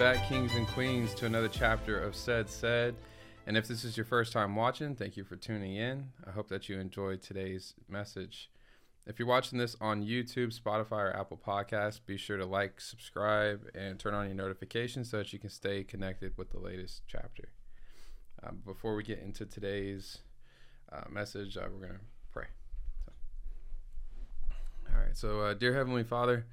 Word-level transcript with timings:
back, 0.00 0.26
kings 0.30 0.54
and 0.54 0.66
queens, 0.68 1.12
to 1.12 1.26
another 1.26 1.46
chapter 1.46 2.00
of 2.00 2.16
Ced 2.16 2.48
Said. 2.48 2.94
And 3.46 3.54
if 3.54 3.68
this 3.68 3.84
is 3.84 3.98
your 3.98 4.06
first 4.06 4.32
time 4.32 4.56
watching, 4.56 4.94
thank 4.94 5.14
you 5.14 5.24
for 5.24 5.36
tuning 5.36 5.76
in. 5.76 6.06
I 6.26 6.30
hope 6.30 6.48
that 6.48 6.70
you 6.70 6.80
enjoyed 6.80 7.20
today's 7.20 7.74
message. 7.86 8.50
If 9.06 9.18
you're 9.18 9.28
watching 9.28 9.58
this 9.58 9.76
on 9.78 10.02
YouTube, 10.02 10.58
Spotify, 10.58 11.12
or 11.12 11.14
Apple 11.14 11.38
Podcasts, 11.46 12.00
be 12.06 12.16
sure 12.16 12.38
to 12.38 12.46
like, 12.46 12.80
subscribe, 12.80 13.68
and 13.74 13.98
turn 13.98 14.14
on 14.14 14.24
your 14.24 14.34
notifications 14.34 15.10
so 15.10 15.18
that 15.18 15.34
you 15.34 15.38
can 15.38 15.50
stay 15.50 15.84
connected 15.84 16.32
with 16.38 16.50
the 16.50 16.60
latest 16.60 17.02
chapter. 17.06 17.50
Um, 18.42 18.62
before 18.64 18.94
we 18.94 19.02
get 19.02 19.18
into 19.18 19.44
today's 19.44 20.20
uh, 20.90 21.02
message, 21.10 21.58
uh, 21.58 21.66
we're 21.70 21.86
going 21.88 21.98
to 21.98 22.04
pray. 22.32 22.46
So. 23.04 23.12
All 24.94 24.98
right. 25.02 25.14
So, 25.14 25.40
uh, 25.40 25.52
dear 25.52 25.74
Heavenly 25.74 26.04
Father, 26.04 26.46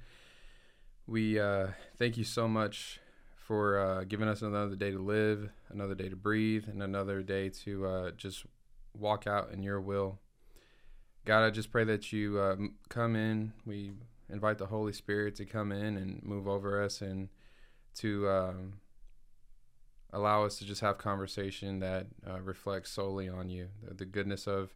we 1.06 1.40
uh, 1.40 1.68
thank 1.96 2.18
you 2.18 2.24
so 2.24 2.46
much 2.46 3.00
for 3.48 3.78
uh, 3.78 4.04
giving 4.04 4.28
us 4.28 4.42
another 4.42 4.76
day 4.76 4.90
to 4.90 4.98
live, 4.98 5.48
another 5.70 5.94
day 5.94 6.10
to 6.10 6.16
breathe, 6.16 6.68
and 6.68 6.82
another 6.82 7.22
day 7.22 7.48
to 7.48 7.86
uh, 7.86 8.10
just 8.10 8.44
walk 8.92 9.26
out 9.26 9.50
in 9.52 9.62
your 9.62 9.80
will. 9.80 10.18
God, 11.24 11.46
I 11.46 11.50
just 11.50 11.72
pray 11.72 11.84
that 11.84 12.12
you 12.12 12.38
uh, 12.38 12.56
come 12.90 13.16
in. 13.16 13.54
We 13.64 13.92
invite 14.28 14.58
the 14.58 14.66
Holy 14.66 14.92
Spirit 14.92 15.34
to 15.36 15.46
come 15.46 15.72
in 15.72 15.96
and 15.96 16.22
move 16.22 16.46
over 16.46 16.82
us 16.82 17.00
and 17.00 17.30
to 17.94 18.28
um, 18.28 18.74
allow 20.12 20.44
us 20.44 20.58
to 20.58 20.66
just 20.66 20.82
have 20.82 20.98
conversation 20.98 21.80
that 21.80 22.06
uh, 22.28 22.40
reflects 22.40 22.90
solely 22.90 23.30
on 23.30 23.48
you, 23.48 23.68
the, 23.82 23.94
the 23.94 24.04
goodness 24.04 24.46
of 24.46 24.74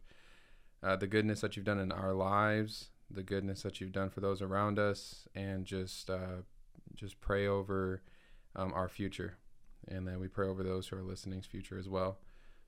uh, 0.81 0.95
the 0.95 1.05
goodness 1.05 1.41
that 1.41 1.55
you've 1.55 1.65
done 1.65 1.79
in 1.79 1.91
our 1.91 2.13
lives, 2.13 2.89
the 3.11 3.21
goodness 3.21 3.61
that 3.61 3.79
you've 3.79 3.91
done 3.91 4.09
for 4.09 4.21
those 4.21 4.41
around 4.41 4.79
us, 4.79 5.27
and 5.35 5.63
just 5.63 6.09
uh, 6.09 6.41
just 6.95 7.21
pray 7.21 7.45
over 7.45 8.01
um, 8.55 8.73
our 8.73 8.89
future, 8.89 9.37
and 9.87 10.07
then 10.07 10.19
we 10.19 10.27
pray 10.27 10.47
over 10.47 10.63
those 10.63 10.87
who 10.87 10.97
are 10.97 11.03
listening's 11.03 11.45
future 11.45 11.77
as 11.77 11.89
well. 11.89 12.17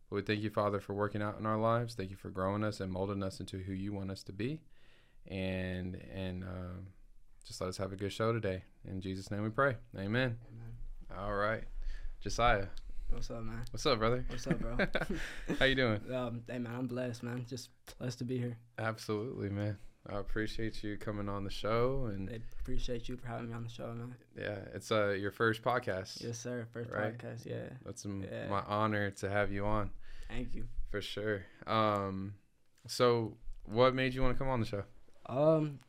But 0.09 0.15
we 0.17 0.21
thank 0.21 0.41
you, 0.41 0.49
Father, 0.49 0.79
for 0.79 0.93
working 0.93 1.21
out 1.21 1.39
in 1.39 1.45
our 1.45 1.57
lives. 1.57 1.95
Thank 1.95 2.11
you 2.11 2.15
for 2.15 2.29
growing 2.29 2.63
us 2.63 2.79
and 2.79 2.91
molding 2.91 3.23
us 3.23 3.39
into 3.39 3.57
who 3.57 3.73
you 3.73 3.93
want 3.93 4.11
us 4.11 4.23
to 4.23 4.33
be, 4.33 4.61
and 5.27 5.95
and 6.13 6.43
um, 6.43 6.87
just 7.45 7.61
let 7.61 7.67
us 7.67 7.77
have 7.77 7.91
a 7.91 7.95
good 7.95 8.13
show 8.13 8.31
today. 8.33 8.63
In 8.87 9.01
Jesus' 9.01 9.31
name, 9.31 9.43
we 9.43 9.49
pray. 9.49 9.75
Amen. 9.95 10.37
Amen. 10.47 11.17
All 11.17 11.33
right, 11.33 11.63
Josiah. 12.21 12.67
What's 13.09 13.29
up, 13.29 13.43
man? 13.43 13.61
What's 13.71 13.85
up, 13.85 13.99
brother? 13.99 14.25
What's 14.27 14.47
up, 14.47 14.59
bro? 14.59 14.77
How 15.59 15.65
you 15.65 15.75
doing? 15.75 16.01
Um, 16.13 16.41
hey, 16.49 16.57
man, 16.57 16.73
I'm 16.75 16.87
blessed, 16.87 17.23
man. 17.23 17.45
Just 17.47 17.69
blessed 17.99 18.17
to 18.19 18.23
be 18.25 18.37
here. 18.37 18.57
Absolutely, 18.77 19.49
man. 19.49 19.77
I 20.07 20.19
appreciate 20.19 20.83
you 20.83 20.97
coming 20.97 21.27
on 21.29 21.43
the 21.43 21.49
show, 21.49 22.05
and 22.13 22.29
I 22.29 22.39
appreciate 22.61 23.09
you 23.09 23.17
for 23.17 23.27
having 23.27 23.47
me 23.49 23.53
on 23.55 23.63
the 23.63 23.69
show, 23.69 23.87
man. 23.93 24.15
yeah, 24.37 24.59
it's 24.73 24.91
uh 24.91 25.09
your 25.09 25.31
first 25.31 25.63
podcast. 25.63 26.21
Yes, 26.23 26.37
sir. 26.37 26.67
First 26.71 26.91
Right. 26.91 27.17
podcast. 27.17 27.45
Yeah. 27.45 27.69
That's 27.83 28.05
m- 28.05 28.23
Yeah. 28.23 28.47
my 28.47 28.61
honor 28.67 29.09
to 29.11 29.29
have 29.29 29.51
you 29.51 29.65
on 29.65 29.89
Thank 30.29 30.53
you. 30.53 30.65
for 30.91 31.01
sure. 31.01 31.43
Um, 31.65 32.35
so 32.87 33.35
what 33.63 33.95
made 33.95 34.13
you 34.13 34.21
want 34.21 34.35
to 34.35 34.37
come 34.37 34.47
on 34.49 34.59
the 34.59 34.65
show? 34.67 34.83
Um, 35.27 35.79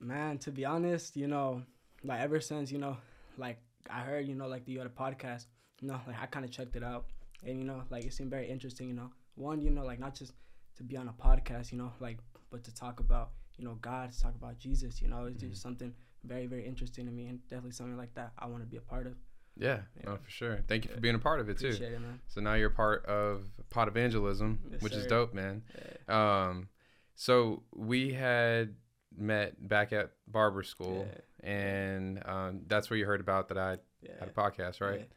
man, 0.00 0.38
to 0.38 0.50
be 0.50 0.64
honest, 0.64 1.16
you 1.16 1.28
know, 1.28 1.62
like 2.02 2.20
ever 2.20 2.40
since 2.40 2.72
you 2.72 2.78
know, 2.78 2.96
like 3.38 3.58
I 3.88 4.00
heard, 4.00 4.26
you 4.26 4.34
know, 4.34 4.48
like 4.48 4.64
the 4.64 4.80
other 4.80 4.88
podcast, 4.90 5.46
you 5.80 5.88
know, 5.88 6.00
like 6.06 6.16
I 6.20 6.26
kind 6.26 6.44
of 6.44 6.50
checked 6.50 6.74
it 6.76 6.82
out, 6.82 7.06
and 7.46 7.56
you 7.58 7.64
know, 7.64 7.82
like 7.90 8.04
it 8.04 8.12
seemed 8.12 8.30
very 8.30 8.48
interesting. 8.48 8.88
You 8.88 8.94
know, 8.94 9.10
one, 9.36 9.60
you 9.60 9.70
know, 9.70 9.84
like 9.84 10.00
not 10.00 10.14
just 10.16 10.32
to 10.76 10.82
be 10.82 10.96
on 10.96 11.08
a 11.08 11.12
podcast, 11.12 11.70
you 11.70 11.78
know, 11.78 11.92
like 12.00 12.18
but 12.52 12.62
to 12.64 12.74
talk 12.74 13.00
about, 13.00 13.30
you 13.56 13.64
know, 13.64 13.74
God, 13.80 14.12
to 14.12 14.20
talk 14.20 14.34
about 14.36 14.58
Jesus. 14.58 15.02
You 15.02 15.08
know, 15.08 15.24
it's 15.24 15.42
Mhm. 15.42 15.48
just 15.50 15.62
something 15.62 15.92
very, 16.22 16.46
very 16.46 16.64
interesting 16.64 17.06
to 17.06 17.10
me, 17.12 17.26
and 17.26 17.40
definitely 17.48 17.72
something 17.72 17.96
like 17.96 18.14
that 18.14 18.32
I 18.38 18.46
want 18.46 18.62
to 18.62 18.68
be 18.68 18.76
a 18.76 18.80
part 18.82 19.06
of. 19.08 19.16
Yeah, 19.56 19.82
Yeah. 19.96 20.02
no, 20.06 20.16
for 20.18 20.30
sure. 20.30 20.58
Thank 20.68 20.84
you 20.84 20.90
for 20.94 21.00
being 21.00 21.14
a 21.14 21.18
part 21.18 21.40
of 21.40 21.48
it 21.48 21.58
too. 21.58 21.68
It, 21.68 22.00
man. 22.00 22.20
So 22.28 22.40
now 22.40 22.54
you're 22.54 22.70
part 22.70 23.04
of 23.06 23.50
Pot 23.70 23.88
Evangelism, 23.88 24.60
Yes, 24.70 24.82
which 24.82 24.92
is 24.94 25.06
dope, 25.06 25.34
man. 25.34 25.64
Yeah. 26.08 26.46
Um, 26.48 26.68
so 27.14 27.64
we 27.74 28.12
had 28.12 28.76
met 29.14 29.68
back 29.68 29.92
at 29.92 30.12
barber 30.26 30.62
school, 30.62 31.06
and 31.42 32.24
um, 32.26 32.62
that's 32.66 32.88
where 32.88 32.98
you 32.98 33.04
heard 33.06 33.20
about 33.20 33.48
that 33.48 33.58
I 33.58 33.78
Yeah. 34.02 34.18
had 34.20 34.28
a 34.28 34.32
podcast, 34.32 34.80
right? 34.80 35.10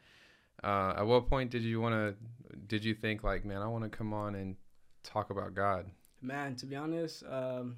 Uh, 0.64 0.94
at 1.00 1.06
what 1.06 1.28
point 1.28 1.50
did 1.50 1.62
you 1.62 1.80
want 1.80 1.94
to? 1.94 2.56
Did 2.66 2.84
you 2.84 2.94
think 2.94 3.22
like, 3.22 3.44
man, 3.44 3.62
I 3.62 3.68
want 3.68 3.84
to 3.84 3.90
come 3.90 4.12
on 4.12 4.34
and 4.34 4.56
talk 5.02 5.30
about 5.30 5.54
God? 5.54 5.90
Man, 6.26 6.56
to 6.56 6.66
be 6.66 6.74
honest, 6.74 7.22
um, 7.30 7.76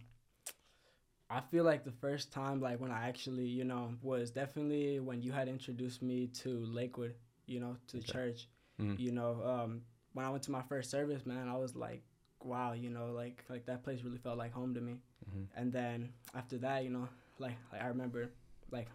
I 1.29 1.41
feel 1.43 1.65
like 1.65 1.85
the 1.85 1.93
first 1.93 2.33
time, 2.33 2.63
like 2.63 2.81
when 2.81 2.91
I 2.91 3.07
actually, 3.07 3.45
you 3.45 3.65
know, 3.65 3.93
was 4.01 4.31
definitely 4.31 5.01
when 5.01 5.21
you 5.21 5.33
had 5.33 5.49
introduced 5.49 6.01
me 6.01 6.29
to 6.43 6.65
Lakewood, 6.65 7.15
you 7.45 7.61
know, 7.61 7.77
to 7.89 7.99
Okay. 7.99 8.11
church. 8.13 8.49
Mhm. 8.81 8.99
You 8.99 9.13
know, 9.13 9.43
um, 9.45 9.83
when 10.15 10.25
I 10.25 10.31
went 10.31 10.45
to 10.45 10.51
my 10.51 10.63
first 10.63 10.91
service, 10.91 11.27
man, 11.27 11.47
I 11.47 11.57
was 11.59 11.77
like, 11.77 12.03
wow, 12.43 12.73
you 12.73 12.89
know, 12.89 13.13
like 13.13 13.45
like 13.51 13.67
that 13.67 13.83
place 13.83 14.01
really 14.03 14.17
felt 14.17 14.39
like 14.39 14.53
home 14.53 14.73
to 14.73 14.81
me. 14.81 15.03
Mhm. 15.31 15.47
And 15.55 15.71
then 15.71 16.15
after 16.35 16.57
that, 16.59 16.85
you 16.85 16.91
know, 16.91 17.07
like 17.39 17.57
like 17.71 17.83
I 17.83 17.89
remember, 17.89 18.31
like 18.71 18.89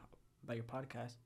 about 0.43 0.55
your 0.55 0.65
podcast, 0.65 1.17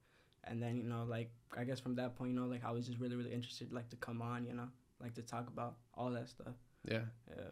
and 0.43 0.61
then 0.61 0.75
you 0.75 0.83
know, 0.83 1.05
like 1.05 1.29
I 1.55 1.63
guess 1.63 1.79
from 1.79 1.95
that 1.95 2.17
point, 2.17 2.33
you 2.33 2.39
know, 2.41 2.47
like 2.47 2.65
I 2.65 2.71
was 2.71 2.85
just 2.87 2.99
really 2.99 3.15
really 3.15 3.31
interested, 3.31 3.71
like 3.71 3.87
to 3.91 3.95
come 3.95 4.21
on, 4.21 4.43
you 4.45 4.53
know, 4.53 4.67
like 4.99 5.13
to 5.13 5.21
talk 5.21 5.47
about 5.47 5.77
all 5.93 6.09
that 6.11 6.27
stuff. 6.27 6.55
Yeah, 6.83 7.05
Yeah. 7.29 7.51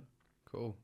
Cool. 0.52 0.76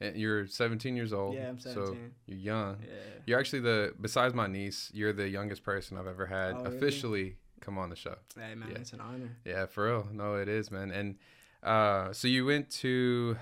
And 0.00 0.16
you're 0.16 0.46
17 0.46 0.96
years 0.96 1.12
old. 1.12 1.34
Yeah, 1.36 1.48
I'm 1.48 1.58
17. 1.58 1.86
So 1.86 1.96
you're 2.26 2.38
young. 2.38 2.78
Yeah. 2.82 2.88
You're 3.26 3.38
actually 3.38 3.60
the 3.60 3.94
besides 4.00 4.34
my 4.34 4.46
niece, 4.46 4.90
you're 4.92 5.12
the 5.12 5.28
youngest 5.28 5.62
person 5.62 5.96
I've 5.96 6.06
ever 6.06 6.26
had 6.26 6.54
Oh, 6.54 6.64
really? 6.64 6.76
officially 6.76 7.36
come 7.60 7.78
on 7.78 7.90
the 7.90 7.96
show. 7.96 8.16
Hey 8.38 8.54
man, 8.54 8.70
Yeah. 8.72 8.78
it's 8.78 8.92
an 8.92 9.00
honor. 9.00 9.36
Yeah, 9.44 9.66
for 9.66 9.86
real. 9.86 10.08
No, 10.12 10.34
it 10.34 10.48
is, 10.48 10.70
man. 10.70 10.90
And 10.90 11.16
uh, 11.62 12.12
so 12.12 12.28
you 12.28 12.44
went 12.44 12.68
to 12.82 13.36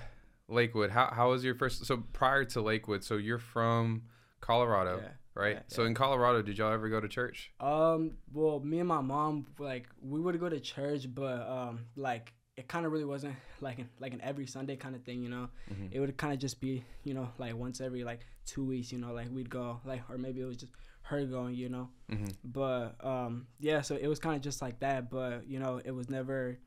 Lakewood. 0.49 0.91
How 0.91 1.11
how 1.13 1.31
was 1.31 1.43
your 1.43 1.55
first? 1.55 1.85
So 1.87 2.05
prior 2.13 2.45
to 2.45 2.61
Lakewood, 2.61 3.03
so 3.03 3.17
you're 3.17 3.39
from 3.39 4.03
Colorado, 4.41 4.99
Yeah. 5.03 5.09
right? 5.35 5.55
yeah, 5.57 5.63
So 5.69 5.83
yeah. 5.83 5.89
in 5.89 5.95
Colorado, 5.95 6.43
did 6.43 6.59
y'all 6.59 6.73
ever 6.73 6.89
go 6.89 7.01
to 7.01 7.09
church? 7.09 7.51
Um. 7.61 8.19
Well, 8.33 8.61
me 8.61 8.79
and 8.79 8.89
my 8.89 9.01
mom, 9.01 9.47
like, 9.59 9.89
we 10.03 10.21
would 10.21 10.39
go 10.39 10.49
to 10.49 10.61
church, 10.61 11.07
but 11.13 11.41
um, 11.49 11.81
like, 11.97 12.33
it 12.57 12.69
kind 12.69 12.85
of 12.85 12.93
really 12.93 13.05
wasn't 13.05 13.35
like 13.61 13.79
an 13.79 13.89
like 14.01 14.13
an 14.13 14.21
every 14.23 14.47
Sunday 14.47 14.77
kind 14.77 14.95
of 14.95 15.03
thing, 15.03 15.23
you 15.23 15.29
know. 15.29 15.49
Mhm. 15.73 15.89
It 15.91 16.01
would 16.01 16.17
kind 16.17 16.33
of 16.33 16.39
just 16.39 16.61
be, 16.61 16.85
you 17.05 17.15
know, 17.15 17.31
like 17.39 17.55
once 17.57 17.81
every 17.81 18.05
like 18.05 18.21
two 18.47 18.65
weeks, 18.65 18.93
you 18.93 18.99
know, 18.99 19.13
like 19.13 19.29
we'd 19.31 19.51
go, 19.51 19.81
like, 19.85 20.03
or 20.11 20.19
maybe 20.19 20.41
it 20.41 20.45
was 20.45 20.57
just 20.59 20.73
her 21.03 21.25
going, 21.25 21.55
you 21.55 21.69
know. 21.69 21.89
hmm 22.11 22.27
But 22.45 23.03
um, 23.05 23.47
yeah, 23.59 23.81
so 23.81 23.97
it 23.97 24.07
was 24.07 24.19
kind 24.19 24.37
of 24.37 24.43
just 24.43 24.61
like 24.63 24.81
that, 24.81 25.11
but 25.11 25.47
you 25.47 25.59
know, 25.59 25.81
it 25.85 25.93
was 25.93 26.09
never 26.11 26.59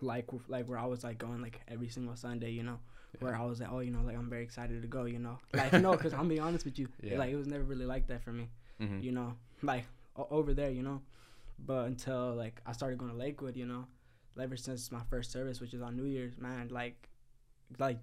like 0.00 0.26
like 0.48 0.66
where 0.66 0.78
I 0.78 0.86
was 0.86 1.04
like 1.04 1.18
going 1.18 1.40
like 1.42 1.60
every 1.68 1.88
single 1.88 2.16
Sunday, 2.16 2.50
you 2.50 2.62
know. 2.62 2.78
Where 3.20 3.36
I 3.36 3.44
was 3.44 3.60
like, 3.60 3.68
oh, 3.70 3.80
you 3.80 3.90
know, 3.90 4.00
like 4.02 4.16
I'm 4.16 4.30
very 4.30 4.42
excited 4.42 4.80
to 4.80 4.88
go, 4.88 5.04
you 5.04 5.18
know, 5.18 5.38
like 5.52 5.74
no, 5.74 5.92
because 5.92 6.14
I'm 6.14 6.28
being 6.28 6.40
honest 6.40 6.64
with 6.64 6.78
you, 6.78 6.88
Yeah. 7.02 7.18
like 7.18 7.30
it 7.30 7.36
was 7.36 7.46
never 7.46 7.62
really 7.62 7.84
like 7.84 8.06
that 8.08 8.22
for 8.24 8.32
me 8.32 8.48
hmm 8.78 9.00
you 9.00 9.12
know, 9.12 9.34
like 9.62 9.84
o- 10.16 10.26
over 10.30 10.54
there, 10.54 10.70
you 10.70 10.82
know. 10.82 11.02
But 11.58 11.86
until 11.86 12.34
like 12.34 12.60
I 12.66 12.72
started 12.72 12.98
going 12.98 13.10
to 13.12 13.16
Lakewood, 13.16 13.54
you 13.54 13.66
know, 13.66 13.84
ever 14.40 14.56
since 14.56 14.90
my 14.92 15.02
first 15.10 15.30
service, 15.32 15.60
which 15.60 15.74
is 15.74 15.82
on 15.82 15.96
New 15.96 16.04
Year's, 16.04 16.36
man, 16.38 16.68
like, 16.70 17.08
like 17.78 17.98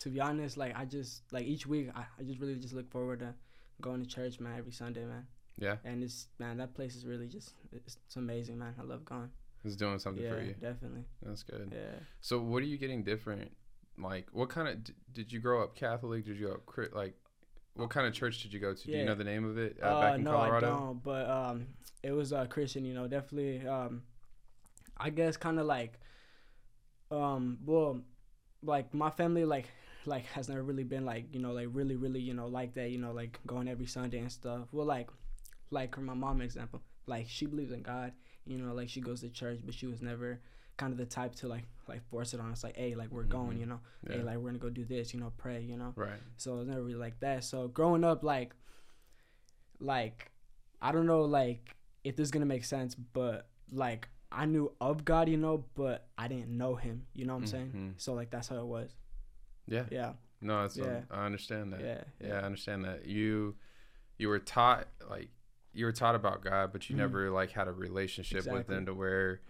to 0.00 0.08
be 0.08 0.20
honest, 0.20 0.56
like 0.56 0.76
I 0.76 0.84
just 0.84 1.22
like 1.32 1.44
each 1.46 1.66
week, 1.66 1.90
I, 1.94 2.04
I 2.18 2.22
just 2.22 2.40
really 2.40 2.56
just 2.56 2.74
look 2.74 2.90
forward 2.90 3.20
to 3.20 3.34
going 3.80 4.02
to 4.02 4.08
church, 4.08 4.40
man, 4.40 4.56
every 4.58 4.72
Sunday, 4.72 5.04
man. 5.04 5.26
Yeah, 5.58 5.76
And 5.84 6.02
it's 6.02 6.28
man, 6.38 6.56
that 6.58 6.74
place 6.74 6.96
is 6.96 7.04
really 7.06 7.28
just 7.28 7.52
it's, 7.72 7.96
it's 8.06 8.16
amazing, 8.16 8.58
man. 8.58 8.74
I 8.80 8.82
love 8.84 9.04
going. 9.04 9.30
it's 9.64 9.76
doing 9.76 9.98
something 9.98 10.24
yeah, 10.24 10.30
for 10.34 10.40
you. 10.42 10.54
definitely. 10.60 11.04
That's 11.22 11.42
good. 11.42 11.70
Yeah. 11.72 11.98
So 12.20 12.40
what 12.40 12.62
are 12.62 12.66
you 12.66 12.78
getting 12.78 13.02
different? 13.04 13.52
Like, 13.98 14.28
what 14.32 14.48
kind 14.48 14.68
of 14.68 14.82
d- 14.82 14.94
did 15.12 15.30
you 15.30 15.38
grow 15.40 15.62
up 15.62 15.76
Catholic? 15.76 16.24
Did 16.24 16.38
you 16.38 16.46
grow 16.46 16.54
up 16.86 16.94
like? 16.94 17.14
What 17.74 17.88
kind 17.90 18.06
of 18.06 18.12
church 18.12 18.42
did 18.42 18.52
you 18.52 18.60
go 18.60 18.74
to? 18.74 18.86
Do 18.86 18.92
you 18.92 19.04
know 19.04 19.14
the 19.14 19.24
name 19.24 19.44
of 19.48 19.56
it 19.58 19.78
uh, 19.82 19.86
Uh, 19.86 20.00
back 20.00 20.14
in 20.18 20.24
no, 20.24 20.30
Colorado? 20.32 20.66
I 20.66 20.70
don't. 20.70 21.02
But 21.02 21.28
um, 21.30 21.66
it 22.02 22.12
was 22.12 22.32
uh, 22.32 22.46
Christian. 22.46 22.84
You 22.84 22.94
know, 22.94 23.06
definitely. 23.06 23.66
Um, 23.66 24.02
I 25.04 25.10
guess 25.10 25.36
kind 25.36 25.58
of 25.58 25.66
like, 25.66 25.98
um, 27.10 27.58
well, 27.64 28.00
like 28.62 28.94
my 28.94 29.10
family 29.10 29.44
like 29.44 29.66
like 30.06 30.24
has 30.26 30.48
never 30.48 30.62
really 30.62 30.84
been 30.84 31.04
like 31.04 31.26
you 31.32 31.40
know 31.40 31.52
like 31.52 31.68
really 31.72 31.96
really 31.96 32.20
you 32.20 32.34
know 32.34 32.46
like 32.46 32.74
that 32.74 32.90
you 32.90 32.98
know 32.98 33.12
like 33.12 33.38
going 33.46 33.68
every 33.68 33.86
Sunday 33.86 34.18
and 34.18 34.30
stuff. 34.30 34.68
Well, 34.72 34.86
like 34.86 35.08
like 35.70 35.94
for 35.94 36.00
my 36.02 36.14
mom 36.14 36.40
example, 36.40 36.80
like 37.06 37.26
she 37.28 37.46
believes 37.46 37.72
in 37.72 37.82
God. 37.82 38.12
You 38.46 38.58
know, 38.58 38.72
like 38.74 38.88
she 38.88 39.00
goes 39.00 39.20
to 39.20 39.28
church, 39.28 39.60
but 39.64 39.74
she 39.74 39.86
was 39.86 40.00
never 40.02 40.40
kind 40.76 40.92
of 40.92 40.98
the 40.98 41.06
type 41.06 41.34
to 41.36 41.48
like 41.48 41.64
like 41.88 42.02
force 42.08 42.32
it 42.34 42.40
on 42.40 42.50
us 42.50 42.64
like 42.64 42.76
hey 42.76 42.94
like 42.94 43.10
we're 43.10 43.24
going 43.24 43.56
Mhm. 43.58 43.60
you 43.60 43.66
know 43.66 43.80
Yeah. 44.08 44.16
hey 44.16 44.22
like 44.22 44.36
we're 44.38 44.48
gonna 44.48 44.58
go 44.58 44.70
do 44.70 44.84
this 44.86 45.12
you 45.12 45.20
know 45.20 45.30
pray 45.36 45.60
you 45.60 45.76
know 45.76 45.92
right. 45.96 46.18
so 46.38 46.60
it's 46.60 46.68
never 46.68 46.80
really 46.82 46.94
like 46.94 47.20
that. 47.20 47.44
So 47.44 47.68
growing 47.68 48.04
up, 48.04 48.22
like, 48.24 48.54
like, 49.80 50.30
I 50.80 50.92
don't 50.92 51.06
know, 51.06 51.22
like, 51.22 51.76
if 52.04 52.16
this 52.16 52.24
is 52.24 52.30
gonna 52.30 52.46
make 52.46 52.64
sense, 52.64 52.94
but 52.94 53.48
like, 53.70 54.08
I 54.34 54.46
knew 54.46 54.72
of 54.80 55.04
God, 55.04 55.28
you 55.28 55.36
know, 55.36 55.64
but 55.74 56.08
I 56.16 56.28
didn't 56.28 56.56
know 56.56 56.74
Him. 56.74 57.06
You 57.14 57.24
know 57.26 57.34
what 57.34 57.40
I'm 57.40 57.46
saying? 57.46 57.72
Mhm. 57.74 58.00
So 58.00 58.14
like, 58.14 58.30
that's 58.30 58.48
how 58.48 58.56
it 58.58 58.66
was. 58.66 58.94
Yeah. 59.66 59.84
Yeah, 59.90 60.14
No, 60.40 60.64
it's 60.64 60.76
Yeah. 60.76 61.02
I 61.10 61.24
understand 61.26 61.72
that. 61.72 61.80
yeah, 61.80 62.04
Yeah, 62.20 62.34
I 62.40 62.42
understand 62.42 62.84
that. 62.84 63.06
You 63.06 63.56
you 64.18 64.28
were 64.28 64.38
taught 64.38 64.88
like 65.08 65.28
you 65.72 65.86
were 65.86 65.92
taught 65.92 66.14
about 66.14 66.42
God, 66.42 66.70
but 66.72 66.88
you 66.90 66.94
Mhm. 66.94 66.98
never 66.98 67.30
like 67.30 67.50
had 67.52 67.66
a 67.68 67.72
relationship 67.72 68.46
with 68.46 68.68
Him 68.68 68.86
to 68.86 68.94
where 68.94 69.40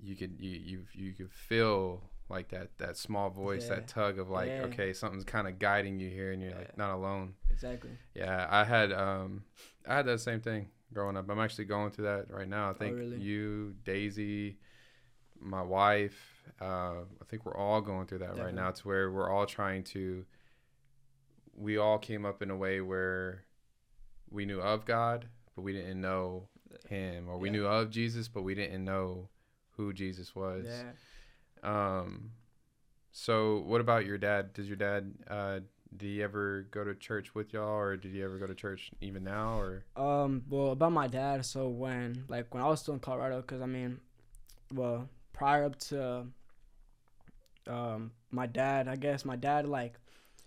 you 0.00 0.16
could 0.16 0.40
you 0.40 0.50
you 0.50 0.84
you 0.92 1.12
could 1.12 1.30
feel 1.32 2.10
like 2.28 2.48
that 2.48 2.76
that 2.78 2.96
small 2.96 3.30
voice, 3.30 3.68
Yeah. 3.68 3.76
that 3.76 3.88
tug 3.88 4.18
of 4.18 4.28
like, 4.28 4.48
Yeah. 4.48 4.62
okay, 4.64 4.92
something's 4.92 5.24
kind 5.24 5.46
of 5.46 5.58
guiding 5.58 6.00
you 6.00 6.10
here, 6.10 6.32
and 6.32 6.42
you're 6.42 6.50
Yeah. 6.50 6.58
like 6.58 6.76
not 6.76 6.94
alone. 6.94 7.34
Exactly. 7.50 7.90
Yeah, 8.14 8.46
I 8.50 8.64
had 8.64 8.92
um 8.92 9.44
I 9.86 9.94
had 9.96 10.06
that 10.06 10.18
same 10.20 10.40
thing 10.40 10.70
growing 10.92 11.16
up. 11.16 11.28
I'm 11.28 11.38
actually 11.40 11.64
going 11.66 11.90
through 11.90 12.04
that 12.06 12.30
right 12.30 12.48
now. 12.48 12.70
I 12.70 12.74
think 12.74 12.94
Oh, 12.96 12.98
really? 13.00 13.18
you, 13.18 13.74
Daisy, 13.84 14.58
my 15.38 15.62
wife, 15.62 16.18
uh, 16.60 17.00
I 17.20 17.24
think 17.28 17.44
we're 17.44 17.56
all 17.56 17.80
going 17.80 18.06
through 18.06 18.18
that 18.18 18.36
right 18.36 18.54
now 18.54 18.68
It's 18.68 18.84
where 18.84 19.10
we're 19.10 19.30
all 19.30 19.46
trying 19.46 19.82
to 19.84 20.24
we 21.58 21.78
all 21.78 21.98
came 21.98 22.24
up 22.26 22.42
in 22.42 22.50
a 22.50 22.56
way 22.56 22.80
where 22.82 23.44
we 24.30 24.44
knew 24.44 24.60
of 24.60 24.84
God, 24.84 25.26
but 25.54 25.62
we 25.62 25.72
didn't 25.72 26.00
know 26.00 26.48
him 26.88 27.28
or 27.28 27.38
we 27.38 27.48
Yeah. 27.48 27.52
knew 27.52 27.66
of 27.66 27.90
Jesus, 27.90 28.28
but 28.28 28.42
we 28.42 28.54
didn't 28.54 28.84
know 28.84 29.28
who 29.76 29.92
Jesus 29.92 30.34
was. 30.34 30.66
Yeah. 30.66 30.92
Um 31.62 32.32
so 33.12 33.60
what 33.60 33.80
about 33.80 34.04
your 34.04 34.18
dad? 34.18 34.52
Does 34.52 34.66
your 34.68 34.76
dad 34.76 35.14
uh 35.28 35.60
did 35.94 36.06
he 36.06 36.22
ever 36.22 36.66
go 36.70 36.84
to 36.84 36.94
church 36.94 37.34
with 37.34 37.52
y'all 37.52 37.68
or 37.78 37.96
did 37.96 38.12
he 38.12 38.22
ever 38.22 38.38
go 38.38 38.46
to 38.46 38.54
church 38.54 38.90
even 39.00 39.24
now 39.24 39.58
or 39.60 39.84
Um. 39.96 40.44
Well, 40.48 40.72
about 40.72 40.92
my 40.92 41.06
dad. 41.08 41.44
So 41.44 41.68
when 41.68 42.24
like 42.28 42.52
when 42.54 42.62
I 42.62 42.68
was 42.68 42.80
still 42.80 42.94
in 42.94 43.00
Colorado, 43.00 43.40
because 43.40 43.60
I 43.62 43.66
mean, 43.66 44.00
well, 44.74 45.08
prior 45.32 45.64
up 45.64 45.78
to 45.90 46.26
um 47.66 48.12
my 48.30 48.46
dad, 48.46 48.88
I 48.88 48.96
guess 48.96 49.24
my 49.24 49.36
dad 49.36 49.66
like 49.66 49.94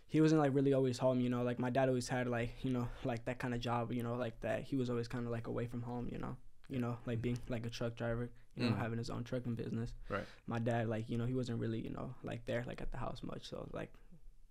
he 0.07 0.21
wasn't 0.21 0.41
like 0.41 0.53
really 0.55 0.73
always 0.73 0.97
home. 0.97 1.19
You 1.21 1.29
know, 1.29 1.43
like 1.43 1.59
my 1.59 1.69
dad 1.69 1.87
always 1.89 2.07
had 2.09 2.27
like 2.27 2.51
you 2.63 2.71
know 2.71 2.87
like 3.03 3.25
that 3.25 3.39
kind 3.39 3.53
of 3.53 3.59
job. 3.59 3.91
You 3.91 4.03
know, 4.03 4.15
like 4.15 4.39
that 4.41 4.63
he 4.63 4.75
was 4.75 4.89
always 4.89 5.07
kind 5.07 5.25
of 5.25 5.31
like 5.31 5.47
away 5.47 5.67
from 5.67 5.81
home. 5.81 6.09
You 6.11 6.17
know, 6.19 6.35
you 6.69 6.79
know 6.79 6.97
like 7.05 7.21
being 7.21 7.37
like 7.47 7.65
a 7.65 7.69
truck 7.69 7.95
driver. 7.95 8.29
You 8.55 8.65
know, 8.65 8.71
Mhm. 8.71 8.79
having 8.79 8.97
his 8.97 9.09
own 9.09 9.23
trucking 9.23 9.55
business. 9.55 9.93
Right. 10.09 10.25
My 10.47 10.59
dad 10.59 10.89
like 10.89 11.09
you 11.09 11.17
know 11.17 11.25
he 11.25 11.33
wasn't 11.33 11.59
really 11.59 11.79
you 11.79 11.91
know 11.91 12.13
like 12.23 12.45
there 12.45 12.63
like 12.67 12.81
at 12.81 12.91
the 12.91 12.97
house 12.97 13.21
much. 13.23 13.47
So 13.47 13.69
like 13.71 13.91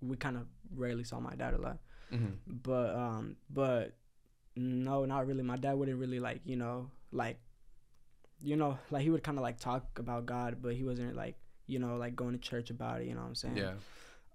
we 0.00 0.17
kind 0.17 0.37
of 0.37 0.47
rarely 0.75 1.05
saw 1.05 1.21
my 1.21 1.35
dad 1.35 1.55
a 1.55 1.59
lot 1.59 1.79
mm-hmm. 2.12 2.33
but 2.47 2.95
um 2.95 3.37
but 3.50 3.95
no 4.56 5.05
not 5.05 5.27
really 5.27 5.43
my 5.43 5.56
dad 5.56 5.75
wouldn't 5.75 5.99
really 5.99 6.21
like 6.21 6.41
you 6.45 6.56
know 6.56 6.91
like 7.12 7.39
you 8.43 8.56
know 8.56 8.79
like 8.91 9.03
he 9.03 9.11
would 9.11 9.23
kind 9.23 9.39
of 9.39 9.43
like 9.43 9.59
talk 9.59 9.99
about 9.99 10.27
god 10.27 10.59
but 10.61 10.75
he 10.75 10.85
wasn't 10.85 11.15
like 11.17 11.37
you 11.67 11.79
know 11.79 11.97
like 11.97 12.15
going 12.15 12.33
to 12.33 12.39
church 12.39 12.71
about 12.71 13.00
it 13.00 13.06
you 13.06 13.15
know 13.15 13.21
what 13.21 13.29
i'm 13.29 13.35
saying 13.35 13.56
Yeah. 13.56 13.73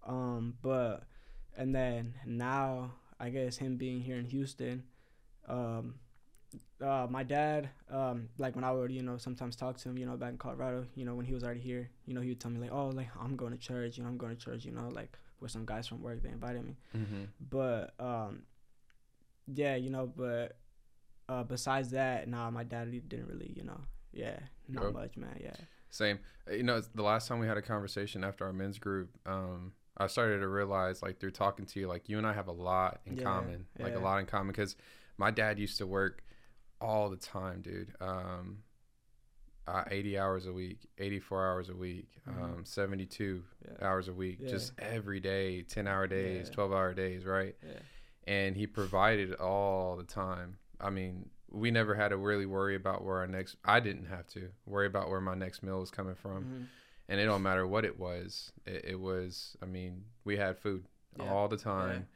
um 0.06 0.56
but 0.62 1.04
and 1.58 1.74
then 1.74 2.14
now 2.26 2.92
i 3.20 3.30
guess 3.30 3.58
him 3.58 3.78
being 3.78 4.02
here 4.02 4.18
in 4.18 4.26
houston 4.26 4.84
um 5.48 5.96
uh, 6.82 7.08
my 7.10 7.24
dad, 7.24 7.70
um, 7.90 8.30
like 8.38 8.56
when 8.56 8.64
I 8.64 8.72
would, 8.72 8.92
you 8.92 9.02
know, 9.02 9.18
sometimes 9.18 9.56
talk 9.56 9.78
to 9.78 9.90
him, 9.90 9.98
you 9.98 10.06
know, 10.06 10.18
back 10.18 10.32
in 10.32 10.38
Colorado, 10.38 10.86
you 10.96 11.06
know, 11.06 11.16
when 11.16 11.26
he 11.26 11.34
was 11.34 11.44
already 11.44 11.62
here, 11.62 11.90
you 12.06 12.14
know, 12.14 12.22
he 12.22 12.30
would 12.30 12.40
tell 12.40 12.52
me 12.52 12.60
like, 12.60 12.72
oh, 12.72 12.90
like 12.90 13.08
I'm 13.20 13.36
going 13.36 13.52
to 13.54 13.58
church, 13.58 13.98
you 13.98 14.04
know, 14.04 14.10
I'm 14.10 14.18
going 14.18 14.36
to 14.36 14.42
church, 14.42 14.66
you 14.66 14.72
know, 14.72 14.90
like 14.90 15.18
with 15.44 15.52
some 15.52 15.66
guys 15.66 15.86
from 15.88 16.02
work, 16.02 16.24
they 16.24 16.30
invited 16.30 16.66
me 16.66 16.76
Mm-hmm. 16.96 17.24
but 17.40 17.94
um 18.00 18.44
yeah 19.54 19.76
you 19.76 19.90
know 19.90 20.08
but 20.08 20.58
uh 21.30 21.44
besides 21.44 21.92
that 21.92 22.28
nah 22.28 22.50
my 22.50 22.64
dad 22.64 22.90
didn't 23.10 23.28
really 23.28 23.54
you 23.56 23.64
know 23.64 23.80
yeah 24.14 24.40
not 24.70 24.94
much 24.94 25.18
man 25.18 25.38
yeah 25.42 25.52
Same. 25.90 26.18
You 26.52 26.64
know, 26.64 26.82
the 26.96 27.04
last 27.04 27.28
time 27.28 27.38
we 27.40 27.46
had 27.48 27.58
a 27.58 27.62
conversation 27.62 28.24
after 28.24 28.46
our 28.46 28.54
men's 28.54 28.80
group, 28.80 29.10
um, 29.28 29.74
I 29.96 30.08
started 30.08 30.40
to 30.40 30.48
realize, 30.48 31.04
like, 31.04 31.20
through 31.20 31.32
talking 31.32 31.68
to 31.68 31.80
you, 31.80 31.88
like, 31.88 32.10
you 32.10 32.18
and 32.18 32.26
I 32.26 32.34
have 32.34 32.48
a 32.48 32.52
lot 32.52 33.02
in 33.06 33.16
Yeah, 33.16 33.24
common, 33.24 33.68
like, 33.80 33.94
a 33.96 34.00
lot 34.00 34.18
in 34.20 34.26
common. 34.26 34.48
Because 34.48 34.76
my 35.18 35.30
dad 35.30 35.60
used 35.60 35.78
to 35.78 35.86
work 35.86 36.24
all 36.82 37.12
the 37.12 37.16
time, 37.18 37.62
dude. 37.62 37.94
Um, 38.02 38.64
uh, 39.68 39.84
80 39.90 40.18
hours 40.20 40.46
a 40.46 40.54
week, 40.54 40.80
84 40.98 41.48
hours 41.48 41.70
a 41.70 41.76
week, 41.76 42.10
Mhm. 42.28 42.42
um, 42.44 42.66
72 42.66 43.44
yeah 43.66 43.88
hours 43.88 44.08
a 44.10 44.14
week, 44.14 44.40
Yeah. 44.42 44.50
just 44.50 44.74
every 44.80 45.20
day, 45.20 45.62
10 45.64 45.88
hour 45.88 46.06
days, 46.08 46.48
Yeah. 46.50 46.54
12 46.54 46.74
hour 46.74 46.94
days, 46.94 47.26
right? 47.26 47.56
yeah 47.64 47.80
and 48.26 48.56
he 48.56 48.66
provided 48.66 49.34
all 49.34 49.98
the 49.98 50.04
time. 50.06 50.58
I 50.80 50.90
mean, 50.90 51.30
we 51.52 51.72
never 51.72 51.94
had 51.94 52.08
to 52.10 52.18
really 52.18 52.46
worry 52.46 52.74
about 52.74 53.04
where 53.04 53.18
our 53.18 53.28
next. 53.28 53.58
I 53.66 53.82
didn't 53.82 54.06
have 54.06 54.28
to 54.28 54.50
worry 54.66 54.88
about 54.88 55.10
where 55.10 55.20
my 55.20 55.36
next 55.36 55.62
meal 55.62 55.82
was 55.82 55.92
coming 55.92 56.16
from, 56.16 56.46
Mhm. 56.46 56.68
and 57.10 57.20
it 57.20 57.26
don't 57.26 57.44
matter 57.44 57.68
what 57.68 57.84
it 57.84 58.00
was. 58.00 58.54
It, 58.66 58.86
it 58.86 59.00
was. 59.02 59.58
I 59.62 59.66
mean, 59.66 60.06
we 60.24 60.38
had 60.38 60.58
food 60.58 60.86
all 61.20 61.50
the 61.50 61.58
time. 61.58 62.08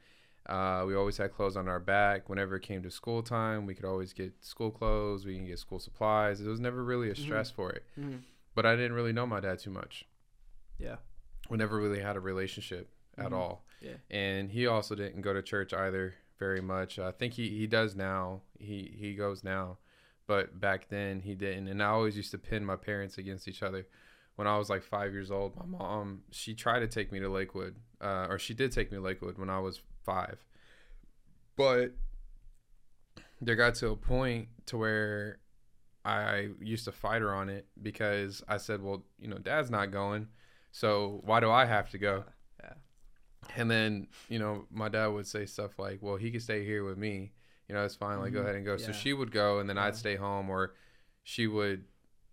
Uh, 0.48 0.84
we 0.86 0.94
always 0.94 1.16
had 1.18 1.32
clothes 1.32 1.56
on 1.56 1.68
our 1.68 1.78
back. 1.80 2.28
Whenever 2.28 2.56
it 2.56 2.62
came 2.62 2.82
to 2.82 2.90
school 2.90 3.22
time, 3.22 3.66
we 3.66 3.74
could 3.74 3.84
always 3.84 4.12
get 4.12 4.32
school 4.44 4.70
clothes. 4.70 5.26
We 5.26 5.34
can 5.34 5.46
get 5.46 5.58
school 5.58 5.78
supplies. 5.78 6.40
It 6.40 6.48
was 6.48 6.60
never 6.60 6.82
really 6.82 7.10
a 7.10 7.14
Mhm. 7.14 7.18
stress 7.18 7.50
for 7.50 7.70
it. 7.70 7.84
Mhm. 7.98 8.22
But 8.54 8.64
I 8.66 8.74
didn't 8.76 8.94
really 8.94 9.12
know 9.12 9.26
my 9.26 9.40
dad 9.40 9.58
too 9.58 9.70
much. 9.70 10.06
yeah 10.80 10.96
We 11.50 11.56
never 11.56 11.76
really 11.76 12.00
had 12.00 12.14
a 12.16 12.20
relationship 12.20 12.88
at 13.16 13.30
Mhm. 13.32 13.36
all. 13.36 13.64
Yeah. 13.80 13.96
And 14.10 14.50
he 14.50 14.66
also 14.66 14.94
didn't 14.94 15.22
go 15.22 15.32
to 15.32 15.42
church 15.42 15.72
either 15.74 16.14
very 16.38 16.60
much. 16.60 16.98
I 17.00 17.10
think 17.10 17.34
he, 17.34 17.48
he 17.48 17.66
does 17.66 17.96
now. 17.96 18.42
He 18.58 18.94
he 18.96 19.14
goes 19.16 19.42
now. 19.42 19.78
But 20.26 20.60
back 20.60 20.88
then 20.88 21.20
he 21.20 21.34
didn't. 21.34 21.66
And 21.68 21.82
I 21.82 21.86
always 21.86 22.16
used 22.16 22.30
to 22.32 22.38
pin 22.38 22.64
my 22.64 22.76
parents 22.76 23.18
against 23.18 23.48
each 23.48 23.62
other. 23.62 23.86
When 24.36 24.46
I 24.46 24.56
was 24.56 24.70
like 24.70 24.82
five 24.84 25.12
years 25.12 25.30
old, 25.32 25.56
my 25.56 25.64
mom 25.66 26.22
she 26.30 26.54
tried 26.54 26.80
to 26.80 26.86
take 26.88 27.10
me 27.10 27.18
to 27.20 27.28
Lakewood, 27.28 27.74
uh, 28.00 28.26
or 28.30 28.38
she 28.38 28.54
did 28.54 28.70
take 28.70 28.90
me 28.92 28.98
to 28.98 29.02
Lakewood 29.02 29.36
when 29.38 29.50
I 29.50 29.58
was 29.58 29.82
five. 30.12 30.38
But 31.56 31.92
there 33.40 33.56
got 33.56 33.74
to 33.76 33.88
a 33.90 33.96
point 33.96 34.48
to 34.66 34.76
where 34.78 35.38
I 36.04 36.48
used 36.60 36.84
to 36.86 36.92
fight 36.92 37.20
her 37.22 37.34
on 37.34 37.48
it 37.48 37.66
because 37.82 38.42
I 38.48 38.56
said, 38.56 38.82
"Well, 38.82 39.04
you 39.18 39.28
know, 39.28 39.38
Dad's 39.38 39.70
not 39.70 39.90
going, 39.90 40.28
so 40.72 41.20
why 41.24 41.40
do 41.40 41.50
I 41.50 41.64
have 41.66 41.90
to 41.90 41.98
go?" 41.98 42.24
Yeah. 42.62 42.72
And 43.56 43.70
then 43.70 44.08
you 44.28 44.38
know, 44.38 44.66
my 44.70 44.88
dad 44.88 45.08
would 45.08 45.26
say 45.26 45.44
stuff 45.46 45.78
like, 45.78 45.98
"Well, 46.00 46.16
he 46.16 46.30
could 46.30 46.42
stay 46.42 46.64
here 46.64 46.84
with 46.84 46.96
me. 46.98 47.32
You 47.68 47.74
know, 47.74 47.84
it's 47.84 47.94
fine. 47.96 48.18
Like, 48.20 48.32
go 48.32 48.40
Mhm. 48.40 48.44
ahead 48.44 48.54
and 48.56 48.64
go." 48.64 48.76
So 48.78 48.92
she 48.92 49.12
would 49.12 49.30
go, 49.30 49.58
and 49.58 49.68
then 49.68 49.76
Yeah. 49.76 49.84
I'd 49.86 49.96
stay 49.96 50.16
home, 50.16 50.48
or 50.48 50.74
she 51.24 51.46
would 51.46 51.84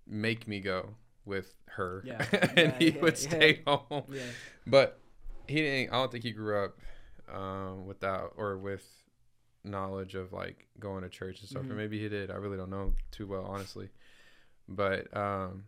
make 0.08 0.48
me 0.48 0.60
go 0.62 0.96
with 1.26 1.56
her, 1.78 2.04
Yeah. 2.06 2.26
and 2.56 2.58
Yeah, 2.58 2.78
he 2.80 2.90
yeah, 2.92 3.02
would 3.02 3.20
yeah. 3.22 3.30
stay 3.30 3.62
home. 3.68 4.06
yeah 4.10 4.22
But 4.66 5.00
he 5.48 5.56
didn't. 5.56 5.94
I 5.94 5.98
don't 5.98 6.12
think 6.12 6.24
he 6.24 6.32
grew 6.32 6.64
up 6.64 6.78
um, 7.34 7.86
without 7.86 8.34
or 8.38 8.58
with 8.58 8.86
knowledge 9.64 10.16
of 10.16 10.32
like 10.32 10.68
going 10.80 11.04
to 11.04 11.10
church 11.10 11.40
and 11.40 11.50
stuff. 11.50 11.64
Or 11.64 11.74
Mhm. 11.74 11.78
maybe 11.78 12.00
he 12.00 12.08
did. 12.10 12.30
I 12.30 12.36
really 12.36 12.58
don't 12.58 12.70
know 12.70 12.94
too 13.12 13.28
well, 13.28 13.44
honestly. 13.46 13.90
But 14.68 15.16
um, 15.16 15.66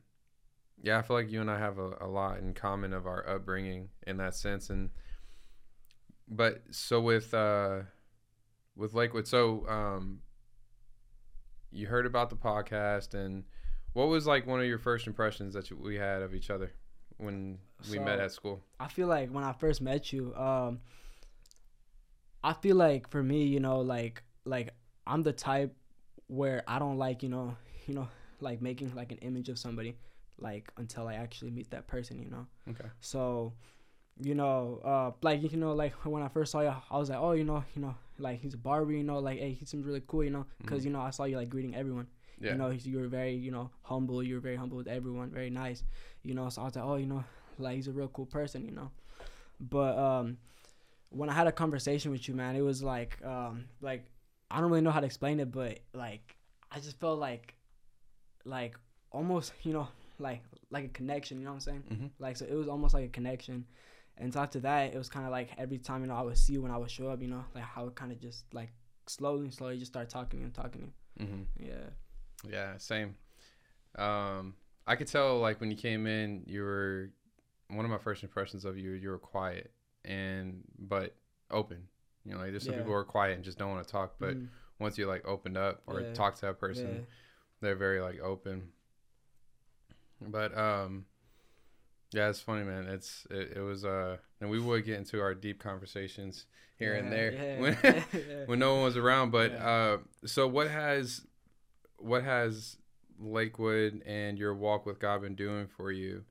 yeah, 0.82 0.98
I 1.00 1.02
feel 1.02 1.16
like 1.16 1.32
you 1.32 1.42
and 1.42 1.50
I 1.50 1.58
have 1.60 1.78
a, 1.80 1.98
a 2.02 2.08
lot 2.08 2.40
in 2.40 2.54
common 2.54 2.94
of 2.94 3.08
our 3.08 3.28
upbringing 3.28 3.90
in 4.06 4.18
that 4.18 4.36
sense. 4.36 4.70
And 4.70 4.92
but 6.28 6.62
so 6.72 7.02
with 7.02 7.34
uh, 7.34 7.82
with 8.76 8.94
Lakewood, 8.94 9.28
so 9.28 9.68
um, 9.68 10.22
you 11.72 11.88
heard 11.88 12.06
about 12.06 12.30
the 12.30 12.36
podcast 12.38 13.14
and. 13.14 13.44
What 13.94 14.10
was 14.10 14.28
like 14.28 14.46
one 14.46 14.60
of 14.60 14.68
your 14.68 14.78
first 14.78 15.08
impressions 15.08 15.56
that 15.56 15.72
you, 15.72 15.76
we 15.76 15.96
had 15.96 16.22
of 16.22 16.36
each 16.36 16.52
other 16.52 16.72
when 17.18 17.58
we 17.90 17.98
met 17.98 18.20
at 18.20 18.32
school? 18.32 18.62
I 18.80 18.88
feel 18.90 19.08
like 19.08 19.32
when 19.32 19.44
I 19.44 19.54
first 19.54 19.82
met 19.82 20.14
you, 20.14 20.36
um, 20.36 20.82
I 22.44 22.54
feel 22.54 22.76
like 22.76 23.10
for 23.10 23.22
me, 23.24 23.44
you 23.44 23.60
know, 23.60 23.82
like 23.82 24.24
like 24.46 24.74
I'm 25.06 25.24
the 25.24 25.34
type 25.34 25.76
where 26.28 26.64
I 26.68 26.80
don't 26.80 26.98
like, 26.98 27.24
you 27.24 27.30
know, 27.30 27.56
you 27.88 27.94
know, 27.94 28.08
like 28.42 28.62
making 28.62 28.94
like 28.96 29.12
an 29.12 29.18
image 29.20 29.50
of 29.50 29.58
somebody, 29.58 29.98
like 30.38 30.72
until 30.78 31.08
I 31.08 31.16
actually 31.16 31.52
meet 31.52 31.72
that 31.72 31.88
person, 31.88 32.20
you 32.20 32.30
know. 32.30 32.46
Okay. 32.70 32.90
So, 33.00 33.54
you 34.22 34.36
know, 34.36 34.82
uh, 34.84 35.12
like 35.22 35.42
you 35.52 35.58
know, 35.58 35.74
like 35.74 35.94
when 36.06 36.24
I 36.24 36.28
first 36.28 36.52
saw 36.52 36.62
you, 36.62 36.74
I 36.90 36.98
was 36.98 37.10
like, 37.10 37.20
oh, 37.20 37.32
you 37.34 37.44
know, 37.44 37.64
you 37.76 37.82
know, 37.82 37.96
like 38.20 38.40
he's 38.40 38.54
a 38.54 38.58
barber, 38.58 38.92
you 38.92 39.04
know, 39.04 39.20
like 39.20 39.40
hey, 39.40 39.52
he 39.54 39.66
seems 39.66 39.86
really 39.86 40.04
cool, 40.08 40.24
you 40.24 40.32
know, 40.32 40.46
because 40.62 40.82
Mhm. 40.82 40.86
you 40.86 40.92
know 40.92 41.02
I 41.02 41.10
saw 41.12 41.24
you 41.26 41.38
like 41.38 41.50
greeting 41.50 41.76
everyone. 41.76 42.08
Yeah. 42.40 42.52
You 42.52 42.58
know, 42.60 42.70
you 42.70 43.00
were 43.00 43.08
very, 43.08 43.34
you 43.34 43.50
know, 43.52 43.72
humble. 43.82 44.22
You 44.22 44.36
were 44.36 44.42
very 44.42 44.56
humble 44.56 44.78
with 44.78 44.88
everyone, 44.88 45.32
very 45.32 45.50
nice. 45.50 45.84
You 46.22 46.36
know, 46.36 46.50
so 46.50 46.62
I 46.62 46.66
was 46.66 46.76
like, 46.76 46.86
oh, 46.86 46.96
you 46.98 47.08
know, 47.08 47.24
like 47.58 47.76
he's 47.78 47.88
a 47.88 47.92
real 47.92 48.10
cool 48.10 48.28
person, 48.28 48.64
you 48.64 48.72
know. 48.72 48.92
But 49.60 49.98
um, 49.98 50.38
when 51.10 51.30
I 51.30 51.34
had 51.34 51.48
a 51.48 51.52
conversation 51.52 52.12
with 52.12 52.28
you, 52.28 52.34
man, 52.34 52.56
it 52.56 52.62
was 52.62 52.84
like, 52.84 53.18
um, 53.26 53.66
like 53.82 54.06
I 54.52 54.60
don't 54.60 54.70
really 54.70 54.82
know 54.82 54.92
how 54.92 55.00
to 55.00 55.06
explain 55.06 55.40
it, 55.40 55.52
but 55.52 55.80
like 55.94 56.36
I 56.72 56.80
just 56.80 57.00
felt 57.00 57.20
like, 57.20 57.56
like 58.46 58.78
almost, 59.12 59.54
you 59.64 59.74
know, 59.74 59.88
like 60.20 60.44
like 60.70 60.86
a 60.86 60.90
connection. 60.90 61.40
You 61.40 61.46
know 61.46 61.52
what 61.52 61.56
I'm 61.56 61.62
saying? 61.62 61.84
mm-hmm. 61.92 62.08
Like 62.20 62.38
so, 62.38 62.46
it 62.46 62.54
was 62.54 62.68
almost 62.68 62.94
like 62.94 63.06
a 63.06 63.10
connection. 63.10 63.66
And 64.18 64.34
so 64.34 64.40
after 64.40 64.60
that, 64.62 64.94
it 64.94 64.98
was 64.98 65.10
kind 65.10 65.26
of 65.26 65.32
like 65.32 65.52
every 65.58 65.78
time 65.78 66.02
you 66.02 66.08
know 66.08 66.16
I 66.16 66.22
would 66.22 66.38
see 66.38 66.54
you 66.54 66.62
when 66.62 66.72
I 66.72 66.78
would 66.78 66.92
show 66.92 67.10
up, 67.10 67.22
you 67.22 67.28
know, 67.28 67.46
like 67.54 67.64
how 67.64 67.88
it 67.88 67.96
kind 67.96 68.12
of 68.12 68.20
just 68.20 68.46
like 68.54 68.72
slowly, 69.06 69.50
slowly 69.52 69.78
just 69.78 69.92
start 69.92 70.10
talking 70.10 70.44
and 70.44 70.54
talking. 70.54 70.92
Mm-hmm. 71.20 71.66
Yeah. 71.66 72.50
Yeah, 72.50 72.78
same. 72.78 73.16
Um, 73.98 74.56
I 74.86 74.96
could 74.96 75.08
tell 75.08 75.40
like 75.40 75.60
when 75.60 75.72
you 75.72 75.78
came 75.78 76.08
in, 76.08 76.44
you 76.46 76.64
were 76.64 77.12
one 77.70 77.86
of 77.86 77.92
my 77.92 77.98
first 77.98 78.24
impressions 78.24 78.66
of 78.66 78.78
you. 78.78 78.92
You 78.92 79.10
were 79.10 79.20
quiet 79.20 79.72
and 80.08 80.64
but 80.80 81.16
open. 81.52 81.88
You 82.26 82.34
know, 82.34 82.40
like 82.40 82.52
there's 82.52 82.64
some 82.66 82.74
Yeah. 82.74 82.80
people 82.80 82.92
who 82.94 82.98
are 82.98 83.06
quiet 83.06 83.36
and 83.36 83.44
just 83.44 83.58
don't 83.58 83.70
want 83.72 83.86
to 83.86 83.92
talk. 83.92 84.16
But 84.20 84.36
Mhm. 84.38 84.48
once 84.80 84.98
you 84.98 85.06
like 85.08 85.26
opened 85.28 85.58
up 85.58 85.82
or 85.88 86.02
Yeah. 86.02 86.14
talk 86.14 86.36
to 86.36 86.42
that 86.48 86.60
person, 86.60 86.96
Yeah. 86.96 87.02
they're 87.62 87.76
very 87.76 88.02
like 88.02 88.20
open. 88.20 88.72
But 90.22 90.58
um, 90.58 91.06
yeah, 92.12 92.30
it's 92.30 92.40
funny, 92.42 92.64
man. 92.64 92.86
It's 92.88 93.28
it, 93.30 93.58
it 93.58 93.62
was 93.62 93.86
uh, 93.86 94.18
and 94.42 94.50
we 94.50 94.60
would 94.60 94.86
get 94.86 94.98
into 94.98 95.22
our 95.22 95.34
deep 95.34 95.60
conversations 95.60 96.46
here 96.78 96.96
and 96.96 97.12
there 97.12 97.32
when 97.60 97.76
when 98.48 98.60
no 98.60 98.76
one 98.76 98.84
was 98.84 98.98
around. 98.98 99.32
But 99.32 99.52
uh, 99.54 99.98
so 100.26 100.48
what 100.48 100.70
has 100.70 101.26
what 101.98 102.24
has 102.24 102.78
Lakewood 103.20 104.02
and 104.06 104.38
your 104.38 104.54
walk 104.54 104.86
with 104.86 105.00
God 105.00 105.22
been 105.22 105.36
doing 105.36 105.68
for 105.68 105.92
you, 105.92 106.24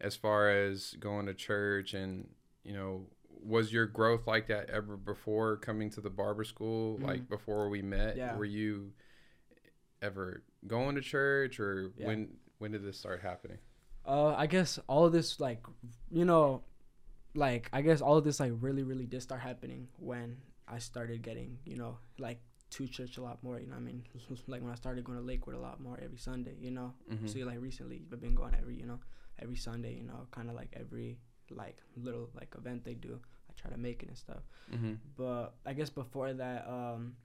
as 0.00 0.16
far 0.16 0.50
as 0.50 0.94
going 0.98 1.26
to 1.26 1.34
church 1.34 1.94
and 1.94 2.28
you 2.64 2.72
know 2.72 3.06
was 3.42 3.72
your 3.72 3.86
growth 3.86 4.26
like 4.26 4.46
that 4.48 4.68
ever 4.70 4.96
before 4.96 5.56
coming 5.56 5.90
to 5.90 6.00
the 6.00 6.10
barber 6.10 6.44
school? 6.44 6.98
Mhm. 6.98 7.02
Like 7.06 7.28
before 7.28 7.68
we 7.68 7.82
met, 7.82 8.16
Yeah. 8.16 8.36
were 8.36 8.44
you 8.44 8.92
ever 10.02 10.42
going 10.66 10.94
to 10.94 11.00
church 11.00 11.58
or 11.60 11.92
Yeah. 11.96 12.06
when 12.06 12.38
when 12.58 12.72
did 12.72 12.82
this 12.82 12.98
start 12.98 13.20
happening? 13.20 13.58
Uh, 14.04 14.34
I 14.34 14.46
guess 14.48 14.78
all 14.88 15.04
of 15.04 15.12
this, 15.12 15.38
like, 15.38 15.64
you 16.10 16.24
know, 16.24 16.64
like 17.34 17.68
I 17.72 17.82
guess 17.82 18.00
all 18.00 18.16
of 18.16 18.24
this, 18.24 18.40
like, 18.40 18.52
really, 18.58 18.82
really 18.82 19.06
did 19.06 19.22
start 19.22 19.40
happening 19.42 19.88
when 19.98 20.40
I 20.66 20.78
started 20.78 21.22
getting, 21.22 21.58
you 21.64 21.76
know, 21.76 21.98
like 22.18 22.40
to 22.70 22.86
church 22.88 23.16
a 23.18 23.22
lot 23.22 23.42
more. 23.44 23.60
You 23.60 23.68
know, 23.68 23.76
I 23.76 23.80
mean, 23.80 24.02
like 24.48 24.60
when 24.62 24.72
I 24.72 24.74
started 24.74 25.04
going 25.04 25.18
to 25.18 25.24
Lakewood 25.24 25.54
a 25.54 25.60
lot 25.60 25.80
more 25.80 25.98
every 26.02 26.18
Sunday. 26.18 26.56
You 26.58 26.72
know, 26.72 26.94
Mhm. 27.10 27.28
so 27.28 27.38
like 27.46 27.60
recently 27.60 28.02
I've 28.12 28.20
been 28.20 28.34
going 28.34 28.54
every, 28.54 28.76
you 28.76 28.86
know, 28.86 28.98
every 29.38 29.56
Sunday. 29.56 29.94
You 29.94 30.04
know, 30.04 30.26
kind 30.32 30.48
of 30.48 30.56
like 30.56 30.70
every 30.72 31.18
like 31.50 31.78
little 31.96 32.28
like 32.34 32.54
event 32.56 32.84
they 32.84 32.94
do. 32.94 33.18
I 33.48 33.52
try 33.60 33.70
to 33.70 33.78
make 33.78 34.02
it 34.02 34.08
and 34.08 34.16
stuff. 34.18 34.42
Mm-hmm. 34.74 34.94
But 35.16 35.54
I 35.66 35.72
guess 35.72 35.90
before 35.90 36.32
that, 36.32 36.66
um, 36.68 37.16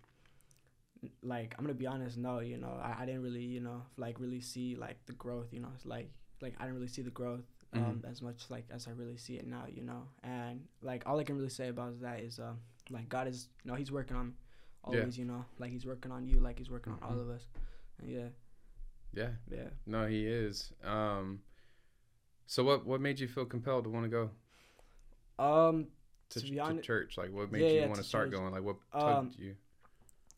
like 1.22 1.54
I'm 1.58 1.64
gonna 1.66 1.74
be 1.74 1.88
honest, 1.88 2.18
no, 2.18 2.40
you 2.40 2.58
know, 2.58 2.80
I, 2.82 3.02
I 3.02 3.06
didn't 3.06 3.24
really, 3.24 3.44
you 3.44 3.60
know, 3.60 3.82
like 3.98 4.20
really 4.20 4.42
see 4.42 4.76
like 4.76 4.98
the 5.06 5.14
growth, 5.14 5.48
you 5.52 5.60
know, 5.60 5.68
it's 5.76 5.86
like 5.86 6.10
like 6.42 6.54
I 6.60 6.64
didn't 6.64 6.76
really 6.76 6.88
see 6.88 7.02
the 7.02 7.10
growth 7.12 7.44
um 7.74 8.02
Mhm. 8.04 8.10
as 8.12 8.22
much 8.22 8.50
like 8.50 8.66
as 8.72 8.88
I 8.88 8.92
really 8.92 9.18
see 9.18 9.36
it 9.38 9.48
now, 9.48 9.66
you 9.68 9.82
know, 9.84 10.04
and 10.24 10.66
like 10.82 11.04
all 11.06 11.20
I 11.20 11.24
can 11.24 11.36
really 11.36 11.50
say 11.50 11.68
about 11.70 12.00
that 12.02 12.20
is 12.22 12.40
um 12.40 12.60
like 12.90 13.10
God 13.10 13.28
is, 13.28 13.50
you 13.64 13.72
know, 13.72 13.76
He's 13.76 13.92
working 13.92 14.16
on 14.16 14.28
me 14.28 14.34
Yeah. 14.90 15.00
always, 15.00 15.18
you 15.18 15.26
know, 15.26 15.44
like 15.60 15.72
He's 15.72 15.86
working 15.86 16.12
on 16.12 16.26
you, 16.28 16.40
like 16.40 16.58
He's 16.58 16.70
working 16.70 16.94
on 16.94 17.00
all 17.02 17.16
Mhm. 17.16 17.22
of 17.22 17.30
us, 17.30 17.48
and 18.00 18.10
yeah, 18.10 18.30
Yeah, 19.14 19.32
yeah. 19.52 19.70
no, 19.86 20.08
he 20.08 20.26
is. 20.26 20.72
Um, 20.84 21.42
so 22.48 22.64
what 22.64 22.86
what 22.86 23.02
made 23.02 23.20
you 23.20 23.28
feel 23.28 23.46
compelled 23.46 23.84
to 23.86 23.90
want 23.90 24.06
to 24.06 24.10
go 24.10 24.30
Um, 25.40 25.88
to, 26.30 26.40
To 26.40 26.48
to 26.48 26.82
church? 26.82 27.18
Like, 27.18 27.32
what 27.32 27.52
made 27.52 27.62
Yeah, 27.62 27.68
you 27.70 27.82
yeah, 27.82 27.88
want 27.88 27.96
to 27.98 28.04
to 28.04 28.08
start 28.08 28.32
church. 28.32 28.40
going? 28.40 28.52
Like, 28.52 28.64
what 28.64 28.78
Um, 28.94 29.32
tugged 29.32 29.40
you? 29.40 29.56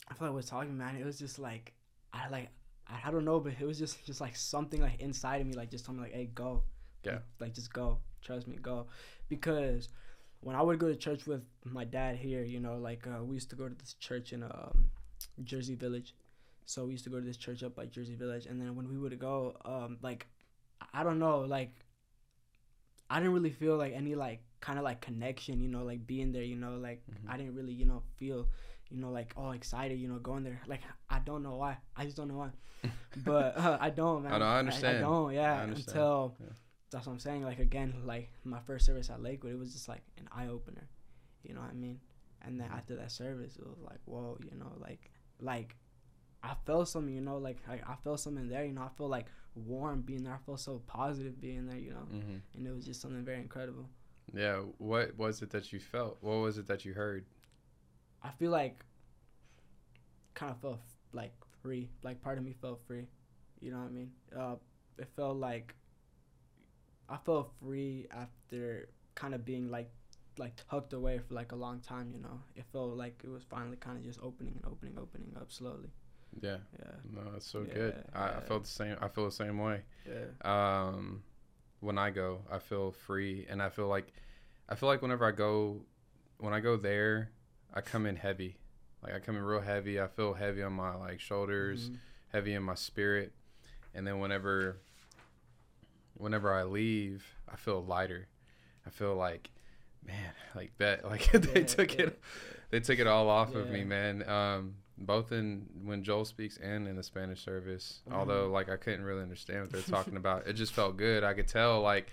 I 0.08 0.14
feel 0.14 0.28
like 0.28 0.36
we're 0.36 0.42
talking, 0.42 0.78
man. 0.78 0.96
It 0.96 1.06
was 1.06 1.18
just 1.20 1.40
like 1.40 1.74
I 2.14 2.30
like 2.30 2.50
I, 2.88 3.08
I 3.08 3.12
don't 3.12 3.26
know, 3.26 3.40
but 3.40 3.54
it 3.60 3.66
was 3.66 3.80
just 3.80 4.06
just 4.06 4.22
like 4.22 4.36
something 4.36 4.82
like 4.82 5.00
inside 5.00 5.42
of 5.42 5.48
me, 5.48 5.54
like 5.54 5.72
just 5.72 5.86
told 5.86 5.98
me 5.98 6.04
like, 6.04 6.14
hey, 6.14 6.30
go. 6.34 6.64
Yeah. 7.04 7.14
Like, 7.14 7.22
like, 7.40 7.54
just 7.54 7.74
go. 7.74 8.00
Trust 8.22 8.48
me, 8.48 8.58
go. 8.62 8.88
Because 9.30 9.90
when 10.42 10.56
I 10.56 10.62
would 10.62 10.80
go 10.80 10.88
to 10.88 10.96
church 10.96 11.26
with 11.28 11.44
my 11.64 11.84
dad 11.86 12.16
here, 12.18 12.44
you 12.44 12.60
know, 12.60 12.78
like 12.78 13.08
uh, 13.08 13.24
we 13.24 13.36
used 13.36 13.50
to 13.52 13.56
go 13.56 13.68
to 13.68 13.76
this 13.76 13.94
church 13.96 14.34
in 14.34 14.44
um, 14.44 14.90
Jersey 15.44 15.76
Village. 15.76 16.16
So 16.66 16.86
we 16.86 16.94
used 16.94 17.04
to 17.06 17.10
go 17.10 17.20
to 17.20 17.26
this 17.26 17.38
church 17.38 17.64
up 17.64 17.76
by 17.76 17.86
Jersey 17.86 18.16
Village, 18.16 18.46
and 18.48 18.60
then 18.62 18.76
when 18.76 18.90
we 18.90 18.98
would 18.98 19.18
go, 19.20 19.56
um, 19.66 19.98
like 20.02 20.28
I 20.94 21.04
don't 21.04 21.20
know, 21.20 21.42
like 21.42 21.74
I 23.10 23.20
didn't 23.20 23.34
really 23.34 23.52
feel 23.52 23.78
like 23.78 23.94
any 23.94 24.16
like 24.16 24.42
kind 24.62 24.80
of 24.80 24.84
like 24.86 25.00
connection, 25.02 25.62
you 25.62 25.68
know, 25.70 25.84
like 25.84 26.06
being 26.08 26.32
there, 26.32 26.44
you 26.44 26.56
know, 26.56 26.78
like 26.78 27.04
Mhm. 27.10 27.30
I 27.30 27.38
didn't 27.38 27.56
really, 27.56 27.74
you 27.74 27.86
know, 27.86 28.02
feel, 28.18 28.50
you 28.90 28.98
know, 28.98 29.12
like 29.12 29.34
all 29.38 29.52
excited, 29.52 30.00
you 30.00 30.08
know, 30.08 30.18
going 30.20 30.44
there. 30.44 30.62
Like 30.68 30.82
I 31.10 31.20
don't 31.20 31.44
know 31.44 31.56
why. 31.58 31.78
I 31.96 32.06
just 32.06 32.18
don't 32.18 32.28
know 32.28 32.38
why. 32.38 32.52
But 33.26 33.58
uh, 33.58 33.78
I 33.80 33.90
don't, 33.92 34.24
man. 34.24 34.34
I 34.34 34.38
know, 34.40 34.46
I 34.46 34.56
I, 34.56 34.60
understand. 34.60 34.98
I 34.98 35.02
don't, 35.02 35.34
yeah. 35.34 35.54
I 35.60 35.64
understand. 35.64 35.98
Until 35.98 36.36
Yeah. 36.40 36.54
that's 36.92 37.06
what 37.08 37.14
I'm 37.14 37.20
saying. 37.20 37.44
Like 37.44 37.60
again, 37.60 37.94
like 38.06 38.30
my 38.44 38.60
first 38.62 38.86
service 38.86 39.10
at 39.10 39.22
Lakewood, 39.22 39.54
it 39.54 39.60
was 39.60 39.72
just 39.74 39.88
like 39.88 40.04
an 40.18 40.28
eye 40.32 40.48
opener. 40.48 40.88
You 41.44 41.54
know 41.54 41.62
what 41.62 41.70
I 41.72 41.74
mean? 41.76 42.00
And 42.42 42.60
then 42.60 42.70
Mhm. 42.70 42.78
after 42.78 42.96
that 42.98 43.12
service, 43.12 43.56
it 43.58 43.66
was 43.66 43.80
like, 43.80 44.00
whoa, 44.06 44.38
you 44.52 44.58
know, 44.58 44.72
like 44.80 45.12
like 45.40 45.76
I 46.46 46.54
felt 46.66 46.88
something, 46.88 47.14
you 47.14 47.22
know, 47.22 47.38
like 47.38 47.58
I, 47.68 47.74
I 47.74 47.96
felt 48.04 48.20
something 48.20 48.48
there, 48.48 48.64
you 48.64 48.74
know, 48.74 48.84
I 48.84 48.90
feel 48.98 49.08
like 49.08 49.25
warm 49.56 50.02
being 50.02 50.24
there. 50.24 50.34
I 50.34 50.38
felt 50.46 50.60
so 50.60 50.82
positive 50.86 51.42
being 51.42 51.66
there, 51.66 51.78
you 51.78 51.92
know, 51.92 52.08
hmm 52.10 52.38
and 52.56 52.68
it 52.68 52.74
was 52.74 52.86
just 52.86 53.02
something 53.02 53.24
very 53.24 53.40
incredible. 53.40 53.90
Yeah. 54.34 54.58
What 54.78 55.18
was 55.18 55.42
it 55.42 55.50
that 55.52 55.74
you 55.74 55.80
felt? 55.80 56.18
What 56.22 56.36
was 56.38 56.58
it 56.58 56.68
that 56.68 56.86
you 56.86 56.94
heard? 56.94 57.25
I 58.24 58.30
feel 58.32 58.52
like 58.52 58.84
kind 60.34 60.52
of 60.52 60.60
felt 60.60 60.80
like 61.14 61.34
free. 61.62 61.90
Like 62.04 62.22
part 62.22 62.38
of 62.38 62.44
me 62.44 62.54
felt 62.62 62.82
free. 62.88 63.08
You 63.60 63.72
know 63.72 63.80
what 63.80 63.88
I 63.88 63.92
mean? 63.92 64.12
Uh, 64.38 64.56
it 64.98 65.08
felt 65.16 65.38
like 65.38 65.75
I 67.10 67.18
felt 67.18 67.52
free 67.62 68.08
after 68.12 68.90
kind 69.16 69.34
of 69.34 69.46
being 69.46 69.70
like 69.70 69.90
like 70.38 70.54
tucked 70.70 70.94
away 70.94 71.20
for 71.20 71.34
like 71.34 71.52
a 71.54 71.56
long 71.56 71.80
time. 71.80 72.12
You 72.14 72.22
know, 72.22 72.40
it 72.56 72.66
felt 72.72 72.96
like 72.98 73.22
it 73.24 73.30
was 73.30 73.44
finally 73.44 73.78
kind 73.78 73.98
of 73.98 74.04
just 74.04 74.20
opening 74.22 74.54
and 74.62 74.72
opening, 74.72 74.98
opening 75.00 75.34
up 75.40 75.52
slowly. 75.52 75.90
Yeah. 76.42 76.58
Yeah, 76.80 76.92
No, 77.13 77.32
that's 77.32 77.48
so 77.48 77.63
good. 77.63 77.96
Yeah, 78.13 78.20
I, 78.20 78.24
I 78.24 78.32
yeah. 78.32 78.39
felt 78.42 78.63
the 78.63 78.70
same. 78.70 78.98
I 79.01 79.08
feel 79.08 79.25
the 79.25 79.32
same 79.32 79.58
way. 79.60 79.82
yeah, 80.06 80.25
um, 80.88 81.24
when 81.80 81.98
I 81.98 82.10
go, 82.10 82.42
I 82.51 82.60
feel 82.60 82.92
free, 82.92 83.46
and 83.50 83.62
I 83.62 83.70
feel 83.70 83.88
like, 83.88 84.12
I 84.70 84.75
feel 84.75 84.89
like 84.89 85.01
whenever 85.01 85.25
I 85.25 85.32
go, 85.32 85.82
when 86.39 86.54
I 86.54 86.60
go 86.60 86.77
there, 86.77 87.32
I 87.74 87.82
come 87.82 88.06
in 88.06 88.15
heavy, 88.15 88.58
like 89.04 89.13
I 89.13 89.20
come 89.20 89.36
in 89.36 89.44
real 89.44 89.62
heavy. 89.62 90.00
I 90.01 90.08
feel 90.08 90.34
heavy 90.34 90.63
on 90.63 90.74
my 90.74 90.96
like 90.96 91.20
shoulders, 91.20 91.89
Mhm. 91.89 91.98
heavy 92.34 92.54
in 92.54 92.63
my 92.63 92.75
spirit, 92.75 93.34
and 93.94 94.06
then 94.08 94.20
whenever, 94.20 94.77
whenever 96.18 96.54
I 96.54 96.63
leave, 96.63 97.25
I 97.51 97.56
feel 97.56 97.84
lighter. 97.84 98.27
I 98.86 98.89
feel 98.89 99.15
like, 99.15 99.50
man, 100.06 100.32
like 100.56 100.72
that, 100.77 101.06
like 101.10 101.32
they 101.32 101.62
Yeah, 101.62 101.65
took 101.65 102.00
it, 102.00 102.20
they 102.70 102.80
took 102.80 103.00
it 103.00 103.08
all 103.08 103.30
off 103.30 103.56
of 103.56 103.70
me, 103.70 103.84
man. 103.84 104.27
Um, 104.27 104.75
both 104.98 105.32
in 105.32 105.68
when 105.84 106.04
Joel 106.04 106.25
speaks 106.25 106.58
and 106.58 106.88
in 106.88 106.96
the 106.96 107.04
Spanish 107.04 107.44
service. 107.44 108.02
Mhm. 108.10 108.14
Although 108.14 108.50
like 108.50 108.70
I 108.70 108.78
couldn't 108.78 109.04
really 109.04 109.22
understand 109.22 109.62
what 109.62 109.72
they're 109.72 109.82
talking 109.82 110.16
about. 110.18 110.48
It 110.48 110.54
just 110.54 110.74
felt 110.74 110.96
good. 110.98 111.24
I 111.24 111.34
could 111.34 111.48
tell 111.48 111.82
like 111.82 112.12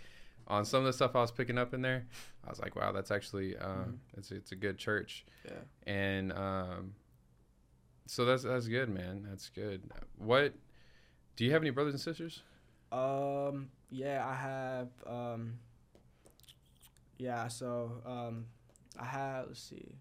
on 0.48 0.64
some 0.64 0.80
of 0.80 0.86
the 0.86 0.92
stuff 0.92 1.14
I 1.14 1.20
was 1.20 1.30
picking 1.30 1.56
up 1.58 1.72
in 1.74 1.82
there, 1.82 2.04
I 2.44 2.50
was 2.50 2.58
like, 2.60 2.74
wow, 2.74 2.90
that's 2.92 3.10
actually 3.12 3.56
um, 3.56 4.00
Mhm. 4.14 4.18
it's 4.18 4.30
it's 4.32 4.52
a 4.52 4.56
good 4.56 4.78
church. 4.78 5.24
yeah. 5.44 5.52
And 5.86 6.32
um, 6.32 6.94
so 8.06 8.24
that's 8.24 8.42
that's 8.42 8.66
good, 8.68 8.88
man. 8.88 9.24
That's 9.28 9.48
good. 9.48 9.82
What 10.16 10.54
do 11.36 11.44
you 11.44 11.52
have 11.52 11.62
any 11.62 11.70
brothers 11.70 11.94
and 11.94 12.00
sisters? 12.00 12.42
Um, 12.90 13.70
yeah, 13.90 14.26
I 14.26 14.34
have. 14.34 14.88
Um, 15.06 15.58
yeah, 17.18 17.46
so 17.48 18.02
um, 18.04 18.46
I 18.98 19.04
have. 19.04 19.46
Let's 19.48 19.60
see. 19.62 19.94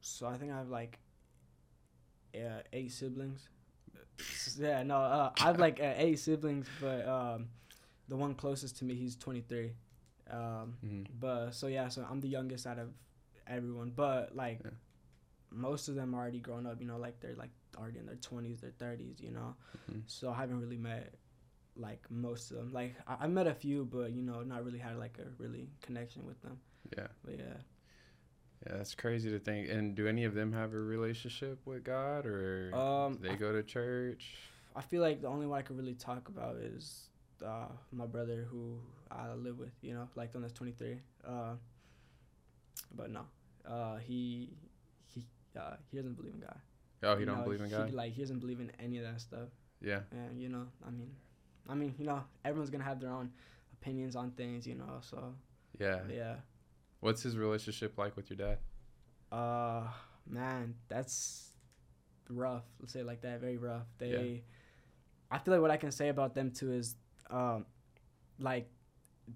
So 0.00 0.26
I 0.26 0.36
think 0.36 0.52
I 0.52 0.58
have 0.58 0.68
like, 0.68 0.98
yeah, 2.34 2.60
eight 2.72 2.92
siblings. 2.92 3.48
yeah, 4.58 4.82
no, 4.82 4.96
uh, 4.98 5.32
I 5.38 5.44
have 5.44 5.58
like 5.58 5.80
uh, 5.80 5.92
eight 5.96 6.18
siblings, 6.18 6.66
but 6.80 7.06
um, 7.06 7.48
the 8.08 8.16
one 8.16 8.34
closest 8.34 8.76
to 8.78 8.84
me, 8.84 8.94
he's 8.94 9.16
twenty 9.16 9.40
three. 9.42 9.72
Um, 10.30 10.76
Mhm. 10.84 11.06
but 11.18 11.50
so 11.50 11.66
yeah, 11.66 11.88
so 11.88 12.06
I'm 12.08 12.20
the 12.20 12.28
youngest 12.28 12.66
out 12.66 12.78
of 12.78 12.90
everyone, 13.46 13.90
but 13.94 14.34
like 14.36 14.60
Yeah. 14.64 14.70
most 15.50 15.88
of 15.88 15.94
them 15.96 16.14
are 16.14 16.20
already 16.20 16.38
grown 16.40 16.66
up. 16.66 16.80
You 16.80 16.86
know, 16.86 16.98
like 16.98 17.18
they're 17.20 17.34
like 17.34 17.50
already 17.76 17.98
in 17.98 18.06
their 18.06 18.16
twenties, 18.16 18.60
their 18.60 18.72
thirties. 18.78 19.20
You 19.20 19.32
know, 19.32 19.56
Mhm. 19.90 20.02
so 20.06 20.30
I 20.30 20.36
haven't 20.36 20.60
really 20.60 20.78
met 20.78 21.14
like 21.76 22.08
most 22.10 22.50
of 22.52 22.58
them. 22.58 22.72
Like 22.72 22.94
I, 23.06 23.24
I 23.24 23.26
met 23.26 23.46
a 23.48 23.54
few, 23.54 23.84
but 23.84 24.12
you 24.12 24.22
know, 24.22 24.42
not 24.42 24.64
really 24.64 24.78
had 24.78 24.96
like 24.98 25.18
a 25.18 25.28
really 25.42 25.68
connection 25.82 26.24
with 26.26 26.40
them. 26.42 26.60
Yeah, 26.96 27.08
But 27.24 27.38
yeah, 27.38 27.56
yeah, 28.66 28.76
that's 28.76 28.94
crazy 28.94 29.30
to 29.30 29.38
think. 29.38 29.68
And 29.68 29.94
do 29.94 30.06
any 30.06 30.24
of 30.24 30.34
them 30.34 30.52
have 30.52 30.74
a 30.74 30.80
relationship 30.80 31.58
with 31.66 31.84
God, 31.84 32.26
or 32.26 32.74
Um, 32.74 33.18
they 33.20 33.34
go 33.36 33.52
to 33.52 33.62
church? 33.62 34.36
I 34.76 34.82
feel 34.82 35.02
like 35.02 35.20
the 35.22 35.28
only 35.28 35.46
one 35.46 35.58
I 35.58 35.62
could 35.62 35.76
really 35.76 35.94
talk 35.94 36.28
about 36.28 36.56
is 36.56 37.08
uh, 37.44 37.66
my 37.92 38.06
brother 38.06 38.46
who 38.50 38.78
I 39.10 39.32
live 39.34 39.58
with. 39.58 39.72
You 39.82 39.94
know, 39.94 40.08
like 40.14 40.34
one 40.34 40.42
that's 40.42 40.52
twenty 40.52 40.72
three. 40.72 40.98
Uh, 41.24 41.54
but 42.94 43.10
no, 43.10 43.22
uh, 43.66 43.96
he 43.96 44.50
he 45.06 45.24
uh, 45.58 45.76
he 45.90 45.96
doesn't 45.96 46.14
believe 46.14 46.34
in 46.34 46.40
God. 46.40 46.58
Oh, 47.02 47.14
he 47.14 47.20
You 47.20 47.26
don't 47.26 47.38
know, 47.38 47.44
believe 47.44 47.60
in 47.60 47.66
he, 47.66 47.72
God. 47.72 47.92
Like 47.92 48.12
he 48.12 48.20
doesn't 48.20 48.40
believe 48.40 48.60
in 48.60 48.70
any 48.78 48.98
of 48.98 49.04
that 49.04 49.20
stuff. 49.20 49.48
Yeah, 49.80 50.00
And 50.12 50.40
you 50.40 50.50
know, 50.50 50.66
I 50.86 50.90
mean, 50.90 51.10
I 51.68 51.74
mean, 51.74 51.94
you 51.98 52.04
know, 52.04 52.22
everyone's 52.44 52.68
gonna 52.70 52.84
have 52.84 53.00
their 53.00 53.10
own 53.10 53.30
opinions 53.72 54.16
on 54.16 54.32
things. 54.32 54.66
You 54.66 54.74
know, 54.74 54.98
so 55.00 55.34
yeah. 55.78 56.00
yeah. 56.14 56.34
What's 57.00 57.22
his 57.22 57.36
relationship 57.36 57.96
like 57.98 58.16
with 58.16 58.30
your 58.30 58.36
dad? 58.36 58.58
Uh, 59.32 59.88
man, 60.28 60.74
that's 60.88 61.50
rough. 62.28 62.64
Let's 62.80 62.92
say 62.92 63.00
it 63.00 63.06
like 63.06 63.22
that. 63.22 63.40
Very 63.40 63.56
rough. 63.56 63.86
They, 63.98 64.42
I 65.30 65.38
feel 65.38 65.54
like 65.54 65.62
what 65.62 65.70
I 65.70 65.76
can 65.76 65.90
say 65.92 66.08
about 66.08 66.34
them 66.34 66.50
too 66.50 66.72
is, 66.72 66.94
um, 67.30 67.64
like, 68.38 68.68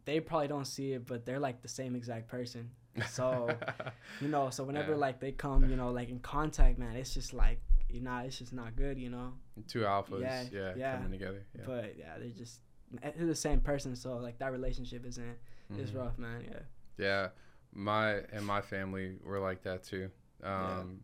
they 0.04 0.18
probably 0.20 0.48
don't 0.48 0.64
see 0.66 0.92
it, 0.92 1.06
but 1.06 1.24
they're 1.24 1.38
like 1.38 1.62
the 1.62 1.68
same 1.68 1.94
exact 1.94 2.26
person. 2.28 2.70
So 3.10 3.56
you 4.20 4.28
know, 4.28 4.50
so 4.50 4.64
whenever 4.64 4.92
Yeah. 4.92 4.98
like 4.98 5.20
they 5.20 5.32
come, 5.32 5.68
you 5.70 5.76
know, 5.76 5.90
like 5.90 6.08
in 6.10 6.18
contact, 6.20 6.78
man, 6.78 6.96
it's 6.96 7.14
just 7.14 7.32
like 7.32 7.60
you 7.88 8.00
know, 8.00 8.18
it's 8.24 8.38
just 8.38 8.52
not 8.52 8.74
good, 8.74 8.98
you 8.98 9.08
know. 9.08 9.34
Two 9.68 9.80
alphas, 9.80 10.20
yeah, 10.20 10.44
Yeah, 10.52 10.72
yeah. 10.76 10.96
coming 10.96 11.12
together. 11.12 11.44
Yeah. 11.56 11.62
But 11.64 11.96
yeah, 11.96 12.18
they're 12.18 12.28
just 12.30 12.60
they're 13.16 13.26
the 13.26 13.34
same 13.36 13.60
person, 13.60 13.94
so 13.94 14.16
like 14.16 14.38
that 14.38 14.50
relationship 14.52 15.06
isn't 15.06 15.36
it's 15.76 15.92
Mhm. 15.92 15.96
rough, 15.96 16.18
man. 16.18 16.44
Yeah. 16.50 16.58
Yeah, 16.96 17.28
my 17.74 18.20
and 18.32 18.44
my 18.46 18.60
family 18.60 19.16
were 19.24 19.40
like 19.40 19.62
that 19.64 19.84
too. 19.84 20.10
Um, 20.42 21.00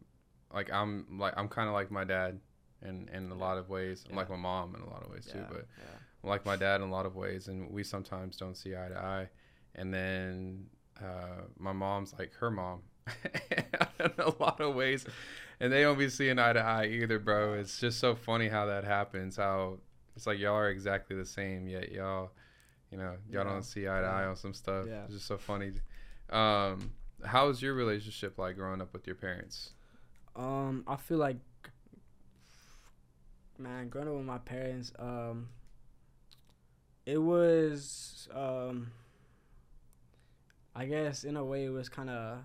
like 0.52 0.72
I'm 0.72 1.18
like 1.18 1.34
I'm 1.36 1.48
kind 1.48 1.68
of 1.68 1.74
like 1.74 1.90
my 1.90 2.04
dad, 2.04 2.40
in 2.82 3.08
in 3.12 3.30
a 3.30 3.34
lot 3.34 3.58
of 3.58 3.68
ways. 3.68 4.04
I'm 4.08 4.16
like 4.16 4.30
my 4.30 4.36
mom 4.36 4.74
in 4.74 4.82
a 4.82 4.88
lot 4.90 5.02
of 5.04 5.10
ways 5.10 5.26
too, 5.26 5.44
but 5.50 5.66
yeah. 5.78 5.84
I'm 6.22 6.28
like 6.30 6.44
my 6.46 6.56
dad 6.56 6.80
in 6.80 6.88
a 6.88 6.90
lot 6.90 7.06
of 7.06 7.16
ways, 7.16 7.48
and 7.48 7.70
we 7.70 7.82
sometimes 7.84 8.36
don't 8.36 8.56
see 8.56 8.74
eye 8.76 8.88
to 8.88 8.98
eye. 8.98 9.28
And 9.74 9.92
then 9.94 10.66
uh, 11.00 11.42
my 11.58 11.72
mom's 11.72 12.12
like 12.18 12.32
her 12.34 12.50
mom 12.50 12.80
in 13.98 14.10
a 14.18 14.32
lot 14.40 14.60
of 14.60 14.74
ways, 14.74 15.06
and 15.60 15.72
they 15.72 15.82
don't 15.82 15.98
be 15.98 16.08
seeing 16.08 16.38
eye 16.38 16.52
to 16.52 16.60
eye 16.60 16.86
either, 16.86 17.18
bro. 17.18 17.54
It's 17.54 17.78
just 17.78 17.98
so 17.98 18.14
funny 18.14 18.48
how 18.48 18.66
that 18.66 18.84
happens. 18.84 19.36
How 19.36 19.78
it's 20.16 20.26
like 20.26 20.38
y'all 20.38 20.54
are 20.56 20.68
exactly 20.68 21.16
the 21.16 21.24
same, 21.24 21.68
yet 21.68 21.92
y'all, 21.92 22.32
you 22.90 22.98
know, 22.98 23.16
y'all 23.30 23.44
Yeah. 23.46 23.52
don't 23.52 23.62
see 23.62 23.88
eye 23.88 24.00
to 24.00 24.06
eye 24.06 24.24
on 24.24 24.36
some 24.36 24.52
stuff. 24.52 24.86
Yeah. 24.88 25.04
It's 25.04 25.14
just 25.14 25.26
so 25.26 25.38
funny. 25.38 25.72
Um, 26.30 26.92
how 27.25 27.49
was 27.49 27.60
your 27.60 27.75
relationship 27.75 28.38
like 28.38 28.56
growing 28.56 28.80
up 28.80 28.92
with 28.92 29.06
your 29.06 29.16
parents? 29.16 29.70
Um, 30.37 30.84
I 30.87 30.96
feel 30.96 31.18
like, 31.18 31.37
man, 33.58 33.88
growing 33.88 34.08
up 34.08 34.14
with 34.14 34.25
my 34.25 34.38
parents, 34.38 34.92
um, 34.99 35.49
it 37.04 37.18
was, 37.18 38.28
um, 38.32 38.92
I 40.75 40.87
guess 40.87 41.25
in 41.25 41.37
a 41.37 41.44
way 41.44 41.64
it 41.64 41.70
was 41.70 41.88
kind 41.88 42.08
of 42.08 42.38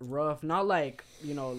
rough. 0.00 0.42
Not 0.42 0.66
like 0.66 1.04
you 1.22 1.34
know, 1.34 1.58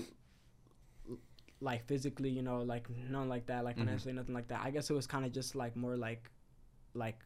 like 1.62 1.86
physically, 1.88 2.30
you 2.30 2.42
know, 2.42 2.62
like 2.62 2.90
nothing 3.10 3.30
like 3.30 3.46
that, 3.48 3.64
like 3.64 3.78
Mhm. 3.78 3.80
financially, 3.80 4.14
nothing 4.14 4.36
like 4.36 4.50
that. 4.50 4.62
I 4.64 4.72
guess 4.72 4.90
it 4.90 4.94
was 4.94 5.08
kind 5.08 5.26
of 5.26 5.32
just 5.32 5.56
like 5.56 5.76
more 5.76 5.96
like, 5.96 6.30
like, 6.94 7.20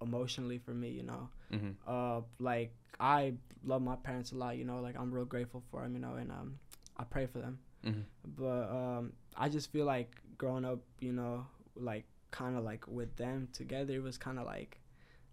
emotionally 0.00 0.58
for 0.58 0.72
me, 0.72 0.90
you 0.90 1.02
know 1.02 1.28
Mm-hmm. 1.52 1.70
uh 1.86 2.20
like 2.38 2.72
I 3.00 3.34
love 3.64 3.82
my 3.82 3.96
parents 3.96 4.32
a 4.32 4.36
lot, 4.36 4.56
you 4.56 4.64
know, 4.64 4.80
like 4.80 4.96
I'm 4.98 5.10
real 5.12 5.24
grateful 5.24 5.62
for 5.70 5.82
them, 5.82 5.94
you 5.94 6.00
know, 6.00 6.14
and 6.14 6.30
um 6.30 6.58
I 6.96 7.04
pray 7.04 7.26
for 7.26 7.38
them. 7.38 7.58
Mm-hmm. 7.86 8.00
But 8.36 8.70
um 8.70 9.12
I 9.36 9.48
just 9.48 9.72
feel 9.72 9.86
like 9.86 10.16
growing 10.36 10.64
up, 10.64 10.80
you 11.00 11.12
know, 11.12 11.46
like 11.76 12.04
kind 12.30 12.56
of 12.56 12.64
like 12.64 12.86
with 12.86 13.16
them 13.16 13.48
together, 13.52 13.94
it 13.94 14.02
was 14.02 14.18
kind 14.18 14.38
of 14.38 14.46
like 14.46 14.78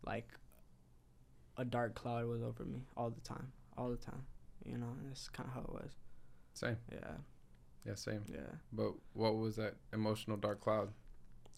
like 0.05 0.27
a 1.57 1.65
dark 1.65 1.95
cloud 1.95 2.25
was 2.27 2.41
over 2.43 2.63
me 2.63 2.83
all 2.97 3.09
the 3.09 3.21
time, 3.21 3.51
all 3.77 3.89
the 3.89 3.97
time, 3.97 4.23
you 4.65 4.77
know, 4.77 4.87
and 4.99 5.09
that's 5.09 5.29
kind 5.29 5.47
of 5.47 5.53
how 5.55 5.61
it 5.61 5.73
was. 5.73 5.91
Same. 6.53 6.77
Yeah. 6.91 7.11
Yeah, 7.85 7.95
same. 7.95 8.23
Yeah. 8.31 8.39
But 8.73 8.93
what 9.13 9.37
was 9.37 9.55
that 9.57 9.75
emotional 9.93 10.37
dark 10.37 10.61
cloud? 10.61 10.89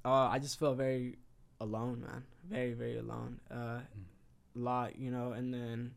Uh 0.04 0.28
I 0.30 0.40
just 0.40 0.58
felt 0.60 0.78
very 0.78 1.18
alone, 1.60 2.02
man. 2.02 2.24
Very 2.50 2.74
very 2.74 2.98
alone. 2.98 3.40
Uh 3.52 3.80
lot, 4.58 4.98
you 4.98 5.12
know, 5.12 5.32
and 5.32 5.54
then 5.54 5.92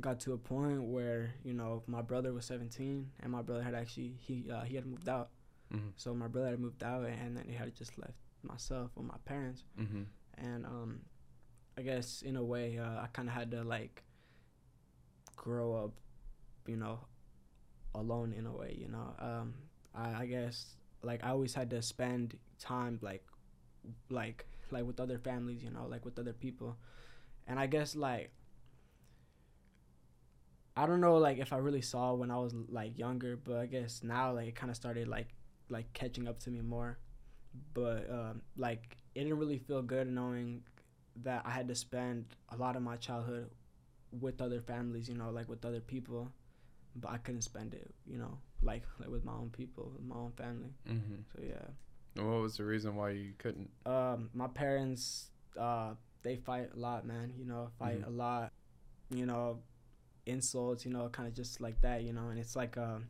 got 0.00 0.20
to 0.20 0.32
a 0.34 0.38
point 0.38 0.82
where 0.82 1.32
you 1.42 1.54
know 1.54 1.82
my 1.86 2.02
brother 2.02 2.32
was 2.32 2.44
17 2.44 3.10
and 3.20 3.32
my 3.32 3.40
brother 3.40 3.62
had 3.62 3.74
actually 3.74 4.14
he 4.20 4.44
uh, 4.50 4.60
he 4.62 4.74
had 4.76 4.86
moved 4.86 5.08
out 5.08 5.30
Mm-hmm. 5.74 5.88
so 5.96 6.14
my 6.14 6.28
brother 6.28 6.50
had 6.50 6.60
moved 6.60 6.84
out 6.84 7.04
and 7.06 7.36
then 7.36 7.44
he 7.48 7.54
had 7.54 7.74
just 7.74 7.98
left 7.98 8.12
myself 8.44 8.90
with 8.94 9.06
my 9.06 9.16
parents 9.24 9.64
Mm-hmm. 9.80 10.02
and 10.38 10.64
um 10.66 11.00
i 11.78 11.82
guess 11.82 12.22
in 12.22 12.36
a 12.36 12.44
way 12.44 12.78
uh, 12.78 13.00
i 13.02 13.08
kind 13.12 13.26
of 13.28 13.34
had 13.34 13.50
to 13.50 13.64
like 13.64 14.04
grow 15.34 15.74
up 15.84 15.92
you 16.66 16.76
know 16.76 17.00
alone 17.94 18.32
in 18.36 18.46
a 18.46 18.52
way 18.52 18.76
you 18.78 18.88
know 18.88 19.14
um 19.18 19.54
i 19.94 20.22
i 20.22 20.26
guess 20.26 20.76
like 21.02 21.24
i 21.24 21.30
always 21.30 21.54
had 21.54 21.70
to 21.70 21.80
spend 21.82 22.38
time 22.58 22.98
like 23.02 23.24
like 24.10 24.44
like 24.70 24.84
with 24.84 25.00
other 25.00 25.18
families 25.18 25.62
you 25.62 25.70
know 25.70 25.86
like 25.88 26.04
with 26.04 26.18
other 26.18 26.32
people 26.32 26.76
and 27.46 27.58
i 27.58 27.66
guess 27.66 27.94
like 27.96 28.30
i 30.76 30.86
don't 30.86 31.00
know 31.00 31.16
like 31.16 31.38
if 31.38 31.52
i 31.52 31.56
really 31.56 31.80
saw 31.82 32.12
when 32.14 32.30
i 32.30 32.36
was 32.36 32.54
like 32.68 32.98
younger 32.98 33.36
but 33.36 33.56
i 33.56 33.66
guess 33.66 34.02
now 34.02 34.32
like 34.32 34.48
it 34.48 34.54
kind 34.54 34.70
of 34.70 34.76
started 34.76 35.08
like 35.08 35.28
like 35.68 35.92
catching 35.92 36.28
up 36.28 36.38
to 36.38 36.50
me 36.50 36.60
more 36.60 36.98
but 37.74 38.08
um 38.10 38.42
like 38.56 38.96
it 39.14 39.22
didn't 39.24 39.38
really 39.38 39.58
feel 39.58 39.82
good 39.82 40.06
knowing 40.06 40.62
that 41.22 41.42
i 41.46 41.50
had 41.50 41.66
to 41.68 41.74
spend 41.74 42.26
a 42.50 42.56
lot 42.56 42.76
of 42.76 42.82
my 42.82 42.96
childhood 42.96 43.50
with 44.20 44.40
other 44.40 44.60
families 44.60 45.08
you 45.08 45.14
know 45.14 45.30
like 45.30 45.48
with 45.48 45.64
other 45.64 45.80
people 45.80 46.28
but 46.94 47.10
i 47.10 47.16
couldn't 47.18 47.42
spend 47.42 47.74
it 47.74 47.94
you 48.06 48.18
know 48.18 48.38
like 48.62 48.82
like 49.00 49.08
with 49.08 49.24
my 49.24 49.32
own 49.32 49.50
people 49.50 49.90
with 49.96 50.04
my 50.06 50.16
own 50.16 50.32
family 50.36 50.70
Mm-hmm. 50.88 51.16
so 51.34 51.42
yeah 51.42 52.22
what 52.22 52.40
was 52.40 52.56
the 52.56 52.64
reason 52.64 52.96
why 52.96 53.10
you 53.10 53.32
couldn't? 53.36 53.68
um 53.84 54.30
my 54.32 54.46
parents 54.46 55.30
uh 55.58 55.90
they 56.22 56.36
fight 56.36 56.70
a 56.74 56.78
lot 56.78 57.06
man 57.06 57.32
you 57.36 57.44
know 57.44 57.68
fight 57.78 58.00
Mhm. 58.02 58.06
a 58.06 58.10
lot 58.10 58.52
you 59.10 59.26
know 59.26 59.60
insults 60.26 60.84
you 60.84 60.90
know 60.92 61.08
kind 61.08 61.28
of 61.28 61.34
just 61.34 61.60
like 61.60 61.80
that 61.82 62.02
you 62.02 62.12
know 62.12 62.28
and 62.28 62.38
it's 62.38 62.56
like 62.56 62.76
um 62.76 63.06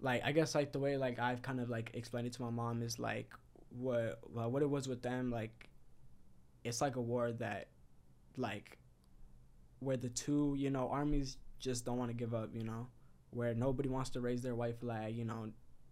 like 0.00 0.22
i 0.24 0.32
guess 0.32 0.54
like 0.54 0.72
the 0.72 0.78
way 0.78 0.96
like 0.98 1.18
i've 1.18 1.40
kind 1.42 1.58
of 1.60 1.70
like 1.70 1.90
explained 1.94 2.26
it 2.26 2.32
to 2.34 2.42
my 2.42 2.50
mom 2.50 2.82
is 2.82 2.98
like 2.98 3.32
what 3.70 4.18
well, 4.30 4.50
what 4.50 4.62
it 4.62 4.68
was 4.68 4.86
with 4.88 5.02
them 5.02 5.30
like 5.30 5.68
it's 6.64 6.80
like 6.80 6.96
a 6.96 7.00
war 7.00 7.32
that 7.32 7.68
like 8.36 8.78
where 9.80 9.96
the 9.96 10.08
two 10.10 10.54
you 10.58 10.68
know 10.70 10.88
armies 10.90 11.38
just 11.58 11.84
don't 11.86 11.96
want 11.98 12.10
to 12.10 12.14
give 12.16 12.34
up 12.34 12.50
you 12.54 12.62
know 12.64 12.86
where 13.30 13.54
nobody 13.54 13.88
wants 13.88 14.10
to 14.10 14.20
raise 14.20 14.42
their 14.42 14.54
white 14.54 14.78
flag 14.78 15.14
you 15.16 15.24
know 15.24 15.48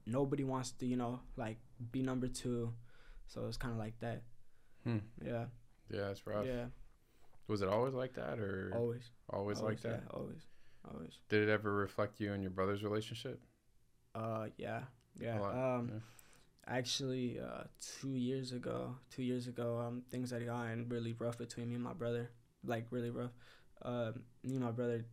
nobody 0.07 0.45
wants 0.45 0.73
to 0.73 0.87
you 0.87 0.97
know 0.97 1.21
like 1.37 1.57
be 1.93 2.03
number 2.03 2.29
two 2.29 2.73
so 3.27 3.47
it's 3.47 3.57
kind 3.57 3.73
of 3.73 3.79
like 3.79 3.99
that 4.01 4.23
Hmm. 4.85 4.99
yeah 5.25 5.47
Yeah, 5.91 6.11
it's 6.11 6.27
rough. 6.27 6.47
yeah 6.47 6.67
Was 7.49 7.63
it 7.63 7.69
always 7.69 7.95
like 7.95 8.15
that, 8.15 8.39
or 8.39 8.71
always 8.75 9.03
always, 9.33 9.61
like 9.63 9.81
that? 9.83 9.91
yeah, 9.91 10.19
always 10.19 10.43
always 10.93 11.19
Did 11.29 11.49
it 11.49 11.53
ever 11.53 11.73
reflect 11.75 12.21
you 12.21 12.33
and 12.33 12.43
your 12.43 12.51
brother's 12.51 12.83
relationship? 12.83 13.41
uh 14.15 14.47
yeah 14.59 14.81
yeah 15.19 15.39
um 15.39 15.91
yeah. 15.93 15.99
actually 16.69 17.39
uh 17.41 17.65
two 18.01 18.15
years 18.15 18.53
ago 18.53 18.95
two 19.11 19.23
years 19.23 19.47
ago 19.49 19.79
um 19.85 20.03
things 20.11 20.31
had 20.31 20.45
gotten 20.47 20.89
really 20.89 21.13
rough 21.19 21.37
between 21.39 21.69
me 21.69 21.75
and 21.75 21.83
my 21.85 21.93
brother 21.93 22.31
like 22.65 22.87
really 22.91 23.11
rough 23.11 23.33
um 23.83 24.23
me 24.45 24.55
and 24.55 24.65
my 24.65 24.71
brother 24.71 25.05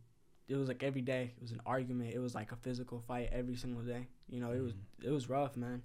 it 0.48 0.54
was 0.56 0.68
like 0.68 0.82
every 0.82 1.00
day 1.00 1.32
it 1.36 1.42
was 1.42 1.50
an 1.52 1.60
argument 1.66 2.14
it 2.14 2.18
was 2.20 2.34
like 2.34 2.52
a 2.52 2.56
physical 2.56 3.00
fight 3.00 3.28
every 3.32 3.56
single 3.56 3.82
day 3.82 4.06
you 4.28 4.40
know 4.40 4.52
it 4.52 4.60
was 4.60 4.72
Mhm. 4.74 5.04
it 5.04 5.10
was 5.10 5.28
rough 5.28 5.56
man 5.56 5.82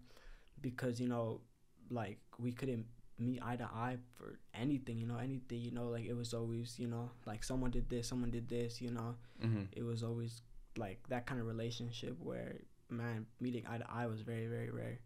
because 0.62 1.00
you 1.00 1.08
know 1.08 1.42
like 1.90 2.20
we 2.38 2.52
couldn't 2.52 2.86
meet 3.20 3.42
eye 3.44 3.56
to 3.56 3.64
eye 3.64 3.98
for 4.16 4.40
anything 4.54 4.98
you 4.98 5.06
know 5.08 5.18
anything 5.18 5.60
you 5.60 5.72
know 5.72 5.90
like 5.90 6.06
it 6.06 6.14
was 6.14 6.34
always 6.34 6.78
you 6.78 6.88
know 6.88 7.10
like 7.26 7.44
someone 7.44 7.72
did 7.72 7.90
this 7.90 8.08
someone 8.08 8.30
did 8.32 8.48
this 8.50 8.82
you 8.82 8.92
know 8.92 9.16
Mm-hmm. 9.44 9.64
it 9.74 9.84
was 9.84 10.04
always 10.04 10.42
like 10.78 11.00
that 11.10 11.26
kind 11.26 11.40
of 11.42 11.48
relationship 11.48 12.16
where 12.20 12.56
man 12.90 13.26
meeting 13.40 13.64
eye 13.70 13.78
to 13.78 13.86
eye 13.92 14.06
was 14.08 14.22
very 14.22 14.48
very 14.48 14.70
rare 14.70 15.00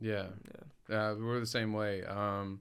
Yeah. 0.00 0.28
yeah 0.88 1.10
Uh, 1.10 1.14
we're 1.18 1.40
the 1.40 1.46
same 1.46 1.72
way. 1.72 2.04
Um, 2.04 2.60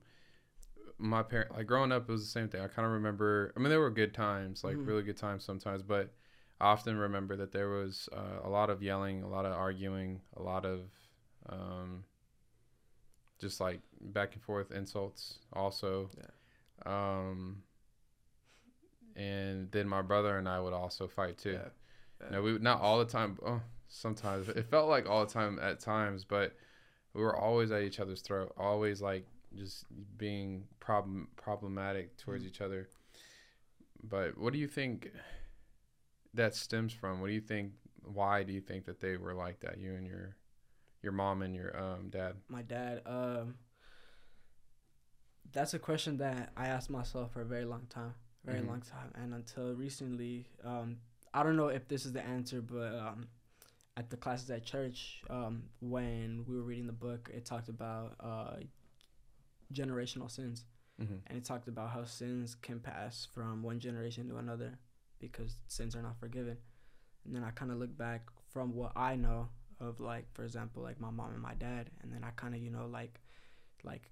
my 0.98 1.22
parent, 1.24 1.52
like 1.56 1.68
growing 1.68 1.92
up, 1.92 2.10
it 2.10 2.12
was 2.12 2.24
the 2.24 2.30
same 2.32 2.50
thing. 2.50 2.62
I 2.62 2.68
kind 2.68 2.86
of 2.86 2.92
remember. 2.94 3.54
I 3.56 3.60
mean, 3.60 3.70
there 3.70 3.80
were 3.80 3.92
good 3.92 4.14
times, 4.14 4.64
like 4.64 4.76
Mhm. 4.78 4.88
really 4.88 5.04
good 5.04 5.18
times 5.18 5.44
sometimes, 5.44 5.84
but 5.84 6.14
I 6.60 6.66
often 6.68 6.98
remember 6.98 7.36
that 7.38 7.52
there 7.52 7.70
was 7.70 8.10
uh, 8.12 8.40
a 8.44 8.50
lot 8.50 8.70
of 8.70 8.82
yelling, 8.82 9.22
a 9.24 9.28
lot 9.30 9.46
of 9.46 9.54
arguing, 9.54 10.22
a 10.36 10.42
lot 10.42 10.66
of 10.66 10.90
um, 11.50 12.04
just 13.40 13.60
like 13.60 13.80
back 14.02 14.34
and 14.34 14.42
forth 14.44 14.72
insults. 14.72 15.40
Also, 15.54 16.10
um, 16.86 17.64
and 19.16 19.72
then 19.72 19.88
my 19.88 20.02
brother 20.02 20.38
and 20.38 20.48
I 20.48 20.60
would 20.60 20.74
also 20.74 21.08
fight 21.08 21.38
too. 21.38 21.54
yeah 21.54 22.30
No, 22.32 22.42
we 22.42 22.58
not 22.60 22.82
all 22.82 23.00
the 23.00 23.06
time. 23.06 23.38
Oh, 23.46 23.62
sometimes 23.88 24.50
it 24.50 24.66
felt 24.70 24.90
like 24.90 25.10
all 25.10 25.26
the 25.26 25.32
time 25.32 25.60
at 25.62 25.80
times, 25.80 26.24
but 26.24 26.56
we 27.14 27.22
were 27.22 27.36
always 27.36 27.72
at 27.72 27.82
each 27.84 28.00
other's 28.00 28.22
throat. 28.22 28.54
Always 28.58 29.02
like 29.02 29.26
just 29.56 29.86
being 30.18 30.66
problem 30.80 31.30
problematic 31.36 32.18
towards 32.18 32.44
Mhm. 32.44 32.48
each 32.48 32.62
other. 32.62 32.88
But 34.04 34.38
what 34.38 34.54
do 34.54 34.60
you 34.60 34.68
think 34.68 35.12
that 36.34 36.56
stems 36.56 36.94
from? 36.94 37.22
What 37.22 37.28
do 37.28 37.34
you 37.34 37.42
think? 37.42 37.74
Why 38.04 38.44
do 38.44 38.54
you 38.54 38.62
think 38.62 38.86
that 38.86 39.00
they 39.00 39.18
were 39.18 39.34
like 39.34 39.60
that? 39.62 39.78
You 39.80 39.94
and 39.96 40.06
your 40.08 40.36
your 41.02 41.12
mom 41.12 41.42
and 41.42 41.56
your 41.56 41.78
um 41.80 42.10
dad. 42.10 42.36
my 42.50 42.62
dad 42.62 43.02
um 43.06 43.56
that's 45.52 45.74
a 45.74 45.80
question 45.80 46.18
that 46.18 46.52
i 46.58 46.68
asked 46.68 46.90
myself 46.90 47.32
for 47.32 47.42
a 47.42 47.46
very 47.46 47.66
long 47.66 47.86
time 47.90 48.14
very 48.44 48.60
Mhm. 48.62 48.68
long 48.68 48.82
time 48.82 49.12
and 49.16 49.34
until 49.34 49.74
recently 49.74 50.48
um 50.64 50.98
i 51.34 51.44
don't 51.44 51.56
know 51.56 51.68
if 51.70 51.88
this 51.88 52.06
is 52.06 52.14
the 52.14 52.22
answer 52.26 52.62
but 52.62 52.94
um 52.96 53.28
at 53.96 54.10
the 54.10 54.18
classes 54.18 54.50
at 54.52 54.64
church 54.66 55.22
um 55.30 55.64
when 55.80 56.44
we 56.48 56.56
were 56.56 56.64
reading 56.64 56.88
the 56.88 56.94
book 56.94 57.30
it 57.34 57.46
talked 57.46 57.70
about 57.70 58.16
uh 58.20 58.58
generational 59.74 60.30
sins 60.32 60.66
Mm-hmm. 61.00 61.18
and 61.28 61.38
it 61.38 61.46
talked 61.46 61.68
about 61.68 61.92
how 61.92 62.06
sins 62.06 62.56
can 62.56 62.80
pass 62.80 63.28
from 63.32 63.62
one 63.62 63.80
generation 63.80 64.28
to 64.30 64.38
another 64.38 64.80
because 65.20 65.58
sins 65.68 65.96
are 65.96 66.02
not 66.02 66.20
forgiven. 66.20 66.58
And 67.24 67.36
then 67.36 67.44
I 67.44 67.52
kind 67.52 67.70
of 67.72 67.78
look 67.78 67.96
back 67.96 68.30
from 68.50 68.74
what 68.74 68.94
I 68.96 69.16
know 69.16 69.50
of 69.80 70.00
like 70.00 70.26
for 70.34 70.44
example 70.44 70.82
like 70.84 71.00
my 71.00 71.10
mom 71.12 71.32
and 71.34 71.42
my 71.42 71.54
dad 71.54 71.90
and 72.02 72.12
then 72.12 72.24
I 72.24 72.32
kind 72.32 72.56
of 72.56 72.62
you 72.62 72.70
know 72.72 72.88
like 72.88 73.20
like 73.84 74.12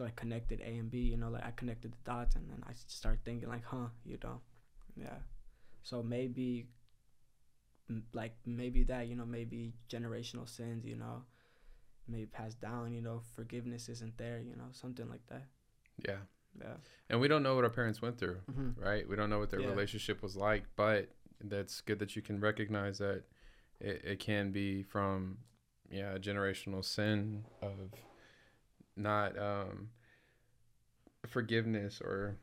like 0.00 0.16
connected 0.16 0.60
A 0.60 0.66
and 0.78 0.90
B 0.90 0.98
you 0.98 1.16
know 1.16 1.28
like 1.30 1.44
I 1.44 1.52
connected 1.52 1.92
the 1.92 1.98
dots 2.04 2.34
and 2.34 2.48
then 2.50 2.62
I 2.68 2.72
start 2.86 3.20
thinking 3.24 3.48
like 3.48 3.64
huh 3.64 3.88
you 4.04 4.18
know 4.22 4.40
yeah 4.96 5.18
so 5.82 6.02
maybe 6.02 6.66
like 8.12 8.34
maybe 8.46 8.84
that 8.84 9.06
you 9.08 9.14
know 9.14 9.26
maybe 9.26 9.72
generational 9.88 10.48
sins 10.48 10.84
you 10.84 10.96
know 10.96 11.22
maybe 12.08 12.26
passed 12.26 12.60
down 12.60 12.92
you 12.92 13.02
know 13.02 13.20
forgiveness 13.36 13.88
isn't 13.88 14.16
there 14.16 14.40
you 14.40 14.56
know 14.56 14.68
something 14.72 15.08
like 15.08 15.26
that 15.28 15.44
Yeah. 16.04 16.22
yeah 16.58 16.76
And 17.10 17.20
we 17.20 17.28
don't 17.28 17.42
know 17.42 17.54
what 17.54 17.64
our 17.64 17.70
parents 17.70 18.00
went 18.00 18.18
through, 18.18 18.38
mm-hmm. 18.50 18.80
right? 18.82 19.06
We 19.08 19.14
don't 19.16 19.28
know 19.30 19.38
what 19.38 19.50
their 19.50 19.60
Yeah. 19.60 19.68
relationship 19.68 20.22
was 20.22 20.36
like, 20.36 20.64
but 20.76 21.10
that's 21.44 21.80
good 21.82 21.98
that 21.98 22.16
you 22.16 22.22
can 22.22 22.40
recognize 22.40 22.98
that 22.98 23.24
it, 23.82 24.02
it 24.04 24.18
can 24.20 24.50
be 24.52 24.82
from, 24.82 25.38
yeah, 25.90 26.14
a 26.14 26.18
generational 26.18 26.82
sin 26.84 27.44
of 27.60 27.90
not 28.96 29.36
um, 29.38 29.90
forgiveness 31.26 32.00
or 32.00 32.36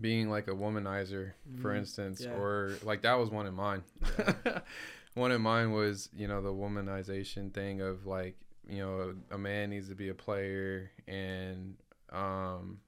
being 0.00 0.28
like 0.28 0.48
a 0.48 0.52
womanizer, 0.52 1.32
for 1.60 1.70
Mhm. 1.72 1.78
instance, 1.78 2.20
Yeah. 2.22 2.34
or 2.34 2.72
like 2.82 3.02
that 3.02 3.14
was 3.14 3.30
one 3.30 3.46
in 3.46 3.54
mine. 3.54 3.84
one 5.14 5.30
in 5.32 5.40
mine 5.40 5.72
was, 5.72 6.08
you 6.14 6.26
know, 6.26 6.42
the 6.42 6.52
womanization 6.52 7.52
thing 7.52 7.80
of 7.80 8.06
like, 8.06 8.36
you 8.68 8.78
know, 8.78 9.14
a 9.30 9.38
man 9.38 9.70
needs 9.70 9.88
to 9.88 9.94
be 9.94 10.08
a 10.08 10.14
player 10.14 10.90
and 11.06 11.76
um 12.10 12.80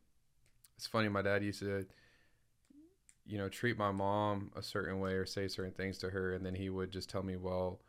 it's 0.77 0.87
funny 0.87 1.09
my 1.09 1.23
dad 1.23 1.43
used 1.43 1.59
to 1.61 1.87
you 3.27 3.39
know 3.39 3.49
treat 3.49 3.77
my 3.77 3.91
mom 3.91 4.51
a 4.57 4.63
certain 4.63 5.01
way 5.01 5.13
or 5.13 5.27
say 5.27 5.49
certain 5.49 5.73
things 5.73 5.99
to 5.99 6.11
her 6.11 6.35
and 6.35 6.45
then 6.45 6.55
he 6.55 6.71
would 6.71 6.91
just 6.91 7.09
tell 7.11 7.23
me 7.23 7.37
well 7.37 7.81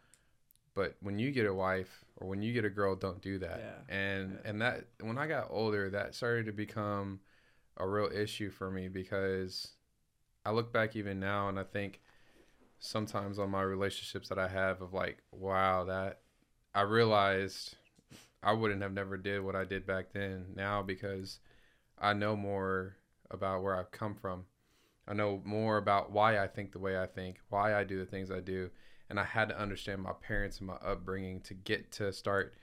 but 0.74 0.96
when 1.02 1.18
you 1.20 1.32
get 1.32 1.46
a 1.46 1.54
wife 1.54 2.06
or 2.18 2.28
when 2.28 2.42
you 2.42 2.54
get 2.54 2.66
a 2.66 2.70
girl 2.70 2.96
don't 2.96 3.22
do 3.22 3.38
that 3.40 3.60
Yeah. 3.60 3.96
and 3.96 4.32
Yeah. 4.44 4.50
and 4.50 4.62
that 4.62 4.86
when 5.02 5.18
i 5.18 5.28
got 5.28 5.48
older 5.50 5.90
that 5.90 6.16
started 6.16 6.46
to 6.48 6.52
become 6.52 7.20
a 7.78 7.88
real 7.88 8.10
issue 8.14 8.50
for 8.50 8.72
me 8.72 8.88
because 8.88 9.70
i 10.46 10.52
look 10.52 10.74
back 10.74 10.96
even 10.96 11.20
now 11.20 11.50
and 11.50 11.60
i 11.60 11.64
think 11.64 12.02
sometimes 12.80 13.40
on 13.40 13.50
my 13.50 13.62
relationships 13.62 14.30
that 14.30 14.40
i 14.40 14.48
have 14.48 14.82
of 14.82 14.94
like 14.94 15.18
wow 15.32 15.84
that 15.84 16.22
i 16.76 16.82
realized 16.82 17.76
i 18.44 18.52
wouldn't 18.52 18.82
have 18.82 18.94
never 18.94 19.18
did 19.18 19.42
what 19.44 19.56
i 19.56 19.64
did 19.64 19.86
back 19.86 20.12
then 20.14 20.46
now 20.56 20.82
because 20.82 21.40
i 22.00 22.14
know 22.14 22.36
more 22.36 22.96
about 23.32 23.62
where 23.64 23.76
i've 23.76 23.92
come 23.92 24.14
from 24.16 24.46
i 25.08 25.14
know 25.14 25.42
more 25.46 25.78
about 25.78 26.12
why 26.12 26.40
i 26.40 26.48
think 26.48 26.72
the 26.72 26.80
way 26.80 27.00
i 27.00 27.06
think 27.06 27.40
why 27.50 27.74
i 27.76 27.84
do 27.84 27.98
the 27.98 28.06
things 28.06 28.30
i 28.32 28.40
do 28.40 28.70
and 29.10 29.20
i 29.20 29.24
had 29.24 29.50
to 29.50 29.60
understand 29.60 30.02
my 30.02 30.14
parents 30.14 30.60
and 30.60 30.68
my 30.68 30.76
upbringing 30.76 31.40
to 31.42 31.54
get 31.54 31.92
to 31.92 32.12
start 32.12 32.54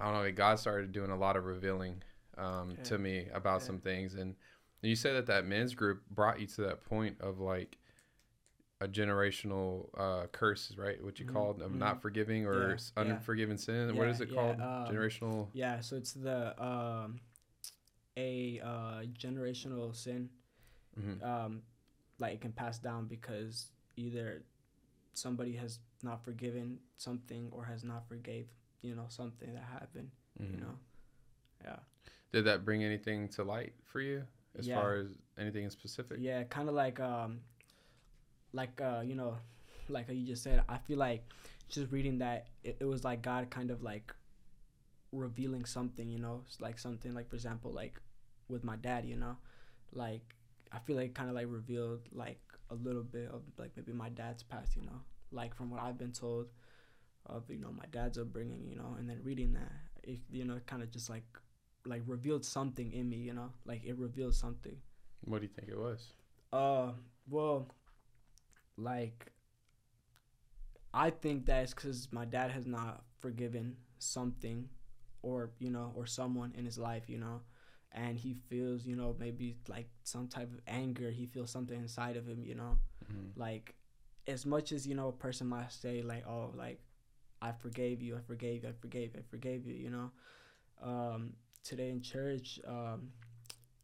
i 0.00 0.04
don't 0.04 0.14
know 0.22 0.32
god 0.32 0.58
started 0.58 0.92
doing 0.92 1.10
a 1.10 1.16
lot 1.16 1.36
of 1.36 1.44
revealing 1.44 2.02
um, 2.38 2.74
Yeah. 2.76 2.84
to 2.84 2.98
me 2.98 3.28
about 3.32 3.60
Yeah. 3.60 3.66
some 3.66 3.78
things 3.80 4.14
and 4.14 4.34
you 4.82 4.94
said 4.96 5.14
that 5.16 5.26
that 5.26 5.46
men's 5.46 5.74
group 5.74 6.02
brought 6.10 6.38
you 6.40 6.46
to 6.46 6.60
that 6.62 6.84
point 6.84 7.16
of 7.20 7.38
like 7.40 7.78
a 8.82 8.86
generational 8.86 9.88
uh, 9.98 10.26
curse, 10.32 10.74
right? 10.76 11.02
What 11.02 11.18
you 11.18 11.24
Mhm, 11.24 11.32
called 11.32 11.62
of 11.62 11.72
mhm. 11.72 11.78
not 11.78 12.02
forgiving 12.02 12.44
or 12.44 12.68
Yeah, 12.68 12.74
s- 12.74 12.92
yeah. 12.94 13.02
unforgiven 13.02 13.56
sin. 13.56 13.96
what 13.96 14.04
Yeah, 14.04 14.10
is 14.10 14.20
it 14.20 14.34
called? 14.34 14.60
um, 14.60 14.86
generational. 14.86 15.48
Yeah, 15.54 15.80
so 15.80 15.96
it's 15.96 16.12
the 16.12 16.62
um, 16.62 17.20
a 18.18 18.60
uh, 18.62 19.02
generational 19.18 19.96
sin. 19.96 20.28
mhm. 21.00 21.22
Um, 21.22 21.62
like 22.18 22.34
it 22.34 22.40
can 22.40 22.52
pass 22.52 22.78
down 22.78 23.06
because 23.06 23.70
either 23.96 24.42
somebody 25.14 25.52
has 25.56 25.78
not 26.02 26.22
forgiven 26.24 26.78
something 26.98 27.48
or 27.52 27.64
has 27.64 27.84
not 27.84 28.06
forgave 28.08 28.46
you 28.82 28.94
know 28.94 29.06
something 29.08 29.52
that 29.54 29.64
happened. 29.64 30.10
You 30.38 30.48
Mhm. 30.48 30.60
know, 30.60 30.78
yeah, 31.64 31.78
Did 32.32 32.44
that 32.44 32.64
bring 32.64 32.84
anything 32.84 33.28
to 33.30 33.42
light 33.44 33.72
for 33.84 34.00
you 34.00 34.26
as 34.58 34.66
Yeah. 34.66 34.74
far 34.74 34.94
as 34.96 35.16
anything 35.38 35.64
in 35.64 35.70
specific? 35.70 36.18
yeah, 36.20 36.44
kind 36.44 36.68
of 36.68 36.74
like 36.74 37.00
um, 37.00 37.40
like 38.52 38.80
uh, 38.80 39.02
you 39.04 39.14
know, 39.14 39.38
like 39.88 40.08
you 40.10 40.26
just 40.26 40.42
said. 40.42 40.62
I 40.68 40.78
feel 40.78 40.98
like 40.98 41.24
just 41.68 41.90
reading 41.90 42.18
that 42.18 42.48
it, 42.62 42.76
it 42.80 42.84
was 42.84 43.02
like 43.04 43.22
God 43.22 43.50
kind 43.50 43.70
of 43.70 43.82
like 43.82 44.14
revealing 45.12 45.64
something, 45.64 46.08
you 46.10 46.18
know, 46.18 46.42
It's 46.46 46.60
like 46.60 46.78
something 46.78 47.14
like 47.14 47.28
for 47.28 47.36
example, 47.36 47.72
like 47.72 48.00
with 48.48 48.62
my 48.64 48.76
dad, 48.76 49.04
you 49.06 49.16
know, 49.16 49.36
like 49.92 50.35
I 50.72 50.78
feel 50.80 50.96
like 50.96 51.14
kind 51.14 51.28
of 51.28 51.34
like 51.34 51.46
revealed 51.48 52.00
like 52.12 52.40
a 52.70 52.74
little 52.74 53.02
bit 53.02 53.28
of 53.30 53.42
like 53.58 53.70
maybe 53.76 53.92
my 53.92 54.08
dad's 54.08 54.42
past, 54.42 54.76
you 54.76 54.82
know, 54.82 55.00
like 55.30 55.54
from 55.54 55.70
what 55.70 55.80
I've 55.82 55.98
been 55.98 56.12
told 56.12 56.48
of 57.26 57.50
you 57.50 57.58
know 57.58 57.72
my 57.72 57.86
dad's 57.90 58.18
upbringing, 58.18 58.66
you 58.68 58.76
know, 58.76 58.96
and 58.98 59.08
then 59.08 59.20
reading 59.22 59.52
that, 59.54 59.72
it 60.02 60.20
you 60.30 60.44
know, 60.44 60.58
kind 60.66 60.82
of 60.82 60.90
just 60.90 61.10
like 61.10 61.24
like 61.86 62.02
revealed 62.06 62.44
something 62.44 62.92
in 62.92 63.08
me, 63.08 63.16
you 63.16 63.32
know, 63.32 63.50
like 63.64 63.84
it 63.84 63.96
revealed 63.96 64.34
something. 64.34 64.76
What 65.24 65.40
do 65.40 65.44
you 65.44 65.52
think 65.54 65.68
it 65.68 65.78
was? 65.78 66.12
Uh, 66.52 66.92
well, 67.28 67.66
like, 68.76 69.32
I 70.94 71.10
think 71.10 71.46
that's 71.46 71.74
because 71.74 72.08
my 72.12 72.24
dad 72.24 72.50
has 72.50 72.66
not 72.66 73.02
forgiven 73.20 73.76
something, 73.98 74.68
or 75.22 75.50
you 75.58 75.70
know, 75.70 75.92
or 75.94 76.06
someone 76.06 76.52
in 76.56 76.64
his 76.64 76.78
life, 76.78 77.04
you 77.08 77.18
know, 77.18 77.40
and 77.96 78.16
he 78.18 78.34
feels, 78.34 78.86
you 78.86 78.94
know, 78.96 79.16
maybe 79.18 79.56
like 79.68 79.88
some 80.04 80.28
type 80.28 80.52
of 80.52 80.60
anger. 80.68 81.10
He 81.10 81.26
feels 81.26 81.50
something 81.50 81.78
inside 81.78 82.16
of 82.16 82.28
him, 82.28 82.44
you 82.44 82.54
know, 82.54 82.78
Mhm. 83.10 83.32
like, 83.36 83.74
as 84.28 84.46
much 84.46 84.72
as 84.72 84.86
you 84.86 84.94
know, 84.94 85.08
a 85.08 85.12
person 85.12 85.48
might 85.48 85.72
say 85.72 86.02
like, 86.02 86.26
oh, 86.26 86.52
like, 86.54 86.80
I 87.42 87.52
forgave 87.52 88.02
you, 88.02 88.16
I 88.16 88.20
forgave 88.20 88.62
you, 88.64 88.68
I 88.70 88.72
forgave, 88.72 89.16
I 89.16 89.22
forgave 89.22 89.66
you, 89.66 89.74
you 89.74 89.90
know. 89.90 90.10
Um, 90.80 91.36
today 91.64 91.90
in 91.90 92.00
church, 92.02 92.60
um, 92.66 93.12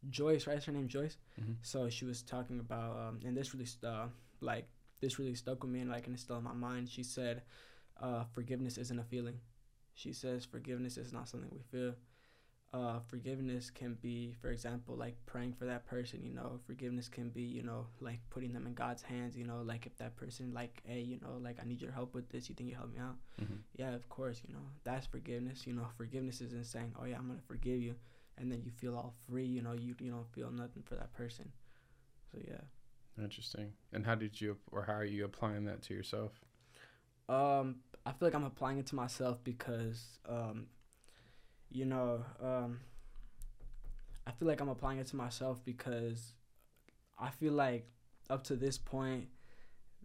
Joyce, 0.09 0.47
right? 0.47 0.57
Is 0.57 0.65
her 0.65 0.71
name 0.73 0.87
Joyce? 0.87 1.17
Mhm. 1.39 1.57
So 1.61 1.89
she 1.89 2.05
was 2.05 2.21
talking 2.23 2.59
about, 2.59 2.97
um, 2.97 3.19
and 3.25 3.35
this 3.37 3.53
really, 3.53 3.65
st- 3.65 3.85
uh, 3.85 4.09
like, 4.41 4.67
this 4.99 5.17
really 5.19 5.35
stuck 5.35 5.63
with 5.63 5.71
me, 5.71 5.79
and 5.81 5.89
like, 5.89 6.05
and 6.07 6.13
it's 6.13 6.23
still 6.23 6.37
in 6.37 6.43
my 6.43 6.53
mind. 6.53 6.89
She 6.89 7.03
said, 7.03 7.43
uh, 7.97 8.25
"Forgiveness 8.25 8.77
isn't 8.77 8.99
a 8.99 9.03
feeling." 9.03 9.39
She 9.95 10.13
says, 10.13 10.45
"Forgiveness 10.45 10.97
is 10.97 11.13
not 11.13 11.27
something 11.29 11.49
we 11.51 11.61
feel." 11.63 11.95
Uh, 12.73 12.99
forgiveness 13.07 13.69
can 13.69 13.95
be, 14.01 14.33
for 14.41 14.49
example, 14.49 14.95
like 14.95 15.15
praying 15.27 15.53
for 15.53 15.65
that 15.65 15.85
person. 15.85 16.23
You 16.23 16.33
know, 16.33 16.59
forgiveness 16.65 17.07
can 17.07 17.29
be, 17.29 17.43
you 17.43 17.61
know, 17.61 17.85
like 18.01 18.19
putting 18.31 18.51
them 18.51 18.65
in 18.65 18.73
God's 18.73 19.03
hands. 19.03 19.37
You 19.37 19.45
know, 19.45 19.61
like 19.63 19.85
if 19.85 19.95
that 19.97 20.15
person, 20.15 20.53
like, 20.55 20.81
hey, 20.83 21.01
you 21.01 21.19
know, 21.21 21.37
like 21.39 21.57
I 21.61 21.67
need 21.67 21.81
your 21.81 21.91
help 21.91 22.15
with 22.15 22.29
this. 22.29 22.49
You 22.49 22.55
think 22.55 22.69
you 22.69 22.75
help 22.75 22.91
me 22.91 22.97
out? 22.99 23.17
Mhm. 23.39 23.59
yeah, 23.75 23.93
of 23.93 24.09
course, 24.09 24.41
you 24.47 24.53
know, 24.53 24.65
that's 24.83 25.05
forgiveness. 25.05 25.67
You 25.67 25.73
know, 25.73 25.87
forgiveness 25.97 26.41
isn't 26.41 26.65
saying, 26.65 26.95
oh 26.99 27.05
yeah, 27.05 27.17
I'm 27.17 27.27
gonna 27.27 27.41
forgive 27.47 27.79
you, 27.79 27.95
and 28.39 28.51
then 28.51 28.63
you 28.63 28.71
feel 28.71 28.95
all 28.95 29.13
free. 29.29 29.45
You 29.45 29.61
know, 29.61 29.73
you 29.73 29.95
you 29.99 30.09
don't 30.09 30.31
feel 30.33 30.49
nothing 30.49 30.81
for 30.81 30.95
that 30.95 31.13
person. 31.13 31.51
So 32.31 32.39
yeah. 32.47 32.61
Interesting. 33.23 33.73
And 33.91 34.03
how 34.03 34.15
did 34.15 34.41
you, 34.41 34.57
or 34.71 34.81
how 34.83 34.93
are 34.93 35.05
you 35.05 35.25
applying 35.25 35.65
that 35.65 35.83
to 35.83 35.93
yourself? 35.93 36.31
Um, 37.29 37.75
I 38.05 38.11
feel 38.11 38.27
like 38.27 38.33
I'm 38.33 38.43
applying 38.43 38.79
it 38.79 38.87
to 38.87 38.95
myself 38.95 39.43
because, 39.43 40.19
um, 40.27 40.65
you 41.73 41.85
know, 41.85 42.23
um, 42.41 42.79
I 44.25 44.31
feel 44.31 44.47
like 44.47 44.61
I'm 44.61 44.69
applying 44.69 44.99
it 44.99 45.07
to 45.07 45.15
myself 45.15 45.59
because 45.65 46.33
I 47.19 47.29
feel 47.31 47.53
like 47.53 47.87
up 48.29 48.43
to 48.45 48.55
this 48.55 48.77
point, 48.77 49.27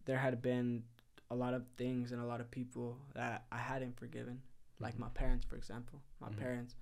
there 0.06 0.18
had 0.18 0.40
been 0.42 0.84
a 1.30 1.34
lot 1.34 1.54
of 1.54 1.64
things 1.76 2.10
and 2.12 2.20
a 2.22 2.24
lot 2.24 2.40
of 2.40 2.50
people 2.50 2.98
that 3.14 3.44
I 3.52 3.58
hadn't 3.58 3.96
forgiven, 3.98 4.40
like 4.80 4.96
Mhm. 4.96 5.00
my 5.00 5.08
parents, 5.10 5.44
for 5.44 5.56
example. 5.56 6.00
My 6.20 6.28
Mhm. 6.28 6.36
parents. 6.36 6.76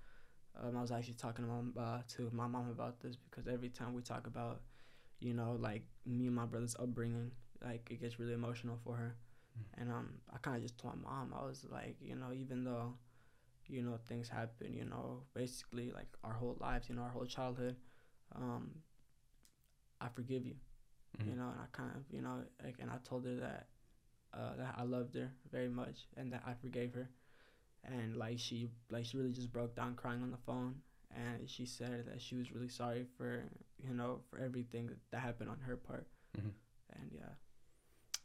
Um, 0.54 0.76
I 0.76 0.80
was 0.80 0.92
actually 0.92 1.14
talking 1.14 1.44
to 1.44 1.50
mom, 1.50 1.74
uh, 1.76 2.02
to 2.16 2.30
my 2.32 2.46
mom 2.46 2.70
about 2.70 3.00
this 3.00 3.16
because 3.16 3.46
every 3.48 3.68
time 3.68 3.92
we 3.92 4.02
talk 4.02 4.26
about, 4.26 4.62
you 5.18 5.34
know, 5.34 5.56
like 5.60 5.82
me 6.06 6.26
and 6.26 6.34
my 6.36 6.46
brother's 6.46 6.76
upbringing, 6.76 7.32
like 7.62 7.90
it 7.90 8.00
gets 8.00 8.18
really 8.18 8.32
emotional 8.34 8.78
for 8.84 8.96
her. 8.96 9.16
And 9.74 9.90
um, 9.90 10.20
I 10.32 10.38
kind 10.38 10.56
of 10.56 10.62
just 10.62 10.78
told 10.78 10.94
my 11.02 11.10
mom, 11.10 11.34
I 11.38 11.44
was 11.44 11.66
like, 11.70 11.96
you 12.00 12.14
know, 12.14 12.32
even 12.32 12.64
though, 12.64 12.94
you 13.68 13.82
know, 13.82 13.98
things 14.08 14.28
happen, 14.28 14.72
you 14.74 14.84
know, 14.84 15.22
basically 15.34 15.90
like 15.92 16.08
our 16.24 16.32
whole 16.32 16.56
lives, 16.60 16.88
you 16.88 16.94
know, 16.94 17.02
our 17.02 17.10
whole 17.10 17.26
childhood, 17.26 17.76
um, 18.34 18.70
I 20.00 20.08
forgive 20.08 20.44
you, 20.44 20.56
you 21.24 21.34
Mhm. 21.34 21.36
know, 21.36 21.48
and 21.50 21.60
I 21.60 21.66
kind 21.72 21.90
of, 21.96 22.02
you 22.10 22.22
know, 22.22 22.42
like, 22.64 22.76
and 22.80 22.90
I 22.90 22.96
told 23.04 23.24
her 23.26 23.36
that, 23.36 23.68
uh, 24.34 24.56
that 24.56 24.74
I 24.78 24.82
loved 24.84 25.14
her 25.14 25.30
very 25.50 25.68
much 25.68 26.06
and 26.16 26.32
that 26.32 26.42
I 26.46 26.54
forgave 26.54 26.94
her, 26.94 27.08
and 27.84 28.16
like 28.16 28.38
she, 28.38 28.70
like 28.90 29.04
she 29.06 29.16
really 29.18 29.32
just 29.32 29.52
broke 29.52 29.74
down 29.76 29.94
crying 29.96 30.22
on 30.22 30.30
the 30.30 30.36
phone, 30.46 30.76
and 31.14 31.48
she 31.48 31.66
said 31.66 32.06
that 32.06 32.20
she 32.20 32.36
was 32.36 32.52
really 32.52 32.68
sorry 32.68 33.06
for, 33.16 33.44
you 33.82 33.94
know, 33.94 34.20
for 34.30 34.38
everything 34.40 34.90
that 35.10 35.20
happened 35.20 35.50
on 35.50 35.60
her 35.60 35.76
part, 35.76 36.06
Mhm. 36.36 36.52
and 36.92 37.10
yeah, 37.12 37.34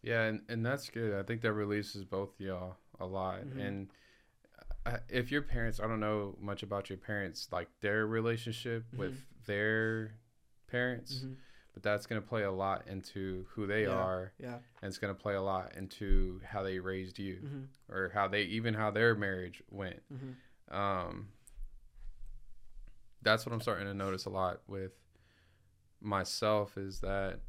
Yeah, 0.02 0.24
and, 0.24 0.42
and 0.50 0.66
that's 0.66 0.90
good. 0.90 1.14
I 1.18 1.24
think 1.24 1.42
that 1.42 1.54
releases 1.54 2.04
both 2.04 2.40
y'all 2.40 2.78
a 3.00 3.06
lot. 3.06 3.46
Mhm. 3.46 3.60
And 3.60 3.92
if 5.10 5.32
your 5.32 5.42
parents, 5.42 5.80
I 5.80 5.88
don't 5.88 6.00
know 6.00 6.38
much 6.40 6.64
about 6.64 6.90
your 6.90 6.98
parents, 6.98 7.48
like 7.52 7.70
their 7.82 8.08
relationship 8.08 8.86
with 8.96 9.14
Mhm. 9.14 9.46
their 9.46 10.16
parents, 10.68 11.24
Mhm. 11.24 11.36
but 11.74 11.84
that's 11.84 12.06
going 12.08 12.22
to 12.22 12.28
play 12.28 12.44
a 12.44 12.52
lot 12.52 12.88
into 12.88 13.46
who 13.52 13.68
they 13.68 13.84
Yeah. 13.84 13.94
are 13.96 14.34
Yeah. 14.40 14.56
and 14.82 14.90
it's 14.90 14.98
going 14.98 15.14
to 15.16 15.22
play 15.22 15.36
a 15.36 15.42
lot 15.42 15.76
into 15.76 16.40
how 16.44 16.64
they 16.64 16.80
raised 16.80 17.20
you 17.20 17.36
Mm-hmm. 17.42 17.94
or 17.94 18.10
how 18.10 18.28
they 18.28 18.44
even 18.44 18.74
how 18.74 18.90
their 18.92 19.14
marriage 19.16 19.62
went 19.70 20.02
Mm-hmm. 20.12 20.74
um 20.76 21.32
that's 23.22 23.46
what 23.46 23.54
i'm 23.54 23.62
starting 23.62 23.86
to 23.86 23.94
notice 23.94 24.26
a 24.26 24.30
lot 24.30 24.62
with 24.68 24.94
myself 26.00 26.78
is 26.78 27.02
that 27.02 27.40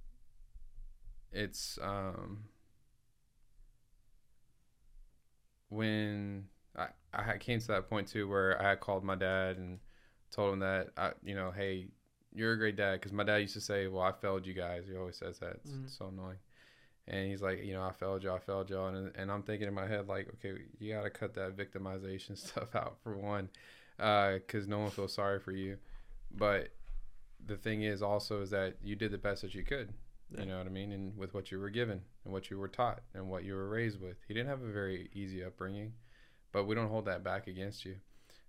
it's 1.33 1.79
um 1.81 2.45
when 5.69 6.49
I, 6.77 6.89
I 7.13 7.39
came 7.39 7.61
to 7.61 7.67
that 7.69 7.89
point 7.89 8.09
too 8.09 8.29
where 8.29 8.61
I 8.61 8.71
had 8.71 8.81
called 8.81 9.05
my 9.05 9.15
dad 9.15 9.57
and 9.59 9.79
told 10.31 10.55
him 10.55 10.61
that 10.61 10.91
I, 10.97 11.13
you 11.23 11.35
know, 11.35 11.51
hey, 11.51 11.89
you're 12.35 12.53
a 12.53 12.57
great 12.59 12.77
dad 12.77 12.95
because 12.95 13.13
my 13.13 13.25
dad 13.25 13.37
used 13.39 13.55
to 13.55 13.61
say, 13.61 13.87
well, 13.89 14.03
I 14.03 14.13
failed 14.13 14.47
you 14.47 14.55
guys. 14.55 14.85
He 14.89 14.97
always 14.97 15.17
says 15.17 15.39
that. 15.41 15.57
It's 15.65 15.73
Mhm. 15.73 15.91
so 15.91 16.09
annoying. 16.09 16.39
And 17.09 17.29
he's 17.29 17.43
like, 17.43 17.63
you 17.65 17.75
know, 17.75 17.83
I 17.83 17.93
failed 17.93 18.23
you, 18.23 18.31
I 18.31 18.39
failed 18.39 18.71
you, 18.71 18.81
and 18.81 19.15
and 19.17 19.31
I'm 19.31 19.43
thinking 19.43 19.69
in 19.69 19.75
my 19.75 19.87
head 19.87 20.07
like, 20.09 20.29
okay, 20.35 20.63
you 20.79 20.95
got 20.95 21.03
to 21.03 21.11
cut 21.11 21.35
that 21.35 21.57
victimization 21.57 22.37
stuff 22.49 22.75
out 22.75 22.97
for 23.03 23.17
one, 23.19 23.51
because 23.97 24.69
no 24.69 24.79
one 24.79 24.91
feels 24.91 25.13
sorry 25.13 25.41
for 25.41 25.53
you. 25.53 25.79
But 26.31 26.71
the 27.45 27.57
thing 27.57 27.83
is 27.83 28.03
also 28.03 28.41
is 28.41 28.51
that 28.51 28.77
you 28.83 28.95
did 28.95 29.11
the 29.11 29.19
best 29.19 29.43
that 29.43 29.55
you 29.55 29.65
could. 29.65 29.93
You 30.39 30.47
know 30.47 30.57
what 30.57 30.67
I 30.67 30.71
mean? 30.71 30.93
And 30.93 31.15
with 31.19 31.35
what 31.35 31.51
you 31.51 31.59
were 31.59 31.69
given 31.69 32.01
and 32.25 32.33
what 32.33 32.49
you 32.51 32.57
were 32.59 32.69
taught 32.69 33.03
and 33.15 33.29
what 33.29 33.45
you 33.45 33.55
were 33.55 33.69
raised 33.69 34.01
with. 34.01 34.17
He 34.27 34.33
didn't 34.33 34.49
have 34.49 34.63
a 34.63 34.73
very 34.73 35.11
easy 35.13 35.45
upbringing, 35.45 35.93
but 36.53 36.65
we 36.65 36.75
don't 36.75 36.89
hold 36.89 37.07
that 37.07 37.25
back 37.25 37.47
against 37.47 37.85
you. 37.85 37.97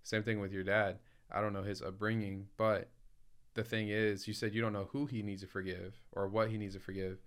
Same 0.03 0.23
thing 0.23 0.39
with 0.39 0.51
your 0.51 0.63
dad. 0.63 0.99
I 1.31 1.41
don't 1.41 1.53
know 1.53 1.63
his 1.63 1.81
upbringing, 1.81 2.47
but 2.57 2.89
the 3.55 3.63
thing 3.63 3.89
is, 3.89 4.27
you 4.27 4.33
said 4.33 4.53
you 4.53 4.61
don't 4.61 4.73
know 4.73 4.89
who 4.91 5.05
he 5.05 5.21
needs 5.23 5.41
to 5.41 5.47
forgive 5.47 5.95
or 6.11 6.27
what 6.27 6.49
he 6.49 6.57
needs 6.57 6.73
to 6.75 6.79
forgive. 6.79 7.19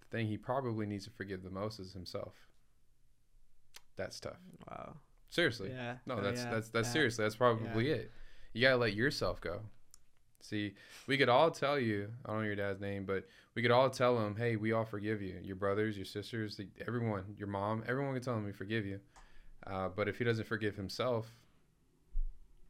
The 0.00 0.06
thing 0.06 0.26
he 0.26 0.36
probably 0.36 0.86
needs 0.86 1.04
to 1.04 1.10
forgive 1.10 1.42
the 1.42 1.50
most 1.50 1.78
is 1.78 1.92
himself. 1.92 2.34
That's 3.96 4.18
tough. 4.20 4.38
Wow. 4.68 4.96
Seriously. 5.28 5.70
Yeah. 5.70 5.96
No, 6.06 6.16
Oh, 6.16 6.20
that's 6.22 6.42
yeah. 6.42 6.50
that's 6.50 6.68
that's 6.70 6.88
Yeah. 6.88 6.92
seriously. 6.92 7.24
That's 7.24 7.36
probably 7.36 7.90
it. 7.90 8.10
You 8.52 8.62
gotta 8.62 8.76
let 8.78 8.94
yourself 8.94 9.40
go. 9.40 9.62
See, 10.40 10.74
we 11.06 11.18
could 11.18 11.28
all 11.28 11.50
tell 11.50 11.78
you. 11.78 12.10
I 12.24 12.30
don't 12.30 12.40
know 12.40 12.46
your 12.46 12.56
dad's 12.56 12.80
name, 12.80 13.04
but 13.04 13.28
we 13.54 13.62
could 13.62 13.70
all 13.70 13.90
tell 13.90 14.18
him, 14.26 14.34
"Hey, 14.36 14.56
we 14.56 14.72
all 14.72 14.86
forgive 14.86 15.20
you. 15.22 15.38
Your 15.42 15.56
brothers, 15.56 15.96
your 15.96 16.06
sisters, 16.06 16.56
the- 16.56 16.70
everyone, 16.86 17.36
your 17.38 17.46
mom, 17.48 17.84
everyone 17.86 18.14
can 18.14 18.22
tell 18.22 18.36
him 18.36 18.44
we 18.44 18.52
forgive 18.52 18.86
you." 18.86 19.00
Uh, 19.66 19.88
but 19.88 20.08
if 20.08 20.18
he 20.18 20.24
doesn't 20.24 20.46
forgive 20.46 20.76
himself, 20.76 21.34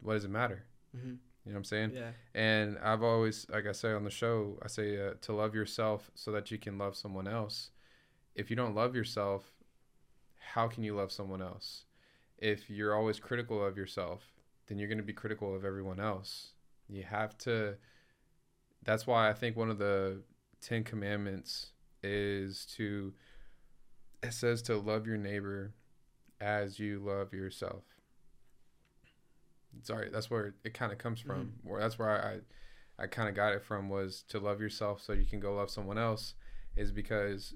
what 0.01 0.15
does 0.15 0.25
it 0.25 0.31
matter? 0.31 0.65
Mm-hmm. 0.97 1.15
You 1.45 1.53
know 1.53 1.57
what 1.57 1.59
I'm 1.59 1.65
saying? 1.65 1.93
Yeah. 1.95 2.11
And 2.35 2.79
I've 2.83 3.03
always, 3.03 3.47
like 3.49 3.67
I 3.67 3.73
say 3.73 3.93
on 3.93 4.05
the 4.05 4.11
show, 4.11 4.59
I 4.63 4.69
say 4.69 5.01
uh, 5.01 5.15
to 5.23 5.33
love 5.33 5.55
yourself 5.55 6.11
so 6.15 6.33
that 6.33 6.51
you 6.51 6.59
can 6.59 6.77
love 6.77 6.97
someone 6.97 7.27
else. 7.27 7.71
If 8.35 8.51
you 8.51 8.57
don't 8.57 8.75
love 8.75 8.95
yourself, 8.95 9.45
how 10.39 10.69
can 10.69 10.83
you 10.83 10.95
love 10.95 11.13
someone 11.13 11.41
else? 11.41 11.85
If 12.39 12.69
you're 12.69 12.95
always 12.95 13.19
critical 13.19 13.65
of 13.65 13.77
yourself, 13.77 14.23
then 14.67 14.79
you're 14.79 14.89
going 14.89 14.99
to 14.99 15.05
be 15.05 15.13
critical 15.13 15.55
of 15.55 15.65
everyone 15.65 16.01
else. 16.01 16.53
You 16.89 17.05
have 17.05 17.37
to. 17.39 17.77
That's 18.83 19.07
why 19.07 19.29
I 19.29 19.33
think 19.33 19.57
one 19.57 19.71
of 19.71 19.79
the 19.79 20.23
Ten 20.61 20.85
Commandments 20.85 21.73
is 22.03 22.67
to. 22.77 23.13
It 24.23 24.35
says 24.35 24.61
to 24.63 24.77
love 24.77 25.07
your 25.07 25.17
neighbor 25.17 25.73
as 26.41 26.79
you 26.79 26.99
love 26.99 27.33
yourself. 27.33 27.83
Sorry, 29.83 30.09
that's 30.11 30.31
where 30.31 30.55
it 30.65 30.75
kind 30.75 30.93
of 30.93 30.99
comes 30.99 31.21
from. 31.21 31.47
Mm-hmm. 31.47 31.69
Where 31.69 31.81
that's 31.81 31.99
where 31.99 32.43
I, 32.99 33.03
I 33.03 33.07
kind 33.07 33.29
of 33.29 33.35
got 33.35 33.53
it 33.53 33.63
from 33.63 33.89
was 33.89 34.25
to 34.29 34.39
love 34.39 34.61
yourself 34.61 35.01
so 35.03 35.13
you 35.13 35.25
can 35.25 35.41
go 35.41 35.55
love 35.55 35.71
someone 35.71 35.99
else, 35.99 36.35
is 36.77 36.91
because 36.91 37.55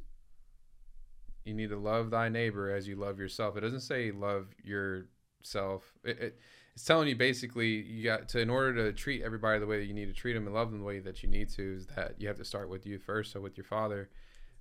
you 1.45 1.55
need 1.55 1.71
to 1.71 1.79
love 1.79 2.11
thy 2.11 2.29
neighbor 2.29 2.71
as 2.71 2.89
you 2.89 2.97
love 2.97 3.19
yourself. 3.19 3.57
It 3.57 3.61
doesn't 3.61 3.81
say 3.81 4.11
love 4.13 4.49
yourself. 4.63 5.93
It, 6.05 6.19
it 6.19 6.39
it's 6.75 6.85
telling 6.85 7.07
you 7.07 7.15
basically 7.15 7.69
you 7.69 8.03
got 8.03 8.29
to 8.31 8.41
in 8.41 8.51
order 8.51 8.75
to 8.75 8.93
treat 8.93 9.23
everybody 9.23 9.61
the 9.61 9.67
way 9.67 9.79
that 9.79 9.87
you 9.87 9.95
need 9.95 10.07
to 10.07 10.13
treat 10.13 10.33
them 10.33 10.47
and 10.47 10.55
love 10.55 10.71
them 10.71 10.81
the 10.81 10.85
way 10.85 10.99
that 10.99 11.23
you 11.23 11.29
need 11.29 11.49
to 11.51 11.77
is 11.77 11.87
that 11.95 12.15
you 12.19 12.27
have 12.27 12.39
to 12.39 12.45
start 12.45 12.69
with 12.69 12.85
you 12.85 12.99
first. 12.99 13.33
So 13.33 13.41
with 13.41 13.57
your 13.57 13.65
father, 13.65 14.09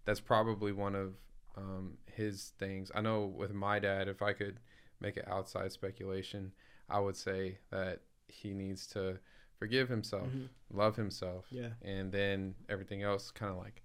that's 0.05 0.19
probably 0.19 0.71
one 0.71 0.93
of 0.93 1.13
um, 1.55 1.97
his 2.05 2.53
things. 2.57 2.91
I 2.95 3.01
know 3.01 3.25
with 3.25 3.53
my 3.53 3.79
dad, 3.79 4.07
if 4.07 4.21
I 4.21 4.33
could 4.33 4.59
make 4.99 5.17
it 5.17 5.27
outside 5.27 5.71
speculation, 5.71 6.51
I 6.89 6.99
would 6.99 7.15
say 7.15 7.57
that 7.69 8.01
he 8.27 8.53
needs 8.53 8.87
to 8.87 9.19
forgive 9.59 9.89
himself, 9.89 10.29
Mhm. 10.33 10.49
love 10.71 10.95
himself, 10.95 11.45
Yeah. 11.51 11.73
and 11.81 12.11
then 12.11 12.55
everything 12.69 13.03
else 13.03 13.29
kind 13.31 13.51
of 13.51 13.57
like 13.57 13.83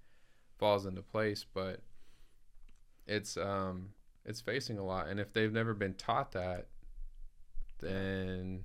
falls 0.59 0.87
into 0.87 1.03
place. 1.03 1.45
But 1.45 1.83
it's 3.07 3.37
um 3.37 3.95
it's 4.25 4.41
facing 4.41 4.79
a 4.79 4.85
lot, 4.85 5.09
and 5.09 5.19
if 5.21 5.33
they've 5.33 5.53
never 5.53 5.75
been 5.75 5.95
taught 5.95 6.33
that, 6.33 6.69
then 7.81 8.65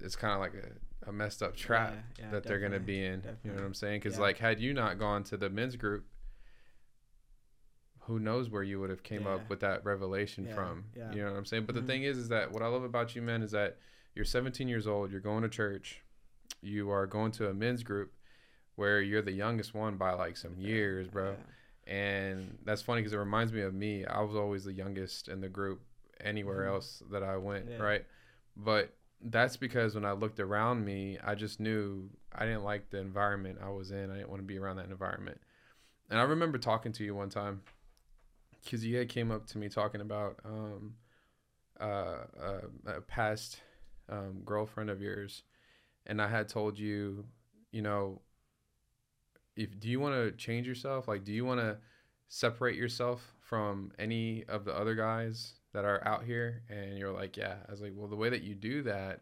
it's 0.00 0.16
kind 0.16 0.34
of 0.34 0.40
like 0.40 0.54
a, 0.54 1.08
a 1.08 1.12
messed 1.12 1.42
up 1.42 1.56
trap 1.56 1.92
Yeah, 2.18 2.24
yeah, 2.26 2.30
that 2.32 2.44
they're 2.44 2.58
gonna 2.58 2.80
be 2.80 3.04
in. 3.04 3.22
You 3.44 3.50
know 3.50 3.56
what 3.56 3.64
I'm 3.64 3.74
saying? 3.74 4.00
Because 4.00 4.16
Yeah. 4.16 4.22
like, 4.22 4.38
had 4.38 4.60
you 4.60 4.74
not 4.74 4.98
gone 4.98 5.24
to 5.24 5.36
the 5.36 5.48
men's 5.48 5.76
group, 5.76 6.06
who 8.06 8.18
knows 8.18 8.48
where 8.50 8.62
you 8.62 8.78
would 8.80 8.90
have 8.90 9.02
came 9.02 9.24
Yeah. 9.26 9.34
up 9.34 9.48
with 9.50 9.60
that 9.60 9.84
revelation 9.84 10.46
Yeah, 10.46 10.54
from? 10.54 10.84
yeah. 10.94 11.12
You 11.12 11.24
know 11.24 11.32
what 11.32 11.38
I'm 11.38 11.44
saying? 11.44 11.66
But 11.66 11.74
Mhm. 11.74 11.80
the 11.80 11.86
thing 11.86 12.02
is, 12.04 12.16
is 12.18 12.28
that 12.28 12.52
what 12.52 12.62
I 12.62 12.66
love 12.68 12.82
about 12.84 13.14
you, 13.16 13.22
man 13.22 13.42
is 13.42 13.50
that 13.52 13.78
you're 14.14 14.24
17 14.24 14.68
years 14.68 14.86
old. 14.86 15.10
You're 15.10 15.20
going 15.20 15.42
to 15.42 15.48
church. 15.48 16.02
You 16.62 16.90
are 16.90 17.06
going 17.06 17.32
to 17.32 17.48
a 17.48 17.54
men's 17.54 17.82
group 17.82 18.12
where 18.76 19.00
you're 19.00 19.22
the 19.22 19.32
youngest 19.32 19.74
one 19.74 19.96
by 19.96 20.12
like 20.12 20.36
some 20.36 20.56
years, 20.56 21.08
bro. 21.08 21.36
And 21.86 22.58
that's 22.64 22.82
funny 22.82 23.00
because 23.00 23.12
it 23.12 23.18
reminds 23.18 23.52
me 23.52 23.60
of 23.60 23.74
me. 23.74 24.04
I 24.04 24.20
was 24.22 24.34
always 24.36 24.64
the 24.64 24.72
youngest 24.72 25.28
in 25.28 25.40
the 25.40 25.48
group 25.48 25.82
anywhere 26.20 26.64
Mhm. 26.64 26.68
else 26.74 27.02
that 27.10 27.22
I 27.22 27.36
went, 27.36 27.68
right? 27.78 28.04
But 28.56 28.94
that's 29.20 29.56
because 29.56 29.94
when 29.94 30.04
I 30.04 30.12
looked 30.12 30.40
around 30.40 30.84
me, 30.84 31.18
I 31.22 31.34
just 31.34 31.58
knew 31.60 32.10
I 32.32 32.44
didn't 32.44 32.64
like 32.64 32.90
the 32.90 32.98
environment 32.98 33.58
I 33.62 33.70
was 33.70 33.90
in. 33.90 34.10
I 34.10 34.16
didn't 34.16 34.30
want 34.30 34.40
to 34.40 34.46
be 34.46 34.58
around 34.58 34.76
that 34.76 34.86
environment. 34.90 35.40
And 36.10 36.18
I 36.18 36.22
remember 36.22 36.58
talking 36.58 36.92
to 36.92 37.04
you 37.04 37.14
one 37.14 37.30
time 37.30 37.62
had 38.70 39.08
came 39.08 39.30
up 39.30 39.46
to 39.46 39.58
me 39.58 39.68
talking 39.68 40.00
about 40.00 40.40
um, 40.44 40.94
uh, 41.80 42.24
uh, 42.42 42.60
a 42.86 43.00
past 43.00 43.60
um, 44.08 44.42
girlfriend 44.44 44.90
of 44.90 45.00
yours, 45.00 45.42
and 46.06 46.20
I 46.20 46.28
had 46.28 46.48
told 46.48 46.78
you, 46.78 47.24
you 47.72 47.82
know, 47.82 48.20
if 49.56 49.78
do 49.78 49.88
you 49.88 50.00
want 50.00 50.14
to 50.14 50.32
change 50.32 50.66
yourself? 50.66 51.08
Like, 51.08 51.24
do 51.24 51.32
you 51.32 51.44
want 51.44 51.60
to 51.60 51.78
separate 52.28 52.76
yourself 52.76 53.34
from 53.40 53.92
any 53.98 54.44
of 54.48 54.64
the 54.64 54.76
other 54.76 54.94
guys 54.94 55.54
that 55.72 55.84
are 55.84 56.06
out 56.06 56.24
here? 56.24 56.62
And 56.68 56.98
you're 56.98 57.12
like, 57.12 57.36
yeah. 57.36 57.56
I 57.66 57.70
was 57.70 57.80
like, 57.80 57.92
well, 57.94 58.08
the 58.08 58.16
way 58.16 58.28
that 58.28 58.42
you 58.42 58.54
do 58.54 58.82
that 58.82 59.20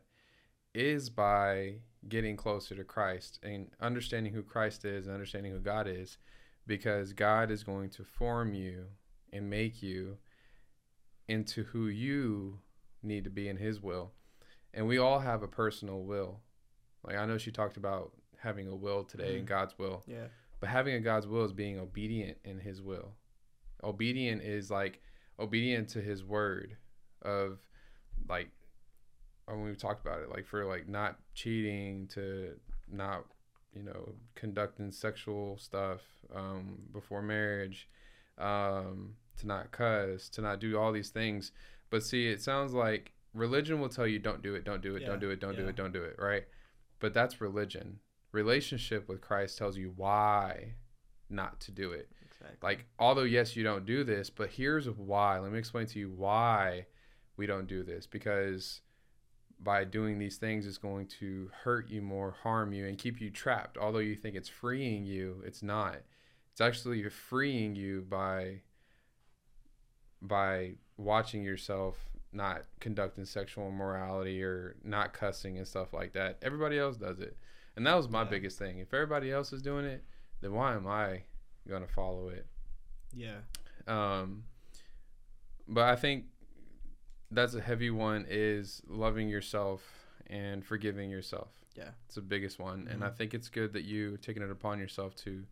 is 0.75 1.09
by 1.09 1.75
getting 2.09 2.37
closer 2.37 2.75
to 2.75 2.85
Christ 2.85 3.39
and 3.43 3.69
understanding 3.81 4.33
who 4.33 4.43
Christ 4.43 4.85
is 4.85 5.07
and 5.07 5.15
understanding 5.15 5.53
who 5.53 5.61
God 5.61 5.87
is, 5.87 6.19
because 6.67 7.13
God 7.13 7.51
is 7.51 7.63
going 7.63 7.91
to 7.91 8.05
form 8.05 8.55
you 8.55 8.87
and 9.35 9.51
make 9.51 9.83
you 9.83 10.17
into 11.29 11.65
who 11.65 11.89
you 11.89 12.61
need 13.03 13.25
to 13.25 13.31
be 13.31 13.49
in 13.49 13.57
His 13.57 13.81
will. 13.83 14.13
And 14.73 14.87
we 14.87 14.99
all 14.99 15.19
have 15.21 15.43
a 15.43 15.49
personal 15.49 16.03
will. 16.03 16.41
Like 17.05 17.17
I 17.17 17.27
know 17.27 17.37
she 17.39 17.51
talked 17.51 17.77
about 17.77 18.13
having 18.39 18.69
a 18.69 18.75
will 18.75 19.05
today 19.05 19.37
and 19.37 19.45
Mhm. 19.45 19.49
God's 19.49 19.79
will. 19.79 20.03
Yeah. 20.07 20.29
But 20.61 20.69
having 20.71 20.95
a 20.95 21.01
God's 21.01 21.27
will 21.27 21.45
is 21.45 21.53
being 21.53 21.79
obedient 21.79 22.39
in 22.45 22.59
his 22.61 22.81
will. 22.83 23.15
Obedient 23.83 24.43
is 24.43 24.71
like 24.71 25.03
obedient 25.39 25.89
to 25.91 26.01
his 26.01 26.25
word 26.25 26.77
of 27.23 27.59
like 28.29 28.51
when 29.47 29.63
we've 29.63 29.77
talked 29.79 30.01
about 30.01 30.23
it, 30.23 30.31
like 30.31 30.47
for 30.47 30.65
like 30.65 30.89
not 30.89 31.19
cheating 31.35 32.07
to 32.09 32.59
not, 32.89 33.25
you 33.75 33.83
know, 33.83 34.15
conducting 34.35 34.91
sexual 34.91 35.59
stuff 35.59 36.01
um, 36.35 36.79
before 36.93 37.21
marriage, 37.23 37.89
um, 38.39 39.17
to 39.39 39.47
not 39.47 39.73
cuss, 39.73 40.29
to 40.31 40.41
not 40.41 40.61
do 40.61 40.79
all 40.79 40.93
these 40.93 41.11
things. 41.11 41.53
But 41.91 42.03
see, 42.03 42.29
it 42.29 42.43
sounds 42.43 42.73
like 42.73 43.13
religion 43.33 43.81
will 43.81 43.89
tell 43.89 44.07
you 44.07 44.19
don't 44.19 44.43
do 44.43 44.55
it, 44.55 44.65
don't 44.65 44.83
do 44.83 44.97
it, 44.97 45.03
Yeah, 45.03 45.09
don't 45.09 45.21
do 45.21 45.31
it, 45.31 45.41
don't 45.41 45.57
do 45.57 45.67
it, 45.67 45.77
don't 45.77 45.93
do 45.93 46.03
it, 46.03 46.17
right? 46.19 46.45
But 47.01 47.15
that's 47.15 47.41
religion. 47.41 48.01
Relationship 48.33 49.09
with 49.09 49.21
Christ 49.21 49.59
tells 49.59 49.77
you 49.77 49.93
why 49.97 50.75
not 51.29 51.61
to 51.61 51.71
do 51.71 51.93
it. 51.93 52.11
Exactly. 52.25 52.57
Like, 52.63 52.87
although 52.99 53.23
yes, 53.23 53.57
you 53.57 53.65
don't 53.65 53.87
do 53.87 54.05
this, 54.05 54.31
but 54.31 54.51
here's 54.51 54.89
why. 54.89 55.39
Let 55.39 55.53
me 55.53 55.59
explain 55.59 55.87
to 55.87 55.99
you 55.99 56.11
why 56.11 56.87
we 57.37 57.47
don't 57.47 57.67
do 57.67 57.83
this. 57.83 58.07
Because 58.07 58.81
by 59.61 59.85
doing 59.85 60.19
these 60.19 60.37
things, 60.37 60.67
it's 60.67 60.79
going 60.79 61.07
to 61.21 61.51
hurt 61.63 61.89
you 61.89 62.03
more, 62.03 62.37
harm 62.43 62.73
you, 62.73 62.87
and 62.87 62.99
keep 62.99 63.21
you 63.21 63.31
trapped. 63.31 63.79
Although 63.79 63.99
you 63.99 64.17
think 64.17 64.37
it's 64.37 64.49
freeing 64.49 65.05
you, 65.05 65.43
it's 65.47 65.63
not. 65.63 65.99
It's 66.53 66.61
actually 66.61 67.09
freeing 67.09 67.75
you 67.75 68.03
by 68.09 68.61
by 70.27 70.75
watching 70.97 71.43
yourself 71.45 71.97
not 72.33 72.65
conducting 72.81 73.25
sexual 73.25 73.69
immorality 73.69 74.43
or 74.43 74.75
not 74.83 75.13
cussing 75.13 75.57
and 75.59 75.67
stuff 75.69 75.93
like 75.93 76.13
that. 76.15 76.39
Everybody 76.43 76.79
else 76.79 76.97
does 76.97 77.21
it. 77.21 77.37
And 77.77 77.87
that 77.87 77.95
was 77.95 78.09
my 78.09 78.23
Yeah. 78.23 78.31
biggest 78.31 78.59
thing. 78.59 78.79
If 78.79 78.93
everybody 78.93 79.31
else 79.31 79.53
is 79.53 79.63
doing 79.63 79.85
it, 79.85 80.05
then 80.41 80.53
why 80.53 80.75
am 80.75 80.87
I 80.87 81.25
gonna 81.69 81.87
follow 81.87 82.29
it? 82.29 82.47
Yeah. 83.13 83.41
Um, 83.87 84.45
but 85.69 85.85
I 85.85 85.97
think 85.97 86.27
that's 87.31 87.55
a 87.55 87.61
heavy 87.61 87.91
one 87.91 88.27
is 88.29 88.83
loving 88.87 89.29
yourself 89.29 90.09
and 90.27 90.65
forgiving 90.65 91.11
yourself. 91.11 91.53
Yeah. 91.75 91.91
It's 92.07 92.15
the 92.17 92.23
biggest 92.23 92.59
one. 92.59 92.89
And 92.89 93.03
I 93.05 93.11
Mhm. 93.11 93.17
think 93.17 93.35
it's 93.35 93.49
good 93.49 93.73
that 93.75 93.83
you 93.83 94.17
taking 94.19 94.43
it 94.43 94.51
upon 94.51 94.79
yourself 94.79 95.15
to 95.17 95.47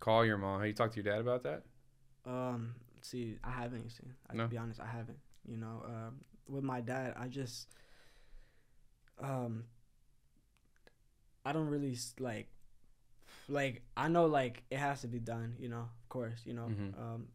call 0.00 0.24
your 0.24 0.38
mom. 0.38 0.60
Have 0.60 0.66
you 0.68 0.74
talked 0.74 0.94
to 0.94 1.02
your 1.02 1.10
dad 1.12 1.20
about 1.20 1.42
that? 1.42 1.64
Um, 2.24 2.74
see, 3.06 3.38
I 3.44 3.50
haven't. 3.50 3.84
You 3.84 3.90
see, 3.90 4.04
I, 4.28 4.34
No? 4.34 4.44
to 4.44 4.48
be 4.50 4.58
honest, 4.58 4.80
I 4.80 4.86
haven't. 4.86 5.18
You 5.44 5.56
know, 5.56 5.82
um, 5.86 6.24
with 6.48 6.64
my 6.64 6.80
dad, 6.80 7.14
I 7.16 7.28
just, 7.28 7.68
um, 9.20 9.64
I 11.44 11.52
don't 11.52 11.68
really 11.68 11.96
like, 12.18 12.48
like 13.48 13.82
I 13.96 14.08
know 14.08 14.26
like 14.26 14.64
it 14.70 14.78
has 14.78 15.00
to 15.02 15.08
be 15.08 15.20
done. 15.20 15.54
You 15.58 15.68
know, 15.68 15.88
of 16.02 16.08
course. 16.08 16.40
You 16.44 16.54
know, 16.54 16.68
Mhm. 16.68 16.98
um, 16.98 17.28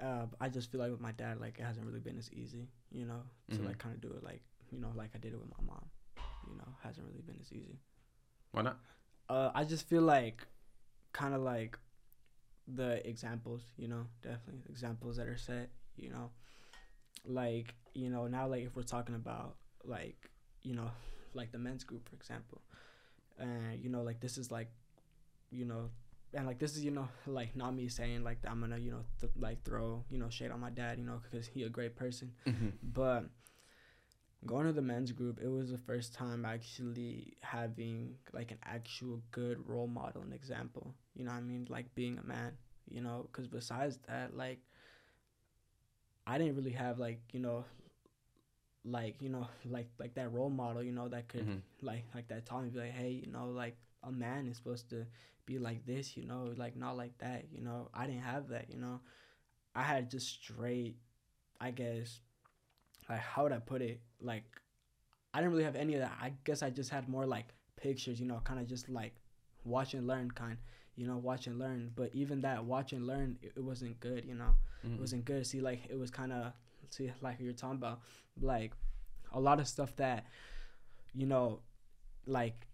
uh, 0.00 0.26
I 0.40 0.48
just 0.48 0.70
feel 0.70 0.80
like 0.80 0.90
with 0.92 1.00
my 1.00 1.12
dad, 1.12 1.40
like 1.40 1.58
it 1.58 1.64
hasn't 1.64 1.84
really 1.86 2.00
been 2.00 2.18
as 2.18 2.32
easy. 2.32 2.68
You 2.92 3.04
know, 3.06 3.22
to 3.50 3.56
Mhm. 3.58 3.66
like 3.66 3.78
kind 3.78 3.94
of 3.94 4.00
do 4.00 4.12
it 4.16 4.22
like 4.22 4.42
you 4.70 4.78
know 4.78 4.92
like 4.94 5.10
I 5.14 5.18
did 5.18 5.32
it 5.32 5.38
with 5.40 5.50
my 5.50 5.64
mom. 5.64 5.90
You 6.48 6.56
know, 6.56 6.74
hasn't 6.82 7.06
really 7.06 7.22
been 7.22 7.38
as 7.40 7.52
easy. 7.52 7.78
Why 8.52 8.62
not? 8.62 8.78
Uh, 9.28 9.50
I 9.54 9.64
just 9.64 9.86
feel 9.88 10.00
like, 10.02 10.46
kind 11.12 11.34
of 11.34 11.42
like, 11.42 11.78
the 12.74 13.06
examples, 13.08 13.62
you 13.76 13.88
know, 13.88 14.06
definitely 14.22 14.62
examples 14.68 15.16
that 15.16 15.26
are 15.26 15.36
set, 15.36 15.70
you 15.96 16.10
know, 16.10 16.30
like 17.24 17.74
you 17.94 18.08
know 18.10 18.26
now 18.26 18.46
like 18.46 18.64
if 18.64 18.76
we're 18.76 18.82
talking 18.82 19.14
about 19.14 19.56
like 19.84 20.30
you 20.62 20.74
know 20.74 20.90
like 21.34 21.52
the 21.52 21.58
men's 21.58 21.84
group 21.84 22.08
for 22.08 22.16
example, 22.16 22.60
and 23.38 23.82
you 23.82 23.88
know 23.88 24.02
like 24.02 24.20
this 24.20 24.38
is 24.38 24.50
like, 24.50 24.68
you 25.50 25.64
know. 25.64 25.90
And 26.34 26.46
like 26.46 26.58
this 26.58 26.76
is 26.76 26.84
you 26.84 26.90
know 26.90 27.08
like 27.26 27.56
not 27.56 27.74
me 27.74 27.88
saying 27.88 28.22
like 28.22 28.36
I'm 28.46 28.60
gonna 28.60 28.76
you 28.76 28.90
know 28.90 29.04
th- 29.18 29.32
like 29.38 29.64
throw 29.64 30.04
you 30.10 30.18
know 30.18 30.28
shade 30.28 30.50
on 30.50 30.60
my 30.60 30.68
dad 30.68 30.98
you 30.98 31.04
know 31.06 31.22
because 31.22 31.46
he 31.46 31.62
a 31.62 31.70
great 31.70 31.96
person 31.96 32.32
mm-hmm. 32.46 32.68
but 32.82 33.24
going 34.46 34.66
to 34.66 34.72
the 34.72 34.82
men's 34.82 35.12
group, 35.12 35.40
it 35.42 35.48
was 35.48 35.70
the 35.70 35.78
first 35.78 36.14
time 36.14 36.44
actually 36.44 37.34
having 37.40 38.14
like 38.32 38.50
an 38.50 38.58
actual 38.64 39.20
good 39.30 39.58
role 39.68 39.86
model 39.86 40.22
and 40.22 40.32
example. 40.32 40.94
You 41.18 41.24
know 41.24 41.32
what 41.32 41.38
I 41.38 41.42
mean? 41.42 41.66
Like 41.68 41.94
being 41.94 42.18
a 42.18 42.26
man, 42.26 42.52
you 42.90 43.02
know, 43.02 43.28
because 43.30 43.48
besides 43.48 43.98
that, 44.08 44.36
like, 44.36 44.60
I 46.26 46.38
didn't 46.38 46.56
really 46.56 46.72
have 46.72 46.98
like, 46.98 47.20
you 47.32 47.40
know, 47.40 47.64
like, 48.84 49.20
you 49.20 49.28
know, 49.28 49.46
like, 49.64 49.88
like 49.98 50.14
that 50.14 50.32
role 50.32 50.50
model, 50.50 50.82
you 50.82 50.92
know, 50.92 51.08
that 51.08 51.28
could, 51.28 51.46
Mhm. 51.46 51.62
like, 51.82 52.04
like 52.14 52.28
that 52.28 52.46
taught 52.46 52.64
me, 52.64 52.70
be 52.70 52.78
like, 52.78 52.92
hey, 52.92 53.10
you 53.24 53.30
know, 53.32 53.46
like, 53.48 53.76
a 54.04 54.12
man 54.12 54.46
is 54.46 54.56
supposed 54.56 54.88
to 54.90 55.06
be 55.46 55.58
like 55.58 55.84
this, 55.86 56.16
you 56.16 56.24
know, 56.24 56.52
like, 56.56 56.76
not 56.76 56.96
like 56.96 57.18
that, 57.18 57.46
you 57.52 57.60
know. 57.60 57.88
I 57.92 58.06
didn't 58.06 58.22
have 58.22 58.48
that, 58.48 58.70
you 58.70 58.78
know. 58.78 59.00
I 59.74 59.82
had 59.82 60.10
just 60.10 60.28
straight, 60.28 60.96
I 61.60 61.70
guess, 61.72 62.20
like 63.08 63.20
how 63.20 63.44
would 63.44 63.52
I 63.52 63.58
put 63.58 63.82
it? 63.82 64.00
Like 64.20 64.44
I 65.34 65.38
didn't 65.40 65.52
really 65.52 65.64
have 65.64 65.76
any 65.76 65.94
of 65.94 66.00
that. 66.00 66.12
I 66.20 66.32
guess 66.44 66.62
I 66.62 66.70
just 66.70 66.90
had 66.90 67.08
more 67.08 67.26
like 67.26 67.54
pictures, 67.76 68.20
you 68.20 68.26
know, 68.26 68.40
kind 68.44 68.60
of 68.60 68.66
just 68.66 68.88
like 68.88 69.14
watch 69.64 69.94
and 69.94 70.06
learn 70.06 70.30
kind, 70.30 70.58
you 70.98 71.06
know, 71.06 71.16
watch 71.16 71.46
and 71.46 71.58
learn. 71.58 71.92
But 71.94 72.10
even 72.12 72.40
that 72.42 72.64
watch 72.64 72.92
and 72.92 73.06
learn, 73.06 73.38
it, 73.40 73.52
it 73.56 73.62
wasn't 73.62 73.98
good, 74.00 74.24
you 74.24 74.34
know, 74.34 74.52
Mhm. 74.84 74.94
it 74.96 75.00
wasn't 75.00 75.24
good. 75.24 75.46
See, 75.46 75.60
like 75.60 75.80
it 75.88 75.98
was 75.98 76.10
kind 76.10 76.32
of 76.32 76.52
see 76.90 77.10
like 77.20 77.38
you're 77.40 77.52
talking 77.52 77.76
about, 77.76 78.00
like 78.40 78.72
a 79.32 79.40
lot 79.40 79.60
of 79.60 79.68
stuff 79.68 79.94
that, 79.96 80.26
you 81.14 81.26
know, 81.26 81.60
like 82.26 82.66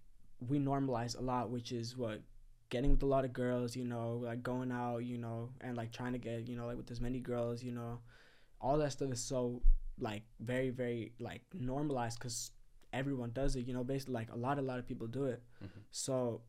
we 0.48 0.58
normalize 0.58 1.16
a 1.18 1.20
lot, 1.20 1.50
which 1.50 1.70
is 1.70 1.96
what 1.96 2.22
getting 2.70 2.90
with 2.90 3.02
a 3.02 3.06
lot 3.06 3.24
of 3.24 3.32
girls, 3.32 3.76
you 3.76 3.84
know, 3.84 4.20
like 4.24 4.42
going 4.42 4.72
out, 4.72 4.98
you 4.98 5.18
know, 5.18 5.50
and 5.60 5.76
like 5.76 5.92
trying 5.92 6.12
to 6.12 6.18
get, 6.18 6.48
you 6.48 6.56
know, 6.56 6.66
like 6.66 6.76
with 6.76 6.90
as 6.90 7.00
many 7.00 7.20
girls, 7.20 7.62
you 7.62 7.72
know, 7.72 8.00
all 8.60 8.78
that 8.78 8.92
stuff 8.92 9.12
is 9.12 9.20
so 9.20 9.60
like 10.00 10.22
very 10.40 10.70
very 10.70 11.12
like 11.20 11.42
normalized 11.52 12.18
because 12.18 12.50
everyone 12.92 13.30
does 13.32 13.54
it 13.54 13.64
you 13.66 13.72
know 13.72 13.84
basically 13.84 14.12
like 14.14 14.32
a 14.32 14.36
lot 14.36 14.58
a 14.58 14.62
lot 14.62 14.78
of 14.78 14.86
people 14.88 15.06
do 15.06 15.26
it 15.26 15.40
Mhm. 15.62 15.68
so 15.92 16.40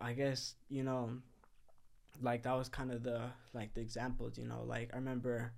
i 0.00 0.12
guess 0.12 0.54
you 0.68 0.82
know 0.82 1.10
like 2.22 2.42
that 2.42 2.56
was 2.56 2.68
kind 2.68 2.90
of 2.92 3.02
the 3.02 3.20
like 3.54 3.72
the 3.74 3.80
examples 3.80 4.36
you 4.38 4.46
know 4.46 4.62
like 4.66 4.90
i 4.92 4.96
remember 4.96 5.52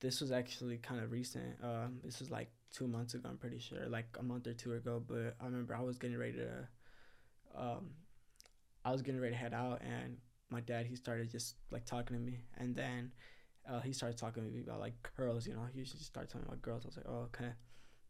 this 0.00 0.20
was 0.20 0.30
actually 0.32 0.78
kind 0.78 1.02
of 1.02 1.10
recent 1.10 1.56
um 1.62 1.98
this 2.04 2.20
was 2.20 2.30
like 2.30 2.50
two 2.72 2.86
months 2.86 3.14
ago 3.14 3.28
i'm 3.28 3.36
pretty 3.38 3.58
sure 3.58 3.86
like 3.88 4.06
a 4.18 4.22
month 4.22 4.46
or 4.46 4.52
two 4.54 4.74
ago 4.74 5.02
but 5.06 5.34
i 5.40 5.44
remember 5.46 5.74
i 5.74 5.80
was 5.80 5.98
getting 5.98 6.18
ready 6.18 6.34
to 6.34 6.68
um 7.56 7.90
i 8.84 8.92
was 8.92 9.02
getting 9.02 9.20
ready 9.20 9.32
to 9.34 9.38
head 9.38 9.54
out 9.54 9.80
and 9.82 10.16
my 10.50 10.60
dad 10.60 10.86
he 10.86 10.96
started 10.96 11.30
just 11.30 11.56
like 11.70 11.84
talking 11.84 12.16
to 12.16 12.22
me 12.22 12.40
and 12.58 12.74
then 12.74 13.10
uh, 13.70 13.80
he 13.80 13.92
started 13.92 14.18
talking 14.18 14.42
to 14.44 14.50
me 14.50 14.62
about 14.62 14.80
like 14.80 14.94
girls, 15.16 15.46
you 15.46 15.52
know. 15.52 15.66
He 15.74 15.82
just 15.82 16.02
started 16.02 16.30
talking 16.32 16.46
about 16.46 16.62
girls. 16.62 16.84
I 16.84 16.88
was 16.88 16.96
like, 16.96 17.06
oh, 17.08 17.28
okay. 17.34 17.52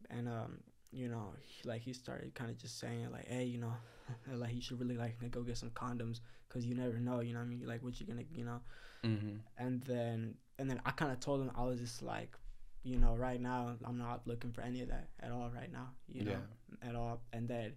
And 0.08 0.28
um, 0.28 0.58
you 0.90 1.08
know, 1.08 1.32
he, 1.42 1.68
like 1.68 1.82
he 1.82 1.92
started 1.92 2.34
kind 2.34 2.50
of 2.50 2.56
just 2.58 2.78
saying 2.78 3.10
like, 3.12 3.26
hey, 3.28 3.44
you 3.44 3.58
know, 3.58 3.72
like 4.34 4.54
you 4.54 4.60
should 4.60 4.80
really 4.80 4.96
like 4.96 5.16
go 5.30 5.42
get 5.42 5.56
some 5.58 5.70
condoms 5.70 6.20
because 6.48 6.64
you 6.66 6.74
never 6.74 6.98
know, 6.98 7.20
you 7.20 7.32
know. 7.32 7.40
what 7.40 7.46
I 7.46 7.48
mean, 7.48 7.66
like 7.66 7.82
what 7.82 8.00
you're 8.00 8.06
gonna, 8.06 8.26
you 8.32 8.44
know. 8.44 8.60
Mhm. 9.04 9.40
And 9.58 9.82
then 9.82 10.34
and 10.58 10.68
then 10.70 10.80
I 10.84 10.90
kind 10.92 11.12
of 11.12 11.20
told 11.20 11.40
him 11.40 11.50
I 11.56 11.64
was 11.64 11.78
just 11.80 12.02
like, 12.02 12.36
you 12.82 12.98
know, 12.98 13.14
right 13.16 13.40
now 13.40 13.76
I'm 13.84 13.98
not 13.98 14.26
looking 14.26 14.52
for 14.52 14.62
any 14.62 14.82
of 14.82 14.88
that 14.88 15.08
at 15.20 15.30
all 15.30 15.50
right 15.54 15.70
now, 15.70 15.90
you 16.08 16.24
know, 16.24 16.40
at 16.82 16.94
all. 16.94 17.20
And 17.32 17.48
then, 17.48 17.76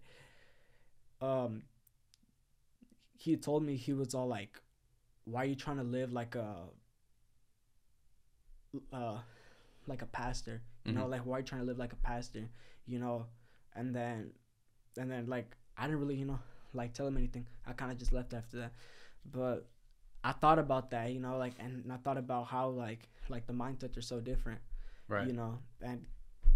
um, 1.22 1.64
he 3.18 3.36
told 3.38 3.64
me 3.64 3.76
he 3.76 3.94
was 3.94 4.16
all 4.16 4.28
like, 4.28 4.60
why 5.26 5.44
are 5.44 5.46
you 5.46 5.56
trying 5.56 5.78
to 5.78 5.84
live 5.84 6.12
like 6.12 6.36
a 6.36 6.66
uh 8.94 9.18
like 9.88 10.02
a 10.02 10.06
pastor 10.06 10.62
you 10.86 10.94
know 10.94 11.02
Mhm. 11.06 11.10
like 11.12 11.26
why 11.26 11.38
are 11.38 11.40
you 11.40 11.46
trying 11.46 11.62
to 11.62 11.68
live 11.68 11.78
like 11.78 11.92
a 11.94 11.98
pastor 11.98 12.50
you 12.86 13.00
know 13.00 13.26
and 13.76 13.96
then 13.96 14.32
and 14.98 15.10
then 15.10 15.28
like 15.28 15.56
i 15.78 15.86
didn't 15.86 16.00
really 16.00 16.16
you 16.16 16.26
know 16.26 16.40
like 16.74 16.94
tell 16.94 17.08
him 17.08 17.18
anything 17.18 17.46
i 17.68 17.74
kind 17.74 17.92
of 17.92 17.98
just 17.98 18.12
left 18.12 18.34
after 18.34 18.58
that 18.58 18.74
but 19.32 19.68
i 20.24 20.32
thought 20.32 20.60
about 20.60 20.92
that 20.92 21.12
you 21.12 21.20
know 21.20 21.38
like 21.38 21.54
and 21.60 21.92
i 21.92 21.98
thought 21.98 22.18
about 22.18 22.48
how 22.48 22.68
like 22.70 23.08
like 23.30 23.46
the 23.48 23.54
mindsets 23.54 23.98
are 23.98 24.02
so 24.02 24.20
different 24.20 24.60
Right. 25.08 25.28
you 25.28 25.34
know 25.34 25.60
and 25.82 26.06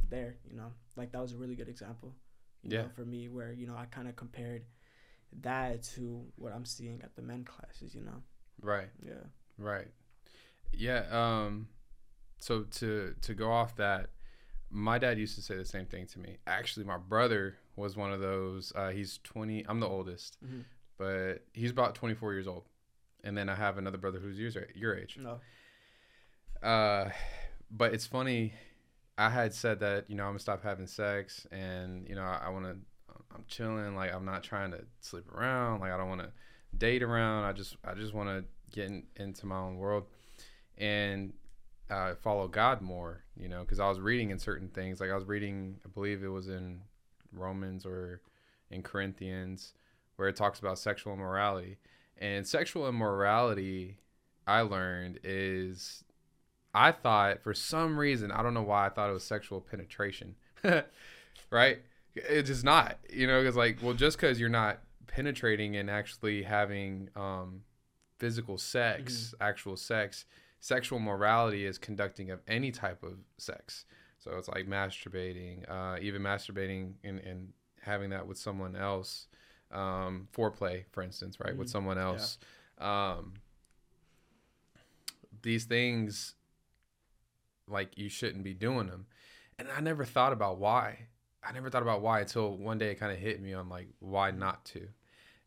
there 0.09 0.35
you 0.49 0.55
know 0.55 0.71
like 0.95 1.11
that 1.11 1.21
was 1.21 1.33
a 1.33 1.37
really 1.37 1.55
good 1.55 1.69
example 1.69 2.13
Yeah. 2.63 2.83
know, 2.83 2.89
for 2.95 3.05
me 3.05 3.27
where 3.27 3.51
you 3.51 3.67
know 3.67 3.75
i 3.75 3.85
kind 3.85 4.07
of 4.07 4.15
compared 4.15 4.63
that 5.41 5.83
to 5.95 6.23
what 6.37 6.53
i'm 6.53 6.65
seeing 6.65 7.01
at 7.03 7.15
the 7.15 7.21
men 7.21 7.43
classes 7.43 7.93
you 7.93 8.01
know 8.01 8.21
Right. 8.61 8.89
yeah 9.05 9.23
Right. 9.57 9.87
Yeah. 10.73 11.03
Um. 11.11 11.67
So 12.39 12.63
to 12.63 13.15
to 13.21 13.33
go 13.33 13.51
off 13.51 13.75
that, 13.77 14.09
my 14.75 14.97
dad 14.97 15.17
used 15.17 15.35
to 15.35 15.41
say 15.41 15.55
the 15.55 15.63
same 15.65 15.85
thing 15.85 16.05
to 16.07 16.19
me. 16.19 16.37
Actually, 16.45 16.85
my 16.85 16.97
brother 16.97 17.55
was 17.77 17.95
one 17.95 18.11
of 18.11 18.19
those. 18.19 18.73
Uh, 18.75 18.89
he's 18.89 19.19
twenty. 19.23 19.65
I'm 19.67 19.79
the 19.79 19.87
oldest, 19.87 20.37
Mhm. 20.45 20.65
but 20.97 21.45
he's 21.53 21.71
about 21.71 21.95
twenty 21.95 22.13
four 22.15 22.33
years 22.33 22.45
old, 22.47 22.65
and 23.23 23.37
then 23.37 23.47
I 23.49 23.55
have 23.55 23.77
another 23.77 23.97
brother 23.97 24.19
who's 24.19 24.37
your 24.37 24.51
your 24.75 24.95
age. 24.97 25.17
no 25.19 25.39
Uh, 26.61 27.09
but 27.71 27.93
it's 27.93 28.05
funny. 28.05 28.53
I 29.17 29.29
had 29.29 29.53
said 29.53 29.79
that 29.79 30.09
you 30.09 30.15
know 30.15 30.23
I'm 30.23 30.29
gonna 30.31 30.39
stop 30.39 30.61
having 30.63 30.87
sex, 30.87 31.47
and 31.51 32.07
you 32.07 32.15
know 32.15 32.23
I, 32.23 32.43
I 32.47 32.49
want 32.49 32.65
to. 32.65 32.77
I'm 33.33 33.45
chilling. 33.47 33.95
Like 33.95 34.13
I'm 34.13 34.25
not 34.25 34.43
trying 34.43 34.71
to 34.71 34.85
sleep 34.99 35.31
around. 35.31 35.79
Like 35.81 35.91
I 35.91 35.97
don't 35.97 36.09
want 36.09 36.21
to 36.21 36.31
date 36.77 37.01
around. 37.03 37.45
I 37.45 37.53
just 37.53 37.77
I 37.85 37.93
just 37.93 38.13
want 38.13 38.29
to 38.29 38.43
get 38.71 38.87
in, 38.89 39.03
into 39.15 39.45
my 39.45 39.57
own 39.57 39.77
world, 39.77 40.05
and 40.77 41.33
uh, 41.89 42.15
follow 42.15 42.47
God 42.47 42.81
more. 42.81 43.23
You 43.37 43.49
know, 43.49 43.61
because 43.61 43.79
I 43.79 43.89
was 43.89 43.99
reading 43.99 44.31
in 44.31 44.39
certain 44.39 44.69
things. 44.69 44.99
Like 44.99 45.11
I 45.11 45.15
was 45.15 45.25
reading, 45.25 45.77
I 45.85 45.89
believe 45.89 46.23
it 46.23 46.29
was 46.29 46.47
in 46.47 46.81
Romans 47.33 47.85
or 47.85 48.21
in 48.71 48.81
Corinthians, 48.81 49.73
where 50.15 50.27
it 50.27 50.35
talks 50.35 50.59
about 50.59 50.79
sexual 50.79 51.13
immorality. 51.13 51.77
And 52.17 52.47
sexual 52.47 52.87
immorality, 52.87 53.97
I 54.47 54.61
learned 54.61 55.19
is 55.23 56.03
I 56.73 56.91
thought 56.91 57.41
for 57.41 57.53
some 57.53 57.97
reason, 57.97 58.31
I 58.31 58.43
don't 58.43 58.53
know 58.53 58.61
why 58.61 58.85
I 58.85 58.89
thought 58.89 59.09
it 59.09 59.13
was 59.13 59.23
sexual 59.23 59.61
penetration. 59.61 60.35
right? 61.49 61.79
It's 62.15 62.49
just 62.49 62.63
not, 62.63 62.97
you 63.11 63.27
know, 63.27 63.41
because 63.41 63.55
like, 63.55 63.79
well, 63.81 63.93
just 63.93 64.17
because 64.17 64.39
you're 64.39 64.49
not 64.49 64.79
penetrating 65.07 65.75
and 65.75 65.89
actually 65.89 66.43
having 66.43 67.09
um, 67.15 67.61
physical 68.19 68.57
sex, 68.57 69.33
actual 69.39 69.77
sex, 69.77 70.25
sexual 70.65 70.97
morality 70.97 71.63
is 71.63 71.77
conducting 71.77 72.31
of 72.31 72.41
any 72.47 72.71
type 72.71 73.03
of 73.03 73.19
sex. 73.37 73.85
So 74.17 74.31
it's 74.37 74.47
like 74.47 74.65
masturbating, 74.65 75.69
uh, 75.69 75.99
even 76.01 76.23
masturbating 76.23 76.93
and, 77.03 77.19
and 77.19 77.53
having 77.81 78.09
that 78.09 78.25
with 78.25 78.39
someone 78.39 78.75
else, 78.75 79.27
um, 79.69 80.27
foreplay, 80.35 80.85
for 80.91 81.03
instance, 81.03 81.39
right, 81.39 81.55
with 81.55 81.67
Mhm. 81.67 81.71
someone 81.71 81.97
else. 81.99 82.39
Um, 82.79 83.33
these 85.43 85.65
things 85.65 86.33
like 87.67 87.95
you 87.95 88.09
shouldn't 88.09 88.43
be 88.43 88.53
doing 88.53 88.87
them 88.87 89.05
and 89.59 89.67
i 89.71 89.79
never 89.79 90.05
thought 90.05 90.31
about 90.31 90.57
why 90.57 91.07
i 91.43 91.51
never 91.51 91.69
thought 91.69 91.81
about 91.81 92.01
why 92.01 92.19
until 92.21 92.57
one 92.57 92.77
day 92.77 92.91
it 92.91 92.95
kind 92.95 93.11
of 93.11 93.17
hit 93.17 93.41
me 93.41 93.53
on 93.53 93.67
like 93.69 93.87
why 93.99 94.31
not 94.31 94.63
to 94.65 94.87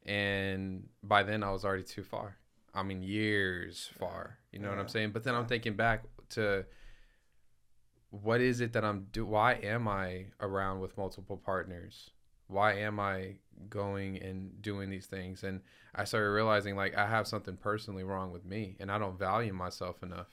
and 0.08 0.88
by 1.02 1.22
then 1.22 1.42
I 1.42 1.50
was 1.50 1.64
already 1.64 1.82
too 1.82 2.02
far. 2.02 2.36
I 2.74 2.82
mean, 2.82 3.02
years 3.02 3.90
far. 3.98 4.38
You 4.52 4.58
know 4.58 4.68
what 4.68 4.78
I'm 4.78 4.88
saying? 4.88 5.10
But 5.10 5.24
then 5.24 5.34
I'm 5.34 5.46
thinking 5.46 5.74
back 5.74 6.04
to 6.30 6.64
what 8.10 8.40
is 8.40 8.60
it 8.60 8.72
that 8.72 8.84
I'm 8.84 9.06
do? 9.12 9.26
Why 9.26 9.54
am 9.54 9.86
I 9.88 10.26
around 10.40 10.80
with 10.80 10.96
multiple 10.96 11.36
partners? 11.36 12.10
Why 12.46 12.74
am 12.74 12.98
I 12.98 13.36
going 13.68 14.16
and 14.22 14.62
doing 14.62 14.88
these 14.88 15.06
things? 15.06 15.44
And 15.44 15.60
I 15.94 16.04
started 16.04 16.30
realizing 16.30 16.76
like 16.76 16.96
I 16.96 17.06
have 17.06 17.26
something 17.26 17.56
personally 17.56 18.04
wrong 18.04 18.32
with 18.32 18.44
me, 18.44 18.76
and 18.80 18.90
I 18.90 18.98
don't 18.98 19.18
value 19.18 19.52
myself 19.52 20.02
enough 20.02 20.28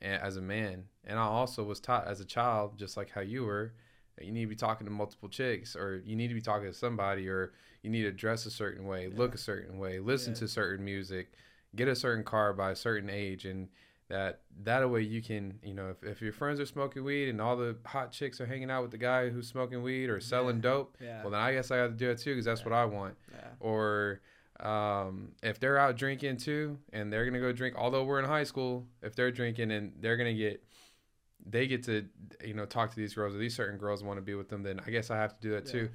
as 0.00 0.36
a 0.36 0.42
man. 0.42 0.84
And 1.04 1.18
I 1.18 1.22
also 1.22 1.64
was 1.64 1.80
taught 1.80 2.06
as 2.06 2.20
a 2.20 2.24
child, 2.24 2.78
just 2.78 2.96
like 2.96 3.10
how 3.10 3.20
you 3.20 3.44
were, 3.44 3.74
that 4.16 4.24
you 4.24 4.32
need 4.32 4.42
to 4.42 4.48
be 4.48 4.56
talking 4.56 4.84
to 4.86 4.92
multiple 4.92 5.28
chicks, 5.28 5.74
or 5.74 6.02
you 6.04 6.14
need 6.16 6.28
to 6.28 6.34
be 6.34 6.40
talking 6.40 6.66
to 6.66 6.74
somebody, 6.74 7.28
or 7.28 7.52
you 7.82 7.90
need 7.90 8.02
to 8.02 8.12
dress 8.12 8.46
a 8.46 8.50
certain 8.50 8.86
way, 8.86 9.08
look 9.08 9.34
a 9.34 9.38
certain 9.38 9.78
way, 9.78 9.98
listen 9.98 10.34
Yeah. 10.34 10.40
to 10.40 10.48
certain 10.48 10.84
music, 10.84 11.32
get 11.74 11.88
a 11.88 11.96
certain 11.96 12.24
car 12.24 12.52
by 12.52 12.70
a 12.70 12.76
certain 12.76 13.08
age, 13.10 13.44
and 13.44 13.68
that 14.08 14.40
that 14.64 14.88
way 14.90 15.00
you 15.02 15.22
can, 15.22 15.58
you 15.62 15.72
know, 15.74 15.88
if, 15.90 16.02
if 16.02 16.20
your 16.22 16.32
friends 16.32 16.60
are 16.60 16.66
smoking 16.66 17.02
weed 17.04 17.28
and 17.30 17.40
all 17.40 17.56
the 17.56 17.76
hot 17.86 18.12
chicks 18.12 18.40
are 18.40 18.46
hanging 18.46 18.70
out 18.70 18.82
with 18.82 18.90
the 18.90 18.98
guy 18.98 19.30
who's 19.30 19.48
smoking 19.48 19.82
weed 19.82 20.10
or 20.10 20.20
selling 20.20 20.56
Yeah. 20.56 20.62
dope, 20.62 20.96
Yeah. 21.00 21.22
well 21.22 21.30
then 21.30 21.40
I 21.40 21.52
guess 21.54 21.70
I 21.70 21.78
got 21.78 21.86
to 21.86 21.92
do 21.94 22.10
it 22.10 22.18
too 22.18 22.32
because 22.32 22.44
that's 22.44 22.60
Yeah. 22.60 22.66
what 22.68 22.72
I 22.74 22.84
want 22.84 23.16
or 23.60 24.20
um, 24.60 25.32
if 25.42 25.58
they're 25.58 25.78
out 25.78 25.96
drinking 25.96 26.36
too 26.36 26.78
and 26.92 27.10
they're 27.12 27.24
gonna 27.24 27.40
go 27.40 27.52
drink 27.52 27.74
although 27.76 28.04
we're 28.04 28.18
in 28.18 28.24
high 28.26 28.44
school 28.44 28.86
if 29.02 29.16
they're 29.16 29.30
drinking 29.32 29.70
and 29.72 29.92
they're 30.00 30.16
gonna 30.18 30.34
get 30.34 30.62
they 31.44 31.66
get 31.66 31.82
to 31.84 32.06
you 32.44 32.54
know 32.54 32.64
talk 32.66 32.90
to 32.90 32.96
these 32.96 33.14
girls 33.14 33.34
or 33.34 33.38
these 33.38 33.56
certain 33.56 33.78
girls 33.78 34.04
want 34.04 34.18
to 34.18 34.22
be 34.22 34.34
with 34.34 34.48
them 34.48 34.62
then 34.62 34.78
i 34.86 34.90
guess 34.90 35.10
i 35.10 35.16
have 35.16 35.34
to 35.34 35.40
do 35.40 35.50
that 35.52 35.66
too 35.66 35.88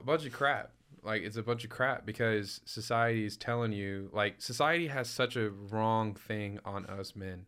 a 0.00 0.02
bunch 0.02 0.24
of 0.26 0.32
crap 0.32 0.72
like 1.02 1.22
it's 1.22 1.36
a 1.36 1.42
bunch 1.42 1.64
of 1.64 1.70
crap 1.70 2.04
because 2.04 2.60
society 2.64 3.24
is 3.24 3.36
telling 3.36 3.72
you 3.72 4.10
like 4.12 4.40
society 4.40 4.88
has 4.88 5.08
such 5.08 5.36
a 5.36 5.50
wrong 5.50 6.14
thing 6.14 6.58
on 6.64 6.84
us 6.86 7.16
men 7.16 7.46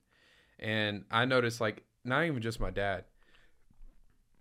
and 0.58 1.04
i 1.10 1.24
notice 1.24 1.60
like 1.60 1.82
not 2.04 2.24
even 2.24 2.40
just 2.40 2.60
my 2.60 2.70
dad 2.70 3.04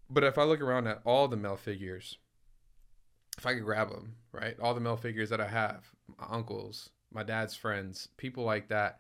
but 0.09 0.24
if 0.24 0.38
i 0.38 0.43
look 0.43 0.62
around 0.62 0.88
at 0.88 1.01
all 1.05 1.28
the 1.28 1.38
male 1.38 1.57
figures 1.57 2.18
if 3.38 3.45
I 3.45 3.55
could 3.55 3.64
grab 3.64 3.89
them, 3.89 4.16
right? 4.32 4.55
All 4.59 4.74
the 4.74 4.80
male 4.80 4.97
figures 4.97 5.30
that 5.30 5.41
I 5.41 5.47
have, 5.47 5.89
my 6.20 6.26
uncles, 6.30 6.91
my 7.12 7.24
dad's 7.24 7.55
friends, 7.55 8.07
people 8.18 8.43
like 8.43 8.70
that, 8.70 8.99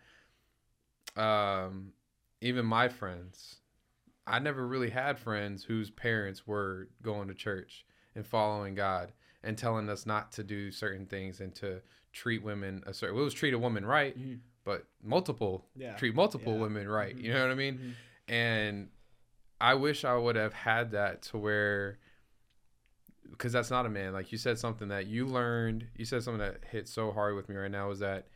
um, 1.15 1.93
even 2.41 2.65
my 2.65 2.89
friends. 2.89 3.57
I 4.25 4.39
never 4.39 4.65
really 4.65 4.89
had 4.89 5.19
friends 5.19 5.63
whose 5.63 5.89
parents 5.89 6.47
were 6.47 6.89
going 7.01 7.27
to 7.27 7.33
church 7.33 7.85
and 8.15 8.25
following 8.25 8.73
God 8.73 9.11
and 9.43 9.57
telling 9.57 9.89
us 9.89 10.05
not 10.05 10.31
to 10.33 10.43
do 10.43 10.71
certain 10.71 11.05
things 11.05 11.39
and 11.41 11.53
to 11.55 11.81
treat 12.13 12.43
women 12.43 12.83
a 12.85 12.93
certain. 12.93 13.17
It 13.17 13.21
was 13.21 13.33
treat 13.33 13.53
a 13.53 13.59
woman 13.59 13.85
right, 13.85 14.17
Mhm. 14.17 14.39
but 14.63 14.85
multiple 15.01 15.67
Yeah. 15.75 15.95
treat 15.95 16.13
multiple 16.15 16.53
Yeah. 16.55 16.59
women 16.61 16.87
right. 16.87 17.15
Mhm. 17.15 17.23
You 17.23 17.33
know 17.33 17.41
what 17.41 17.51
I 17.51 17.55
mean? 17.55 17.77
Mhm. 17.77 17.93
and 18.27 18.89
I 19.59 19.73
wish 19.75 20.05
I 20.05 20.15
would 20.15 20.35
have 20.35 20.53
had 20.53 20.91
that 20.91 21.21
to 21.23 21.37
where 21.37 21.97
because 23.29 23.51
that's 23.53 23.71
not 23.71 23.85
a 23.85 23.89
man 23.89 24.13
like 24.13 24.31
you 24.31 24.37
said 24.37 24.57
something 24.59 24.89
that 24.89 25.07
you 25.07 25.25
learned 25.25 25.87
you 25.95 26.05
said 26.05 26.21
something 26.23 26.39
that 26.39 26.65
hit 26.65 26.87
so 26.87 27.11
hard 27.11 27.35
with 27.35 27.47
me 27.49 27.55
right 27.55 27.71
now 27.71 27.89
is 27.91 27.99
that 27.99 28.27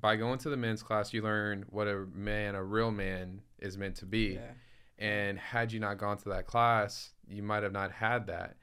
by 0.00 0.16
going 0.16 0.38
to 0.38 0.48
the 0.50 0.56
men's 0.56 0.82
class 0.82 1.12
you 1.12 1.22
learn 1.22 1.64
what 1.68 1.86
a 1.86 2.06
man 2.14 2.54
a 2.54 2.62
real 2.64 2.90
man 2.90 3.40
is 3.58 3.78
meant 3.78 3.94
to 3.96 4.06
be 4.06 4.34
Yeah. 4.34 4.52
and 4.98 5.38
had 5.38 5.72
you 5.72 5.78
not 5.80 5.98
gone 5.98 6.16
to 6.18 6.28
that 6.30 6.46
class 6.46 7.12
you 7.28 7.42
might 7.42 7.62
have 7.62 7.72
not 7.72 7.92
had 7.92 8.26
that 8.26 8.56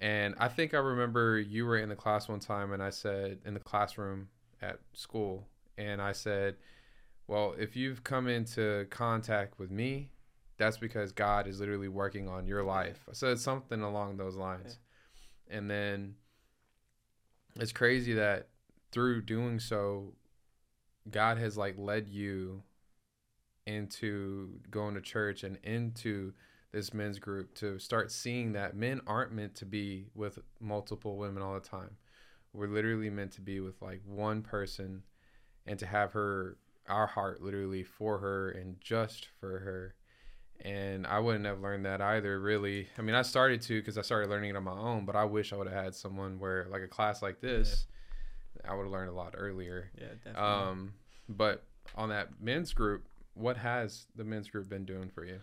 and 0.00 0.34
i 0.38 0.48
think 0.48 0.74
i 0.74 0.78
remember 0.78 1.38
you 1.38 1.64
were 1.64 1.76
in 1.76 1.88
the 1.88 1.96
class 1.96 2.28
one 2.28 2.40
time 2.40 2.72
and 2.72 2.82
i 2.82 2.90
said 2.90 3.38
in 3.44 3.54
the 3.54 3.60
classroom 3.60 4.28
at 4.62 4.78
school 4.92 5.46
and 5.76 6.00
i 6.00 6.12
said 6.12 6.56
well 7.26 7.54
if 7.58 7.76
you've 7.76 8.04
come 8.04 8.26
into 8.28 8.86
contact 8.90 9.58
with 9.58 9.70
me 9.70 10.10
that's 10.58 10.76
because 10.76 11.12
god 11.12 11.46
is 11.46 11.60
literally 11.60 11.88
working 11.88 12.28
on 12.28 12.46
your 12.46 12.64
life. 12.64 13.06
I 13.08 13.12
said 13.14 13.38
something 13.38 13.80
along 13.80 14.16
those 14.16 14.36
lines. 14.36 14.78
And 15.48 15.70
then 15.70 16.16
it's 17.56 17.72
crazy 17.72 18.12
that 18.14 18.48
through 18.92 19.22
doing 19.22 19.60
so 19.60 20.14
god 21.10 21.38
has 21.38 21.56
like 21.56 21.76
led 21.78 22.08
you 22.08 22.62
into 23.66 24.60
going 24.70 24.94
to 24.94 25.00
church 25.00 25.44
and 25.44 25.58
into 25.62 26.32
this 26.72 26.92
men's 26.92 27.18
group 27.18 27.54
to 27.54 27.78
start 27.78 28.12
seeing 28.12 28.52
that 28.52 28.76
men 28.76 29.00
aren't 29.06 29.32
meant 29.32 29.54
to 29.56 29.64
be 29.64 30.06
with 30.14 30.38
multiple 30.60 31.16
women 31.16 31.42
all 31.42 31.54
the 31.54 31.60
time. 31.60 31.96
We're 32.52 32.68
literally 32.68 33.10
meant 33.10 33.32
to 33.32 33.40
be 33.40 33.60
with 33.60 33.80
like 33.80 34.02
one 34.06 34.42
person 34.42 35.02
and 35.66 35.78
to 35.78 35.86
have 35.86 36.12
her 36.12 36.56
our 36.88 37.06
heart 37.06 37.42
literally 37.42 37.82
for 37.82 38.18
her 38.18 38.50
and 38.50 38.80
just 38.80 39.28
for 39.40 39.58
her. 39.60 39.94
And 40.60 41.06
I 41.06 41.20
wouldn't 41.20 41.44
have 41.44 41.60
learned 41.60 41.84
that 41.84 42.00
either, 42.00 42.40
really. 42.40 42.88
I 42.98 43.02
mean, 43.02 43.14
I 43.14 43.22
started 43.22 43.62
to 43.62 43.80
because 43.80 43.96
I 43.96 44.02
started 44.02 44.28
learning 44.28 44.50
it 44.50 44.56
on 44.56 44.64
my 44.64 44.72
own, 44.72 45.04
but 45.04 45.14
I 45.14 45.24
wish 45.24 45.52
I 45.52 45.56
would 45.56 45.68
have 45.68 45.84
had 45.84 45.94
someone 45.94 46.40
where, 46.40 46.66
like 46.68 46.82
a 46.82 46.88
class 46.88 47.22
like 47.22 47.40
this, 47.40 47.86
I 48.68 48.74
would 48.74 48.84
have 48.84 48.92
learned 48.92 49.10
a 49.10 49.14
lot 49.14 49.34
earlier. 49.36 49.90
Yeah, 49.96 50.08
definitely. 50.24 50.42
Um, 50.42 50.94
but 51.28 51.64
on 51.94 52.08
that 52.08 52.40
men's 52.40 52.72
group, 52.72 53.06
what 53.34 53.56
has 53.56 54.06
the 54.16 54.24
men's 54.24 54.48
group 54.48 54.68
been 54.68 54.84
doing 54.84 55.10
for 55.14 55.24
you? 55.24 55.38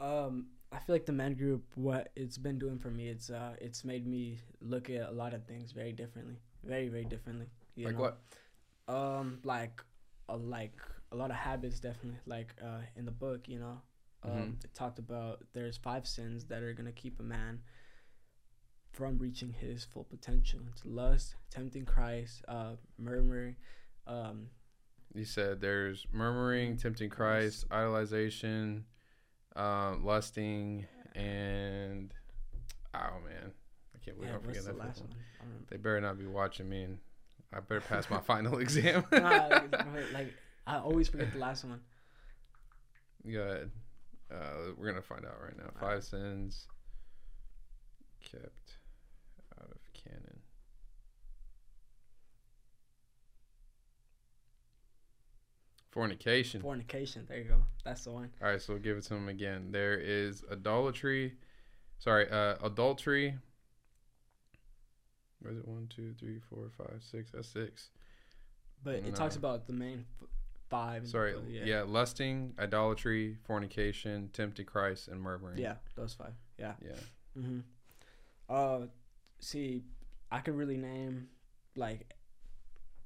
Um, 0.00 0.46
I 0.72 0.78
feel 0.78 0.94
like 0.94 1.06
the 1.06 1.12
men 1.12 1.34
group, 1.34 1.64
what 1.74 2.10
it's 2.16 2.36
been 2.38 2.58
doing 2.58 2.78
for 2.78 2.90
me, 2.90 3.08
it's 3.08 3.30
uh, 3.30 3.54
it's 3.60 3.84
made 3.84 4.06
me 4.06 4.38
look 4.60 4.90
at 4.90 5.08
a 5.08 5.12
lot 5.12 5.32
of 5.32 5.44
things 5.44 5.72
very 5.72 5.92
differently, 5.92 6.36
very 6.64 6.88
very 6.88 7.04
differently. 7.04 7.46
You 7.76 7.86
like 7.86 7.94
know? 7.98 8.00
what? 8.00 8.18
Um, 8.88 9.40
like, 9.42 9.82
uh, 10.28 10.36
like 10.36 10.80
a 11.12 11.16
lot 11.16 11.30
of 11.30 11.36
habits, 11.36 11.80
definitely. 11.80 12.20
Like, 12.26 12.54
uh, 12.62 12.80
in 12.94 13.04
the 13.04 13.10
book, 13.10 13.48
you 13.48 13.58
know, 13.58 13.80
um, 14.22 14.30
Mhm. 14.32 14.64
it 14.64 14.74
talked 14.74 14.98
about 14.98 15.44
there's 15.52 15.76
five 15.76 16.06
sins 16.06 16.44
that 16.46 16.62
are 16.62 16.72
gonna 16.74 16.92
keep 16.92 17.18
a 17.20 17.22
man 17.22 17.62
from 18.92 19.18
reaching 19.18 19.52
his 19.52 19.84
full 19.84 20.04
potential. 20.04 20.60
It's 20.72 20.84
lust, 20.84 21.36
tempting 21.50 21.84
Christ, 21.84 22.42
uh, 22.48 22.76
murmuring, 22.98 23.56
um, 24.06 24.50
You 25.14 25.24
said 25.24 25.60
there's 25.60 26.06
murmuring, 26.12 26.76
tempting 26.76 27.08
Christ, 27.10 27.68
idolization, 27.70 28.84
um, 29.56 30.04
lusting, 30.04 30.86
and 31.14 32.12
oh 32.94 33.20
man, 33.24 33.52
I 33.94 34.04
can't 34.04 34.16
believe 34.16 34.30
yeah, 34.30 34.36
I 34.36 34.40
forget 34.40 34.64
the 34.64 34.72
that. 34.72 34.78
last 34.78 35.00
one. 35.00 35.08
one? 35.10 35.18
I 35.18 35.42
don't 35.42 35.48
remember. 35.48 35.66
They 35.70 35.76
better 35.76 36.00
not 36.00 36.18
be 36.18 36.26
watching 36.26 36.68
me, 36.68 36.82
and 36.84 36.98
I 37.52 37.60
better 37.60 37.80
pass 37.80 38.08
my 38.10 38.20
final 38.20 38.58
exam. 38.60 39.04
Nah, 39.10 39.60
like, 40.12 40.32
I 40.66 40.78
always 40.78 41.08
forget 41.08 41.32
the 41.32 41.38
last 41.38 41.64
one. 41.64 41.80
Go 43.30 43.40
ahead. 43.40 43.70
Uh, 44.30 44.72
we're 44.76 44.88
gonna 44.88 45.02
find 45.02 45.24
out 45.24 45.40
right 45.42 45.56
now. 45.56 45.70
Five 45.80 46.04
sins 46.04 46.66
kept 48.20 48.78
out 49.60 49.70
of 49.70 49.92
Canaan. 49.92 50.40
Fornication. 55.96 56.60
Fornication. 56.60 57.24
There 57.26 57.38
you 57.38 57.44
go. 57.44 57.62
That's 57.82 58.04
the 58.04 58.10
one. 58.10 58.28
All 58.42 58.50
right, 58.50 58.60
so 58.60 58.74
we'll 58.74 58.82
give 58.82 58.98
it 58.98 59.04
to 59.04 59.14
him 59.14 59.30
again. 59.30 59.68
There 59.72 59.94
is 59.98 60.44
idolatry. 60.52 61.32
Sorry, 61.98 62.28
uh, 62.30 62.56
adultery. 62.62 63.34
Where 65.40 65.54
is 65.54 65.58
it? 65.58 65.66
One, 65.66 65.88
two, 65.88 66.12
three, 66.20 66.38
four, 66.50 66.68
five, 66.76 67.00
six. 67.00 67.30
That's 67.32 67.48
six. 67.48 67.88
But 68.84 68.96
it 68.96 69.14
talks 69.14 69.36
about 69.36 69.66
the 69.66 69.72
main 69.72 70.04
f- 70.20 70.28
five. 70.68 71.08
Sorry, 71.08 71.32
book, 71.32 71.44
yeah. 71.48 71.82
lusting, 71.86 72.52
idolatry, 72.58 73.38
fornication, 73.46 74.28
tempting 74.34 74.66
Christ, 74.66 75.08
and 75.08 75.18
murmuring. 75.18 75.56
Yeah, 75.56 75.76
those 75.94 76.12
five. 76.12 76.34
Yeah. 76.58 76.74
Yeah. 76.84 77.40
hmm 77.42 77.60
Uh, 78.50 78.80
see, 79.40 79.82
I 80.30 80.40
could 80.40 80.56
really 80.56 80.76
name 80.76 81.28
like 81.74 82.12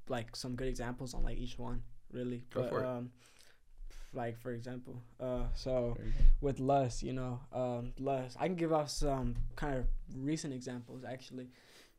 like 0.09 0.35
some 0.35 0.55
good 0.57 0.67
examples 0.67 1.13
on 1.13 1.23
like 1.23 1.37
each 1.37 1.57
one, 1.57 1.83
really. 2.13 2.43
Go 2.53 2.61
but 2.61 2.69
for 2.69 2.79
it. 2.83 2.85
um, 2.85 3.11
like 4.13 4.37
for 4.41 4.51
example, 4.51 5.01
uh, 5.19 5.43
so 5.55 5.93
There 5.97 6.05
you 6.05 6.11
go. 6.11 6.23
with 6.41 6.59
lust, 6.59 7.01
you 7.03 7.13
know, 7.13 7.39
um, 7.53 7.93
lust. 7.99 8.35
I 8.39 8.47
can 8.47 8.55
give 8.55 8.73
off 8.73 8.89
some 8.89 9.35
kind 9.55 9.77
of 9.77 9.85
recent 10.15 10.53
examples 10.53 11.03
actually. 11.03 11.49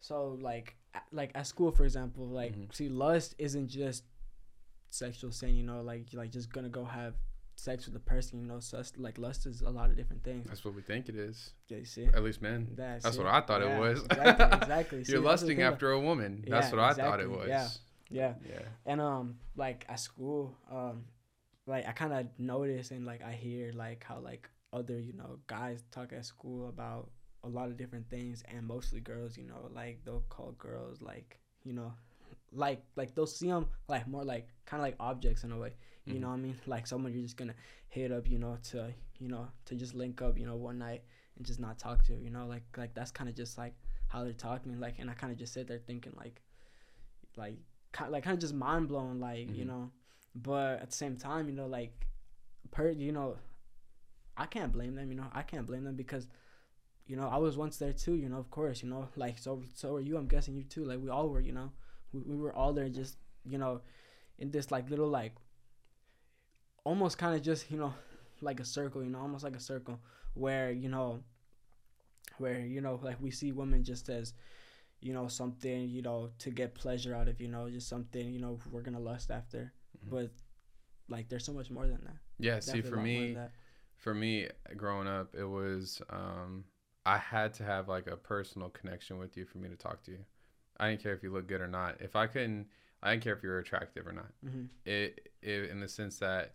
So 0.00 0.38
like 0.40 0.76
like 1.10 1.30
at 1.34 1.46
school, 1.46 1.70
for 1.72 1.84
example, 1.84 2.26
like 2.28 2.54
Mhm. 2.54 2.74
see, 2.74 2.88
lust 2.88 3.34
isn't 3.38 3.68
just 3.68 4.04
sexual 4.90 5.30
sin. 5.32 5.54
You 5.54 5.62
know, 5.62 5.80
like 5.82 6.12
you're 6.12 6.20
like 6.22 6.30
just 6.32 6.52
gonna 6.52 6.68
go 6.68 6.84
have 6.84 7.14
sex 7.56 7.86
with 7.86 7.96
a 7.96 8.00
person. 8.00 8.40
You 8.40 8.46
know, 8.46 8.60
so 8.60 8.82
like 8.98 9.16
lust 9.16 9.46
is 9.46 9.62
a 9.62 9.70
lot 9.70 9.88
of 9.88 9.96
different 9.96 10.22
things. 10.22 10.46
That's 10.48 10.64
what 10.66 10.74
we 10.74 10.82
think 10.82 11.08
it 11.08 11.16
is. 11.16 11.54
Yeah, 11.68 11.78
you 11.78 11.84
see. 11.86 12.04
At 12.06 12.22
least 12.22 12.42
men. 12.42 12.68
That's, 12.74 13.04
That's 13.04 13.16
what 13.16 13.26
I 13.26 13.40
thought 13.40 13.62
Yeah, 13.62 13.76
it 13.76 13.80
was. 13.80 14.02
exactly. 14.04 14.58
Exactly. 14.58 15.02
You're 15.08 15.20
the 15.20 15.26
lusting 15.26 15.62
after 15.62 15.92
a 15.92 16.00
woman. 16.00 16.44
That's 16.46 16.70
Yeah, 16.70 16.76
what 16.76 16.80
I 16.80 16.92
thought 16.94 17.20
it 17.20 17.30
was. 17.30 17.48
Yeah. 17.48 17.68
Yeah. 18.12 18.34
Yeah. 18.48 18.62
And 18.86 19.00
um, 19.00 19.36
like 19.56 19.84
at 19.88 20.00
school, 20.00 20.56
um, 20.70 21.04
like 21.66 21.86
I 21.86 21.92
kind 21.92 22.12
of 22.12 22.26
notice 22.38 22.90
and 22.90 23.06
like 23.06 23.22
I 23.22 23.32
hear 23.32 23.72
like 23.72 24.04
how 24.04 24.18
like 24.18 24.48
other 24.72 24.98
you 24.98 25.12
know 25.12 25.38
guys 25.46 25.84
talk 25.90 26.12
at 26.12 26.24
school 26.24 26.68
about 26.68 27.10
a 27.44 27.48
lot 27.48 27.66
of 27.68 27.76
different 27.76 28.08
things 28.10 28.42
and 28.48 28.66
mostly 28.66 29.00
girls. 29.00 29.36
You 29.36 29.44
know, 29.44 29.70
like 29.74 30.04
they'll 30.04 30.24
call 30.28 30.52
girls 30.58 31.00
like 31.02 31.38
you 31.64 31.72
know, 31.72 31.92
like 32.52 32.82
like 32.96 33.14
they'll 33.14 33.26
see 33.26 33.48
them 33.48 33.66
like 33.88 34.06
more 34.08 34.24
like 34.24 34.48
kind 34.66 34.80
of 34.80 34.84
like 34.86 34.96
objects 35.00 35.44
in 35.44 35.52
a 35.52 35.58
way. 35.58 35.72
You 36.08 36.14
Mhm. 36.14 36.20
know 36.20 36.28
what 36.28 36.34
I 36.34 36.38
mean? 36.38 36.58
Like 36.66 36.86
someone 36.86 37.12
you're 37.12 37.22
just 37.22 37.36
gonna 37.36 37.54
hit 37.88 38.12
up, 38.12 38.28
you 38.28 38.38
know, 38.38 38.58
to 38.70 38.92
you 39.18 39.28
know 39.28 39.48
to 39.66 39.74
just 39.74 39.94
link 39.94 40.20
up, 40.22 40.38
you 40.38 40.46
know, 40.46 40.56
one 40.56 40.78
night 40.78 41.02
and 41.36 41.46
just 41.46 41.60
not 41.60 41.78
talk 41.78 42.04
to, 42.06 42.14
you 42.14 42.30
know, 42.30 42.46
like 42.46 42.64
like 42.76 42.94
that's 42.94 43.10
kind 43.12 43.30
of 43.30 43.36
just 43.36 43.56
like 43.58 43.74
how 44.08 44.24
they're 44.24 44.32
talking, 44.34 44.78
like, 44.78 44.98
and 44.98 45.08
I 45.10 45.14
kind 45.14 45.32
of 45.32 45.38
just 45.38 45.54
sit 45.54 45.66
there 45.68 45.78
thinking 45.78 46.12
like, 46.18 46.42
like, 47.36 47.56
kind 47.92 48.10
like 48.12 48.24
kind 48.24 48.34
of 48.34 48.40
just 48.40 48.54
mind 48.54 48.88
blown, 48.88 49.20
like 49.20 49.48
you 49.56 49.64
Mhm. 49.64 49.68
know, 49.68 49.90
but 50.34 50.80
at 50.80 50.90
the 50.90 50.96
same 50.96 51.16
time, 51.16 51.48
you 51.48 51.54
know, 51.54 51.66
like, 51.66 52.06
per 52.70 52.90
you 52.90 53.12
know, 53.12 53.36
I 54.36 54.46
can't 54.46 54.72
blame 54.72 54.94
them, 54.94 55.10
you 55.10 55.16
know, 55.16 55.28
I 55.32 55.42
can't 55.42 55.66
blame 55.66 55.84
them 55.84 55.96
because. 55.96 56.26
You 57.04 57.16
know, 57.16 57.28
I 57.28 57.36
was 57.36 57.56
once 57.56 57.76
there 57.78 57.92
too. 57.92 58.14
You 58.14 58.28
know, 58.28 58.38
of 58.38 58.48
course. 58.50 58.80
You 58.82 58.88
know, 58.88 59.08
like 59.16 59.36
so. 59.36 59.62
So 59.74 59.96
are 59.96 60.00
you? 60.00 60.16
I'm 60.16 60.28
guessing 60.28 60.54
you 60.54 60.62
too. 60.62 60.84
Like 60.84 61.00
we 61.02 61.10
all 61.10 61.28
were. 61.28 61.40
You 61.40 61.52
know, 61.52 61.72
we, 62.12 62.20
we 62.20 62.36
were 62.36 62.54
all 62.54 62.72
there, 62.72 62.88
just 62.88 63.18
you 63.44 63.58
know, 63.58 63.82
in 64.38 64.52
this 64.52 64.70
like 64.70 64.88
little 64.88 65.08
like 65.08 65.34
almost 66.84 67.18
kind 67.18 67.34
of 67.34 67.42
just 67.42 67.70
you 67.70 67.76
know 67.78 67.92
like 68.40 68.60
a 68.60 68.64
circle 68.64 69.02
you 69.02 69.10
know 69.10 69.20
almost 69.20 69.44
like 69.44 69.56
a 69.56 69.60
circle 69.60 70.00
where 70.34 70.70
you 70.70 70.88
know 70.88 71.22
where 72.38 72.60
you 72.60 72.80
know 72.80 72.98
like 73.02 73.20
we 73.20 73.30
see 73.30 73.52
women 73.52 73.84
just 73.84 74.08
as 74.08 74.32
you 75.02 75.12
know 75.12 75.28
something 75.28 75.88
you 75.88 76.02
know 76.02 76.30
to 76.38 76.50
get 76.50 76.74
pleasure 76.74 77.14
out 77.14 77.28
of 77.28 77.40
you 77.40 77.48
know 77.48 77.68
just 77.68 77.88
something 77.88 78.32
you 78.32 78.40
know 78.40 78.58
we're 78.70 78.82
gonna 78.82 79.00
lust 79.00 79.30
after 79.30 79.72
Mhm. 79.98 80.10
but 80.10 80.30
like 81.08 81.28
there's 81.28 81.44
so 81.44 81.52
much 81.52 81.70
more 81.70 81.86
than 81.86 82.00
that 82.04 82.16
Yeah, 82.38 82.60
see, 82.60 82.80
Definitely 82.80 82.90
for 82.90 82.96
lot 82.96 83.02
more 83.02 83.04
me, 83.04 83.36
for 83.96 84.14
me, 84.14 84.48
growing 84.76 85.08
up, 85.08 85.34
it 85.34 85.44
was 85.44 86.02
um, 86.10 86.64
I 87.04 87.18
had 87.18 87.52
to 87.54 87.64
have 87.64 87.88
like 87.88 88.06
a 88.06 88.16
personal 88.16 88.68
connection 88.70 89.18
with 89.18 89.36
you 89.36 89.44
for 89.44 89.58
me 89.58 89.68
to 89.68 89.76
talk 89.76 90.02
to 90.04 90.10
you. 90.12 90.24
I 90.78 90.90
didn't 90.90 91.02
care 91.02 91.12
if 91.14 91.22
you 91.22 91.32
look 91.32 91.46
good 91.46 91.60
or 91.60 91.68
not. 91.68 92.00
If 92.00 92.16
I 92.16 92.26
couldn't, 92.26 92.66
I 93.02 93.12
didn't 93.12 93.24
care 93.24 93.34
if 93.34 93.42
you 93.42 93.50
were 93.50 93.58
attractive 93.58 94.06
or 94.06 94.12
not. 94.12 94.32
Mhm. 94.44 94.68
It, 94.84 95.28
it 95.42 95.70
in 95.70 95.80
the 95.80 95.88
sense 95.88 96.18
that 96.18 96.54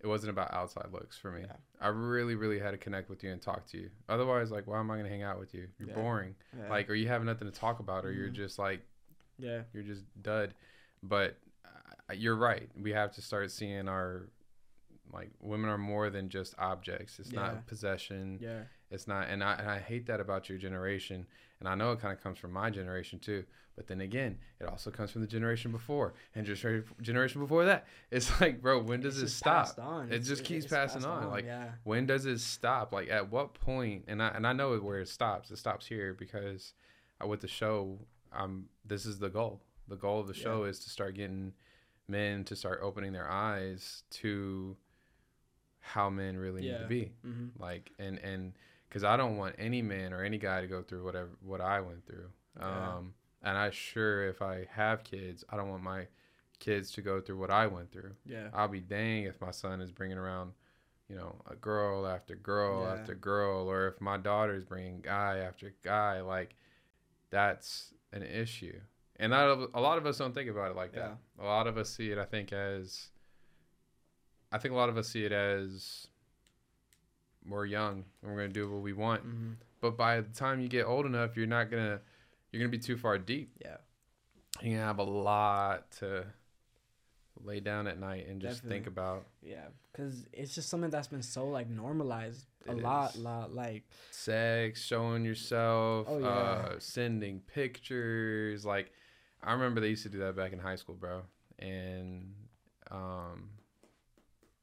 it 0.00 0.06
wasn't 0.06 0.30
about 0.30 0.52
outside 0.54 0.86
looks 0.92 1.16
for 1.18 1.30
me. 1.30 1.40
Yeah. 1.42 1.56
I 1.80 1.88
really, 1.88 2.34
really 2.36 2.58
had 2.58 2.70
to 2.72 2.78
connect 2.78 3.10
with 3.10 3.22
you 3.24 3.30
and 3.32 3.40
talk 3.42 3.66
to 3.68 3.78
you. 3.78 3.90
Otherwise, 4.08 4.50
like, 4.50 4.66
why 4.66 4.78
am 4.78 4.90
I 4.90 4.96
gonna 4.96 5.08
hang 5.08 5.22
out 5.22 5.38
with 5.40 5.54
you? 5.54 5.68
You're 5.78 5.88
Yeah. 5.88 5.94
boring. 5.94 6.34
yeah. 6.56 6.68
Like, 6.68 6.88
or 6.90 6.94
you 6.94 7.08
have 7.08 7.24
nothing 7.24 7.50
to 7.50 7.56
talk 7.58 7.80
about, 7.80 8.04
or 8.04 8.12
you're 8.12 8.28
Mhm. 8.30 8.34
just 8.34 8.58
like 8.58 8.82
yeah 9.38 9.62
you're 9.72 9.82
just 9.84 10.04
dud. 10.22 10.54
But 11.02 11.36
uh, 11.64 12.12
you're 12.14 12.36
right. 12.36 12.68
We 12.76 12.92
have 12.92 13.12
to 13.12 13.22
start 13.22 13.50
seeing 13.50 13.88
our 13.88 14.28
like 15.12 15.30
women 15.40 15.70
are 15.70 15.78
more 15.78 16.10
than 16.10 16.28
just 16.28 16.54
objects. 16.58 17.18
It's 17.18 17.32
not 17.32 17.66
possession. 17.66 18.38
yeah 18.40 18.64
It's 18.90 19.06
not, 19.06 19.28
and 19.28 19.42
I 19.44 19.54
and 19.54 19.68
I 19.70 19.78
hate 19.78 20.06
that 20.06 20.20
about 20.20 20.48
your 20.48 20.58
generation. 20.58 21.26
And 21.60 21.68
I 21.68 21.74
know 21.74 21.92
it 21.92 22.00
kind 22.00 22.12
of 22.16 22.22
comes 22.22 22.38
from 22.38 22.52
my 22.52 22.70
generation 22.70 23.18
too. 23.18 23.44
But 23.74 23.86
then 23.86 24.00
again, 24.00 24.38
it 24.60 24.66
also 24.66 24.90
comes 24.90 25.10
from 25.12 25.20
the 25.20 25.26
generation 25.28 25.70
before 25.70 26.14
and 26.34 26.44
just 26.46 26.64
generation 27.00 27.40
before 27.40 27.64
that. 27.66 27.86
It's 28.10 28.40
like, 28.40 28.60
bro, 28.60 28.80
when 28.80 29.00
does 29.00 29.22
it 29.22 29.28
stop? 29.28 29.78
on. 29.78 30.10
It 30.10 30.20
just 30.20 30.42
keeps 30.42 30.64
it's 30.64 30.74
passing 30.74 31.02
passed 31.02 31.06
on. 31.06 31.30
Like, 31.30 31.44
yeah 31.44 31.70
when 31.84 32.06
does 32.06 32.26
it 32.26 32.40
stop? 32.40 32.92
Like, 32.92 33.08
at 33.08 33.30
what 33.30 33.54
point? 33.54 34.04
And 34.08 34.22
I 34.22 34.28
and 34.28 34.46
I 34.46 34.52
know 34.52 34.76
where 34.78 35.00
it 35.00 35.08
stops. 35.08 35.50
It 35.50 35.58
stops 35.58 35.86
here 35.86 36.12
because 36.14 36.72
uh, 37.22 37.26
with 37.26 37.40
the 37.40 37.48
show, 37.48 37.98
um, 38.32 38.66
this 38.84 39.06
is 39.06 39.18
the 39.18 39.28
goal. 39.28 39.60
The 39.86 39.96
goal 39.96 40.20
of 40.20 40.26
the 40.26 40.34
show 40.34 40.64
is 40.64 40.80
to 40.80 40.90
start 40.90 41.14
getting 41.14 41.52
men 42.08 42.42
to 42.44 42.56
start 42.56 42.80
opening 42.82 43.12
their 43.12 43.30
eyes 43.30 44.02
to 44.10 44.76
how 45.80 46.10
men 46.10 46.36
really 46.36 46.62
need 46.62 46.78
to 46.78 46.88
be. 46.88 47.12
hmm 47.22 47.46
Like, 47.58 47.92
and 47.98 48.18
and 48.18 48.52
because 48.88 49.04
I 49.04 49.16
don't 49.16 49.36
want 49.36 49.54
any 49.58 49.82
man 49.82 50.12
or 50.12 50.22
any 50.24 50.38
guy 50.38 50.60
to 50.60 50.66
go 50.66 50.82
through 50.82 51.04
whatever 51.04 51.30
what 51.42 51.60
I 51.60 51.80
went 51.80 52.06
through. 52.06 52.28
Yeah. 52.58 52.94
Um, 52.96 53.14
and 53.42 53.56
I 53.56 53.70
sure 53.70 54.26
if 54.28 54.42
I 54.42 54.66
have 54.70 55.04
kids, 55.04 55.44
I 55.50 55.56
don't 55.56 55.68
want 55.70 55.82
my 55.82 56.06
kids 56.58 56.90
to 56.92 57.02
go 57.02 57.20
through 57.20 57.38
what 57.38 57.50
I 57.50 57.66
went 57.68 57.92
through. 57.92 58.12
yeah 58.26 58.48
I'll 58.52 58.66
be 58.68 58.80
dang 58.80 59.24
if 59.24 59.40
my 59.40 59.52
son 59.52 59.80
is 59.80 59.92
bringing 59.92 60.18
around, 60.18 60.52
you 61.08 61.14
know, 61.14 61.36
a 61.48 61.54
girl 61.54 62.06
after 62.06 62.34
girl 62.34 62.82
Yeah. 62.84 62.94
after 63.00 63.14
girl, 63.14 63.70
or 63.70 63.86
if 63.86 64.00
my 64.00 64.16
daughter 64.16 64.54
is 64.56 64.64
bringing 64.64 65.00
guy 65.00 65.38
after 65.38 65.72
guy. 65.84 66.20
Like, 66.20 66.56
that's 67.30 67.94
an 68.12 68.22
issue. 68.24 68.80
And 69.20 69.32
that, 69.32 69.68
a 69.74 69.80
lot 69.80 69.98
of 69.98 70.06
us 70.06 70.18
don't 70.18 70.34
think 70.34 70.50
about 70.50 70.70
it 70.72 70.76
like 70.76 70.92
that. 70.94 71.18
A 71.40 71.44
lot 71.44 71.66
of 71.68 71.76
us 71.78 71.90
see 71.90 72.10
it, 72.10 72.18
I 72.18 72.24
think, 72.24 72.52
as. 72.52 73.08
I 74.50 74.58
think 74.58 74.72
a 74.72 74.76
lot 74.76 74.88
of 74.88 74.96
us 74.96 75.08
see 75.08 75.24
it 75.24 75.32
as 75.32 76.06
we're 77.48 77.66
young 77.66 78.04
and 78.22 78.30
we're 78.30 78.36
gonna 78.36 78.48
do 78.52 78.70
what 78.70 78.82
we 78.82 78.92
want. 78.92 79.22
hmm 79.22 79.52
But 79.80 79.96
by 79.96 80.20
the 80.20 80.28
time 80.34 80.60
you 80.60 80.68
get 80.68 80.84
old 80.86 81.06
enough, 81.06 81.36
you're 81.36 81.46
not 81.46 81.70
gonna 81.70 82.00
you're 82.50 82.60
gonna 82.60 82.70
be 82.70 82.78
too 82.78 82.96
far 82.96 83.18
deep. 83.18 83.52
yeah 83.64 83.76
You're 84.62 84.74
gonna 84.74 84.86
have 84.86 84.98
a 84.98 85.02
lot 85.04 85.90
to 85.98 86.26
lay 87.44 87.60
down 87.60 87.86
at 87.86 87.98
night 88.00 88.26
and 88.26 88.40
just 88.42 88.64
think 88.64 88.86
about 88.88 89.24
yeah 89.42 89.66
because 89.92 90.26
it's 90.32 90.54
just 90.56 90.68
something 90.68 90.90
that's 90.90 91.06
been 91.06 91.22
so 91.22 91.48
like 91.48 91.68
normalized 91.70 92.46
a 92.68 92.72
It 92.72 92.78
lot 92.82 93.14
is. 93.14 93.20
lot 93.22 93.54
like 93.54 93.84
sex, 94.10 94.82
showing 94.84 95.24
yourself, 95.24 96.08
Oh, 96.10 96.18
yeah. 96.18 96.26
uh, 96.28 96.74
sending 96.78 97.40
pictures. 97.40 98.66
Like, 98.66 98.92
I 99.42 99.52
remember 99.52 99.80
they 99.80 99.88
used 99.88 100.02
to 100.02 100.08
do 100.08 100.18
that 100.18 100.34
back 100.36 100.52
in 100.52 100.58
high 100.58 100.74
school, 100.76 100.96
bro. 100.96 101.22
And 101.60 102.34
um, 102.90 103.50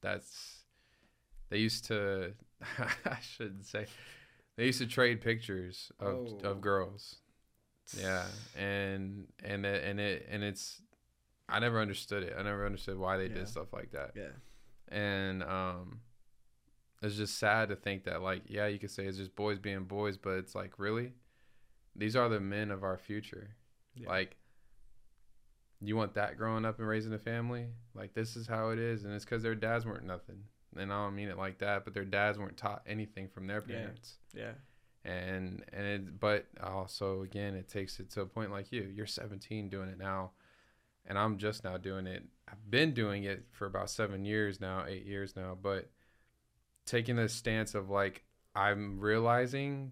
that's 0.01 0.63
they 1.49 1.57
used 1.57 1.85
to. 1.85 2.33
I 3.05 3.17
shouldn't 3.21 3.65
say. 3.65 3.85
They 4.57 4.65
used 4.67 4.79
to 4.79 4.87
trade 4.87 5.21
pictures 5.21 5.91
of 5.99 6.15
Oh. 6.43 6.49
of 6.49 6.61
girls. 6.61 7.17
Yeah, 7.97 8.25
and 8.57 9.27
and 9.43 9.65
it, 9.65 9.83
and 9.83 9.99
it 9.99 10.27
and 10.29 10.43
it's. 10.43 10.81
I 11.47 11.59
never 11.59 11.79
understood 11.79 12.23
it. 12.23 12.33
I 12.37 12.41
never 12.41 12.65
understood 12.65 12.97
why 12.97 13.17
they 13.17 13.27
Yeah. 13.27 13.35
did 13.35 13.47
stuff 13.47 13.71
like 13.73 13.91
that 13.91 14.11
yeah 14.15 14.31
and 14.87 15.41
um 15.43 15.99
it's 17.01 17.15
just 17.15 17.37
sad 17.39 17.69
to 17.69 17.75
think 17.75 18.03
that 18.05 18.21
like 18.21 18.43
yeah 18.47 18.67
you 18.67 18.77
could 18.77 18.91
say 18.91 19.05
it's 19.05 19.17
just 19.17 19.35
boys 19.35 19.57
being 19.57 19.83
boys 19.85 20.15
but 20.17 20.33
it's 20.37 20.53
like 20.53 20.77
really 20.77 21.11
these 21.95 22.15
are 22.15 22.29
the 22.29 22.39
men 22.39 22.69
of 22.71 22.83
our 22.83 22.95
future 22.97 23.55
Yeah. 23.95 24.09
like 24.09 24.37
you 25.81 25.95
want 25.95 26.13
that 26.15 26.37
growing 26.37 26.65
up 26.65 26.79
and 26.79 26.87
raising 26.87 27.13
a 27.13 27.19
family 27.19 27.67
like 27.95 28.13
this 28.13 28.35
is 28.35 28.47
how 28.47 28.69
it 28.69 28.79
is 28.79 29.03
and 29.03 29.13
it's 29.13 29.25
because 29.25 29.41
their 29.43 29.55
dads 29.55 29.85
weren't 29.85 30.05
nothing 30.05 30.43
and 30.77 30.91
i 30.91 31.03
don't 31.03 31.15
mean 31.15 31.29
it 31.29 31.37
like 31.37 31.57
that 31.59 31.83
but 31.85 31.93
their 31.93 32.05
dads 32.05 32.37
weren't 32.37 32.57
taught 32.57 32.81
anything 32.87 33.27
from 33.27 33.47
their 33.47 33.61
parents. 33.61 34.15
Yeah. 34.33 34.51
And 35.03 35.63
and 35.71 35.85
it, 35.85 36.19
but 36.19 36.47
also 36.63 37.21
again 37.21 37.53
it 37.53 37.67
takes 37.67 37.99
it 37.99 38.09
to 38.11 38.21
a 38.21 38.25
point 38.25 38.51
like 38.51 38.71
you 38.71 38.91
you're 38.93 39.05
17 39.05 39.69
doing 39.69 39.89
it 39.89 39.99
now 39.99 40.31
and 41.05 41.17
i'm 41.17 41.37
just 41.37 41.63
now 41.63 41.77
doing 41.77 42.07
it. 42.07 42.23
I've 42.47 42.69
been 42.69 42.93
doing 42.93 43.23
it 43.23 43.45
for 43.51 43.65
about 43.67 43.89
seven 43.89 44.25
years 44.25 44.59
now 44.59 44.85
eight 44.87 45.05
years 45.05 45.35
now 45.35 45.57
but 45.61 45.89
taking 46.85 47.15
this 47.15 47.33
stance 47.33 47.75
of 47.75 47.89
like 47.89 48.23
i'm 48.55 48.99
realizing 48.99 49.91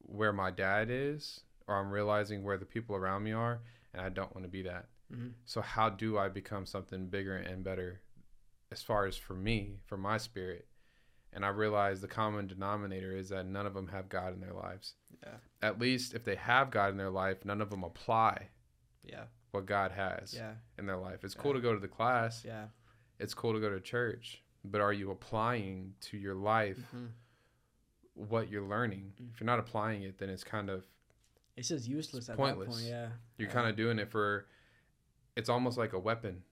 where 0.00 0.32
my 0.32 0.50
dad 0.50 0.88
is 0.90 1.40
or 1.66 1.76
i'm 1.76 1.90
realizing 1.90 2.42
where 2.42 2.58
the 2.58 2.64
people 2.66 2.96
around 2.96 3.22
me 3.22 3.32
are 3.32 3.60
and 3.92 4.02
i 4.02 4.08
don't 4.08 4.34
want 4.34 4.44
to 4.44 4.50
be 4.50 4.62
that. 4.62 4.86
Hmm 5.12 5.28
so 5.44 5.60
how 5.62 5.88
do 5.88 6.18
I 6.18 6.28
become 6.28 6.66
something 6.66 7.06
bigger 7.06 7.36
and 7.36 7.64
better 7.64 8.02
as 8.70 8.82
far 8.82 9.06
as 9.06 9.16
for 9.16 9.34
me, 9.34 9.78
for 9.86 9.96
my 9.96 10.18
spirit? 10.18 10.66
And 11.32 11.44
I 11.44 11.48
realize 11.48 12.00
the 12.00 12.08
common 12.08 12.46
denominator 12.46 13.12
is 13.14 13.28
that 13.28 13.46
none 13.46 13.66
of 13.66 13.74
them 13.74 13.88
have 13.88 14.08
God 14.08 14.32
in 14.34 14.40
their 14.40 14.54
lives. 14.54 14.94
yeah 15.22 15.36
At 15.62 15.78
least 15.78 16.14
if 16.14 16.24
they 16.24 16.36
have 16.36 16.70
God 16.70 16.90
in 16.90 16.96
their 16.96 17.10
life, 17.10 17.44
none 17.44 17.60
of 17.60 17.70
them 17.70 17.84
apply 17.84 18.48
yeah 19.04 19.24
what 19.52 19.64
God 19.66 19.92
has 19.92 20.34
yeah 20.34 20.52
in 20.78 20.86
their 20.86 20.96
life. 20.96 21.24
It's 21.24 21.34
cool 21.34 21.52
to 21.54 21.60
go 21.60 21.72
to 21.74 21.80
the 21.80 21.88
class. 21.88 22.44
yeah 22.44 22.66
It's 23.18 23.34
cool 23.34 23.52
to 23.52 23.60
go 23.60 23.70
to 23.70 23.80
church, 23.80 24.42
but 24.64 24.80
are 24.80 24.92
you 24.92 25.10
applying 25.10 25.94
to 26.02 26.16
your 26.16 26.34
life 26.34 26.78
hmm 26.90 27.06
what 28.14 28.50
you're 28.50 28.66
learning? 28.66 29.12
Mm. 29.22 29.32
If 29.32 29.40
you're 29.40 29.46
not 29.46 29.60
applying 29.60 30.02
it, 30.02 30.18
then 30.18 30.28
it's 30.28 30.42
kind 30.44 30.68
of 30.70 30.84
it's 31.56 31.68
just 31.68 31.86
useless 31.88 32.28
at 32.28 32.36
pointless. 32.36 32.68
that 32.68 32.72
point 32.82 32.86
yeah 32.90 33.08
You're 33.36 33.48
Yeah. 33.48 33.54
kind 33.54 33.68
of 33.68 33.76
doing 33.76 33.98
it 33.98 34.10
for. 34.10 34.46
It's 35.36 35.48
almost 35.48 35.78
like 35.78 35.92
a 35.92 35.98
weapon. 36.00 36.42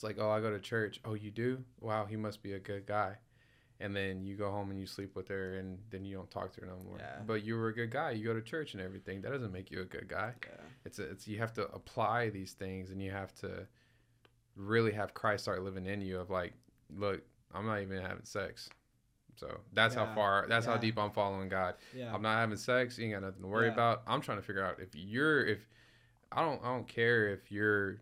It's 0.00 0.04
like, 0.04 0.16
oh, 0.18 0.30
I 0.30 0.40
go 0.40 0.48
to 0.50 0.58
church. 0.58 0.98
Oh, 1.04 1.12
you 1.12 1.30
do? 1.30 1.62
Wow, 1.78 2.06
he 2.06 2.16
must 2.16 2.42
be 2.42 2.54
a 2.54 2.58
good 2.58 2.86
guy. 2.86 3.16
And 3.80 3.94
then 3.94 4.24
you 4.24 4.34
go 4.34 4.50
home 4.50 4.70
and 4.70 4.80
you 4.80 4.86
sleep 4.86 5.14
with 5.14 5.28
her, 5.28 5.58
and 5.58 5.76
then 5.90 6.06
you 6.06 6.16
don't 6.16 6.30
talk 6.30 6.54
to 6.54 6.62
her 6.62 6.66
no 6.66 6.78
more. 6.88 6.96
Yeah. 6.98 7.18
But 7.26 7.44
you 7.44 7.54
were 7.56 7.68
a 7.68 7.74
good 7.74 7.90
guy. 7.90 8.12
You 8.12 8.24
go 8.24 8.32
to 8.32 8.40
church 8.40 8.72
and 8.72 8.82
everything. 8.82 9.20
That 9.20 9.32
doesn't 9.32 9.52
make 9.52 9.70
you 9.70 9.82
a 9.82 9.84
good 9.84 10.08
guy. 10.08 10.32
yeah 10.42 10.56
It's 10.86 10.98
a, 11.00 11.10
it's 11.10 11.28
you 11.28 11.36
have 11.36 11.52
to 11.52 11.66
apply 11.72 12.30
these 12.30 12.52
things, 12.52 12.88
and 12.88 13.02
you 13.02 13.10
have 13.10 13.34
to 13.40 13.66
really 14.56 14.92
have 14.92 15.12
Christ 15.12 15.42
start 15.44 15.62
living 15.62 15.84
in 15.84 16.00
you. 16.00 16.18
Of 16.18 16.30
like, 16.30 16.54
look, 16.96 17.20
I'm 17.54 17.66
not 17.66 17.82
even 17.82 18.00
having 18.00 18.24
sex. 18.24 18.70
So 19.36 19.60
that's 19.74 19.94
how 19.94 20.06
far. 20.14 20.46
That's 20.48 20.64
how 20.64 20.78
deep 20.78 20.98
I'm 20.98 21.10
following 21.10 21.50
God. 21.50 21.74
yeah 21.94 22.14
I'm 22.14 22.22
not 22.22 22.38
having 22.38 22.56
sex. 22.56 22.96
You 22.96 23.04
ain't 23.04 23.14
got 23.16 23.22
nothing 23.22 23.42
to 23.42 23.48
worry 23.48 23.66
Yeah. 23.66 23.74
about. 23.74 24.02
I'm 24.06 24.22
trying 24.22 24.38
to 24.38 24.42
figure 24.42 24.64
out 24.64 24.80
if 24.80 24.94
you're 24.94 25.44
if 25.44 25.58
I 26.32 26.40
don't 26.40 26.62
I 26.64 26.68
don't 26.68 26.88
care 26.88 27.28
if 27.28 27.52
you're 27.52 28.00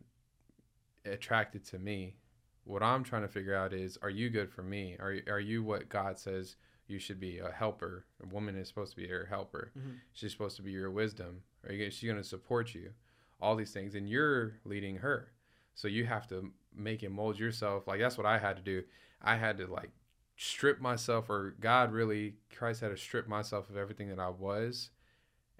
attracted 1.09 1.64
to 1.66 1.78
me. 1.78 2.16
What 2.64 2.82
I'm 2.82 3.02
trying 3.04 3.22
to 3.22 3.28
figure 3.28 3.54
out 3.54 3.72
is 3.72 3.96
are 4.02 4.11
you 4.11 4.30
good 4.30 4.50
for 4.50 4.62
me? 4.62 4.96
Are 5.00 5.16
are 5.28 5.40
you 5.40 5.62
what 5.62 5.88
God 5.88 6.18
says 6.18 6.56
you 6.86 6.98
should 6.98 7.20
be 7.20 7.38
a 7.38 7.50
helper? 7.50 8.04
A 8.22 8.26
woman 8.26 8.56
is 8.56 8.68
supposed 8.68 8.90
to 8.90 8.96
be 8.96 9.06
your 9.09 9.26
helper. 9.26 9.72
Mhm. 9.78 10.00
She's 10.12 10.32
supposed 10.32 10.56
to 10.56 10.62
be 10.62 10.72
your 10.72 10.90
wisdom. 10.90 11.42
Are 11.66 11.72
you 11.72 11.86
is 11.86 11.94
she 11.94 12.06
going 12.06 12.18
to 12.18 12.24
support 12.24 12.74
you? 12.74 12.92
all 13.40 13.54
these 13.54 13.70
things 13.72 13.94
and 13.94 14.09
you're 14.11 14.59
leading 14.64 14.96
her 14.96 15.30
so 15.76 15.86
you 15.86 16.04
have 16.04 16.26
to 16.26 16.52
make 16.74 17.04
and 17.04 17.14
mold 17.14 17.38
yourself 17.38 17.86
like 17.86 18.00
that's 18.00 18.16
what 18.18 18.26
i 18.26 18.36
had 18.36 18.56
to 18.56 18.62
do 18.62 18.82
i 19.22 19.36
had 19.36 19.56
to 19.56 19.64
like 19.68 19.92
strip 20.34 20.80
myself 20.80 21.30
or 21.30 21.54
god 21.61 21.92
really 21.92 22.34
christ 22.52 22.80
had 22.80 22.88
to 22.88 22.96
strip 22.96 23.28
myself 23.28 23.70
of 23.70 23.76
everything 23.76 24.09
that 24.09 24.18
i 24.18 24.28
was 24.28 24.90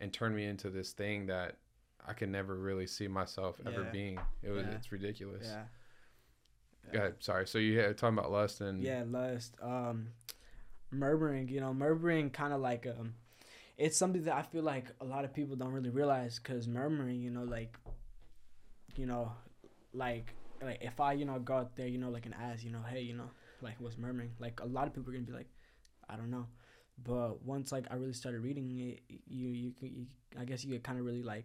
and 0.01 0.13
turn 0.13 0.35
me 0.35 0.45
into 0.45 0.71
this 0.71 0.91
thing 0.91 1.27
that 1.27 1.59
i 2.09 2.13
could 2.13 2.29
never 2.31 2.57
really 2.57 2.87
see 2.87 3.07
myself 3.09 3.61
ever 3.67 3.83
Yeah. 3.85 3.91
being 3.91 4.19
it 4.43 4.51
was 4.51 4.67
Yeah. 4.67 4.75
it's 4.75 4.91
ridiculous 4.91 5.45
Yeah. 5.47 5.65
go 6.93 6.99
ahead 6.99 7.15
sorry 7.21 7.47
so 7.47 7.59
you 7.59 7.79
had 7.79 7.97
talking 7.99 8.19
about 8.19 8.31
lust 8.33 8.61
and 8.61 8.83
Yeah, 8.83 9.05
lust. 9.07 9.55
Um, 9.61 10.09
murmuring. 10.91 11.49
You 11.49 11.61
know, 11.61 11.75
murmuring 11.75 12.31
kind 12.31 12.53
of 12.53 12.61
like 12.61 12.87
um, 12.87 13.15
it's 13.77 13.97
something 13.97 14.23
that 14.25 14.35
I 14.35 14.43
feel 14.43 14.63
like 14.63 14.87
a 15.01 15.05
lot 15.05 15.25
of 15.25 15.33
people 15.35 15.57
don't 15.57 15.73
really 15.73 15.91
realize 15.91 16.39
because 16.39 16.67
murmuring. 16.67 17.21
You 17.21 17.31
know, 17.31 17.45
like, 17.45 17.77
you 18.97 19.07
know, 19.07 19.33
like 19.93 20.35
like 20.63 20.79
if 20.81 20.99
I 21.01 21.13
you 21.13 21.25
know 21.25 21.39
go 21.39 21.55
out 21.55 21.77
there, 21.77 21.87
you 21.89 21.99
know, 21.99 22.11
like 22.11 22.27
an 22.27 22.35
ass, 22.41 22.63
you 22.63 22.71
know, 22.71 22.83
hey, 22.89 23.01
you 23.03 23.15
know, 23.15 23.31
like 23.61 23.75
what's 23.81 23.99
murmuring? 23.99 24.33
Like 24.39 24.61
a 24.61 24.67
lot 24.67 24.87
of 24.87 24.95
people 24.95 25.11
are 25.11 25.13
gonna 25.15 25.27
be 25.27 25.33
like, 25.33 25.49
I 26.09 26.17
don't 26.17 26.31
know. 26.31 26.47
But 27.03 27.45
once 27.45 27.71
like 27.71 27.87
I 27.91 27.95
really 27.95 28.13
started 28.15 28.41
reading 28.41 28.71
it, 28.79 29.03
you 29.27 29.49
you, 29.51 29.73
you 29.81 30.07
I 30.39 30.45
guess 30.45 30.65
you 30.65 30.71
get 30.71 30.83
kind 30.83 30.99
of 30.99 31.05
really 31.05 31.23
like 31.23 31.45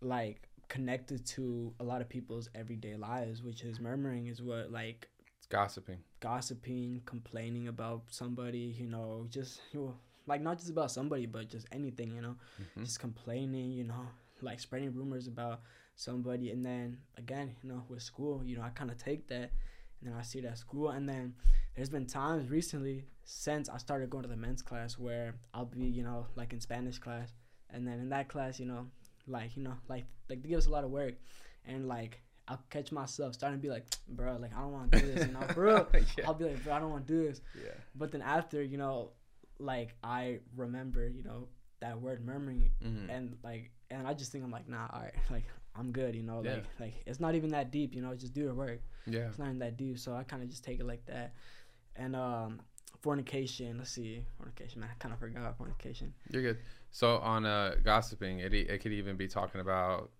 like 0.00 0.48
connected 0.68 1.24
to 1.24 1.72
a 1.80 1.84
lot 1.84 2.00
of 2.00 2.08
people's 2.08 2.48
everyday 2.54 2.96
lives, 2.96 3.42
which 3.42 3.62
is 3.62 3.80
murmuring 3.80 4.26
is 4.26 4.42
what 4.42 4.70
like 4.72 5.08
it's 5.38 5.46
gossiping 5.46 5.98
gossiping, 6.20 7.02
complaining 7.04 7.68
about 7.68 8.02
somebody, 8.08 8.74
you 8.78 8.86
know, 8.86 9.26
just 9.30 9.60
you 9.72 9.80
know, 9.80 9.94
like 10.26 10.40
not 10.40 10.58
just 10.58 10.70
about 10.70 10.90
somebody, 10.90 11.26
but 11.26 11.48
just 11.48 11.66
anything, 11.72 12.14
you 12.14 12.20
know, 12.20 12.36
Mhm. 12.76 12.84
just 12.84 12.98
complaining, 13.00 13.70
you 13.72 13.84
know, 13.84 14.08
like 14.42 14.58
spreading 14.60 14.92
rumors 14.94 15.26
about 15.28 15.60
somebody. 15.94 16.50
And 16.50 16.64
then 16.64 16.98
again, 17.16 17.56
you 17.62 17.68
know, 17.70 17.84
with 17.88 18.02
school, 18.02 18.42
you 18.44 18.56
know, 18.56 18.62
I 18.62 18.70
kind 18.70 18.90
of 18.90 18.98
take 18.98 19.28
that 19.28 19.50
and 20.00 20.10
then 20.10 20.14
I 20.14 20.22
see 20.22 20.40
it 20.40 20.44
at 20.44 20.58
school. 20.58 20.90
And 20.90 21.08
then 21.08 21.34
there's 21.74 21.88
been 21.90 22.06
times 22.06 22.50
recently 22.50 23.04
since 23.24 23.68
I 23.68 23.78
started 23.78 24.10
going 24.10 24.22
to 24.22 24.28
the 24.28 24.36
men's 24.36 24.62
class 24.62 24.98
where 24.98 25.36
I'll 25.54 25.64
be, 25.66 25.84
you 25.86 26.02
know, 26.02 26.26
like 26.34 26.52
in 26.52 26.60
Spanish 26.60 26.98
class. 26.98 27.32
And 27.70 27.86
then 27.86 27.98
in 28.00 28.08
that 28.10 28.28
class, 28.28 28.58
you 28.60 28.66
know, 28.66 28.86
like, 29.26 29.56
you 29.56 29.62
know, 29.62 29.74
like, 29.88 30.04
like 30.28 30.42
they 30.42 30.48
give 30.48 30.58
us 30.58 30.66
a 30.66 30.70
lot 30.70 30.84
of 30.84 30.90
work. 30.90 31.14
And 31.64 31.88
like, 31.88 32.20
I'll 32.48 32.62
catch 32.70 32.92
myself 32.92 33.34
starting 33.34 33.58
to 33.58 33.62
be 33.62 33.70
like, 33.70 33.86
bro, 34.08 34.36
like, 34.36 34.54
I 34.56 34.60
don't 34.60 34.72
want 34.72 34.92
to 34.92 35.00
do 35.00 35.06
this, 35.14 35.24
you 35.26 35.32
know, 35.32 35.48
for 35.52 35.64
real. 35.64 35.88
yeah. 36.16 36.26
I'll 36.26 36.34
be 36.34 36.44
like, 36.44 36.62
bro, 36.62 36.74
I 36.74 36.78
don't 36.78 36.90
want 36.90 37.06
to 37.06 37.12
do 37.12 37.26
this. 37.28 37.40
yeah 37.54 37.70
But 37.94 38.12
then 38.12 38.22
after, 38.22 38.62
you 38.62 38.78
know, 38.78 39.10
like 39.58 39.94
I 40.04 40.40
remember, 40.56 41.08
you 41.08 41.22
know, 41.22 41.48
that 41.80 42.00
word 42.00 42.24
murmuring 42.24 42.70
Mhm. 42.82 43.10
and 43.10 43.36
like 43.42 43.70
and 43.90 44.06
I 44.06 44.14
just 44.14 44.32
think 44.32 44.42
I'm 44.44 44.50
like, 44.50 44.68
nah, 44.68 44.86
all 44.92 45.00
right, 45.00 45.14
like 45.30 45.44
I'm 45.74 45.92
good, 45.92 46.14
you 46.14 46.22
know, 46.22 46.40
Yeah. 46.40 46.52
like 46.54 46.64
like 46.80 46.94
it's 47.06 47.20
not 47.20 47.34
even 47.34 47.50
that 47.50 47.70
deep, 47.70 47.94
you 47.94 48.02
know, 48.02 48.14
just 48.14 48.32
do 48.34 48.42
your 48.42 48.54
work. 48.54 48.80
yeah 49.06 49.28
It's 49.28 49.38
not 49.38 49.46
even 49.48 49.58
that 49.60 49.76
deep. 49.76 49.98
So 49.98 50.14
I 50.14 50.24
kinda 50.24 50.46
just 50.46 50.64
take 50.64 50.78
it 50.80 50.86
like 50.86 51.04
that. 51.06 51.34
And 51.96 52.14
um 52.16 52.60
fornication, 53.02 53.78
let's 53.78 53.90
see, 53.90 54.24
fornication, 54.38 54.80
man, 54.80 54.90
I 54.92 55.02
kinda 55.02 55.16
forgot 55.16 55.56
fornication. 55.56 56.12
You're 56.30 56.42
good. 56.42 56.58
So 56.96 57.18
on 57.18 57.44
uh 57.44 57.74
gossiping, 57.84 58.38
it 58.38 58.54
it 58.54 58.80
could 58.80 58.92
even 58.92 59.18
be 59.18 59.28
talking 59.28 59.60
about 59.60 60.12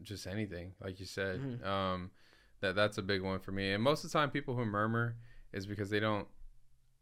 just 0.00 0.26
anything, 0.26 0.72
like 0.82 0.98
you 0.98 1.04
said. 1.04 1.38
Mhm. 1.40 1.62
Um, 1.62 2.10
that 2.60 2.74
that's 2.74 2.96
a 2.96 3.02
big 3.02 3.20
one 3.20 3.38
for 3.38 3.52
me. 3.52 3.70
And 3.74 3.82
most 3.82 4.02
of 4.02 4.10
the 4.10 4.18
time, 4.18 4.30
people 4.30 4.56
who 4.56 4.64
murmur 4.64 5.16
is 5.52 5.66
because 5.66 5.90
they 5.90 6.00
don't. 6.00 6.26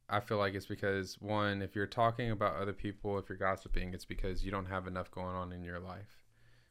I 0.08 0.18
feel 0.18 0.36
like 0.38 0.54
it's 0.54 0.66
because 0.66 1.16
one, 1.20 1.62
if 1.62 1.76
you're 1.76 1.86
talking 1.86 2.32
about 2.32 2.56
other 2.56 2.72
people, 2.72 3.20
if 3.20 3.28
you're 3.28 3.38
gossiping, 3.38 3.94
it's 3.94 4.04
because 4.04 4.44
you 4.44 4.50
don't 4.50 4.66
have 4.66 4.88
enough 4.88 5.12
going 5.12 5.36
on 5.36 5.52
in 5.52 5.62
your 5.62 5.78
life, 5.78 6.24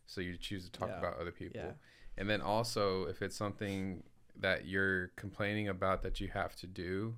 so 0.06 0.20
you 0.20 0.36
choose 0.36 0.66
to 0.66 0.72
talk 0.72 0.90
Yeah. 0.90 1.00
about 1.00 1.18
other 1.18 1.32
people. 1.32 1.62
Yeah. 1.62 1.74
And 2.18 2.30
then 2.30 2.42
also, 2.42 3.06
if 3.06 3.22
it's 3.22 3.38
something 3.38 4.04
that 4.36 4.66
you're 4.66 5.08
complaining 5.16 5.70
about 5.70 6.02
that 6.02 6.20
you 6.20 6.28
have 6.28 6.58
to 6.58 6.68
do, 6.68 7.16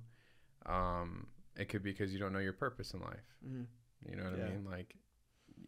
um, 0.66 1.26
it 1.56 1.68
could 1.68 1.82
be 1.82 1.90
because 1.90 2.12
you 2.12 2.20
don't 2.20 2.32
know 2.32 2.38
your 2.38 2.52
purpose 2.52 2.94
in 2.94 3.00
life. 3.00 3.34
Mm-hmm. 3.44 3.64
You 4.08 4.16
know 4.16 4.24
what 4.24 4.38
Yeah. 4.38 4.44
I 4.46 4.50
mean? 4.50 4.64
Like, 4.64 4.94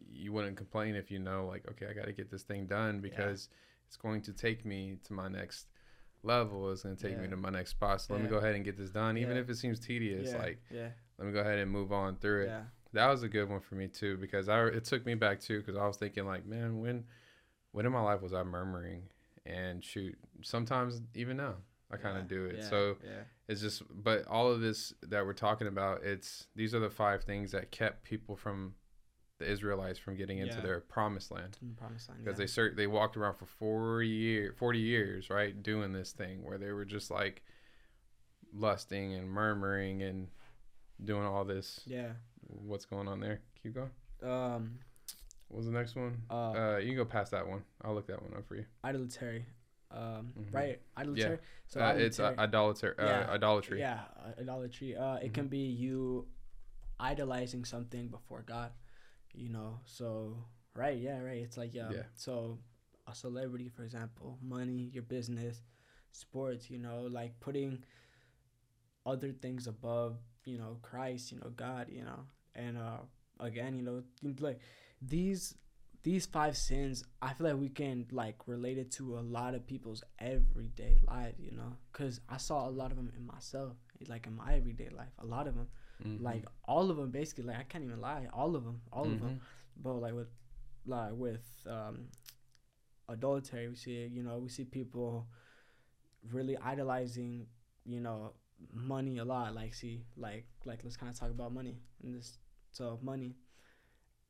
you 0.09 0.33
wouldn't 0.33 0.57
complain 0.57 0.95
if 0.95 1.11
you 1.11 1.19
know, 1.19 1.45
like, 1.47 1.63
okay, 1.71 1.87
I 1.89 1.93
got 1.93 2.05
to 2.05 2.13
get 2.13 2.29
this 2.31 2.43
thing 2.43 2.65
done 2.67 2.99
because 2.99 3.49
it's 3.87 3.97
going 3.97 4.21
to 4.23 4.33
take 4.33 4.65
me 4.65 4.97
to 5.05 5.13
my 5.13 5.27
next 5.27 5.67
level. 6.23 6.71
It's 6.71 6.83
going 6.83 6.95
to 6.95 7.01
take 7.07 7.17
me 7.17 7.27
to 7.27 7.37
my 7.37 7.49
next 7.49 7.71
spot. 7.71 8.01
So 8.01 8.13
let 8.13 8.21
me 8.21 8.27
go 8.29 8.37
ahead 8.37 8.55
and 8.55 8.65
get 8.65 8.77
this 8.77 8.89
done, 8.89 9.17
even 9.17 9.35
Yeah. 9.35 9.41
if 9.43 9.49
it 9.49 9.55
seems 9.57 9.79
tedious. 9.79 10.31
yeah, 10.31 10.37
Like, 10.37 10.61
yeah, 10.71 10.89
let 11.17 11.27
me 11.27 11.33
go 11.33 11.39
ahead 11.39 11.59
and 11.59 11.71
move 11.71 11.91
on 11.91 12.17
through 12.17 12.43
it. 12.43 12.47
yeah, 12.47 12.63
That 12.93 13.07
was 13.07 13.23
a 13.23 13.29
good 13.29 13.49
one 13.49 13.59
for 13.61 13.75
me 13.75 13.87
too 13.87 14.17
because 14.17 14.49
I 14.49 14.65
it 14.67 14.83
took 14.85 15.05
me 15.05 15.15
back 15.15 15.39
too 15.39 15.59
because 15.59 15.75
I 15.75 15.85
was 15.85 15.97
thinking 15.97 16.25
like, 16.25 16.45
man, 16.45 16.79
when 16.79 17.05
when 17.71 17.85
in 17.85 17.91
my 17.91 18.01
life 18.01 18.21
was 18.21 18.33
I 18.33 18.43
murmuring? 18.43 19.03
And 19.45 19.83
shoot, 19.83 20.17
sometimes 20.41 21.01
even 21.15 21.37
now 21.37 21.55
I 21.91 21.97
kind 21.97 22.17
of 22.17 22.23
yeah, 22.23 22.29
do 22.37 22.45
it. 22.45 22.57
yeah, 22.57 22.69
So 22.69 22.97
yeah, 23.03 23.23
it's 23.47 23.61
just, 23.61 23.83
but 23.89 24.25
all 24.27 24.51
of 24.51 24.59
this 24.61 24.93
that 25.03 25.25
we're 25.25 25.33
talking 25.33 25.67
about, 25.67 26.03
it's 26.03 26.47
these 26.55 26.73
are 26.75 26.79
the 26.79 26.89
five 26.89 27.23
things 27.23 27.51
that 27.51 27.71
kept 27.71 28.03
people 28.03 28.35
from 28.35 28.75
the 29.39 29.49
Israelites 29.49 29.99
from 29.99 30.15
getting 30.17 30.39
into 30.39 30.55
Yeah. 30.55 30.61
their 30.61 30.79
promised 30.81 31.29
land 31.31 31.57
in 31.61 31.69
the 31.69 31.75
promised 31.75 32.09
land. 32.09 32.23
because 32.25 32.39
yeah. 32.39 32.45
they 32.45 32.51
cert 32.69 32.75
they 32.75 32.87
walked 32.87 33.15
around 33.15 33.35
for 33.35 33.45
40 33.45 34.07
year 34.07 34.53
40 34.57 34.79
years, 34.79 35.29
right, 35.29 35.61
doing 35.61 35.93
this 35.93 36.11
thing 36.11 36.43
where 36.43 36.57
they 36.57 36.71
were 36.71 36.85
just 36.85 37.11
like 37.11 37.43
lusting 38.53 39.13
and 39.13 39.29
murmuring 39.29 40.01
and 40.03 40.27
doing 41.03 41.23
all 41.25 41.45
this. 41.45 41.81
yeah. 41.85 42.13
What's 42.49 42.85
going 42.85 43.07
on 43.07 43.19
there? 43.19 43.41
Keep 43.61 43.75
going. 43.75 43.91
Um, 44.23 44.79
What 45.49 45.57
was 45.57 45.65
the 45.65 45.71
next 45.71 45.95
one? 45.95 46.21
uh, 46.29 46.51
Uh, 46.51 46.77
you 46.77 46.87
can 46.87 46.95
go 46.95 47.05
past 47.05 47.31
that 47.31 47.47
one. 47.47 47.63
I'll 47.83 47.93
look 47.93 48.07
that 48.07 48.21
one 48.21 48.33
up 48.33 48.45
for 48.47 48.55
you. 48.55 48.65
idolatry. 48.83 49.45
Um, 49.89 50.33
Mhm. 50.37 50.53
right, 50.53 50.81
idolatry. 50.97 51.39
So 51.67 51.79
uh, 51.81 51.93
it's 51.93 52.19
uh, 52.19 52.33
idolatry- 52.37 52.91
idolatry. 52.93 52.95
Uh, 52.99 53.05
Yeah. 53.07 53.31
idolatry. 53.31 53.79
Yeah, 53.79 54.03
uh, 54.17 54.41
idolatry. 54.41 54.95
Uh, 54.95 55.15
it 55.17 55.29
Mhm. 55.29 55.33
can 55.33 55.47
be 55.47 55.65
you 55.67 56.27
idolizing 56.99 57.63
something 57.65 58.09
before 58.09 58.41
God. 58.41 58.71
You 59.33 59.49
know, 59.49 59.79
so 59.85 60.43
right, 60.73 60.97
yeah, 60.97 61.21
right. 61.21 61.41
It's 61.41 61.57
like 61.57 61.73
yeah. 61.73 61.91
Yeah. 61.91 62.03
So 62.15 62.59
a 63.07 63.15
celebrity, 63.15 63.69
for 63.69 63.83
example, 63.83 64.37
money, 64.41 64.89
your 64.93 65.03
business, 65.03 65.61
sports. 66.11 66.69
You 66.69 66.79
know, 66.79 67.03
like 67.07 67.39
putting 67.39 67.83
other 69.05 69.31
things 69.31 69.67
above, 69.67 70.17
you 70.45 70.57
know, 70.57 70.77
Christ. 70.81 71.31
You 71.31 71.39
know, 71.39 71.49
God. 71.55 71.89
You 71.89 72.03
know, 72.03 72.25
and 72.55 72.77
uh, 72.77 72.99
again, 73.39 73.75
you 73.75 73.83
know, 73.83 74.03
like 74.39 74.59
these 75.01 75.55
these 76.03 76.25
five 76.25 76.55
sins 76.55 77.03
i 77.21 77.33
feel 77.33 77.47
like 77.47 77.57
we 77.57 77.69
can 77.69 78.05
like 78.11 78.35
relate 78.47 78.77
it 78.77 78.91
to 78.91 79.17
a 79.17 79.21
lot 79.21 79.53
of 79.55 79.65
people's 79.67 80.03
everyday 80.19 80.97
life 81.07 81.33
you 81.39 81.51
know? 81.51 81.73
Because 81.91 82.21
i 82.29 82.37
saw 82.37 82.67
a 82.67 82.71
lot 82.71 82.91
of 82.91 82.97
them 82.97 83.11
in 83.17 83.25
myself 83.25 83.73
like 84.07 84.27
in 84.27 84.35
my 84.35 84.53
everyday 84.55 84.89
life 84.89 85.11
a 85.19 85.25
lot 85.25 85.47
of 85.47 85.55
them 85.55 85.67
Mhm. 86.03 86.23
like 86.23 86.45
all 86.65 86.91
of 86.91 86.97
them 86.97 87.09
basically 87.11 87.43
like 87.45 87.57
i 87.57 87.63
can't 87.63 87.83
even 87.83 87.99
lie 87.99 88.27
all 88.31 88.55
of 88.55 88.63
them 88.63 88.81
all 88.93 89.05
of 89.05 89.19
them 89.19 89.41
but 89.77 89.93
like 89.95 90.13
with 90.13 90.29
like 90.85 91.13
with 91.13 91.45
um 91.67 92.07
adultery 93.09 93.67
we 93.67 93.75
see 93.75 94.05
you 94.11 94.21
know 94.23 94.37
we 94.37 94.49
see 94.49 94.63
people 94.65 95.27
really 96.31 96.57
idolizing 96.57 97.47
you 97.85 97.99
know 97.99 98.33
money 98.73 99.17
a 99.17 99.25
lot 99.25 99.53
like 99.55 99.73
see 99.73 100.03
like 100.15 100.45
like 100.65 100.79
let's 100.83 100.97
kind 100.97 101.11
of 101.11 101.17
talk 101.19 101.29
about 101.29 101.53
money 101.53 101.77
and 102.03 102.15
this 102.15 102.37
so 102.71 102.99
money. 103.01 103.35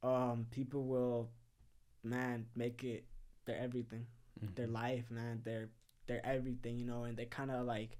Um 0.04 0.46
people 0.52 0.86
will 0.86 1.30
man 2.10 2.48
make 2.56 2.84
it 2.84 3.06
their 3.46 3.58
everything 3.58 4.06
Mhm. 4.42 4.56
their 4.56 4.68
life 4.68 5.10
man 5.12 5.42
their 5.44 5.70
their 6.08 6.26
everything 6.26 6.78
you 6.80 6.86
know 6.86 7.04
and 7.04 7.18
they 7.18 7.26
kind 7.26 7.52
of 7.52 7.66
like 7.66 7.98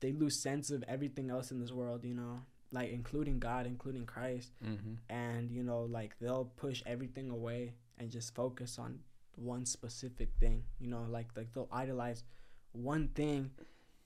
they 0.00 0.12
lose 0.12 0.40
sense 0.42 0.70
of 0.70 0.82
everything 0.84 1.30
else 1.30 1.50
in 1.50 1.58
this 1.60 1.72
world 1.72 2.04
you 2.04 2.14
know 2.14 2.42
like 2.72 2.90
including 2.90 3.38
god 3.38 3.66
including 3.66 4.06
christ 4.06 4.52
Mhm. 4.62 4.98
and 5.08 5.50
you 5.50 5.62
know 5.62 5.82
like 5.84 6.18
they'll 6.18 6.46
push 6.56 6.82
everything 6.86 7.30
away 7.30 7.74
and 7.98 8.10
just 8.10 8.34
focus 8.34 8.78
on 8.78 9.00
one 9.36 9.64
specific 9.66 10.30
thing 10.40 10.64
you 10.78 10.88
know 10.88 11.04
like 11.08 11.28
like 11.36 11.52
they'll 11.52 11.68
idolize 11.72 12.24
one 12.72 13.08
thing 13.08 13.50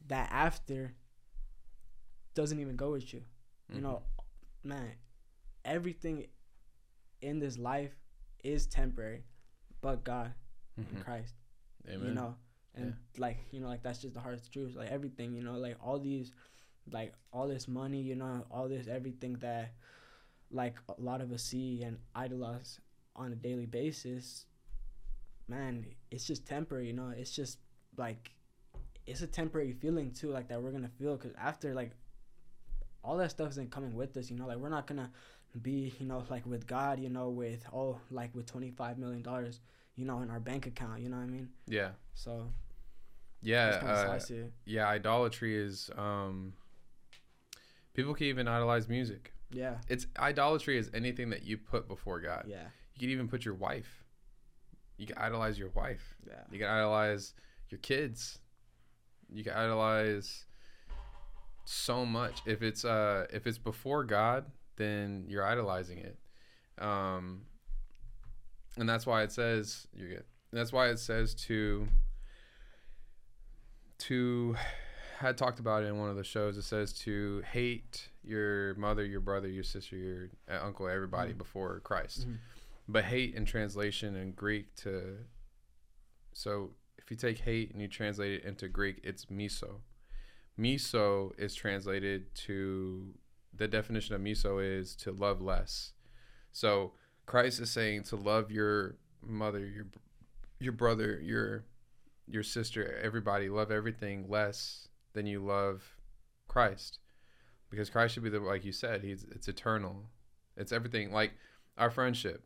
that 0.06 0.28
after 0.32 0.94
doesn't 2.34 2.60
even 2.60 2.76
go 2.76 2.92
with 2.92 3.12
you 3.12 3.22
you 3.70 3.78
Mhm. 3.80 3.82
know 3.82 4.02
man 4.62 4.92
everything 5.64 6.26
in 7.20 7.38
this 7.40 7.58
life 7.58 7.94
is 8.44 8.66
temporary 8.66 9.24
but 9.80 10.04
god 10.04 10.32
and 10.76 10.86
Mhm. 10.88 11.04
christ 11.04 11.34
Amen. 11.88 12.06
you 12.08 12.12
know? 12.12 12.34
And 12.74 12.94
like 13.16 13.38
you 13.50 13.60
know 13.60 13.66
like 13.68 13.82
that's 13.82 14.00
just 14.00 14.14
the 14.14 14.20
hardest 14.20 14.52
truth 14.52 14.76
like 14.76 14.90
everything 14.90 15.34
you 15.34 15.42
know? 15.42 15.58
Like 15.58 15.76
all 15.82 15.98
these 15.98 16.32
like 16.90 17.12
all 17.32 17.48
this 17.48 17.66
money 17.66 18.00
you 18.00 18.14
know? 18.14 18.46
All 18.50 18.68
this 18.68 18.86
everything 18.86 19.34
that 19.40 19.72
like 20.50 20.76
a 20.88 21.00
lot 21.00 21.20
of 21.20 21.32
us 21.32 21.42
see 21.42 21.82
and 21.82 21.98
idolize 22.14 22.80
on 23.16 23.32
a 23.32 23.34
daily 23.36 23.66
basis 23.66 24.46
man 25.48 25.84
it's 26.10 26.24
just 26.26 26.46
temporary 26.46 26.86
you 26.86 26.92
know? 26.92 27.12
It's 27.16 27.34
just 27.34 27.58
like 27.96 28.30
it's 29.06 29.22
a 29.22 29.26
temporary 29.26 29.72
feeling 29.72 30.12
too 30.12 30.30
like 30.30 30.48
that 30.48 30.62
we're 30.62 30.70
gonna 30.72 30.90
feel 30.98 31.16
because 31.16 31.32
after 31.36 31.74
like 31.74 31.92
all 33.02 33.16
that 33.16 33.30
stuff 33.30 33.50
isn't 33.50 33.70
coming 33.70 33.94
with 33.94 34.16
us 34.16 34.30
you 34.30 34.36
know? 34.36 34.46
Like 34.46 34.58
we're 34.58 34.68
not 34.68 34.86
gonna 34.86 35.10
be 35.62 35.92
you 35.98 36.06
know 36.06 36.22
like 36.30 36.46
with 36.46 36.66
God, 36.66 37.00
you 37.00 37.08
know, 37.08 37.28
with 37.30 37.64
oh 37.72 37.98
like 38.10 38.34
with 38.34 38.46
twenty 38.46 38.70
five 38.70 38.98
million 38.98 39.22
dollars, 39.22 39.60
you 39.96 40.04
know, 40.04 40.20
in 40.20 40.30
our 40.30 40.40
bank 40.40 40.66
account. 40.66 41.00
You 41.00 41.08
know 41.08 41.16
what 41.16 41.24
I 41.24 41.26
mean? 41.26 41.48
Yeah. 41.66 41.90
So 42.14 42.52
Yeah. 43.42 43.70
that's 43.70 43.82
kind 43.84 43.92
of 43.96 44.08
uh, 44.08 44.12
I 44.12 44.18
see 44.18 44.36
it. 44.36 44.52
yeah. 44.64 44.86
Idolatry 44.88 45.56
is. 45.56 45.90
Um, 45.96 46.52
people 47.94 48.14
can 48.14 48.26
even 48.26 48.46
idolize 48.48 48.88
music. 48.88 49.32
Yeah, 49.50 49.76
It's 49.88 50.06
idolatry 50.18 50.76
is 50.76 50.90
anything 50.92 51.30
that 51.30 51.42
you 51.42 51.56
put 51.56 51.88
before 51.88 52.20
God. 52.20 52.44
yeah, 52.46 52.66
You 52.94 53.00
can 53.00 53.08
even 53.08 53.28
put 53.28 53.46
your 53.46 53.54
wife. 53.54 54.04
You 54.98 55.06
can 55.06 55.16
idolize 55.16 55.58
your 55.58 55.70
wife. 55.70 56.16
yeah, 56.26 56.42
You 56.50 56.58
can 56.58 56.68
idolize 56.68 57.32
your 57.70 57.78
kids. 57.78 58.40
You 59.32 59.42
can 59.42 59.54
idolize 59.54 60.44
so 61.64 62.04
much. 62.04 62.42
If 62.46 62.60
it's 62.62 62.84
uh 62.84 63.26
if 63.32 63.46
it's 63.46 63.56
before 63.58 64.04
God, 64.04 64.44
then 64.78 65.26
you're 65.28 65.44
idolizing 65.44 65.98
it. 65.98 66.18
Um 66.82 67.42
and 68.78 68.88
that's 68.88 69.04
why 69.06 69.22
it 69.22 69.32
says 69.32 69.86
you're 69.92 70.08
good. 70.08 70.24
That's 70.52 70.72
why 70.72 70.88
it 70.88 70.98
says 70.98 71.34
to 71.46 71.86
to 73.98 74.56
I 75.20 75.24
had 75.26 75.36
talked 75.36 75.58
about 75.58 75.82
it 75.82 75.86
in 75.86 75.98
one 75.98 76.10
of 76.10 76.16
the 76.16 76.22
shows. 76.24 76.56
It 76.56 76.62
says 76.62 76.92
to 77.00 77.42
hate 77.50 78.08
your 78.22 78.74
mother, 78.76 79.04
your 79.04 79.20
brother, 79.20 79.48
your 79.48 79.64
sister, 79.64 79.96
your 79.96 80.30
uh, 80.48 80.64
uncle, 80.64 80.88
everybody 80.88 81.32
Mhm. 81.32 81.38
before 81.38 81.80
Christ. 81.80 82.28
Mhm. 82.28 82.38
But 82.86 83.04
hate 83.04 83.34
in 83.34 83.44
translation 83.44 84.14
in 84.14 84.32
Greek 84.32 84.74
to 84.76 85.26
so 86.32 86.76
if 86.98 87.10
you 87.10 87.16
take 87.16 87.38
hate 87.38 87.72
and 87.72 87.82
you 87.82 87.88
translate 87.88 88.32
it 88.32 88.44
into 88.44 88.68
Greek, 88.68 89.00
it's 89.02 89.24
miso. 89.26 89.80
Miso 90.56 91.36
is 91.38 91.52
translated 91.54 92.32
to 92.46 93.12
the 93.58 93.68
definition 93.68 94.14
of 94.14 94.20
miso 94.20 94.62
is 94.62 94.94
to 94.96 95.12
love 95.12 95.40
less. 95.40 95.92
So 96.52 96.92
Christ 97.26 97.60
is 97.60 97.70
saying 97.70 98.04
to 98.04 98.16
love 98.16 98.50
your 98.50 98.96
mother, 99.22 99.66
your 99.66 99.86
your 100.60 100.72
brother, 100.72 101.20
your 101.20 101.64
your 102.26 102.42
sister, 102.42 102.98
everybody, 103.02 103.48
love 103.48 103.70
everything 103.70 104.26
less 104.28 104.88
than 105.12 105.26
you 105.26 105.40
love 105.40 105.96
Christ. 106.46 106.98
Because 107.70 107.90
Christ 107.90 108.14
should 108.14 108.22
be 108.22 108.30
the 108.30 108.40
like 108.40 108.64
you 108.64 108.72
said, 108.72 109.02
he's 109.02 109.24
it's 109.30 109.48
eternal. 109.48 110.06
It's 110.56 110.72
everything 110.72 111.12
like 111.12 111.32
our 111.76 111.90
friendship. 111.90 112.44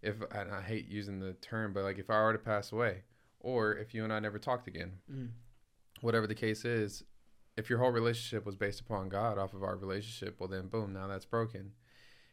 If 0.00 0.16
and 0.30 0.52
I 0.52 0.62
hate 0.62 0.88
using 0.88 1.18
the 1.18 1.32
term, 1.34 1.72
but 1.72 1.82
like 1.82 1.98
if 1.98 2.08
I 2.10 2.22
were 2.22 2.32
to 2.32 2.38
pass 2.38 2.70
away, 2.70 3.02
or 3.40 3.74
if 3.76 3.94
you 3.94 4.04
and 4.04 4.12
I 4.12 4.20
never 4.20 4.38
talked 4.38 4.68
again, 4.68 4.92
Mhm. 5.10 5.30
whatever 6.00 6.26
the 6.26 6.34
case 6.36 6.64
is, 6.64 7.02
if 7.58 7.68
your 7.68 7.80
whole 7.80 7.90
relationship 7.90 8.46
was 8.46 8.54
based 8.54 8.80
upon 8.80 9.08
God 9.08 9.36
off 9.36 9.52
of 9.52 9.64
our 9.64 9.76
relationship, 9.76 10.36
well 10.38 10.48
then 10.48 10.68
boom, 10.68 10.92
now 10.92 11.08
that's 11.08 11.24
broken. 11.24 11.72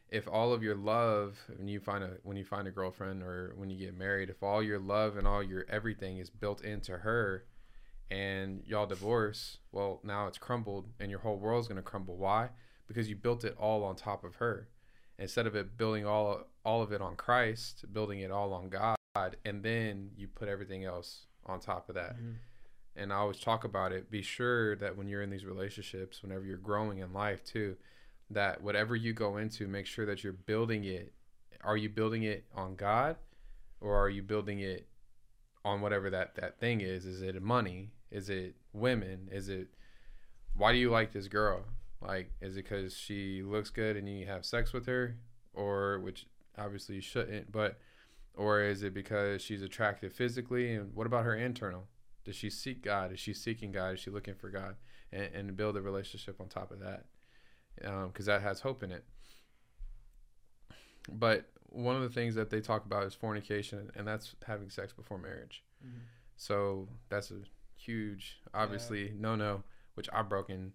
If 0.08 0.28
all 0.28 0.52
of 0.52 0.62
your 0.62 0.76
love 0.76 1.36
when 1.56 1.66
you 1.66 1.80
find 1.80 2.04
a 2.04 2.18
when 2.22 2.36
you 2.36 2.44
find 2.44 2.68
a 2.68 2.70
girlfriend 2.70 3.24
or 3.24 3.52
when 3.56 3.68
you 3.68 3.76
get 3.76 3.98
married, 3.98 4.30
if 4.30 4.40
all 4.42 4.62
your 4.62 4.78
love 4.78 5.16
and 5.16 5.26
all 5.26 5.42
your 5.42 5.66
everything 5.68 6.18
is 6.18 6.30
built 6.30 6.62
into 6.62 6.98
her 6.98 7.44
and 8.08 8.62
y'all 8.66 8.86
divorce, 8.86 9.58
well 9.72 10.00
now 10.04 10.28
it's 10.28 10.38
crumbled 10.38 10.86
and 11.00 11.10
your 11.10 11.20
whole 11.20 11.38
world's 11.38 11.66
gonna 11.66 11.82
crumble. 11.82 12.16
Why? 12.16 12.50
Because 12.86 13.08
you 13.08 13.16
built 13.16 13.44
it 13.44 13.56
all 13.58 13.82
on 13.82 13.96
top 13.96 14.22
of 14.22 14.36
her. 14.36 14.68
Instead 15.18 15.48
of 15.48 15.56
it 15.56 15.76
building 15.76 16.06
all 16.06 16.44
all 16.64 16.82
of 16.82 16.92
it 16.92 17.00
on 17.00 17.16
Christ, 17.16 17.84
building 17.92 18.20
it 18.20 18.30
all 18.30 18.52
on 18.52 18.68
God, 18.68 19.36
and 19.44 19.64
then 19.64 20.10
you 20.16 20.28
put 20.28 20.48
everything 20.48 20.84
else 20.84 21.26
on 21.46 21.58
top 21.58 21.88
of 21.88 21.96
that 21.96 22.16
Mhm. 22.16 22.36
And 22.96 23.12
I 23.12 23.16
always 23.16 23.38
talk 23.38 23.64
about 23.64 23.92
it. 23.92 24.10
Be 24.10 24.22
sure 24.22 24.76
that 24.76 24.96
when 24.96 25.08
you're 25.08 25.22
in 25.22 25.30
these 25.30 25.44
relationships, 25.44 26.22
whenever 26.22 26.44
you're 26.44 26.56
growing 26.56 26.98
in 26.98 27.12
life 27.12 27.44
too, 27.44 27.76
that 28.30 28.62
whatever 28.62 28.96
you 28.96 29.12
go 29.12 29.36
into, 29.36 29.66
make 29.68 29.86
sure 29.86 30.06
that 30.06 30.24
you're 30.24 30.32
building 30.32 30.84
it. 30.84 31.12
Are 31.62 31.76
you 31.76 31.88
building 31.88 32.22
it 32.22 32.44
on 32.54 32.76
God, 32.76 33.16
or 33.80 33.96
are 33.98 34.08
you 34.08 34.22
building 34.22 34.60
it 34.60 34.86
on 35.64 35.80
whatever 35.80 36.10
that 36.10 36.36
that 36.36 36.58
thing 36.58 36.80
is? 36.80 37.06
Is 37.06 37.22
it 37.22 37.40
money? 37.42 37.90
Is 38.10 38.30
it 38.30 38.54
women? 38.72 39.28
Is 39.32 39.48
it 39.48 39.68
why 40.54 40.72
do 40.72 40.78
you 40.78 40.90
like 40.90 41.12
this 41.12 41.28
girl? 41.28 41.64
Like, 42.00 42.30
is 42.40 42.56
it 42.56 42.64
because 42.64 42.96
she 42.96 43.42
looks 43.42 43.70
good 43.70 43.96
and 43.96 44.08
you 44.08 44.26
have 44.26 44.44
sex 44.44 44.72
with 44.72 44.86
her, 44.86 45.16
or 45.54 46.00
which 46.00 46.26
obviously 46.58 46.96
you 46.96 47.00
shouldn't, 47.00 47.52
but 47.52 47.78
or 48.34 48.60
is 48.62 48.82
it 48.82 48.94
because 48.94 49.42
she's 49.42 49.62
attractive 49.62 50.12
physically? 50.12 50.74
And 50.74 50.94
what 50.94 51.06
about 51.06 51.24
her 51.24 51.34
internal? 51.34 51.84
Does 52.26 52.34
she 52.36 52.50
seek 52.50 52.82
God? 52.82 53.12
Is 53.12 53.20
she 53.20 53.32
seeking 53.32 53.70
God? 53.72 53.94
Is 53.94 54.00
she 54.00 54.10
looking 54.10 54.34
for 54.34 54.50
God? 54.50 54.74
And, 55.12 55.30
and 55.32 55.56
build 55.56 55.76
a 55.76 55.80
relationship 55.80 56.40
on 56.40 56.48
top 56.48 56.72
of 56.72 56.80
that, 56.80 57.04
because 58.08 58.26
that 58.26 58.42
has 58.42 58.60
hope 58.60 58.82
in 58.82 58.90
it. 58.90 59.04
But 61.08 61.48
one 61.68 61.94
of 61.94 62.02
the 62.02 62.08
things 62.08 62.34
that 62.34 62.50
they 62.50 62.60
talk 62.60 62.84
about 62.84 63.04
is 63.04 63.14
fornication, 63.14 63.90
and 63.94 64.06
that's 64.06 64.34
having 64.44 64.68
sex 64.68 64.92
before 64.92 65.18
marriage. 65.18 65.62
Mhm. 65.84 66.00
So 66.36 66.88
that's 67.08 67.30
a 67.30 67.42
huge, 67.76 68.40
obviously, 68.52 69.12
no 69.16 69.36
no, 69.36 69.62
which 69.94 70.08
I've 70.12 70.28
broken 70.28 70.74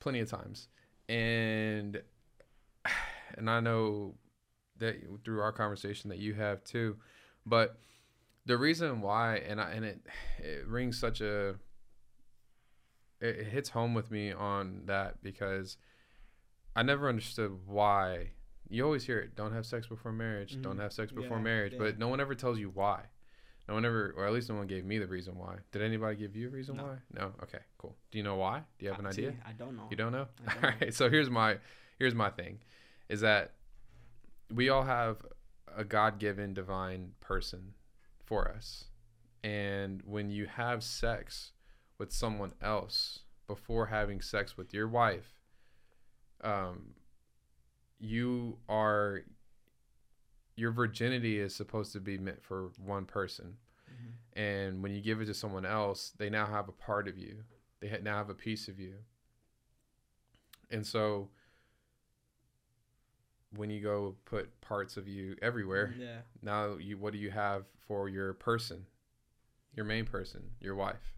plenty 0.00 0.20
of 0.20 0.30
times, 0.30 0.68
and 1.08 2.02
and 3.36 3.50
I 3.50 3.60
know 3.60 4.14
that 4.78 4.96
through 5.24 5.40
our 5.40 5.52
conversation 5.52 6.08
that 6.08 6.18
you 6.18 6.32
have 6.34 6.64
too, 6.64 6.96
but 7.44 7.78
the 8.46 8.56
reason 8.56 9.00
why, 9.00 9.36
and 9.36 9.60
I 9.60 9.70
and 9.72 9.84
it 9.84 10.06
it 10.38 10.66
rings 10.66 10.98
such 10.98 11.20
a 11.20 11.50
it, 13.20 13.36
it 13.40 13.46
hits 13.46 13.70
home 13.70 13.94
with 13.94 14.10
me 14.10 14.32
on 14.32 14.82
that 14.86 15.22
because 15.22 15.76
I 16.74 16.82
never 16.82 17.08
understood 17.08 17.52
why. 17.66 18.30
You 18.68 18.84
always 18.84 19.04
hear 19.04 19.18
it: 19.18 19.34
don't 19.36 19.52
have 19.52 19.66
sex 19.66 19.86
before 19.86 20.12
marriage, 20.12 20.60
don't 20.62 20.76
Mhm. 20.78 20.82
have 20.82 20.92
sex 20.92 21.12
before 21.12 21.36
Yeah, 21.36 21.42
marriage, 21.42 21.72
yeah. 21.74 21.78
but 21.78 21.98
no 21.98 22.08
one 22.08 22.20
ever 22.20 22.34
tells 22.34 22.58
you 22.58 22.70
why. 22.70 23.04
No 23.68 23.74
one 23.74 23.84
ever, 23.84 24.12
or 24.16 24.26
at 24.26 24.32
least 24.32 24.48
no 24.48 24.56
one 24.56 24.66
gave 24.66 24.84
me 24.84 24.98
the 24.98 25.06
reason 25.06 25.36
why. 25.36 25.58
Did 25.70 25.82
anybody 25.82 26.16
give 26.16 26.34
you 26.34 26.48
a 26.48 26.50
reason 26.50 26.76
No. 26.76 26.84
why? 26.84 26.96
No. 27.12 27.32
Okay, 27.44 27.60
cool. 27.78 27.96
Do 28.10 28.18
you 28.18 28.24
know 28.24 28.34
why? 28.36 28.64
Do 28.78 28.84
you 28.86 28.90
have 28.90 28.98
an 28.98 29.06
Uh, 29.06 29.10
idea? 29.10 29.32
see, 29.32 29.38
I 29.46 29.52
don't 29.52 29.76
know. 29.76 29.86
You 29.90 29.96
don't 29.96 30.10
know? 30.12 30.26
All 30.48 30.54
don't. 30.60 30.80
right. 30.80 30.94
So 30.94 31.08
here's 31.08 31.30
my 31.30 31.58
here's 31.98 32.14
my 32.14 32.30
thing, 32.30 32.60
is 33.08 33.20
that 33.20 33.54
we 34.50 34.68
all 34.68 34.82
have 34.82 35.24
a 35.68 35.84
God-given 35.84 36.54
divine 36.54 37.14
person 37.20 37.74
for 38.24 38.48
us, 38.50 38.86
and 39.42 40.02
when 40.04 40.30
you 40.30 40.46
have 40.46 40.82
sex 40.82 41.52
with 41.98 42.12
someone 42.12 42.52
else 42.60 43.20
before 43.46 43.86
having 43.86 44.20
sex 44.20 44.56
with 44.56 44.72
your 44.72 44.88
wife, 44.88 45.34
um, 46.42 46.94
you 47.98 48.58
are 48.68 49.22
your 50.56 50.70
virginity 50.70 51.38
is 51.38 51.54
supposed 51.54 51.92
to 51.92 52.00
be 52.00 52.18
meant 52.18 52.42
for 52.42 52.68
one 52.78 53.06
person. 53.06 53.56
Mhm. 53.90 54.12
and 54.34 54.82
when 54.82 54.92
you 54.92 55.00
give 55.02 55.20
it 55.20 55.26
to 55.26 55.34
someone 55.34 55.64
else 55.66 56.10
they 56.12 56.30
now 56.30 56.46
have 56.46 56.68
a 56.68 56.72
part 56.72 57.06
of 57.08 57.16
you. 57.18 57.44
They 57.80 58.00
now 58.00 58.16
have 58.16 58.30
a 58.30 58.34
piece 58.34 58.68
of 58.68 58.78
you. 58.78 59.04
And 60.70 60.86
so 60.86 61.30
when 63.56 63.70
you 63.70 63.80
go 63.80 64.14
put 64.24 64.60
parts 64.60 64.96
of 64.96 65.06
you 65.08 65.36
everywhere 65.42 65.94
Yeah. 65.98 66.18
now 66.42 66.76
you 66.76 66.96
what 66.98 67.12
do 67.12 67.18
you 67.18 67.30
have 67.30 67.64
for 67.86 68.08
your 68.08 68.32
person 68.34 68.86
your 69.74 69.84
main 69.84 70.04
person 70.04 70.42
your 70.60 70.74
wife 70.74 71.14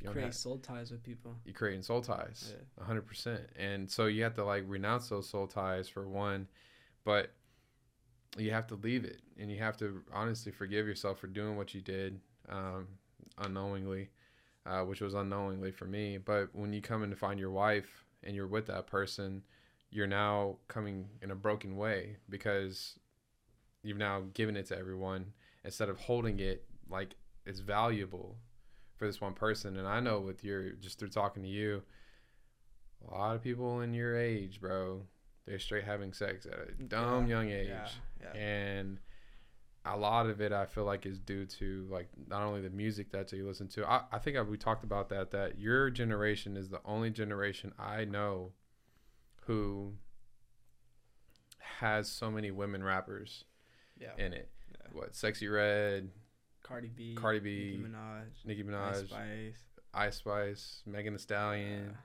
you 0.00 0.08
Create 0.10 0.34
soul 0.34 0.58
ties 0.58 0.90
with 0.90 1.02
people. 1.02 1.36
you're 1.44 1.54
creating 1.54 1.82
soul 1.82 2.00
ties 2.00 2.54
Yeah. 2.78 2.84
100% 2.84 3.40
and 3.58 3.90
so 3.90 4.06
you 4.06 4.22
have 4.22 4.34
to 4.34 4.44
like 4.44 4.64
renounce 4.66 5.08
those 5.08 5.28
soul 5.28 5.46
ties 5.46 5.88
for 5.88 6.08
one 6.08 6.48
but 7.04 7.32
you 8.38 8.50
have 8.52 8.66
to 8.68 8.76
leave 8.76 9.04
it 9.04 9.20
and 9.38 9.50
you 9.50 9.58
have 9.58 9.76
to 9.78 10.02
honestly 10.12 10.52
forgive 10.52 10.86
yourself 10.86 11.18
for 11.18 11.26
doing 11.26 11.56
what 11.56 11.74
you 11.74 11.80
did 11.80 12.20
um, 12.48 12.86
unknowingly 13.38 14.08
uh, 14.66 14.82
which 14.82 15.00
was 15.00 15.14
unknowingly 15.14 15.70
for 15.72 15.84
me 15.86 16.16
but 16.18 16.48
when 16.54 16.72
you 16.72 16.80
come 16.80 17.02
in 17.02 17.10
to 17.10 17.16
find 17.16 17.38
your 17.40 17.50
wife 17.50 18.04
and 18.22 18.36
you're 18.36 18.46
with 18.46 18.66
that 18.66 18.86
person 18.86 19.42
you're 19.90 20.06
now 20.06 20.56
coming 20.68 21.08
in 21.22 21.30
a 21.30 21.34
broken 21.34 21.76
way 21.76 22.16
because 22.28 22.98
you've 23.82 23.96
now 23.98 24.22
given 24.34 24.56
it 24.56 24.66
to 24.66 24.78
everyone 24.78 25.32
instead 25.64 25.88
of 25.88 25.98
holding 25.98 26.38
it 26.40 26.64
like 26.88 27.14
it's 27.46 27.60
valuable 27.60 28.36
for 28.96 29.06
this 29.06 29.20
one 29.20 29.32
person 29.34 29.76
and 29.76 29.88
i 29.88 29.98
know 30.00 30.20
with 30.20 30.44
your 30.44 30.70
just 30.72 30.98
through 30.98 31.08
talking 31.08 31.42
to 31.42 31.48
you 31.48 31.82
a 33.08 33.14
lot 33.14 33.34
of 33.34 33.42
people 33.42 33.80
in 33.80 33.94
your 33.94 34.16
age 34.18 34.60
bro 34.60 35.02
they're 35.46 35.58
straight 35.58 35.84
having 35.84 36.12
sex 36.12 36.46
at 36.46 36.54
a 36.68 36.82
dumb 36.82 37.26
Yeah, 37.26 37.36
young 37.36 37.50
age 37.50 37.68
Yeah. 37.68 37.88
Yeah. 38.34 38.40
and 38.40 38.98
a 39.86 39.96
lot 39.96 40.26
of 40.26 40.40
it 40.42 40.52
i 40.52 40.66
feel 40.66 40.84
like 40.84 41.06
is 41.06 41.18
due 41.18 41.46
to 41.46 41.88
like 41.90 42.08
not 42.28 42.42
only 42.42 42.60
the 42.60 42.68
music 42.70 43.10
that 43.12 43.32
you 43.32 43.46
listen 43.46 43.66
to 43.68 43.90
i, 43.90 44.02
I 44.12 44.18
think 44.18 44.36
I, 44.36 44.42
we 44.42 44.58
talked 44.58 44.84
about 44.84 45.08
that 45.08 45.30
that 45.30 45.58
your 45.58 45.88
generation 45.90 46.56
is 46.58 46.68
the 46.68 46.80
only 46.84 47.08
generation 47.10 47.72
i 47.78 48.04
know 48.04 48.52
who 49.50 49.92
has 51.58 52.08
so 52.08 52.30
many 52.30 52.50
women 52.50 52.82
rappers 52.84 53.44
yeah. 53.98 54.10
in 54.16 54.32
it 54.32 54.48
yeah. 54.72 54.86
what 54.92 55.12
Sexyy 55.12 55.52
Red 55.52 56.10
Cardi 56.62 56.88
B. 56.88 57.14
Cardi 57.16 57.40
B, 57.40 57.80
Nicki 58.44 58.62
Minaj. 58.62 58.68
nicki 58.68 58.74
Ice 58.74 58.98
Spice. 59.08 59.54
ice 59.92 60.16
spice 60.16 60.82
megan 60.86 61.14
Thee 61.14 61.18
stallion 61.18 61.96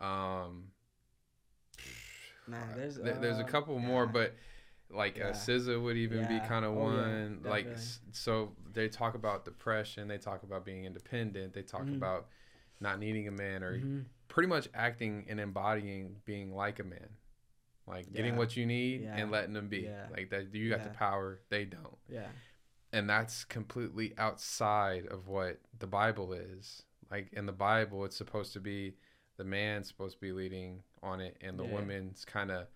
Yeah. 0.00 0.44
um 0.44 0.64
Man, 2.48 2.76
there's 2.76 2.94
There- 2.96 3.18
there's 3.18 3.38
a 3.38 3.44
uh, 3.44 3.48
couple 3.48 3.76
more, 3.80 4.06
but 4.06 4.32
like 4.88 5.16
Yeah. 5.16 5.30
uh, 5.30 5.32
SZA 5.32 5.82
would 5.82 5.96
even 5.96 6.28
be 6.28 6.38
kind 6.46 6.64
of 6.64 6.76
Oh, 6.76 6.90
yeah, 6.92 7.02
one. 7.02 7.40
like 7.42 7.66
so, 8.12 8.54
they 8.72 8.88
talk 8.88 9.16
about 9.16 9.44
depression. 9.44 10.06
They 10.06 10.18
talk 10.18 10.44
about 10.44 10.64
being 10.64 10.84
independent. 10.84 11.54
They 11.54 11.62
talk 11.64 11.82
Mhm. 11.82 11.96
about 11.96 12.28
not 12.78 13.00
needing 13.00 13.26
a 13.26 13.32
man 13.32 13.64
or 13.64 13.76
Mhm. 13.76 14.04
Pretty 14.28 14.48
much 14.48 14.68
acting 14.74 15.24
and 15.28 15.38
embodying 15.40 16.16
being 16.24 16.54
like 16.54 16.78
a 16.78 16.84
man, 16.84 17.08
like 17.86 18.12
getting 18.12 18.36
what 18.36 18.56
you 18.56 18.66
need 18.66 19.02
Yeah. 19.02 19.16
and 19.16 19.30
letting 19.30 19.52
them 19.54 19.68
be. 19.68 19.80
Yeah. 19.82 20.06
Like 20.10 20.30
that, 20.30 20.54
you 20.54 20.70
got 20.70 20.82
the 20.84 20.90
power. 20.90 21.40
They 21.48 21.64
don't. 21.64 21.96
Yeah. 22.08 22.28
and 22.92 23.10
that's 23.10 23.44
completely 23.44 24.14
outside 24.16 25.06
of 25.06 25.26
what 25.28 25.60
the 25.78 25.86
Bible 25.88 26.32
is. 26.32 26.82
Like 27.10 27.32
in 27.32 27.44
the 27.44 27.52
Bible, 27.52 28.04
it's 28.04 28.16
supposed 28.16 28.52
to 28.54 28.60
be 28.60 28.94
the 29.36 29.44
man's 29.44 29.88
supposed 29.88 30.14
to 30.14 30.20
be 30.20 30.32
leading 30.32 30.82
on 31.02 31.20
it, 31.20 31.36
and 31.42 31.58
the 31.58 31.64
Yeah. 31.64 31.72
woman's 31.72 32.24
kind 32.24 32.50
of 32.50 32.68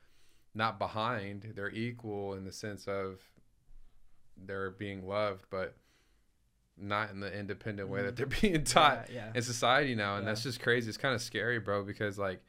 not 0.53 0.79
behind. 0.79 1.53
They're 1.55 1.71
equal 1.71 2.35
in 2.35 2.45
the 2.45 2.53
sense 2.53 2.87
of 2.87 3.23
they're 4.37 4.71
being 4.73 5.07
loved, 5.07 5.47
but 5.51 5.77
not 6.81 7.11
in 7.11 7.21
the 7.21 7.33
independent 7.39 7.89
way 7.89 8.03
that 8.03 8.17
they're 8.17 8.27
being 8.27 8.65
taught 8.65 9.09
Yeah. 9.11 9.27
yeah. 9.27 9.33
in 9.35 9.43
society 9.43 9.95
now, 9.95 10.17
and 10.17 10.25
Yeah. 10.25 10.31
that's 10.31 10.43
just 10.43 10.61
crazy. 10.61 10.89
It's 10.89 10.99
kind 10.99 11.15
of 11.15 11.21
scary, 11.23 11.59
bro, 11.61 11.83
because 11.85 12.19
like 12.19 12.41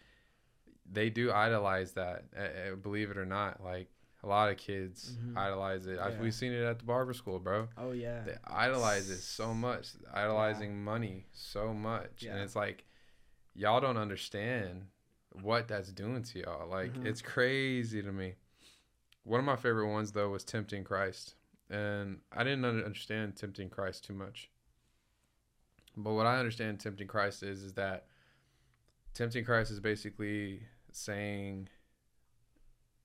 they 0.91 1.09
do 1.09 1.31
idolize 1.31 1.93
that. 1.93 2.25
Uh, 2.37 2.75
believe 2.75 3.11
it 3.11 3.17
or 3.17 3.25
not, 3.25 3.63
like 3.63 3.89
a 4.23 4.27
lot 4.27 4.49
of 4.51 4.57
kids 4.57 5.13
Mhm. 5.17 5.37
idolize 5.37 5.87
it. 5.87 5.97
I've, 5.99 6.19
we've 6.19 6.33
seen 6.33 6.51
it 6.51 6.63
at 6.63 6.79
the 6.79 6.85
barber 6.85 7.13
school, 7.13 7.39
bro. 7.39 7.67
Oh 7.77 7.91
yeah. 7.91 8.23
They 8.23 8.35
idolize 8.45 9.09
it 9.09 9.19
so 9.19 9.53
much, 9.53 9.89
idolizing 10.13 10.83
money 10.83 11.25
so 11.33 11.73
much, 11.73 12.23
and 12.23 12.39
it's 12.39 12.55
like 12.55 12.85
y'all 13.53 13.81
don't 13.81 13.97
understand 13.97 14.87
what 15.41 15.67
that's 15.67 15.91
doing 15.91 16.23
to 16.23 16.39
y'all. 16.39 16.67
Like 16.69 16.93
Mhm. 16.93 17.05
it's 17.05 17.21
crazy 17.21 18.01
to 18.03 18.11
me. 18.11 18.35
One 19.23 19.39
of 19.39 19.45
my 19.45 19.55
favorite 19.55 19.87
ones 19.91 20.11
though 20.11 20.29
was 20.29 20.43
tempting 20.43 20.83
Christ, 20.83 21.35
and 21.71 22.19
I 22.31 22.43
didn't 22.43 22.65
understand 22.65 23.35
tempting 23.35 23.69
Christ 23.69 24.03
too 24.05 24.13
much. 24.13 24.49
But 25.97 26.13
what 26.13 26.25
I 26.25 26.37
understand 26.37 26.79
tempting 26.79 27.07
Christ 27.07 27.41
is 27.43 27.63
is 27.63 27.73
that 27.73 28.05
tempting 29.13 29.43
Christ 29.45 29.71
is 29.71 29.79
basically 29.79 30.61
saying 30.91 31.69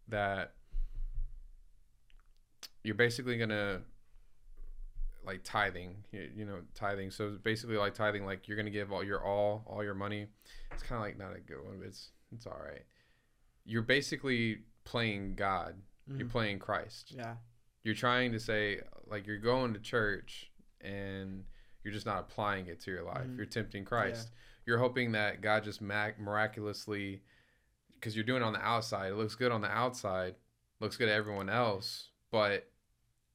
that 0.08 0.52
you're 2.84 2.94
basically 2.94 3.36
gonna 3.38 3.80
like 5.24 5.40
tithing 5.42 5.96
you, 6.12 6.30
you 6.36 6.44
know 6.44 6.60
tithing 6.74 7.10
so 7.10 7.36
basically 7.42 7.76
like 7.76 7.94
tithing 7.94 8.24
like 8.24 8.46
you're 8.46 8.56
gonna 8.56 8.70
give 8.70 8.92
all 8.92 9.02
your 9.02 9.24
all 9.24 9.64
all 9.66 9.82
your 9.82 9.94
money 9.94 10.26
it's 10.72 10.84
kind 10.84 10.96
of 10.96 11.02
like 11.02 11.18
not 11.18 11.34
a 11.34 11.40
good 11.40 11.64
one 11.64 11.78
but 11.78 11.88
it's 11.88 12.10
it's 12.32 12.46
all 12.46 12.60
right 12.64 12.82
you're 13.64 13.82
basically 13.82 14.60
playing 14.84 15.34
god 15.34 15.74
you're 16.16 16.28
Mhm. 16.28 16.30
playing 16.30 16.58
christ 16.60 17.10
Yeah. 17.10 17.34
You're 17.86 17.94
trying 17.94 18.32
to 18.32 18.40
say 18.40 18.80
like 19.06 19.26
you're 19.26 19.38
going 19.38 19.72
to 19.72 19.80
church 19.80 20.50
and 20.80 21.44
you're 21.84 21.92
just 21.94 22.04
not 22.06 22.18
applying 22.20 22.66
it 22.66 22.80
to 22.80 22.90
your 22.90 23.02
life 23.04 23.26
Mhm. 23.26 23.36
you're 23.36 23.46
tempting 23.46 23.84
christ 23.84 24.30
you're 24.66 24.78
hoping 24.78 25.12
that 25.12 25.40
god 25.40 25.62
just 25.64 25.80
mac- 25.80 26.18
miraculously 26.18 27.22
because 27.94 28.16
you're 28.16 28.24
doing 28.24 28.42
it 28.42 28.44
on 28.44 28.52
the 28.52 28.60
outside 28.64 29.12
it 29.12 29.16
looks 29.16 29.34
good 29.36 29.52
on 29.52 29.60
the 29.60 29.70
outside 29.70 30.34
looks 30.80 30.96
good 30.96 31.06
to 31.06 31.12
everyone 31.12 31.48
else 31.48 32.10
but 32.30 32.68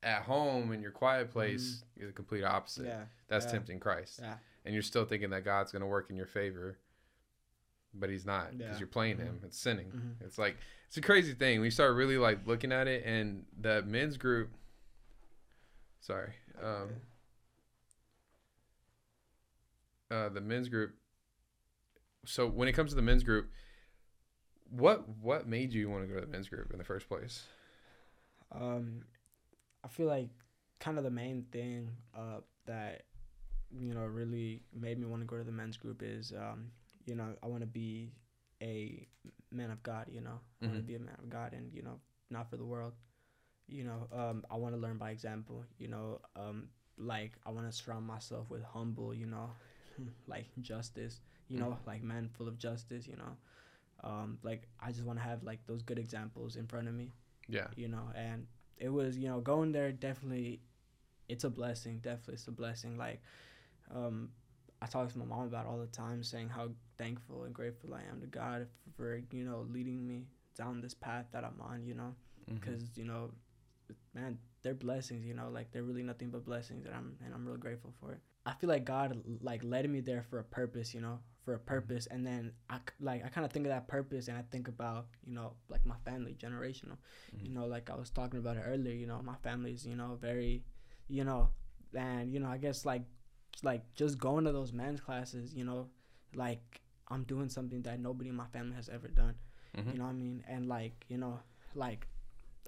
at 0.04 0.24
home 0.24 0.72
in 0.74 0.82
your 0.82 0.92
quiet 0.92 1.32
place 1.32 1.84
you're 1.96 2.08
the 2.08 2.14
complete 2.14 2.44
opposite 2.44 2.86
Yeah. 2.86 3.06
that's 3.28 3.46
yeah. 3.46 3.52
tempting 3.52 3.80
christ 3.80 4.20
Yeah. 4.22 4.38
and 4.66 4.74
you're 4.74 4.84
still 4.84 5.06
thinking 5.06 5.30
that 5.30 5.44
god's 5.46 5.72
going 5.72 5.82
to 5.82 5.88
work 5.88 6.10
in 6.10 6.16
your 6.18 6.26
favor 6.28 6.78
but 7.94 8.10
he's 8.10 8.26
not 8.26 8.52
because 8.58 8.74
Yeah. 8.76 8.80
you're 8.80 8.88
playing 8.88 9.18
Mhm. 9.18 9.22
him 9.26 9.40
it's 9.44 9.58
sinning 9.60 9.92
Mhm. 9.92 10.16
it's 10.26 10.38
like 10.38 10.58
it's 10.88 10.98
a 10.98 11.02
crazy 11.02 11.34
thing. 11.34 11.62
We 11.62 11.70
start 11.70 11.96
really 11.96 12.18
like 12.18 12.46
looking 12.46 12.74
at 12.74 12.86
it, 12.86 13.06
and 13.06 13.46
the 13.58 13.82
men's 13.84 14.18
group. 14.18 14.50
Sorry, 16.02 16.34
um, 16.62 16.90
uh, 20.10 20.28
the 20.28 20.42
men's 20.42 20.68
group. 20.68 20.94
So 22.26 22.46
when 22.46 22.68
it 22.68 22.74
comes 22.74 22.90
to 22.92 22.96
the 22.96 23.02
men's 23.02 23.24
group, 23.24 23.50
what 24.70 25.08
what 25.22 25.48
made 25.48 25.72
you 25.72 25.90
want 25.90 26.04
to 26.04 26.08
go 26.08 26.16
to 26.20 26.26
the 26.26 26.32
men's 26.32 26.50
group 26.50 26.72
in 26.72 26.78
the 26.78 26.84
first 26.84 27.08
place? 27.08 27.44
Um, 28.52 29.06
I 29.84 29.88
feel 29.88 30.08
like 30.08 30.30
kind 30.80 30.98
of 30.98 31.06
the 31.06 31.10
main 31.10 31.46
thing 31.52 31.90
uh, 32.14 32.42
that 32.66 33.04
you 33.72 33.94
know 33.94 34.02
really 34.06 34.62
made 34.74 35.00
me 35.00 35.06
want 35.08 35.22
to 35.22 35.26
go 35.26 35.38
to 35.38 35.44
the 35.46 35.52
men's 35.54 35.78
group 35.78 36.02
is 36.04 36.34
um, 36.34 36.72
you 37.06 37.16
know 37.16 37.36
I 37.44 37.48
want 37.48 37.62
to 37.62 37.68
be 37.68 38.12
a 38.62 39.08
man 39.52 39.72
of 39.72 39.82
God. 39.84 40.08
You 40.12 40.22
know, 40.22 40.40
I 40.62 40.66
want 40.66 40.78
to 40.78 40.84
Mhm. 40.84 40.88
be 40.88 40.96
a 40.96 41.00
man 41.00 41.16
of 41.20 41.30
God, 41.30 41.54
and 41.54 41.74
you 41.74 41.82
know, 41.82 42.00
not 42.30 42.50
for 42.50 42.58
the 42.58 42.66
world. 42.66 42.94
You 43.68 43.84
know, 43.86 44.08
um, 44.12 44.46
I 44.52 44.56
want 44.56 44.76
to 44.76 44.82
learn 44.82 44.98
by 44.98 45.12
example. 45.12 45.66
You 45.78 45.88
know, 45.88 46.22
um, 46.36 46.70
like 46.98 47.34
I 47.46 47.52
want 47.52 47.70
to 47.70 47.72
surround 47.72 48.06
myself 48.06 48.50
with 48.50 48.64
humble. 48.64 49.14
You 49.14 49.28
know, 49.28 49.52
like 50.28 50.48
justice. 50.62 51.20
You 51.48 51.58
know, 51.60 51.78
like 51.86 52.04
men 52.04 52.30
full 52.30 52.48
of 52.48 52.58
justice. 52.58 53.08
You 53.08 53.18
know, 53.18 53.38
um, 54.04 54.38
like 54.44 54.68
I 54.80 54.92
just 54.92 55.04
want 55.06 55.20
to 55.20 55.24
have 55.26 55.44
like 55.44 55.66
those 55.68 55.82
good 55.82 56.00
examples 56.00 56.56
in 56.56 56.68
front 56.68 56.88
of 56.88 56.94
me 56.94 57.14
Yeah, 57.48 57.68
you 57.76 57.88
know 57.88 58.10
and 58.16 58.48
it 58.78 58.90
was 58.90 59.18
you 59.18 59.28
know 59.28 59.40
going 59.42 59.72
there 59.72 59.92
definitely 59.92 60.62
it's 61.30 61.44
a 61.44 61.50
blessing 61.50 62.00
definitely 62.00 62.36
it's 62.36 62.48
a 62.48 62.52
blessing 62.52 62.98
like 62.98 63.22
um 63.94 64.30
i 64.82 64.86
talk 64.86 65.12
to 65.12 65.18
my 65.20 65.26
mom 65.26 65.44
about 65.48 65.66
all 65.66 65.78
the 65.80 65.88
time 65.88 66.24
saying 66.24 66.50
how 66.50 66.70
thankful 67.04 67.44
and 67.46 67.54
grateful 67.60 67.90
i 67.94 68.02
am 68.12 68.18
to 68.22 68.28
god 68.28 68.68
for 68.96 69.08
you 69.32 69.44
know 69.50 69.60
leading 69.76 70.00
me 70.08 70.20
down 70.56 70.82
this 70.82 70.94
path 70.94 71.26
that 71.34 71.44
i'm 71.44 71.60
on 71.72 71.78
you 71.90 71.96
know? 72.00 72.12
Because 72.54 72.84
you 73.00 73.06
know 73.06 73.32
man 74.14 74.38
they're 74.62 74.74
blessings 74.76 75.26
you 75.26 75.34
know? 75.34 75.50
Like 75.58 75.72
they're 75.72 75.88
really 75.92 76.04
nothing 76.04 76.30
but 76.30 76.46
blessings 76.46 76.86
and 76.86 76.94
i'm 77.00 77.10
and 77.26 77.34
i'm 77.34 77.46
real 77.48 77.58
grateful 77.58 77.94
for 78.00 78.12
it. 78.16 78.20
I 78.46 78.54
feel 78.54 78.70
like 78.70 78.86
god 78.86 79.08
like 79.42 79.62
led 79.64 79.90
me 79.90 80.00
there 80.02 80.24
for 80.30 80.38
a 80.40 80.44
purpose 80.44 80.94
you 80.94 81.02
know? 81.02 81.18
For 81.46 81.54
a 81.56 81.60
purpose. 81.60 82.06
And 82.14 82.22
then 82.30 82.44
i 82.70 82.78
like 83.00 83.26
i 83.26 83.30
kind 83.30 83.46
of 83.46 83.52
think 83.52 83.66
of 83.66 83.72
that 83.72 83.88
purpose 83.88 84.28
and 84.28 84.38
i 84.38 84.44
think 84.54 84.68
about 84.68 85.06
you 85.26 85.34
know 85.34 85.54
like 85.70 85.84
my 85.86 85.96
family 86.06 86.36
generational. 86.46 86.98
You 87.42 87.50
Mhm. 87.50 87.54
know 87.56 87.66
like 87.76 87.90
i 87.90 87.96
was 87.96 88.10
talking 88.20 88.40
about 88.44 88.58
it 88.58 88.64
earlier 88.74 88.94
you 88.94 89.08
know? 89.08 89.20
My 89.24 89.38
family's 89.48 89.86
you 89.92 89.96
know 89.96 90.12
very 90.30 90.64
you 91.08 91.24
know 91.24 91.50
and 91.96 92.32
you 92.34 92.40
know 92.42 92.50
i 92.50 92.58
guess 92.66 92.86
like 92.86 93.04
like 93.64 93.84
just 94.02 94.18
going 94.28 94.44
to 94.46 94.52
those 94.52 94.72
men's 94.74 95.02
classes 95.08 95.54
you 95.60 95.64
know? 95.70 95.82
Like 96.36 96.82
i'm 97.12 97.24
doing 97.24 97.50
something 97.50 97.82
that 97.84 98.00
nobody 98.00 98.30
in 98.30 98.36
my 98.36 98.48
family 98.48 98.76
has 98.76 98.90
ever 98.90 99.10
done 99.10 99.36
Mhm. 99.78 99.94
you 99.94 99.98
know 100.00 100.06
what 100.06 100.12
I 100.12 100.14
mean? 100.14 100.44
And 100.48 100.68
like, 100.68 101.06
you 101.10 101.18
know, 101.18 101.40
like 101.76 102.08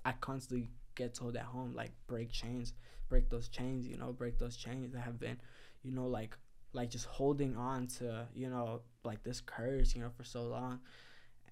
I 0.05 0.13
constantly 0.13 0.69
get 0.95 1.13
told 1.13 1.35
at 1.37 1.43
home, 1.43 1.73
like 1.75 1.91
break 2.07 2.31
chains, 2.31 2.73
break 3.09 3.29
those 3.29 3.49
chains, 3.49 3.87
you 3.87 3.97
know, 3.97 4.11
break 4.13 4.37
those 4.39 4.57
chains 4.57 4.93
that 4.93 5.01
have 5.01 5.19
been, 5.19 5.39
you 5.83 5.91
know, 5.91 6.07
like 6.07 6.37
like 6.73 6.89
just 6.89 7.05
holding 7.05 7.55
on 7.57 7.87
to, 7.87 8.27
you 8.35 8.49
know, 8.49 8.81
like 9.03 9.23
this 9.23 9.41
curse, 9.41 9.95
you 9.95 10.01
know, 10.01 10.09
for 10.17 10.23
so 10.23 10.43
long. 10.43 10.81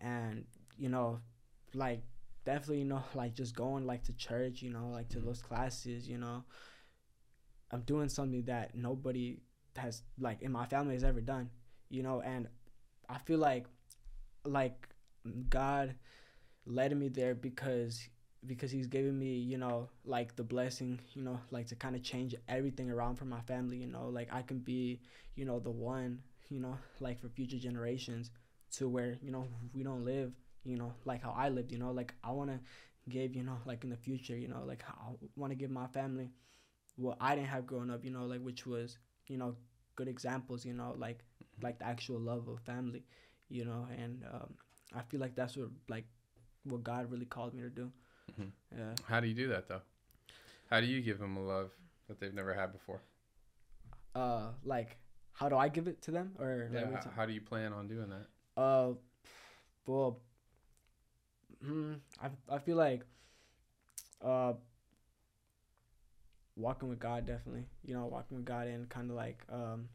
And, 0.02 0.46
you 0.78 0.89
know, 0.89 1.20
like 1.74 2.04
definitely, 2.46 2.80
you 2.80 2.86
know, 2.86 3.04
like 3.16 3.34
just 3.36 3.56
going 3.56 3.86
like 3.86 4.04
to 4.06 4.14
church, 4.14 4.62
you 4.62 4.72
know, 4.72 4.89
like 4.92 5.10
to 5.10 5.20
Mhm. 5.20 5.26
those 5.26 5.42
classes, 5.42 6.08
you 6.08 6.18
know. 6.18 6.44
I'm 7.72 7.82
doing 7.82 8.10
something 8.10 8.44
that 8.46 8.76
nobody 8.76 9.39
has 9.78 10.04
like 10.20 10.42
in 10.42 10.52
my 10.52 10.66
family 10.66 10.94
has 10.96 11.04
ever 11.04 11.22
done, 11.22 11.50
you 11.89 12.04
know, 12.04 12.22
and 12.22 12.48
I 13.12 13.18
feel 13.20 13.39
like 13.39 13.66
like 14.45 14.88
God 15.49 15.95
led 16.66 16.95
me 16.97 17.09
there 17.09 17.36
because 17.36 18.07
because 18.47 18.72
he's 18.72 18.88
giving 18.88 19.18
me 19.20 19.36
you 19.36 19.57
know 19.57 19.89
like 20.05 20.36
the 20.36 20.43
blessing 20.43 20.99
you 21.14 21.22
know 21.22 21.39
like 21.51 21.68
to 21.68 21.76
kind 21.76 21.95
of 21.95 22.01
change 22.01 22.34
everything 22.47 22.89
around 22.89 23.16
for 23.18 23.26
my 23.26 23.41
family 23.41 23.78
you 23.78 23.88
know 23.88 24.09
like 24.09 24.30
I 24.34 24.41
can 24.41 24.59
be 24.59 24.99
you 25.36 25.45
know 25.45 25.59
the 25.59 25.70
one 25.70 26.20
you 26.49 26.59
know 26.59 26.78
like 26.99 27.20
for 27.20 27.30
future 27.30 27.57
generations 27.59 28.32
to 28.78 28.88
where 28.88 29.18
you 29.22 29.32
know 29.32 29.45
we 29.74 29.84
don't 29.84 30.05
live 30.05 30.32
you 30.64 30.78
know 30.78 30.93
like 31.05 31.22
how 31.22 31.36
I 31.38 31.49
lived 31.49 31.72
you 31.72 31.78
know 31.78 31.91
like 31.91 32.14
I 32.24 32.32
want 32.32 32.49
to 32.49 32.59
give 33.09 33.36
you 33.36 33.43
know 33.43 33.57
like 33.66 33.84
in 33.84 33.89
the 33.89 33.97
future 33.97 34.38
you 34.38 34.47
know 34.47 34.64
like 34.66 34.84
I 34.88 35.12
want 35.36 35.51
to 35.51 35.55
give 35.55 35.70
my 35.70 35.88
family 35.88 36.32
what 36.95 37.18
I 37.20 37.36
didn't 37.36 37.47
have 37.49 37.68
growing 37.68 37.91
up 37.91 38.03
you 38.03 38.12
know 38.12 38.26
like 38.26 38.41
which 38.41 38.66
was 38.66 38.97
you 39.28 39.38
know 39.38 39.55
good 39.96 40.08
examples 40.08 40.66
you 40.66 40.74
know 40.74 40.96
like 40.98 41.20
like 41.62 41.80
the 41.80 41.86
actual 41.86 42.20
love 42.20 42.48
of 42.48 42.60
family 42.62 43.04
you 43.50 43.66
know 43.66 43.88
and 43.98 44.24
um, 44.34 44.54
I 44.96 45.02
feel 45.02 45.20
like 45.20 45.36
that's 45.36 45.56
what 45.58 45.70
like 45.89 46.06
what 46.64 46.84
God 46.84 47.12
really 47.12 47.26
called 47.26 47.54
me 47.54 47.62
to 47.64 47.70
do. 47.70 47.92
Mhm. 48.39 48.52
Yeah. 48.78 48.94
How 49.06 49.20
do 49.20 49.28
you 49.28 49.34
do 49.34 49.48
that 49.50 49.68
though? 49.68 49.82
How 50.70 50.80
do 50.80 50.86
you 50.88 51.02
give 51.02 51.20
them 51.20 51.36
a 51.38 51.42
love 51.44 51.72
that 52.08 52.20
they've 52.20 52.34
never 52.34 52.54
had 52.54 52.72
before? 52.72 53.02
Uh, 54.16 54.50
like, 54.64 54.98
how 55.34 55.50
do 55.50 55.56
I 55.58 55.70
give 55.70 55.88
it 55.88 56.02
to 56.04 56.12
them, 56.12 56.36
or 56.39 56.70
Yeah. 56.74 56.92
How, 56.92 57.12
how 57.16 57.26
do 57.26 57.34
you 57.34 57.42
plan 57.42 57.74
on 57.74 57.88
doing 57.88 58.10
that? 58.10 58.28
Uh, 58.62 58.94
well, 59.86 60.20
hmm, 61.64 61.94
I 62.22 62.30
I 62.50 62.60
feel 62.60 62.78
like, 62.78 63.04
uh, 64.22 64.54
walking 66.62 66.89
with 66.89 66.99
God 66.99 67.26
definitely. 67.26 67.66
You 67.84 67.93
know, 67.93 68.05
walking 68.05 68.38
with 68.38 68.45
God 68.45 68.68
and 68.68 68.88
kind 68.89 69.09
of 69.09 69.16
like 69.16 69.43
um, 69.51 69.89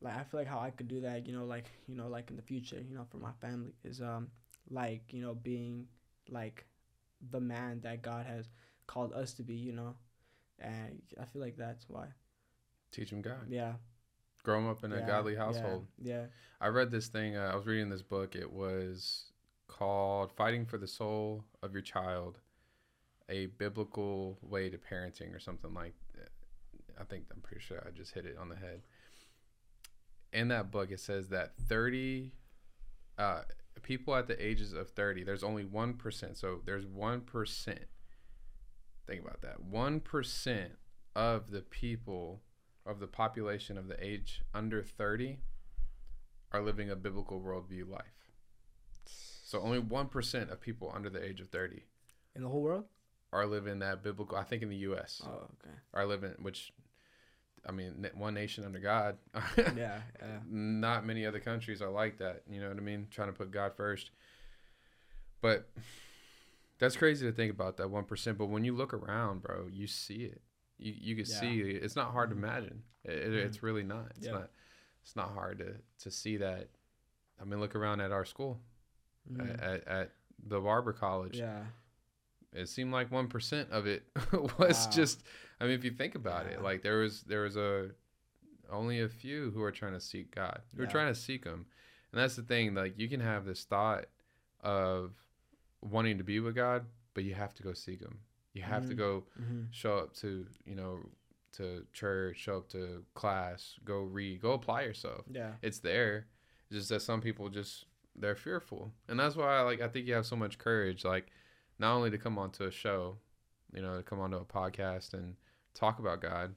like 0.00 0.16
I 0.16 0.24
feel 0.24 0.40
like 0.40 0.48
how 0.48 0.60
I 0.60 0.70
could 0.70 0.88
do 0.88 1.00
that. 1.02 1.26
You 1.26 1.32
know, 1.32 1.44
like 1.44 1.70
you 1.86 1.96
know, 1.96 2.08
like 2.08 2.30
in 2.30 2.36
the 2.36 2.42
future. 2.42 2.80
You 2.80 2.96
know, 2.96 3.06
for 3.10 3.18
my 3.18 3.32
family 3.40 3.72
is 3.84 4.00
um, 4.00 4.28
like 4.70 5.12
you 5.12 5.22
know 5.22 5.34
being 5.34 5.86
like 6.28 6.66
the 7.30 7.40
man 7.40 7.80
that 7.82 8.02
God 8.02 8.26
has 8.26 8.48
called 8.86 9.12
us 9.12 9.32
to 9.34 9.42
be, 9.42 9.54
you 9.54 9.72
know. 9.72 9.94
And 10.58 11.00
I 11.20 11.24
feel 11.24 11.40
like 11.40 11.56
that's 11.56 11.88
why. 11.88 12.06
Teach 12.92 13.10
them 13.10 13.22
God. 13.22 13.46
Yeah. 13.48 13.74
Grow 14.42 14.56
them 14.56 14.68
up 14.68 14.84
in 14.84 14.92
a 14.92 14.96
yeah, 14.96 15.06
godly 15.06 15.34
yeah, 15.34 15.38
household. 15.38 15.86
Yeah. 16.02 16.24
I 16.60 16.68
read 16.68 16.90
this 16.90 17.08
thing. 17.08 17.36
Uh, 17.36 17.50
I 17.52 17.56
was 17.56 17.66
reading 17.66 17.90
this 17.90 18.02
book. 18.02 18.34
It 18.34 18.50
was 18.50 19.32
called 19.68 20.32
"Fighting 20.32 20.66
for 20.66 20.78
the 20.78 20.86
Soul 20.86 21.44
of 21.62 21.72
Your 21.72 21.82
Child: 21.82 22.38
A 23.30 23.46
Biblical 23.46 24.38
Way 24.42 24.68
to 24.70 24.78
Parenting" 24.78 25.34
or 25.34 25.38
something 25.38 25.72
like. 25.72 25.94
That. 26.14 26.28
I 27.00 27.04
think 27.04 27.24
I'm 27.32 27.40
pretty 27.40 27.62
sure 27.62 27.82
I 27.86 27.90
just 27.90 28.12
hit 28.12 28.26
it 28.26 28.36
on 28.38 28.48
the 28.48 28.56
head. 28.56 28.82
In 30.32 30.48
that 30.48 30.70
book, 30.70 30.90
it 30.90 31.00
says 31.00 31.28
that 31.30 31.56
30 31.56 32.32
uh, 33.18 33.42
people 33.82 34.14
at 34.14 34.28
the 34.28 34.44
ages 34.44 34.72
of 34.72 34.90
30, 34.90 35.24
there's 35.24 35.42
only 35.42 35.64
one 35.64 35.94
percent. 35.94 36.36
So 36.36 36.60
there's 36.64 36.86
one 36.86 37.22
percent. 37.22 37.86
Think 39.06 39.22
about 39.22 39.40
that. 39.42 39.62
One 39.62 40.00
percent 40.00 40.72
of 41.16 41.50
the 41.50 41.62
people 41.62 42.42
of 42.86 43.00
the 43.00 43.06
population 43.06 43.76
of 43.76 43.88
the 43.88 44.02
age 44.04 44.42
under 44.54 44.82
30 44.82 45.38
are 46.52 46.62
living 46.62 46.90
a 46.90 46.96
biblical 46.96 47.40
worldview 47.40 47.88
life. 47.88 48.30
So 49.04 49.60
only 49.60 49.80
1% 49.80 50.50
of 50.50 50.60
people 50.60 50.92
under 50.94 51.10
the 51.10 51.24
age 51.24 51.40
of 51.40 51.48
30 51.48 51.82
In 52.36 52.42
the 52.42 52.48
whole 52.48 52.62
world? 52.62 52.84
Are 53.32 53.46
living 53.46 53.78
that 53.80 54.02
biblical, 54.02 54.36
I 54.36 54.42
think 54.44 54.62
in 54.62 54.68
the 54.68 54.76
U.S., 54.76 55.22
Oh, 55.24 55.30
okay. 55.30 55.74
are 55.94 56.04
living, 56.06 56.32
which, 56.42 56.72
I 57.66 57.72
mean, 57.72 58.06
one 58.14 58.34
nation 58.34 58.64
under 58.64 58.78
God. 58.80 59.18
Yeah. 59.56 60.00
Yeah. 60.20 60.38
Not 60.48 61.06
many 61.06 61.24
other 61.26 61.40
countries 61.40 61.80
are 61.82 61.90
like 61.90 62.18
that. 62.18 62.42
You 62.50 62.60
know 62.60 62.68
what 62.68 62.76
I 62.76 62.80
mean? 62.80 63.06
Trying 63.10 63.28
to 63.28 63.32
put 63.34 63.50
God 63.50 63.72
first. 63.76 64.10
But 65.40 65.68
that's 66.78 66.96
crazy 66.96 67.26
to 67.26 67.32
think 67.32 67.50
about 67.52 67.76
that 67.78 67.86
1%. 67.88 68.38
But 68.38 68.46
when 68.46 68.64
you 68.64 68.74
look 68.74 68.92
around, 68.92 69.42
bro, 69.42 69.68
you 69.70 69.86
see 69.86 70.24
it. 70.24 70.40
You, 70.78 70.94
you 70.98 71.16
can 71.16 71.26
Yeah. 71.30 71.40
see 71.40 71.60
it's 71.60 71.96
not 71.96 72.10
hard 72.12 72.30
to 72.30 72.36
Mhm. 72.36 72.38
imagine. 72.40 72.82
It, 73.04 73.12
it-. 73.12 73.34
It's 73.34 73.62
really 73.62 73.82
not. 73.82 74.12
It's 74.16 74.26
Yeah. 74.26 74.32
not. 74.32 74.50
It's 75.02 75.16
not 75.16 75.30
hard 75.32 75.58
to 75.58 75.76
to 76.04 76.10
see 76.10 76.36
that. 76.38 76.68
I 77.40 77.44
mean, 77.44 77.60
look 77.60 77.74
around 77.74 78.00
at 78.00 78.12
our 78.12 78.24
school, 78.26 78.60
Mhm. 79.30 79.62
at, 79.62 79.86
at 79.88 80.12
the 80.42 80.60
Barber 80.60 80.92
College. 80.92 81.38
Yeah. 81.38 81.64
It 82.52 82.68
seemed 82.68 82.92
like 82.92 83.10
one 83.12 83.28
percent 83.28 83.70
of 83.70 83.86
it 83.86 84.04
was 84.32 84.86
Wow. 84.86 84.90
just. 84.92 85.22
I 85.60 85.64
mean, 85.64 85.74
if 85.74 85.84
you 85.84 85.90
think 85.90 86.14
about 86.14 86.46
it, 86.46 86.62
like 86.62 86.82
there 86.82 86.98
was 86.98 87.22
there 87.22 87.42
was 87.42 87.56
a 87.56 87.90
only 88.70 89.00
a 89.00 89.08
few 89.08 89.50
who 89.50 89.62
are 89.62 89.72
trying 89.72 89.92
to 89.92 90.00
seek 90.00 90.34
God, 90.34 90.60
who 90.76 90.82
are 90.82 90.86
trying 90.86 91.12
to 91.12 91.14
seek 91.18 91.44
Him, 91.44 91.66
and 92.12 92.20
that's 92.20 92.36
the 92.36 92.42
thing. 92.42 92.74
Like 92.74 92.98
you 92.98 93.08
can 93.08 93.20
have 93.20 93.44
this 93.44 93.64
thought 93.64 94.06
of 94.62 95.12
wanting 95.82 96.18
to 96.18 96.24
be 96.24 96.40
with 96.40 96.54
God, 96.54 96.84
but 97.14 97.24
you 97.24 97.34
have 97.34 97.54
to 97.54 97.62
go 97.62 97.72
seek 97.72 98.00
Him. 98.00 98.18
You 98.52 98.62
have 98.62 98.86
to 98.88 98.94
Mhm. 98.94 98.98
go 98.98 99.24
Mm-hmm. 99.40 99.62
show 99.70 99.98
up 99.98 100.14
to 100.16 100.46
you 100.64 100.74
know 100.74 101.00
to 101.52 101.84
church, 101.92 102.36
show 102.38 102.58
up 102.58 102.68
to 102.70 103.04
class, 103.14 103.74
go 103.84 104.00
read, 104.02 104.40
go 104.40 104.52
apply 104.52 104.82
yourself. 104.82 105.24
Yeah. 105.30 105.54
It's 105.62 105.80
there. 105.80 106.26
It's 106.70 106.78
just 106.78 106.88
that 106.90 107.02
some 107.02 107.20
people 107.20 107.48
just 107.48 107.86
they're 108.16 108.34
fearful, 108.36 108.92
and 109.08 109.18
that's 109.20 109.36
why 109.36 109.60
like 109.62 109.80
I 109.80 109.88
think 109.88 110.06
you 110.06 110.14
have 110.14 110.26
so 110.26 110.36
much 110.36 110.58
courage, 110.58 111.04
like 111.04 111.26
not 111.80 111.94
only 111.96 112.10
to 112.10 112.18
come 112.18 112.38
onto 112.38 112.64
a 112.64 112.70
show, 112.70 113.16
you 113.74 113.82
know, 113.82 113.96
to 113.96 114.02
come 114.02 114.20
onto 114.20 114.36
a 114.36 114.44
podcast 114.44 115.14
and 115.14 115.34
talk 115.74 115.98
about 115.98 116.20
God, 116.20 116.54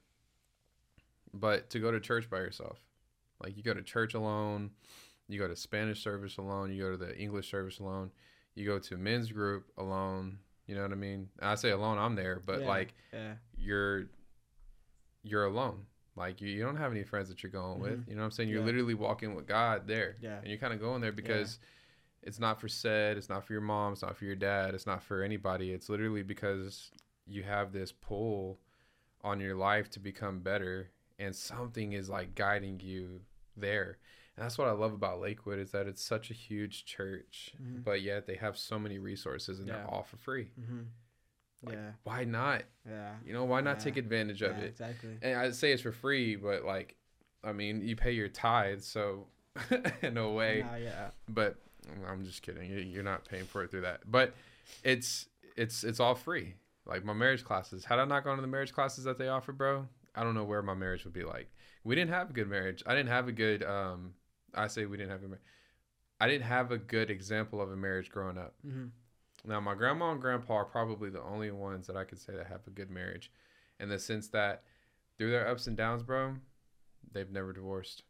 but 1.33 1.69
to 1.71 1.79
go 1.79 1.91
to 1.91 1.99
church 1.99 2.29
by 2.29 2.37
yourself. 2.37 2.77
Like 3.41 3.57
you 3.57 3.63
go 3.63 3.73
to 3.73 3.81
church 3.81 4.13
alone, 4.13 4.71
you 5.27 5.39
go 5.39 5.47
to 5.47 5.55
Spanish 5.55 6.03
service 6.03 6.37
alone, 6.37 6.71
you 6.71 6.83
go 6.83 6.91
to 6.91 6.97
the 6.97 7.17
English 7.17 7.49
service 7.49 7.79
alone, 7.79 8.11
you 8.55 8.65
go 8.65 8.77
to 8.79 8.97
men's 8.97 9.31
group 9.31 9.65
alone. 9.77 10.37
You 10.67 10.75
know 10.75 10.81
what 10.83 10.91
I 10.91 10.95
mean? 10.95 11.29
I 11.41 11.55
say 11.55 11.71
alone, 11.71 11.97
I'm 11.97 12.15
there, 12.15 12.41
but 12.45 12.61
Yeah. 12.61 12.67
like 12.67 12.93
Yeah. 13.11 13.35
you're 13.57 14.05
you're 15.25 15.45
alone. 15.45 15.85
Like 16.17 16.41
you, 16.41 16.49
you 16.49 16.61
don't 16.63 16.75
have 16.75 16.91
any 16.91 17.03
friends 17.03 17.29
that 17.29 17.41
you're 17.43 17.51
going 17.51 17.79
with. 17.79 18.01
Mhm. 18.05 18.09
You 18.09 18.15
know 18.15 18.21
what 18.21 18.25
I'm 18.25 18.31
saying? 18.31 18.49
You're 18.49 18.59
Yeah. 18.59 18.65
literally 18.65 18.93
walking 18.93 19.35
with 19.35 19.47
God 19.47 19.87
there. 19.87 20.17
Yeah. 20.19 20.37
And 20.39 20.47
you're 20.47 20.57
kind 20.57 20.73
of 20.73 20.81
going 20.81 20.99
there 21.01 21.13
because 21.13 21.59
it's 22.23 22.39
not 22.39 22.59
for 22.59 22.67
Ced, 22.67 23.17
it's 23.17 23.29
not 23.29 23.45
for 23.45 23.53
your 23.53 23.61
mom, 23.61 23.93
it's 23.93 24.01
not 24.01 24.17
for 24.17 24.25
your 24.25 24.35
dad, 24.35 24.73
it's 24.73 24.85
not 24.87 25.03
for 25.03 25.21
anybody. 25.23 25.71
It's 25.71 25.89
literally 25.89 26.23
because 26.23 26.91
you 27.27 27.43
have 27.43 27.71
this 27.71 27.91
pull 27.91 28.59
on 29.23 29.39
your 29.39 29.55
life 29.55 29.89
to 29.91 29.99
become 29.99 30.39
better 30.39 30.89
and 31.19 31.35
something 31.35 31.93
is 31.93 32.09
like 32.09 32.35
guiding 32.35 32.79
you 32.81 33.21
there. 33.55 33.97
And 34.35 34.43
that's 34.43 34.57
what 34.57 34.67
I 34.67 34.71
love 34.71 34.93
about 34.93 35.19
Lakewood 35.21 35.59
is 35.59 35.71
that 35.71 35.85
it's 35.87 36.03
such 36.03 36.31
a 36.31 36.33
huge 36.33 36.85
church, 36.85 37.53
Mhm. 37.61 37.83
but 37.83 38.01
yet 38.01 38.25
they 38.25 38.35
have 38.35 38.57
so 38.57 38.79
many 38.79 38.97
resources 38.99 39.59
and 39.59 39.67
Yeah. 39.67 39.75
they're 39.77 39.87
all 39.87 40.03
for 40.03 40.17
free. 40.17 40.51
Mm-hmm. 40.59 40.81
Like, 41.61 41.75
yeah. 41.75 41.91
Why 42.03 42.23
not? 42.25 42.63
Yeah. 42.85 43.15
You 43.25 43.31
know, 43.33 43.45
why 43.45 43.61
not 43.61 43.77
Yeah. 43.77 43.83
take 43.83 43.97
advantage 43.97 44.41
of 44.41 44.57
yeah, 44.57 44.63
it? 44.63 44.69
Exactly. 44.69 45.17
and 45.21 45.37
I 45.39 45.51
say 45.51 45.71
it's 45.71 45.81
for 45.83 45.91
free, 45.91 46.35
but 46.35 46.65
like, 46.65 46.95
I 47.43 47.53
mean, 47.53 47.81
you 47.81 47.95
pay 47.95 48.11
your 48.11 48.27
tithes, 48.29 48.85
so 48.87 49.27
in 50.01 50.17
a 50.17 50.29
way. 50.29 50.61
Nah, 50.65 50.75
yeah. 50.75 51.11
But 51.29 51.57
I'm 52.07 52.23
just 52.25 52.41
kidding. 52.41 52.69
You- 52.69 52.77
You're 52.79 53.03
not 53.03 53.25
paying 53.25 53.45
for 53.45 53.63
it 53.63 53.71
through 53.71 53.81
that. 53.81 54.01
But 54.09 54.33
it's 54.83 55.27
it's 55.55 55.83
it's 55.83 55.99
all 55.99 56.15
free. 56.15 56.55
Like 56.85 57.03
my 57.05 57.13
marriage 57.13 57.43
classes. 57.45 57.85
Had 57.85 57.99
I 57.99 58.05
not 58.05 58.23
gone 58.23 58.35
to 58.37 58.41
the 58.41 58.47
marriage 58.47 58.73
classes 58.73 59.03
that 59.05 59.17
they 59.17 59.27
offer, 59.29 59.51
bro, 59.51 59.87
I 60.15 60.23
don't 60.23 60.33
know 60.35 60.43
where 60.43 60.61
my 60.61 60.73
marriage 60.73 61.03
would 61.05 61.13
be 61.13 61.23
like. 61.23 61.49
We 61.83 61.95
didn't 61.95 62.11
have 62.11 62.29
a 62.29 62.33
good 62.33 62.49
marriage. 62.49 62.83
I 62.85 62.95
didn't 62.95 63.09
have 63.09 63.27
a 63.27 63.31
good. 63.31 63.63
um 63.63 64.13
I 64.53 64.67
say 64.67 64.85
we 64.85 64.97
didn't 64.97 65.11
have 65.11 65.23
a. 65.23 65.27
mar- 65.27 65.39
I 66.19 66.27
didn't 66.27 66.45
have 66.45 66.71
a 66.71 66.77
good 66.77 67.09
example 67.09 67.59
of 67.61 67.71
a 67.71 67.75
marriage 67.75 68.09
growing 68.09 68.37
up. 68.37 68.53
Mm-hmm. 68.65 68.85
Now, 69.49 69.59
my 69.59 69.75
grandma 69.75 70.11
and 70.11 70.21
grandpa 70.21 70.53
are 70.55 70.65
probably 70.65 71.09
the 71.09 71.21
only 71.21 71.51
ones 71.51 71.87
that 71.87 71.97
I 71.97 72.05
could 72.05 72.19
say 72.19 72.33
that 72.33 72.47
have 72.47 72.61
a 72.65 72.69
good 72.69 72.89
marriage, 72.89 73.29
in 73.79 73.89
the 73.89 73.99
sense 73.99 74.29
that 74.29 74.63
through 75.17 75.31
their 75.31 75.45
ups 75.47 75.67
and 75.67 75.75
downs, 75.75 76.01
bro, 76.01 76.35
they've 77.11 77.29
never 77.29 77.51
divorced. 77.51 78.03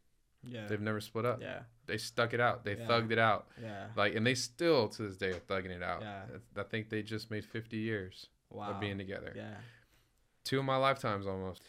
Yeah. 0.44 0.68
They've 0.68 0.80
never 0.82 1.02
split 1.02 1.26
up. 1.26 1.42
yeah. 1.42 1.62
They 1.86 1.98
stuck 1.98 2.34
it 2.34 2.40
out. 2.40 2.64
They 2.64 2.78
Yeah. 2.78 2.88
thugged 2.88 3.12
it 3.12 3.18
out. 3.20 3.48
Yeah. 3.62 3.90
Like, 3.96 4.16
and 4.16 4.26
they 4.26 4.36
still 4.36 4.88
to 4.90 5.04
this 5.04 5.18
day 5.18 5.32
are 5.32 5.40
thugging 5.40 5.72
it 5.72 5.84
out. 5.84 6.02
Yeah. 6.02 6.26
I 6.56 6.64
think 6.64 6.90
they 6.90 7.04
just 7.04 7.30
made 7.30 7.44
50 7.46 7.78
years 7.78 8.28
Wow. 8.50 8.72
of 8.72 8.80
being 8.80 8.98
together. 8.98 9.34
Yeah. 9.36 9.58
Two 10.46 10.60
of 10.60 10.66
my 10.66 10.78
lifetimes 10.78 11.26
almost. 11.28 11.62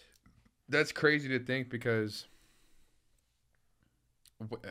That's 0.68 0.92
crazy 0.92 1.28
to 1.30 1.38
think 1.38 1.68
because, 1.68 2.26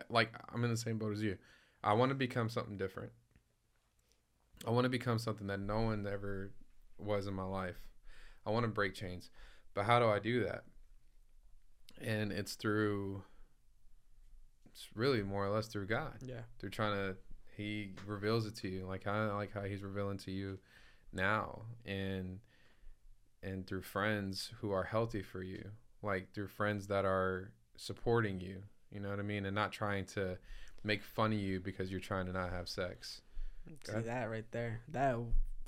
like, 0.09 0.33
I'm 0.53 0.63
in 0.63 0.69
the 0.69 0.77
same 0.77 0.97
boat 0.97 1.13
as 1.13 1.21
you. 1.21 1.37
I 1.83 1.93
want 1.93 2.09
to 2.09 2.15
become 2.15 2.49
something 2.49 2.77
different. 2.77 3.11
I 4.65 4.69
want 4.69 4.85
to 4.85 4.89
become 4.89 5.19
something 5.19 5.47
that 5.47 5.59
no 5.59 5.81
one 5.81 6.07
ever 6.07 6.51
was 6.97 7.27
in 7.27 7.33
my 7.33 7.43
life. 7.43 7.77
I 8.45 8.51
want 8.51 8.63
to 8.63 8.69
break 8.69 8.93
chains. 8.93 9.29
But 9.73 9.85
how 9.85 9.99
do 9.99 10.07
I 10.07 10.19
do 10.19 10.43
that? 10.45 10.63
And 11.99 12.31
it's 12.31 12.55
through, 12.55 13.23
it's 14.73 14.87
really 14.95 15.21
more 15.21 15.45
or 15.45 15.49
less 15.49 15.67
through 15.67 15.87
God. 15.87 16.13
Yeah. 16.25 16.41
Through 16.59 16.71
trying 16.71 16.95
to, 16.95 17.15
He 17.55 17.93
reveals 18.05 18.45
it 18.45 18.55
to 18.57 18.67
you. 18.67 18.85
Like, 18.85 19.07
I 19.07 19.27
like 19.33 19.53
how 19.53 19.61
He's 19.61 19.83
revealing 19.83 20.17
to 20.19 20.31
you 20.31 20.57
now. 21.11 21.61
And, 21.85 22.39
and 23.41 23.67
through 23.67 23.83
friends 23.83 24.51
who 24.61 24.71
are 24.71 24.83
healthy 24.83 25.21
for 25.21 25.43
you, 25.43 25.63
like 26.01 26.33
through 26.33 26.47
friends 26.47 26.87
that 26.87 27.05
are 27.05 27.51
supporting 27.77 28.39
you, 28.39 28.63
you 28.91 28.99
know 28.99 29.09
what 29.09 29.19
I 29.19 29.23
mean? 29.23 29.45
And 29.45 29.55
not 29.55 29.71
trying 29.71 30.05
to 30.07 30.37
make 30.83 31.03
fun 31.03 31.31
of 31.31 31.39
you 31.39 31.59
because 31.59 31.91
you're 31.91 31.99
trying 31.99 32.25
to 32.25 32.33
not 32.33 32.51
have 32.51 32.67
sex. 32.67 33.21
See 33.67 33.93
that 33.93 34.29
right 34.29 34.45
there. 34.51 34.81
That 34.89 35.17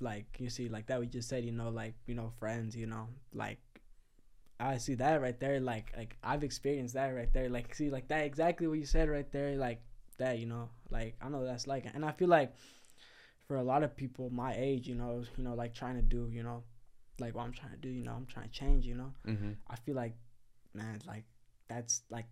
like 0.01 0.25
you 0.39 0.49
see 0.49 0.67
like 0.67 0.87
that 0.87 0.99
we 0.99 1.07
just 1.07 1.29
said, 1.29 1.45
you 1.45 1.51
know, 1.51 1.69
like, 1.69 1.95
you 2.05 2.15
know, 2.15 2.31
friends, 2.39 2.75
you 2.75 2.85
know, 2.85 3.07
like 3.33 3.59
I 4.59 4.77
see 4.77 4.95
that 4.95 5.21
right 5.21 5.39
there, 5.39 5.59
like 5.59 5.93
like 5.97 6.15
I've 6.23 6.43
experienced 6.43 6.93
that 6.93 7.09
right 7.09 7.31
there. 7.33 7.49
Like 7.49 7.75
see 7.75 7.89
like 7.89 8.07
that 8.07 8.25
exactly 8.25 8.67
what 8.67 8.79
you 8.79 8.85
said 8.85 9.09
right 9.09 9.29
there, 9.31 9.55
like 9.57 9.81
that, 10.17 10.39
you 10.39 10.45
know, 10.45 10.69
like 10.89 11.15
I 11.21 11.29
know 11.29 11.43
that's 11.43 11.67
like 11.67 11.85
and 11.93 12.05
I 12.05 12.11
feel 12.11 12.29
like 12.29 12.53
for 13.47 13.57
a 13.57 13.63
lot 13.63 13.83
of 13.83 13.95
people 13.95 14.29
my 14.29 14.55
age, 14.57 14.87
you 14.87 14.95
know, 14.95 15.23
you 15.37 15.43
know, 15.43 15.53
like 15.53 15.73
trying 15.73 15.95
to 15.95 16.01
do, 16.01 16.29
you 16.31 16.43
know, 16.43 16.63
like 17.19 17.35
what 17.35 17.43
I'm 17.43 17.51
trying 17.51 17.71
to 17.71 17.77
do, 17.77 17.89
you 17.89 18.03
know, 18.03 18.13
I'm 18.13 18.25
trying 18.25 18.49
to 18.49 18.51
change, 18.51 18.85
you 18.85 18.95
know. 18.95 19.11
Mm-hmm. 19.27 19.51
I 19.69 19.75
feel 19.75 19.95
like, 19.95 20.15
man, 20.73 21.01
like 21.05 21.25
that's 21.67 22.03
like, 22.09 22.25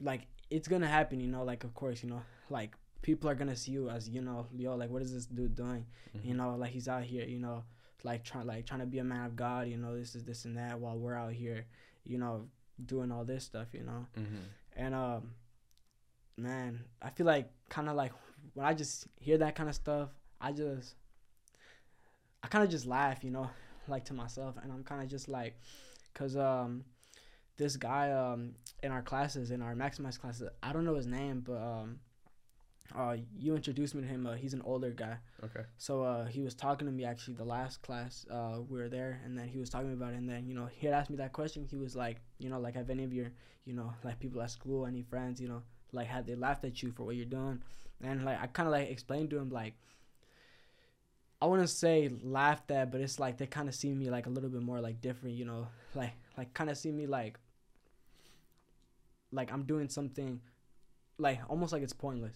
like 0.00 0.26
it's 0.50 0.68
gonna 0.68 0.88
happen, 0.88 1.20
you 1.20 1.28
know. 1.28 1.42
Like 1.42 1.64
of 1.64 1.74
course, 1.74 2.02
you 2.02 2.10
know, 2.10 2.22
like 2.48 2.76
people 3.02 3.28
are 3.28 3.34
gonna 3.34 3.56
see 3.56 3.72
you 3.72 3.90
as 3.90 4.08
you 4.08 4.22
know, 4.22 4.46
yo, 4.56 4.76
like 4.76 4.90
what 4.90 5.02
is 5.02 5.12
this 5.12 5.26
dude 5.26 5.56
doing? 5.56 5.84
Mm-hmm. 6.16 6.28
You 6.28 6.34
know, 6.34 6.56
like 6.56 6.70
he's 6.70 6.88
out 6.88 7.02
here, 7.02 7.24
you 7.24 7.38
know, 7.40 7.64
like 8.04 8.24
trying 8.24 8.46
like 8.46 8.66
trying 8.66 8.80
to 8.80 8.86
be 8.86 8.98
a 8.98 9.04
man 9.04 9.26
of 9.26 9.36
God, 9.36 9.68
you 9.68 9.76
know, 9.76 9.96
this 9.96 10.14
is 10.14 10.24
this 10.24 10.44
and 10.44 10.56
that, 10.56 10.78
while 10.78 10.98
we're 10.98 11.14
out 11.14 11.32
here, 11.32 11.66
you 12.04 12.18
know, 12.18 12.46
doing 12.84 13.12
all 13.12 13.24
this 13.24 13.44
stuff, 13.44 13.68
you 13.72 13.84
know. 13.84 14.06
Mm-hmm. 14.18 14.36
And 14.76 14.94
um, 14.94 15.30
man, 16.36 16.84
I 17.02 17.10
feel 17.10 17.26
like 17.26 17.50
kind 17.68 17.88
of 17.88 17.96
like 17.96 18.12
when 18.54 18.66
I 18.66 18.74
just 18.74 19.06
hear 19.16 19.38
that 19.38 19.54
kind 19.54 19.68
of 19.68 19.74
stuff, 19.74 20.10
I 20.40 20.52
just, 20.52 20.94
I 22.42 22.48
kind 22.48 22.64
of 22.64 22.70
just 22.70 22.86
laugh, 22.86 23.22
you 23.22 23.30
know, 23.30 23.50
like 23.88 24.04
to 24.06 24.14
myself, 24.14 24.56
and 24.62 24.72
I'm 24.72 24.84
kind 24.84 25.02
of 25.02 25.08
just 25.08 25.28
like, 25.28 25.58
cause 26.14 26.36
um, 26.36 26.84
this 27.56 27.76
guy 27.76 28.10
um 28.10 28.54
in 28.82 28.90
our 28.90 29.02
classes 29.02 29.50
in 29.50 29.62
our 29.62 29.74
maximize 29.74 30.18
classes, 30.18 30.48
I 30.62 30.72
don't 30.72 30.84
know 30.84 30.94
his 30.94 31.06
name, 31.06 31.42
but 31.46 31.60
um, 31.60 32.00
uh, 32.96 33.16
you 33.38 33.54
introduced 33.54 33.94
me 33.94 34.02
to 34.02 34.08
him. 34.08 34.26
Uh, 34.26 34.34
he's 34.34 34.54
an 34.54 34.62
older 34.64 34.90
guy. 34.90 35.16
Okay. 35.44 35.62
So 35.78 36.02
uh, 36.02 36.26
he 36.26 36.40
was 36.40 36.54
talking 36.54 36.86
to 36.86 36.92
me 36.92 37.04
actually 37.04 37.34
the 37.34 37.44
last 37.44 37.82
class 37.82 38.26
uh, 38.30 38.58
we 38.68 38.78
were 38.78 38.88
there, 38.88 39.20
and 39.24 39.36
then 39.36 39.48
he 39.48 39.58
was 39.58 39.70
talking 39.70 39.92
about 39.92 40.12
it. 40.12 40.16
And 40.16 40.28
then 40.28 40.46
you 40.46 40.54
know 40.54 40.68
he 40.70 40.86
had 40.86 40.94
asked 40.94 41.10
me 41.10 41.16
that 41.16 41.32
question. 41.32 41.66
He 41.70 41.76
was 41.76 41.94
like, 41.96 42.18
you 42.38 42.48
know, 42.48 42.58
like 42.58 42.74
have 42.74 42.90
any 42.90 43.04
of 43.04 43.12
your, 43.12 43.30
you 43.64 43.74
know, 43.74 43.92
like 44.04 44.18
people 44.18 44.42
at 44.42 44.50
school, 44.50 44.86
any 44.86 45.02
friends, 45.02 45.40
you 45.40 45.48
know, 45.48 45.62
like 45.92 46.06
had 46.06 46.26
they 46.26 46.34
laughed 46.34 46.64
at 46.64 46.82
you 46.82 46.92
for 46.92 47.04
what 47.04 47.16
you're 47.16 47.26
doing? 47.26 47.62
And 48.02 48.24
like 48.24 48.40
I 48.40 48.46
kind 48.46 48.66
of 48.66 48.72
like 48.72 48.90
explained 48.90 49.30
to 49.30 49.38
him 49.38 49.50
like. 49.50 49.74
I 51.42 51.46
wouldn't 51.46 51.70
say 51.70 52.10
laughed 52.22 52.70
at, 52.70 52.92
but 52.92 53.00
it's 53.00 53.18
like 53.18 53.38
they 53.38 53.46
kind 53.46 53.66
of 53.66 53.74
see 53.74 53.94
me 53.94 54.10
like 54.10 54.26
a 54.26 54.28
little 54.28 54.50
bit 54.50 54.60
more 54.60 54.78
like 54.78 55.00
different, 55.00 55.36
you 55.36 55.46
know, 55.46 55.68
like 55.94 56.12
like 56.36 56.52
kind 56.52 56.68
of 56.68 56.76
see 56.76 56.92
me 56.92 57.06
like 57.06 57.38
like 59.32 59.52
I'm 59.52 59.62
doing 59.62 59.88
something 59.88 60.40
like 61.18 61.40
almost 61.48 61.72
like 61.72 61.82
it's 61.82 61.92
pointless, 61.92 62.34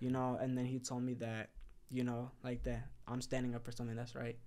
you 0.00 0.10
know. 0.10 0.36
And 0.40 0.56
then 0.58 0.66
he 0.66 0.78
told 0.80 1.02
me 1.02 1.14
that, 1.14 1.50
you 1.90 2.02
know, 2.04 2.30
like 2.42 2.62
that 2.64 2.88
I'm 3.06 3.20
standing 3.20 3.54
up 3.54 3.64
for 3.64 3.72
something 3.72 3.96
that's 3.96 4.14
right, 4.14 4.38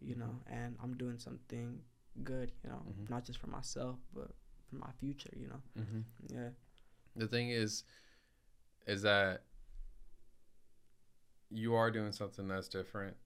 you 0.00 0.16
know, 0.16 0.40
and 0.50 0.76
I'm 0.82 0.96
doing 0.96 1.18
something 1.18 1.80
good, 2.22 2.52
you 2.62 2.70
know, 2.70 2.82
Mhm. 2.86 3.10
not 3.10 3.24
just 3.24 3.38
for 3.38 3.48
myself 3.48 3.98
but 4.12 4.30
for 4.68 4.76
my 4.76 4.90
future, 5.00 5.32
you 5.36 5.48
know. 5.48 5.62
Mm-hmm. 5.78 6.00
Yeah. 6.34 6.50
The 7.16 7.28
thing 7.28 7.50
is, 7.50 7.84
is 8.86 9.02
that 9.02 9.44
you 11.50 11.74
are 11.74 11.90
doing 11.90 12.12
something 12.12 12.48
that's 12.48 12.68
different, 12.68 13.16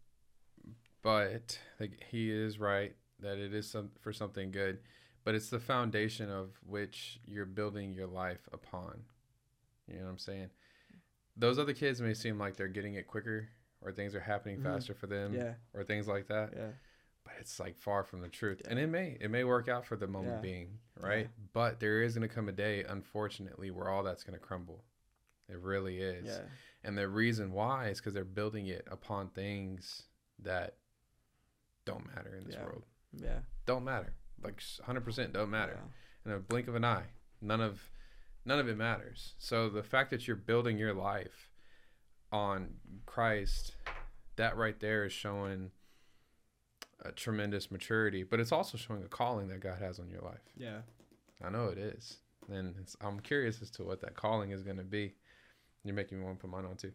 but 1.03 1.59
like 1.81 2.03
he 2.11 2.31
is 2.31 2.59
right 2.59 2.95
that 3.21 3.39
it 3.39 3.55
is 3.55 3.69
some 3.71 3.91
for 4.01 4.13
something 4.13 4.51
good, 4.51 4.79
but 5.25 5.35
it's 5.35 5.49
the 5.51 5.61
foundation 5.61 6.31
of 6.31 6.51
which 6.65 7.21
you're 7.25 7.47
building 7.47 7.93
your 7.93 8.07
life 8.07 8.49
upon. 8.53 9.03
You 9.87 9.97
know 9.99 10.05
what 10.05 10.11
I'm 10.11 10.19
saying? 10.19 10.51
Those 11.39 11.59
other 11.59 11.73
kids 11.73 12.01
may 12.03 12.15
seem 12.15 12.39
like 12.39 12.57
they're 12.57 12.69
getting 12.69 12.95
it 12.95 13.07
quicker, 13.07 13.49
or 13.81 13.93
things 13.93 14.15
are 14.15 14.21
happening 14.21 14.59
Mhm. 14.59 14.65
faster 14.65 14.93
for 14.95 15.07
them, 15.07 15.33
Yeah. 15.33 15.55
or 15.73 15.85
things 15.85 16.09
like 16.09 16.27
that. 16.29 16.53
Yeah. 16.55 16.73
But 17.25 17.35
it's 17.39 17.61
like 17.61 17.77
far 17.77 18.03
from 18.05 18.21
the 18.21 18.29
truth, 18.29 18.63
and 18.67 18.79
it 18.79 18.89
may 18.89 19.17
it 19.21 19.31
may 19.31 19.45
work 19.45 19.69
out 19.69 19.85
for 19.87 19.97
the 19.97 20.07
moment 20.09 20.37
Yeah. 20.37 20.41
being, 20.41 20.81
right? 20.97 21.27
Yeah. 21.27 21.45
But 21.53 21.79
there 21.81 22.03
is 22.03 22.15
going 22.17 22.29
to 22.29 22.35
come 22.35 22.49
a 22.49 22.53
day, 22.53 22.83
unfortunately, 22.85 23.71
where 23.71 23.89
all 23.89 24.03
that's 24.03 24.25
going 24.25 24.39
to 24.39 24.45
crumble. 24.45 24.85
It 25.49 25.59
really 25.59 26.01
is. 26.01 26.27
Yeah. 26.27 26.49
And 26.83 26.97
the 26.99 27.09
reason 27.09 27.53
why 27.53 27.89
is 27.89 27.99
because 28.01 28.15
they're 28.15 28.25
building 28.25 28.67
it 28.67 28.87
upon 28.91 29.31
things 29.31 30.09
that 30.41 30.77
don't 31.85 32.07
matter 32.15 32.35
in 32.35 32.45
this 32.45 32.55
Yeah. 32.55 32.65
world. 32.65 32.85
Yeah. 33.13 33.41
Don't 33.67 33.85
matter. 33.85 34.15
Like 34.43 34.61
100% 34.61 35.33
don't 35.33 35.51
matter. 35.51 35.75
Yeah. 35.75 36.33
In 36.33 36.33
a 36.33 36.41
blink 36.41 36.69
of 36.69 36.75
an 36.75 36.85
eye, 36.85 37.11
none 37.41 37.61
of 37.61 37.91
none 38.49 38.59
of 38.59 38.67
it 38.69 38.77
matters. 38.79 39.35
So 39.39 39.69
the 39.69 39.83
fact 39.83 40.11
that 40.11 40.27
you're 40.27 40.35
building 40.37 40.79
your 40.79 40.95
life 40.95 41.51
on 42.33 42.71
Christ, 43.05 43.75
that 44.37 44.57
right 44.57 44.79
there 44.81 45.05
is 45.05 45.13
showing 45.13 45.71
a 47.05 47.13
tremendous 47.13 47.71
maturity, 47.71 48.23
but 48.23 48.41
it's 48.41 48.51
also 48.51 48.79
showing 48.79 49.05
a 49.05 49.09
calling 49.09 49.49
that 49.49 49.61
God 49.61 49.79
has 49.81 50.01
on 50.01 50.09
your 50.09 50.23
life. 50.23 50.41
Yeah. 50.57 50.79
I 51.45 51.51
know 51.51 51.67
it 51.67 51.79
is, 51.79 52.17
and 52.51 52.75
it's, 52.81 52.97
I'm 53.03 53.21
curious 53.21 53.61
as 53.63 53.71
to 53.73 53.85
what 53.85 54.01
that 54.01 54.15
calling 54.17 54.51
is 54.51 54.63
going 54.63 54.79
to 54.79 54.83
be. 54.83 55.15
You're 55.85 55.95
making 55.95 56.19
me 56.19 56.25
want 56.25 56.39
to 56.39 56.41
put 56.43 56.51
mine 56.51 56.65
on 56.65 56.77
too. 56.77 56.93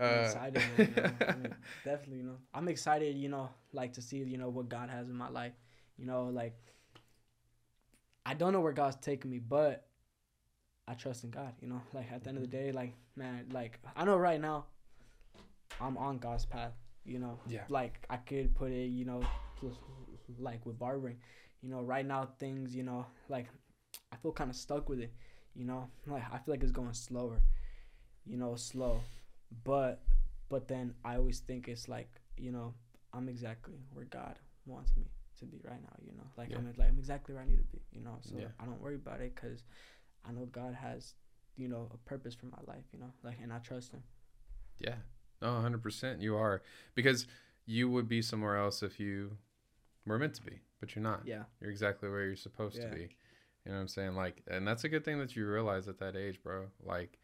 I'm 0.00 0.06
Uh, 0.06 0.22
excited, 0.22 0.62
you 0.78 0.84
know, 0.86 1.10
I 1.28 1.32
mean, 1.36 1.54
definitely, 1.84 2.16
you 2.18 2.24
know. 2.24 2.36
I'm 2.54 2.68
excited, 2.68 3.14
you 3.16 3.28
know, 3.28 3.50
like 3.72 3.92
to 3.92 4.02
see, 4.02 4.18
you 4.18 4.38
know, 4.38 4.48
what 4.48 4.68
God 4.68 4.88
has 4.90 5.08
in 5.08 5.14
my 5.16 5.28
life. 5.28 5.52
You 5.98 6.06
know, 6.06 6.24
like 6.24 6.56
I 8.26 8.34
don't 8.34 8.52
know 8.52 8.60
where 8.60 8.72
God's 8.72 8.96
taking 8.96 9.30
me, 9.30 9.38
but 9.38 9.86
I 10.86 10.94
trust 10.94 11.24
in 11.24 11.30
God, 11.30 11.52
you 11.60 11.68
know. 11.68 11.80
Like 11.92 12.10
at 12.12 12.22
the 12.22 12.28
end 12.28 12.38
of 12.38 12.42
the 12.42 12.56
day, 12.56 12.72
like 12.72 12.94
man, 13.16 13.46
like 13.52 13.78
I 13.96 14.04
know 14.04 14.16
right 14.16 14.40
now 14.40 14.66
I'm 15.80 15.96
on 15.96 16.18
God's 16.18 16.44
path, 16.44 16.72
you 17.04 17.18
know. 17.18 17.38
Yeah. 17.46 17.62
Like 17.68 18.04
I 18.10 18.16
could 18.16 18.54
put 18.54 18.70
it, 18.70 18.86
you 18.86 19.04
know, 19.04 19.22
like 20.38 20.64
with 20.66 20.78
barbering. 20.78 21.18
You 21.62 21.70
know, 21.70 21.80
right 21.80 22.04
now 22.04 22.28
things, 22.38 22.76
you 22.76 22.82
know, 22.82 23.06
like 23.28 23.46
I 24.12 24.16
feel 24.16 24.32
kind 24.32 24.50
of 24.50 24.56
stuck 24.56 24.88
with 24.88 25.00
it, 25.00 25.12
you 25.54 25.64
know. 25.64 25.88
Like 26.06 26.22
I 26.30 26.38
feel 26.38 26.54
like 26.54 26.62
it's 26.62 26.72
going 26.72 26.92
slower. 26.92 27.40
You 28.26 28.36
know, 28.36 28.56
slow 28.56 29.00
but 29.62 30.02
but 30.48 30.66
then 30.66 30.94
I 31.04 31.16
always 31.16 31.40
think 31.40 31.68
it's 31.68 31.88
like 31.88 32.08
you 32.36 32.50
know 32.50 32.74
I'm 33.12 33.28
exactly 33.28 33.74
where 33.92 34.06
God 34.06 34.38
wants 34.66 34.96
me 34.96 35.04
to 35.38 35.44
be 35.44 35.60
right 35.64 35.80
now. 35.80 35.94
You 36.04 36.12
know, 36.16 36.24
like 36.36 36.50
Yeah. 36.50 36.58
I'm 36.58 36.72
like 36.76 36.88
I'm 36.88 36.98
exactly 36.98 37.34
where 37.34 37.44
I 37.44 37.46
need 37.46 37.58
to 37.58 37.64
be. 37.64 37.82
You 37.92 38.02
know, 38.02 38.16
so 38.20 38.36
Yeah. 38.38 38.48
I 38.58 38.64
don't 38.64 38.80
worry 38.80 38.96
about 38.96 39.20
it 39.20 39.34
because 39.34 39.62
I 40.26 40.32
know 40.32 40.46
God 40.46 40.74
has 40.74 41.14
you 41.56 41.68
know 41.68 41.88
a 41.92 41.96
purpose 42.08 42.34
for 42.34 42.46
my 42.46 42.58
life. 42.66 42.84
You 42.92 42.98
know, 43.00 43.12
like 43.22 43.38
and 43.42 43.52
I 43.52 43.58
trust 43.58 43.92
Him. 43.92 44.02
Yeah. 44.78 44.96
No, 45.42 45.48
100% 45.48 46.20
you 46.20 46.36
are. 46.36 46.62
Because 46.94 47.26
you 47.66 47.88
would 47.90 48.08
be 48.08 48.22
somewhere 48.22 48.56
else 48.56 48.82
if 48.82 48.98
you 48.98 49.36
were 50.06 50.18
meant 50.18 50.34
to 50.34 50.42
be, 50.42 50.60
but 50.80 50.94
you're 50.94 51.02
not. 51.02 51.26
Yeah, 51.26 51.44
You're 51.60 51.70
exactly 51.70 52.08
where 52.08 52.24
you're 52.24 52.36
supposed 52.36 52.78
Yeah. 52.78 52.88
to 52.90 52.94
be. 52.94 53.00
You 53.64 53.70
know 53.70 53.74
what 53.74 53.80
I'm 53.82 53.88
saying? 53.88 54.14
Like, 54.14 54.42
and 54.46 54.66
that's 54.66 54.84
a 54.84 54.88
good 54.88 55.04
thing 55.04 55.18
that 55.18 55.36
you 55.36 55.46
realize 55.46 55.86
at 55.88 55.98
that 55.98 56.16
age, 56.16 56.42
bro. 56.42 56.66
Like, 56.82 57.18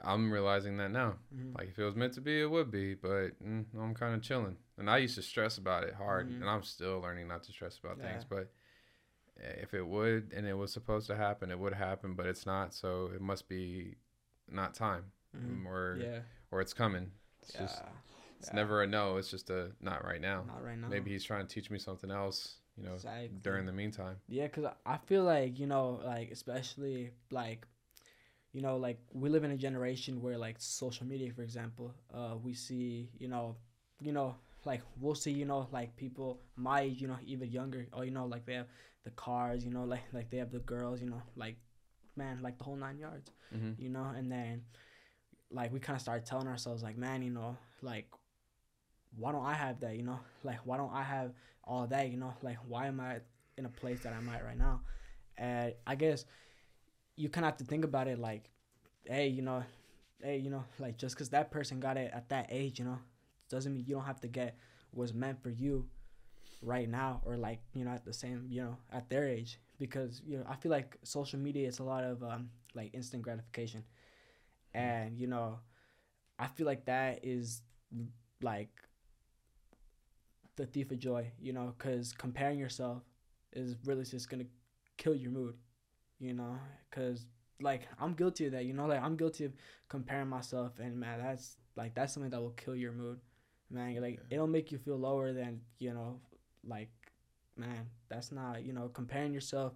I'm 0.00 0.30
realizing 0.30 0.76
that 0.76 0.90
now. 0.92 1.18
Mhm. 1.34 1.56
Like, 1.56 1.68
if 1.68 1.78
it 1.78 1.84
was 1.84 1.96
meant 1.96 2.12
to 2.14 2.20
be, 2.20 2.40
it 2.40 2.50
would 2.50 2.70
be, 2.70 2.94
but 2.94 3.30
mm, 3.42 3.64
I'm 3.76 3.94
kind 3.94 4.14
of 4.14 4.22
chilling. 4.22 4.56
And 4.76 4.88
I 4.88 4.98
used 4.98 5.16
to 5.16 5.22
stress 5.22 5.58
about 5.58 5.84
it 5.84 5.94
hard, 5.94 6.28
Mhm. 6.28 6.36
and 6.40 6.44
I'm 6.48 6.62
still 6.62 7.00
learning 7.00 7.26
not 7.28 7.42
to 7.44 7.52
stress 7.52 7.78
about 7.78 8.00
things. 8.00 8.24
But 8.24 8.52
if 9.38 9.74
it 9.74 9.86
would 9.86 10.32
and 10.36 10.46
it 10.46 10.54
was 10.54 10.72
supposed 10.72 11.06
to 11.08 11.16
happen, 11.16 11.50
it 11.50 11.58
would 11.58 11.74
happen, 11.74 12.14
but 12.14 12.26
it's 12.26 12.46
not. 12.46 12.74
So 12.74 13.10
it 13.14 13.20
must 13.20 13.48
be 13.48 13.96
not 14.50 14.74
time, 14.74 15.12
Mhm. 15.36 15.66
or 15.66 15.98
yeah, 16.00 16.20
or 16.50 16.60
it's 16.60 16.72
coming. 16.74 17.10
It's 17.42 17.54
yeah. 17.54 17.60
just 17.62 17.82
it's 18.38 18.48
yeah. 18.48 18.54
never 18.56 18.82
a 18.82 18.86
no. 18.86 19.16
It's 19.16 19.30
just 19.30 19.50
a 19.50 19.72
not 19.80 20.04
right 20.04 20.20
now. 20.20 20.44
not 20.46 20.64
right 20.64 20.78
now. 20.78 20.88
Maybe 20.88 21.10
he's 21.10 21.24
trying 21.24 21.46
to 21.46 21.52
teach 21.54 21.70
me 21.70 21.78
something 21.78 22.10
else. 22.10 22.56
You 22.76 22.84
know, 22.84 22.94
Exactly. 22.94 23.30
during 23.42 23.66
the 23.66 23.72
meantime. 23.72 24.16
Yeah, 24.28 24.46
cause 24.48 24.64
I- 24.64 24.94
I 24.94 24.98
feel 24.98 25.24
like 25.24 25.58
you 25.58 25.66
know, 25.66 26.00
like 26.04 26.30
especially 26.30 27.10
like, 27.32 27.66
you 28.52 28.62
know, 28.62 28.76
like 28.76 28.98
we 29.12 29.28
live 29.28 29.44
in 29.44 29.50
a 29.50 29.56
generation 29.56 30.22
where 30.22 30.38
like 30.38 30.56
social 30.58 31.06
media, 31.06 31.32
for 31.32 31.42
example, 31.42 31.92
uh, 32.14 32.36
we 32.42 32.54
see 32.54 33.10
you 33.18 33.28
know, 33.28 33.56
you 34.00 34.12
know, 34.12 34.36
like 34.64 34.82
we'll 35.00 35.14
see 35.16 35.32
you 35.32 35.44
know 35.44 35.68
like 35.72 35.96
people 35.96 36.40
my 36.56 36.82
you 36.82 37.08
know, 37.08 37.18
even 37.26 37.50
younger, 37.50 37.86
or 37.92 38.04
you 38.04 38.10
know, 38.12 38.26
like 38.26 38.46
they 38.46 38.54
have 38.54 38.68
the 39.08 39.14
cars, 39.16 39.64
you 39.64 39.70
know, 39.70 39.84
like 39.84 40.02
like 40.12 40.30
they 40.30 40.36
have 40.38 40.52
the 40.52 40.58
girls, 40.60 41.00
you 41.00 41.08
know, 41.08 41.22
like 41.36 41.56
man, 42.16 42.40
like 42.42 42.58
the 42.58 42.64
whole 42.64 42.76
nine 42.76 42.98
yards, 42.98 43.30
Mm-hmm. 43.54 43.82
you 43.82 43.88
know, 43.88 44.12
and 44.16 44.30
then 44.30 44.62
like 45.50 45.72
we 45.72 45.80
kind 45.80 45.96
of 45.96 46.02
started 46.02 46.26
telling 46.26 46.46
ourselves 46.46 46.82
like, 46.82 46.98
man, 46.98 47.22
you 47.22 47.30
know, 47.30 47.56
like 47.82 48.06
why 49.16 49.32
don't 49.32 49.44
I 49.44 49.54
have 49.54 49.80
that, 49.80 49.96
you 49.96 50.02
know, 50.02 50.20
like 50.44 50.58
why 50.64 50.76
don't 50.76 50.92
I 50.92 51.02
have 51.02 51.32
all 51.64 51.86
that, 51.86 52.10
you 52.10 52.16
know, 52.18 52.34
like 52.42 52.58
why 52.66 52.86
am 52.86 53.00
I 53.00 53.20
in 53.56 53.64
a 53.64 53.70
place 53.70 54.00
that 54.02 54.12
I'm 54.12 54.28
at 54.28 54.44
right 54.44 54.58
now. 54.58 54.80
And 55.38 55.72
I 55.86 55.94
guess 55.94 56.24
you 57.16 57.28
kind 57.28 57.44
of 57.46 57.52
have 57.52 57.58
to 57.58 57.64
think 57.64 57.84
about 57.84 58.06
it 58.08 58.18
like, 58.18 58.50
hey, 59.04 59.28
you 59.28 59.42
know, 59.42 59.62
hey, 60.22 60.36
you 60.38 60.50
know, 60.50 60.64
like 60.78 60.98
just 60.98 61.14
because 61.14 61.30
that 61.30 61.50
person 61.50 61.80
got 61.80 61.96
it 61.96 62.10
at 62.12 62.28
that 62.28 62.48
age, 62.50 62.78
you 62.78 62.84
know, 62.84 62.98
doesn't 63.48 63.72
mean 63.72 63.84
you 63.86 63.94
don't 63.94 64.04
have 64.04 64.20
to 64.20 64.28
get 64.28 64.56
what's 64.90 65.14
meant 65.14 65.42
for 65.42 65.50
you 65.50 65.86
right 66.62 66.88
now 66.88 67.20
or 67.24 67.36
like, 67.36 67.60
you 67.74 67.84
know, 67.84 67.90
at 67.92 68.04
the 68.04 68.12
same, 68.12 68.46
you 68.50 68.62
know, 68.62 68.76
at 68.92 69.08
their 69.10 69.28
age. 69.28 69.58
Because, 69.78 70.22
you 70.26 70.38
know, 70.38 70.44
I 70.48 70.56
feel 70.56 70.70
like 70.72 70.96
social 71.04 71.38
media 71.38 71.68
is 71.68 71.78
a 71.78 71.84
lot 71.84 72.04
of 72.04 72.22
um, 72.22 72.50
like 72.74 72.94
instant 72.94 73.22
gratification. 73.22 73.84
And, 74.74 75.18
you 75.18 75.26
know, 75.26 75.58
I 76.38 76.48
feel 76.48 76.66
like 76.66 76.86
that 76.86 77.20
is 77.24 77.62
like 78.42 78.70
the 80.56 80.66
thief 80.66 80.90
of 80.90 80.98
joy, 80.98 81.30
you 81.40 81.52
know, 81.52 81.74
because 81.76 82.12
comparing 82.12 82.58
yourself 82.58 83.02
is 83.52 83.76
really 83.84 84.04
just 84.04 84.28
gonna 84.28 84.44
kill 84.96 85.14
your 85.14 85.30
mood, 85.30 85.54
you 86.18 86.34
know, 86.34 86.58
because 86.90 87.26
like 87.60 87.88
I'm 88.00 88.14
guilty 88.14 88.46
of 88.46 88.52
that, 88.52 88.64
you 88.64 88.72
know, 88.74 88.86
like 88.86 89.02
I'm 89.02 89.16
guilty 89.16 89.44
of 89.44 89.52
comparing 89.88 90.28
myself, 90.28 90.78
and 90.80 90.98
man, 90.98 91.20
that's 91.22 91.56
like 91.76 91.94
that's 91.94 92.12
something 92.14 92.30
that 92.30 92.40
will 92.40 92.50
kill 92.52 92.76
your 92.76 92.92
mood, 92.92 93.20
man. 93.70 94.00
Like 94.00 94.14
Yeah. 94.28 94.36
it'll 94.36 94.46
make 94.46 94.72
you 94.72 94.78
feel 94.78 94.96
lower 94.98 95.32
than 95.32 95.60
you 95.78 95.94
know, 95.94 96.20
like 96.68 96.90
man, 97.56 97.86
that's 98.08 98.30
not 98.32 98.64
you 98.64 98.72
know 98.72 98.88
comparing 98.88 99.32
yourself 99.32 99.72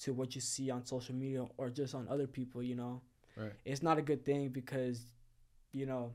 to 0.00 0.12
what 0.12 0.34
you 0.34 0.40
see 0.40 0.70
on 0.70 0.84
social 0.84 1.14
media 1.14 1.44
or 1.56 1.70
just 1.70 1.94
on 1.94 2.08
other 2.08 2.26
people, 2.26 2.62
you 2.62 2.74
know, 2.74 3.00
Right. 3.36 3.52
it's 3.64 3.82
not 3.82 3.98
a 3.98 4.02
good 4.02 4.24
thing 4.24 4.48
because, 4.48 5.06
you 5.72 5.86
know, 5.86 6.12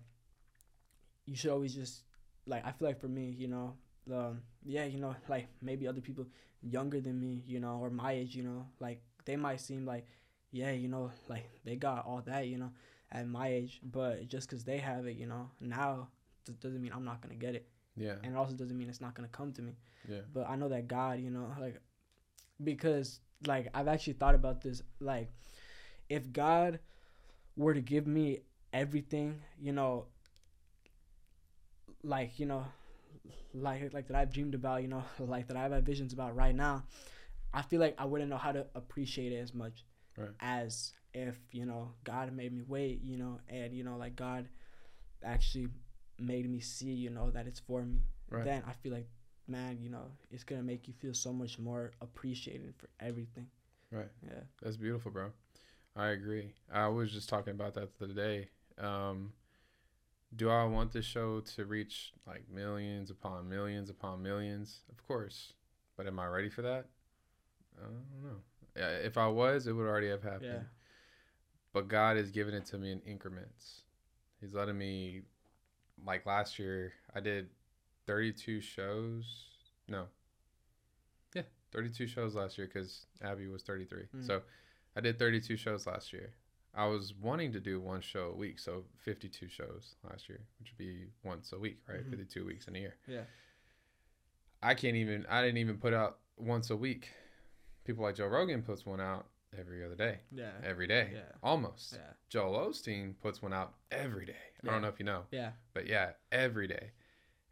you 1.26 1.36
should 1.36 1.52
always 1.52 1.74
just 1.74 2.04
like 2.46 2.66
I 2.66 2.72
feel 2.72 2.88
like 2.88 3.00
for 3.00 3.08
me, 3.08 3.36
you 3.38 3.48
know, 3.48 3.74
um, 4.14 4.42
yeah, 4.66 4.86
you 4.86 5.00
know, 5.00 5.16
like 5.28 5.48
maybe 5.62 5.88
other 5.88 6.02
people 6.02 6.26
younger 6.62 7.00
than 7.00 7.20
me, 7.20 7.44
you 7.48 7.60
know, 7.60 7.78
or 7.82 7.90
my 7.90 8.14
age, 8.14 8.36
you 8.36 8.44
know, 8.44 8.66
like 8.80 9.02
they 9.26 9.36
might 9.36 9.62
seem 9.62 9.86
like, 9.86 10.06
yeah, 10.52 10.72
you 10.72 10.88
know, 10.88 11.12
like 11.28 11.50
they 11.64 11.76
got 11.76 12.06
all 12.06 12.22
that, 12.26 12.48
you 12.48 12.58
know, 12.58 12.72
at 13.12 13.28
my 13.28 13.48
age, 13.50 13.80
but 13.84 14.28
just 14.28 14.50
because 14.50 14.64
they 14.64 14.78
have 14.78 15.06
it, 15.06 15.16
you 15.16 15.26
know, 15.28 15.50
now 15.60 16.08
doesn't 16.62 16.82
mean 16.82 16.92
I'm 16.94 17.06
not 17.06 17.22
gonna 17.22 17.36
get 17.36 17.54
it, 17.56 17.68
Yeah. 18.00 18.16
and 18.24 18.34
it 18.34 18.38
also 18.38 18.54
doesn't 18.54 18.78
mean 18.78 18.90
it's 18.90 19.02
not 19.02 19.14
gonna 19.14 19.28
come 19.28 19.52
to 19.54 19.62
me. 19.62 19.74
Yeah. 20.08 20.22
But 20.34 20.50
I 20.50 20.56
know 20.56 20.70
that 20.70 20.88
God, 20.88 21.20
you 21.20 21.30
know, 21.30 21.54
like 21.60 21.80
because 22.64 23.20
like 23.46 23.68
I've 23.74 23.88
actually 23.88 24.14
thought 24.14 24.36
about 24.36 24.62
this, 24.62 24.82
like 25.00 25.30
if 26.10 26.32
God 26.32 26.80
were 27.56 27.74
to 27.74 27.82
give 27.82 28.08
me 28.08 28.40
everything, 28.74 29.42
you 29.62 29.74
know, 29.74 30.06
like 32.04 32.40
you 32.40 32.46
know, 32.46 32.66
like 33.54 33.94
like 33.94 34.08
that 34.08 34.16
I've 34.16 34.32
dreamed 34.32 34.56
about, 34.56 34.82
you 34.82 34.88
know, 34.88 35.04
like 35.20 35.48
that 35.48 35.58
I've 35.58 35.72
had 35.72 35.86
visions 35.86 36.14
about 36.14 36.36
right 36.36 36.56
now, 36.56 36.84
I 37.54 37.62
feel 37.62 37.80
like 37.80 37.96
I 37.98 38.06
wouldn't 38.06 38.30
know 38.30 38.38
how 38.38 38.52
to 38.52 38.66
appreciate 38.76 39.34
it 39.34 39.38
as 39.38 39.54
much 39.54 39.86
Right. 40.18 40.30
as 40.42 40.94
if 41.14 41.38
you 41.52 41.66
know 41.66 41.94
God 42.04 42.34
made 42.34 42.54
me 42.54 42.62
wait, 42.68 43.02
you 43.04 43.18
know, 43.18 43.40
and 43.48 43.74
you 43.74 43.84
know 43.84 43.98
like 43.98 44.16
God 44.16 44.48
actually 45.24 45.68
made 46.22 46.50
me 46.50 46.60
see, 46.60 46.92
you 46.92 47.10
know, 47.10 47.30
that 47.32 47.48
it's 47.48 47.60
for 47.60 47.84
me. 47.84 48.02
Right. 48.30 48.46
Then 48.46 48.64
I 48.68 48.74
feel 48.74 48.94
like, 48.94 49.10
man, 49.48 49.78
you 49.82 49.90
know, 49.90 50.12
it's 50.32 50.44
gonna 50.44 50.64
make 50.64 50.88
you 50.88 50.94
feel 50.94 51.14
so 51.14 51.34
much 51.34 51.60
more 51.60 51.92
appreciated 52.02 52.74
for 52.78 52.90
everything. 53.00 53.48
Right. 53.92 54.10
Yeah. 54.26 54.42
That's 54.62 54.78
beautiful, 54.78 55.12
bro. 55.12 55.32
I 55.96 56.08
agree. 56.08 56.54
I 56.72 56.88
was 56.88 57.12
just 57.12 57.30
talking 57.30 57.52
about 57.52 57.74
that 57.74 57.98
the 57.98 58.06
other 58.06 58.14
day. 58.14 58.50
Um, 58.78 59.34
do 60.36 60.50
I 60.50 60.64
want 60.66 60.92
this 60.92 61.06
show 61.06 61.42
to 61.56 61.66
reach 61.66 62.14
like 62.28 62.44
millions 62.54 63.10
upon 63.10 63.50
millions 63.50 63.90
upon 63.90 64.22
millions? 64.22 64.82
Of 64.90 65.06
course. 65.08 65.54
But 65.98 66.08
am 66.08 66.20
I 66.20 66.28
ready 66.28 66.50
for 66.50 66.62
that? 66.62 66.86
I 67.78 67.84
don't 67.84 68.24
know. 68.24 68.38
Yeah, 68.78 68.90
If 69.06 69.18
I 69.18 69.28
was, 69.28 69.68
it 69.68 69.74
would 69.74 69.88
already 69.88 70.10
have 70.10 70.24
happened. 70.24 70.52
Yeah. 70.54 70.64
But 71.74 71.88
God 71.88 72.18
has 72.18 72.32
given 72.32 72.54
it 72.54 72.66
to 72.68 72.78
me 72.78 72.92
in 72.92 73.02
increments. 73.02 73.82
He's 74.40 74.54
letting 74.54 74.78
me, 74.78 75.22
like 76.06 76.26
last 76.26 76.60
year, 76.60 76.94
I 77.16 77.20
did 77.20 77.50
32 78.08 78.62
shows. 78.62 79.46
No. 79.88 80.06
Yeah, 81.34 81.44
32 81.72 82.08
shows 82.08 82.36
last 82.36 82.58
year 82.58 82.68
because 82.68 83.06
Abby 83.22 83.48
was 83.48 83.64
33. 83.64 84.04
Mm. 84.16 84.26
So 84.26 84.42
I 84.96 85.02
did 85.02 85.20
32 85.20 85.58
shows 85.58 85.86
last 85.88 86.12
year. 86.14 86.34
I 86.76 86.86
was 86.86 87.14
wanting 87.20 87.52
to 87.54 87.60
do 87.60 87.80
one 87.80 88.02
show 88.02 88.30
a 88.30 88.36
week, 88.36 88.60
so 88.60 88.84
52 89.04 89.50
shows 89.50 89.96
last 90.08 90.30
year, 90.30 90.40
which 90.60 90.72
would 90.72 90.78
be 90.78 91.08
once 91.24 91.52
a 91.52 91.58
week, 91.60 91.80
right? 91.88 92.06
Mhm. 92.06 92.10
52 92.12 92.46
weeks 92.46 92.68
in 92.68 92.76
a 92.76 92.80
year. 92.80 92.96
Yeah. 93.08 93.24
I 94.62 94.76
can't 94.76 94.96
even, 94.96 95.26
I 95.28 95.42
didn't 95.42 95.58
even 95.58 95.78
put 95.78 95.94
out 95.94 96.20
once 96.38 96.70
a 96.70 96.76
week. 96.76 97.10
People 97.86 98.04
like 98.04 98.16
Joe 98.16 98.28
Rogan 98.28 98.62
puts 98.62 98.86
one 98.86 99.02
out 99.02 99.26
every 99.58 99.84
other 99.84 99.96
day, 99.96 100.20
Yeah. 100.32 100.54
every 100.64 100.88
day, 100.88 101.12
Yeah. 101.14 101.32
almost. 101.42 101.94
Yeah. 101.94 102.14
Joel 102.30 102.70
Osteen 102.70 103.18
puts 103.20 103.42
one 103.42 103.54
out 103.54 103.74
every 103.92 104.26
day. 104.26 104.34
I 104.34 104.66
Yeah. 104.66 104.72
don't 104.72 104.82
know 104.82 104.90
if 104.90 105.00
you 105.00 105.06
know, 105.06 105.26
Yeah. 105.32 105.54
but 105.74 105.88
yeah, 105.88 106.14
every 106.32 106.68
day. 106.68 106.92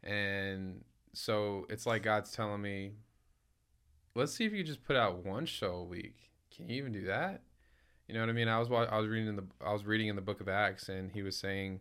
And 0.02 0.84
so 1.12 1.66
it's 1.68 1.86
like 1.86 2.02
God's 2.02 2.32
telling 2.32 2.62
me, 2.62 2.96
let's 4.14 4.32
see 4.32 4.44
if 4.44 4.52
you 4.52 4.62
just 4.62 4.84
put 4.84 4.96
out 4.96 5.24
one 5.24 5.46
show 5.46 5.76
a 5.76 5.84
week. 5.84 6.30
Can 6.50 6.68
you 6.68 6.76
even 6.76 6.92
do 6.92 7.04
that? 7.04 7.42
You 8.06 8.14
know 8.14 8.20
what 8.20 8.30
I 8.30 8.32
mean? 8.32 8.48
I 8.48 8.58
was 8.58 8.70
I 8.70 8.98
was 8.98 9.08
reading 9.08 9.28
in 9.28 9.36
the 9.36 9.46
I 9.60 9.72
was 9.72 9.84
reading 9.84 10.08
in 10.08 10.16
the 10.16 10.22
book 10.22 10.40
of 10.40 10.48
Acts, 10.48 10.88
and 10.88 11.12
he 11.12 11.22
was 11.22 11.36
saying 11.36 11.80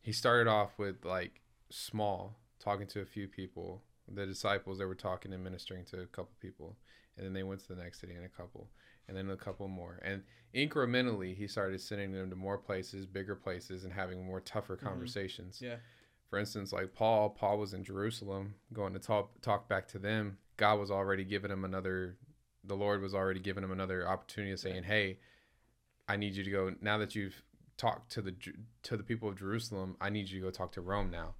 he 0.00 0.12
started 0.12 0.48
off 0.48 0.78
with 0.78 1.04
like 1.04 1.42
small, 1.68 2.40
talking 2.58 2.86
to 2.88 3.00
a 3.00 3.06
few 3.06 3.28
people. 3.28 3.84
The 4.10 4.24
disciples 4.24 4.78
they 4.78 4.86
were 4.86 4.94
talking 4.94 5.34
and 5.34 5.44
ministering 5.44 5.84
to 5.86 6.00
a 6.00 6.06
couple 6.06 6.32
people, 6.40 6.78
and 7.18 7.26
then 7.26 7.32
they 7.34 7.42
went 7.42 7.60
to 7.60 7.68
the 7.68 7.82
next 7.82 8.00
city 8.00 8.14
and 8.14 8.24
a 8.24 8.28
couple, 8.28 8.70
and 9.08 9.16
then 9.16 9.28
a 9.30 9.36
couple 9.36 9.68
more, 9.68 9.98
and 10.02 10.22
incrementally 10.54 11.34
he 11.34 11.46
started 11.46 11.80
sending 11.80 12.12
them 12.12 12.30
to 12.30 12.36
more 12.36 12.56
places, 12.58 13.04
bigger 13.06 13.34
places, 13.34 13.84
and 13.84 13.92
having 13.92 14.24
more 14.24 14.40
tougher 14.40 14.76
Mhm. 14.76 14.80
conversations. 14.80 15.60
Yeah. 15.60 15.78
For 16.30 16.38
instance, 16.38 16.72
like 16.72 16.92
Paul, 16.94 17.30
Paul 17.30 17.58
was 17.58 17.74
in 17.74 17.84
Jerusalem 17.84 18.54
going 18.72 18.92
to 18.92 18.98
talk 18.98 19.40
talk 19.40 19.68
back 19.68 19.88
to 19.88 19.98
them. 19.98 20.38
God 20.56 20.78
was 20.78 20.90
already 20.90 21.24
giving 21.24 21.50
him 21.50 21.64
another 21.64 22.16
the 22.64 22.76
Lord 22.76 23.00
was 23.00 23.14
already 23.14 23.40
giving 23.40 23.64
him 23.64 23.70
another 23.70 24.06
opportunity 24.06 24.52
of 24.52 24.60
saying, 24.60 24.82
"Hey, 24.82 25.20
I 26.06 26.16
need 26.16 26.34
you 26.34 26.44
to 26.44 26.50
go 26.50 26.74
now 26.80 26.98
that 26.98 27.14
you've 27.14 27.42
talked 27.78 28.10
to 28.12 28.20
the 28.22 28.32
to 28.82 28.96
the 28.96 29.04
people 29.04 29.28
of 29.28 29.36
Jerusalem, 29.38 29.96
I 30.00 30.10
need 30.10 30.28
you 30.28 30.40
to 30.40 30.46
go 30.46 30.50
talk 30.50 30.72
to 30.72 30.80
Rome 30.82 31.10
now." 31.10 31.34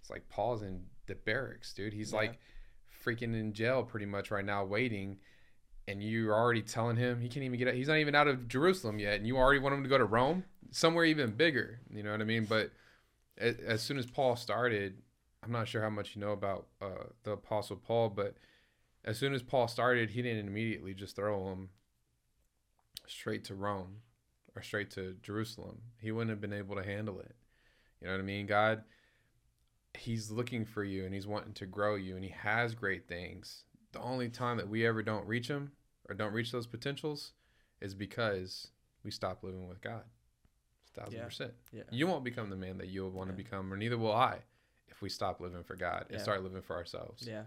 It's 0.00 0.08
like 0.10 0.28
Paul's 0.30 0.62
in 0.62 0.88
the 1.06 1.14
barracks, 1.16 1.74
dude. 1.74 1.92
He's 1.92 2.12
Yeah. 2.12 2.18
like 2.18 2.38
freaking 3.04 3.34
in 3.34 3.52
jail 3.52 3.82
pretty 3.82 4.06
much 4.06 4.30
right 4.30 4.44
now 4.44 4.64
waiting 4.64 5.18
and 5.90 6.02
you're 6.02 6.34
already 6.34 6.62
telling 6.62 6.96
him 6.96 7.20
he 7.20 7.28
can't 7.28 7.44
even 7.44 7.58
get 7.58 7.68
out. 7.68 7.74
He's 7.74 7.88
not 7.88 7.98
even 7.98 8.14
out 8.14 8.28
of 8.28 8.48
Jerusalem 8.48 8.98
yet, 8.98 9.14
and 9.14 9.26
you 9.26 9.36
already 9.36 9.58
want 9.58 9.74
him 9.74 9.82
to 9.82 9.88
go 9.88 9.98
to 9.98 10.04
Rome, 10.04 10.44
somewhere 10.70 11.04
even 11.04 11.32
bigger. 11.32 11.80
You 11.92 12.02
know 12.02 12.12
what 12.12 12.20
I 12.20 12.24
mean? 12.24 12.44
But 12.44 12.70
as, 13.36 13.56
as 13.56 13.82
soon 13.82 13.98
as 13.98 14.06
Paul 14.06 14.36
started, 14.36 14.98
I'm 15.42 15.50
not 15.50 15.66
sure 15.66 15.82
how 15.82 15.90
much 15.90 16.14
you 16.14 16.20
know 16.20 16.32
about 16.32 16.66
uh, 16.80 17.06
the 17.24 17.32
Apostle 17.32 17.76
Paul, 17.76 18.10
but 18.10 18.36
as 19.04 19.18
soon 19.18 19.34
as 19.34 19.42
Paul 19.42 19.66
started, 19.66 20.10
he 20.10 20.22
didn't 20.22 20.46
immediately 20.46 20.94
just 20.94 21.16
throw 21.16 21.50
him 21.50 21.70
straight 23.06 23.44
to 23.46 23.54
Rome 23.54 23.96
or 24.54 24.62
straight 24.62 24.90
to 24.92 25.16
Jerusalem. 25.22 25.78
He 26.00 26.12
wouldn't 26.12 26.30
have 26.30 26.40
been 26.40 26.52
able 26.52 26.76
to 26.76 26.84
handle 26.84 27.18
it. 27.18 27.34
You 28.00 28.06
know 28.06 28.14
what 28.14 28.20
I 28.20 28.24
mean? 28.24 28.46
God, 28.46 28.82
He's 29.94 30.30
looking 30.30 30.64
for 30.64 30.84
you 30.84 31.04
and 31.04 31.14
He's 31.14 31.26
wanting 31.26 31.52
to 31.54 31.66
grow 31.66 31.94
you, 31.96 32.14
and 32.16 32.24
He 32.24 32.30
has 32.30 32.74
great 32.74 33.08
things. 33.08 33.64
The 33.92 34.00
only 34.00 34.28
time 34.28 34.56
that 34.58 34.68
we 34.68 34.86
ever 34.86 35.02
don't 35.02 35.26
reach 35.26 35.48
Him 35.48 35.72
or 36.08 36.14
don't 36.14 36.32
reach 36.32 36.52
those 36.52 36.66
potentials 36.66 37.32
is 37.80 37.94
because 37.94 38.68
we 39.04 39.10
stop 39.10 39.42
living 39.42 39.68
with 39.68 39.80
God. 39.80 40.04
Thousand 40.94 41.18
Yeah. 41.18 41.24
percent. 41.24 41.54
Yeah. 41.72 41.82
You 41.90 42.06
won't 42.06 42.24
become 42.24 42.50
the 42.50 42.56
man 42.56 42.78
that 42.78 42.88
you 42.88 43.06
want 43.08 43.28
to 43.28 43.32
Yeah. 43.32 43.36
become, 43.44 43.72
or 43.72 43.76
neither 43.76 43.96
will 43.98 44.12
I, 44.12 44.42
if 44.88 45.00
we 45.02 45.08
stop 45.08 45.40
living 45.40 45.62
for 45.62 45.76
God 45.76 46.02
and 46.08 46.16
Yeah. 46.18 46.22
start 46.22 46.42
living 46.42 46.62
for 46.62 46.76
ourselves. 46.76 47.26
Yeah. 47.26 47.46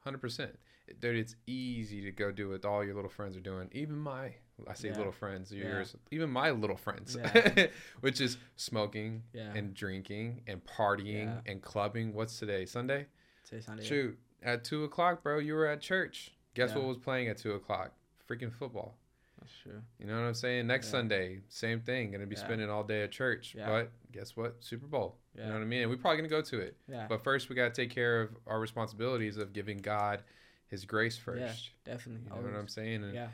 Hundred 0.00 0.18
percent, 0.18 0.58
dude. 1.00 1.16
It's 1.16 1.34
easy 1.46 2.02
to 2.02 2.12
go 2.12 2.30
do 2.30 2.50
what 2.50 2.64
all 2.64 2.84
your 2.84 2.94
little 2.94 3.10
friends 3.10 3.36
are 3.36 3.40
doing. 3.40 3.68
Even 3.72 3.96
my, 3.96 4.34
I 4.68 4.74
say 4.74 4.88
Yeah. 4.88 4.96
little 4.96 5.12
friends, 5.12 5.52
Yeah. 5.52 5.64
yours, 5.64 5.96
even 6.10 6.30
my 6.30 6.50
little 6.50 6.76
friends, 6.76 7.16
Yeah. 7.16 7.66
which 8.00 8.20
is 8.20 8.38
smoking 8.56 9.24
Yeah. 9.32 9.52
and 9.54 9.74
drinking 9.74 10.42
and 10.46 10.64
partying 10.64 11.24
Yeah. 11.26 11.40
and 11.46 11.62
clubbing. 11.62 12.12
What's 12.14 12.38
today? 12.38 12.64
Sunday. 12.66 13.06
Say 13.42 13.60
Sunday. 13.60 13.84
Shoot, 13.84 14.18
at 14.42 14.64
two 14.64 14.84
o'clock, 14.84 15.22
bro, 15.22 15.38
you 15.38 15.54
were 15.54 15.66
at 15.66 15.80
church. 15.80 16.32
Guess 16.54 16.70
Yeah. 16.70 16.78
what 16.78 16.86
was 16.86 16.98
playing 16.98 17.28
at 17.28 17.36
two 17.38 17.52
o'clock? 17.52 17.92
Freaking 18.28 18.52
football. 18.52 18.96
That's 19.40 19.52
true. 19.58 19.82
You 19.98 20.06
know 20.06 20.18
what 20.20 20.26
I'm 20.28 20.34
saying? 20.34 20.66
Next 20.68 20.86
Yeah. 20.86 20.92
Sunday, 20.92 21.42
same 21.48 21.80
thing. 21.80 22.12
Gonna 22.12 22.26
be 22.26 22.36
Yeah. 22.36 22.44
spending 22.44 22.70
all 22.70 22.84
day 22.84 23.02
at 23.02 23.10
church. 23.12 23.54
Yeah. 23.54 23.66
But 23.66 23.90
guess 24.12 24.36
what? 24.36 24.62
Super 24.64 24.86
Bowl. 24.86 25.18
You 25.34 25.42
know 25.42 25.52
what 25.52 25.62
I 25.62 25.64
mean? 25.64 25.82
And 25.82 25.90
we're 25.90 25.96
probably 25.98 26.18
gonna 26.18 26.28
go 26.28 26.40
to 26.42 26.60
it. 26.60 26.76
Yeah. 26.88 27.06
But 27.08 27.24
first, 27.24 27.48
we 27.50 27.56
gotta 27.56 27.74
take 27.74 27.90
care 27.90 28.22
of 28.22 28.36
our 28.46 28.60
responsibilities 28.60 29.36
of 29.36 29.52
giving 29.52 29.78
God 29.78 30.22
His 30.68 30.86
grace 30.86 31.16
first. 31.16 31.40
Yeah, 31.86 31.92
Definitely. 31.92 32.24
You 32.24 32.42
know 32.42 32.50
what 32.50 32.58
I'm 32.58 32.68
saying? 32.68 33.04
And, 33.04 33.14
Yeah. 33.14 33.28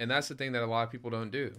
And 0.00 0.10
that's 0.10 0.26
the 0.28 0.34
thing 0.34 0.52
that 0.52 0.62
a 0.62 0.66
lot 0.66 0.82
of 0.82 0.90
people 0.90 1.10
don't 1.10 1.30
do. 1.30 1.52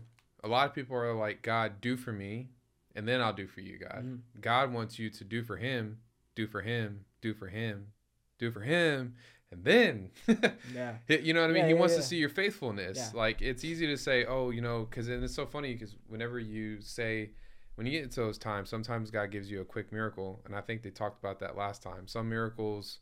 A 0.43 0.47
lot 0.47 0.67
of 0.67 0.73
people 0.73 0.97
are 0.97 1.13
like, 1.13 1.43
God, 1.43 1.79
do 1.79 1.95
for 1.95 2.11
me, 2.11 2.49
and 2.95 3.07
then 3.07 3.21
I'll 3.21 3.31
do 3.31 3.47
for 3.47 3.61
you, 3.61 3.77
God. 3.77 4.03
Mhm. 4.03 4.41
God 4.41 4.73
wants 4.73 4.97
you 4.99 5.09
to 5.11 5.23
do 5.23 5.43
for 5.43 5.55
Him, 5.57 5.99
do 6.35 6.47
for 6.47 6.61
Him, 6.61 7.05
do 7.21 7.33
for 7.33 7.47
Him, 7.47 7.93
do 8.39 8.51
for 8.51 8.61
Him, 8.61 9.15
and 9.51 9.63
then 9.63 10.09
Yeah. 10.73 10.95
You 11.07 11.33
know 11.33 11.41
what 11.41 11.51
I 11.51 11.53
mean? 11.53 11.63
Yeah, 11.63 11.67
he 11.67 11.73
yeah, 11.73 11.79
wants 11.79 11.95
to 11.95 12.01
see 12.01 12.17
your 12.17 12.29
faithfulness. 12.29 13.13
Like 13.13 13.41
it's 13.41 13.63
easy 13.63 13.85
to 13.87 13.97
say, 13.97 14.25
oh, 14.25 14.49
you 14.49 14.61
know, 14.61 14.87
because 14.89 15.07
and 15.07 15.23
it's 15.23 15.35
so 15.35 15.45
funny 15.45 15.73
because 15.73 15.95
whenever 16.07 16.39
you 16.39 16.81
say, 16.81 17.31
when 17.75 17.85
you 17.85 17.91
get 17.91 18.03
into 18.03 18.21
those 18.21 18.37
times, 18.37 18.69
sometimes 18.69 19.11
God 19.11 19.29
gives 19.29 19.51
you 19.51 19.61
a 19.61 19.65
quick 19.65 19.91
miracle, 19.91 20.41
and 20.45 20.55
I 20.55 20.61
think 20.61 20.81
they 20.81 20.89
talked 20.89 21.19
about 21.19 21.39
that 21.39 21.55
last 21.55 21.83
time. 21.83 22.07
Some 22.07 22.27
miracles, 22.29 22.99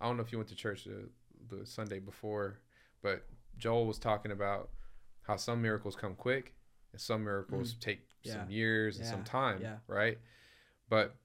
I 0.00 0.06
don't 0.06 0.16
know 0.16 0.22
if 0.22 0.32
you 0.32 0.38
went 0.38 0.48
to 0.50 0.54
church 0.54 0.84
the, 0.84 1.08
the 1.56 1.64
Sunday 1.64 1.98
before, 1.98 2.58
but 3.02 3.24
Joel 3.58 3.86
was 3.86 3.98
talking 3.98 4.32
about 4.32 4.70
how 5.22 5.36
some 5.36 5.62
miracles 5.62 5.94
come 5.96 6.14
quick 6.14 6.54
and 6.92 7.00
some 7.00 7.24
miracles 7.24 7.74
take 7.74 8.00
Mm. 8.00 8.04
Yeah. 8.24 8.32
some 8.34 8.50
years 8.50 8.98
and 8.98 9.06
some 9.06 9.24
time, 9.24 9.60
Yeah. 9.60 9.78
right? 9.88 10.18
But 10.88 11.16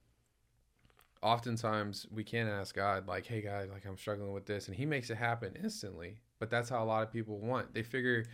oftentimes 1.22 2.08
we 2.12 2.24
can 2.24 2.48
ask 2.48 2.76
God, 2.76 3.08
like, 3.08 3.26
hey, 3.26 3.42
God, 3.42 3.70
like 3.70 3.86
I'm 3.86 3.98
struggling 3.98 4.34
with 4.34 4.46
this. 4.46 4.68
And 4.68 4.76
He 4.76 4.86
makes 4.86 5.10
it 5.10 5.16
happen 5.18 5.56
instantly. 5.62 6.20
But 6.40 6.50
that's 6.50 6.70
how 6.70 6.84
a 6.84 6.86
lot 6.86 7.04
of 7.04 7.12
people 7.12 7.40
want. 7.40 7.74
They 7.74 7.84
figure, 7.84 8.26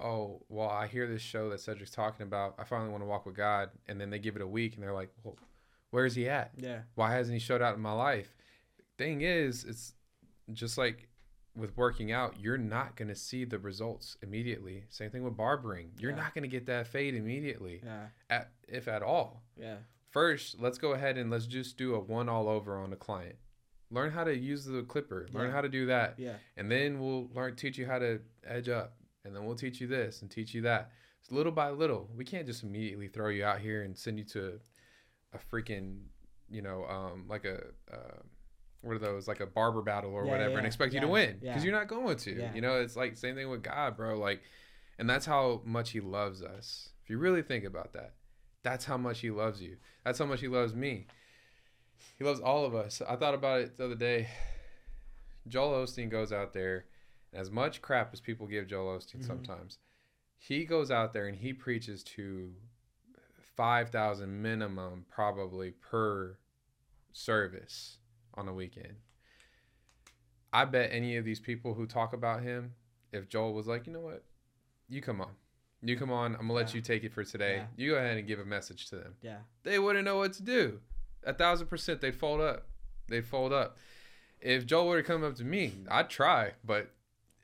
oh, 0.00 0.42
well, 0.48 0.68
I 0.68 0.86
hear 0.88 1.06
this 1.06 1.22
show 1.22 1.48
that 1.50 1.60
Cedric's 1.60 1.90
talking 1.92 2.24
about. 2.24 2.54
I 2.58 2.64
finally 2.64 2.90
want 2.90 3.02
to 3.02 3.06
walk 3.06 3.26
with 3.26 3.36
God. 3.36 3.70
And 3.86 4.00
then 4.00 4.10
they 4.10 4.18
give 4.18 4.36
it 4.36 4.42
a 4.42 4.46
week 4.46 4.74
and 4.74 4.82
they're 4.82 4.92
like, 4.94 5.10
well, 5.22 5.36
where's 5.90 6.14
He 6.14 6.28
at? 6.28 6.52
Yeah. 6.56 6.82
Why 6.96 7.12
hasn't 7.12 7.34
He 7.34 7.40
showed 7.40 7.62
out 7.62 7.76
in 7.76 7.80
my 7.80 7.92
life? 7.92 8.34
Thing 8.98 9.22
is, 9.22 9.64
it's 9.64 9.94
just 10.52 10.76
like 10.78 11.08
with 11.56 11.76
working 11.76 12.10
out, 12.10 12.38
you're 12.40 12.58
not 12.58 12.96
going 12.96 13.08
to 13.08 13.14
see 13.14 13.44
the 13.44 13.58
results 13.58 14.16
immediately. 14.22 14.84
Same 14.88 15.10
thing 15.10 15.22
with 15.22 15.36
barbering. 15.36 15.92
You're 15.98 16.10
Yeah. 16.10 16.16
not 16.16 16.34
going 16.34 16.42
to 16.42 16.48
get 16.48 16.66
that 16.66 16.88
fade 16.88 17.14
immediately, 17.14 17.80
Yeah. 17.84 18.08
at, 18.28 18.50
if 18.68 18.88
at 18.88 19.02
all 19.02 19.44
Yeah. 19.56 19.78
first 20.10 20.58
let's 20.60 20.78
go 20.78 20.92
ahead 20.92 21.16
and 21.18 21.30
let's 21.30 21.46
just 21.46 21.76
do 21.76 21.94
a 21.94 22.00
one 22.00 22.28
all 22.28 22.48
over 22.48 22.76
on 22.76 22.90
the 22.90 22.96
client 22.96 23.36
learn 23.90 24.10
how 24.10 24.24
to 24.24 24.36
use 24.36 24.64
the 24.64 24.82
clipper 24.82 25.28
learn 25.32 25.46
Yeah. 25.48 25.52
how 25.52 25.60
to 25.60 25.68
do 25.68 25.86
that 25.86 26.18
Yeah. 26.18 26.38
and 26.56 26.70
then 26.70 26.98
we'll 26.98 27.28
learn 27.32 27.54
teach 27.56 27.78
you 27.78 27.86
how 27.86 27.98
to 27.98 28.20
edge 28.44 28.68
up 28.68 28.96
and 29.24 29.34
then 29.36 29.44
we'll 29.44 29.54
teach 29.56 29.80
you 29.80 29.86
this 29.86 30.22
and 30.22 30.30
teach 30.30 30.54
you 30.54 30.62
that 30.62 30.90
it's 31.20 31.30
little 31.30 31.52
by 31.52 31.70
little 31.70 32.10
we 32.16 32.24
can't 32.24 32.46
just 32.46 32.62
immediately 32.64 33.08
throw 33.08 33.28
you 33.28 33.44
out 33.44 33.60
here 33.60 33.82
and 33.82 33.96
send 33.96 34.18
you 34.18 34.24
to 34.24 34.60
a 35.32 35.38
freaking 35.38 36.06
you 36.48 36.62
know 36.62 36.84
um 36.86 37.26
like 37.28 37.44
a 37.44 37.58
uh, 37.92 38.22
what 38.84 38.94
are 38.96 38.98
those 38.98 39.26
like 39.26 39.40
a 39.40 39.46
barber 39.46 39.82
battle 39.82 40.12
or 40.12 40.24
Yeah, 40.24 40.30
whatever 40.32 40.52
and 40.54 40.62
yeah, 40.62 40.66
expect 40.66 40.92
you 40.94 41.00
to 41.00 41.08
win 41.08 41.38
yeah. 41.40 41.50
because 41.52 41.64
you're 41.64 41.74
not 41.74 41.88
going 41.88 42.16
to 42.16 42.32
Yeah. 42.38 42.54
you 42.54 42.60
know 42.60 42.80
it's 42.80 42.96
like 42.96 43.16
same 43.16 43.34
thing 43.34 43.48
with 43.50 43.62
god 43.62 43.96
bro 43.96 44.18
like 44.18 44.42
and 44.98 45.08
that's 45.10 45.26
how 45.26 45.62
much 45.64 45.90
he 45.90 46.00
loves 46.00 46.42
us 46.42 46.90
if 47.02 47.10
you 47.10 47.18
really 47.18 47.42
think 47.42 47.64
about 47.64 47.92
that 47.94 48.14
That's 48.62 48.84
how 48.86 48.96
much 48.96 49.20
he 49.20 49.30
loves 49.30 49.60
you. 49.60 49.76
That's 50.04 50.18
how 50.18 50.24
much 50.26 50.40
he 50.40 50.48
loves 50.48 50.72
me. 50.74 51.06
He 52.18 52.24
loves 52.24 52.40
all 52.40 52.64
of 52.64 52.74
us. 52.74 53.02
I 53.06 53.16
thought 53.16 53.34
about 53.34 53.60
it 53.60 53.76
the 53.76 53.84
other 53.84 53.94
day. 53.94 54.28
Joel 55.46 55.84
Osteen 55.84 56.08
goes 56.10 56.32
out 56.32 56.54
there, 56.54 56.86
and 57.32 57.40
as 57.42 57.50
much 57.50 57.82
crap 57.82 58.14
as 58.14 58.20
people 58.22 58.46
give 58.46 58.66
Joel 58.66 58.96
Osteen 58.98 59.20
Mhm. 59.20 59.26
sometimes, 59.26 59.78
he 60.38 60.64
goes 60.64 60.90
out 60.90 61.12
there 61.12 61.26
and 61.28 61.36
he 61.36 61.52
preaches 61.52 62.02
to 62.16 62.54
5,000 63.56 64.40
minimum 64.40 65.04
probably 65.10 65.72
per 65.72 66.38
service 67.12 67.98
on 68.34 68.48
a 68.48 68.52
weekend. 68.52 68.94
I 70.52 70.64
bet 70.64 70.90
any 70.92 71.16
of 71.16 71.24
these 71.24 71.40
people 71.40 71.74
who 71.74 71.86
talk 71.86 72.12
about 72.12 72.42
him, 72.42 72.74
if 73.12 73.28
Joel 73.28 73.52
was 73.54 73.66
like, 73.66 73.86
you 73.86 73.92
know 73.92 74.00
what, 74.00 74.24
you 74.88 75.00
come 75.00 75.20
on. 75.20 75.30
You 75.82 75.96
come 75.96 76.10
on. 76.12 76.32
I'm 76.32 76.46
going 76.46 76.48
to 76.48 76.54
let 76.54 76.68
Yeah. 76.70 76.76
you 76.76 76.80
take 76.82 77.04
it 77.04 77.12
for 77.12 77.24
today. 77.24 77.56
Yeah. 77.56 77.66
You 77.76 77.90
go 77.92 77.96
ahead 77.98 78.16
and 78.16 78.26
give 78.26 78.38
a 78.40 78.44
message 78.44 78.88
to 78.90 78.96
them 78.96 79.16
Yeah. 79.20 79.38
they 79.64 79.78
wouldn't 79.78 80.04
know 80.04 80.16
what 80.16 80.32
to 80.34 80.42
do. 80.42 80.80
A 81.24 81.34
thousand 81.34 81.66
percent, 81.68 82.00
they'd 82.00 82.14
fold 82.16 82.40
up. 82.40 82.66
They'd 83.08 83.24
fold 83.26 83.52
up. 83.52 83.76
If 84.40 84.66
Joel 84.66 84.88
were 84.88 85.02
to 85.02 85.06
come 85.06 85.24
up 85.24 85.34
to 85.36 85.44
me, 85.44 85.72
I'd 85.90 86.10
try, 86.10 86.52
but 86.64 86.90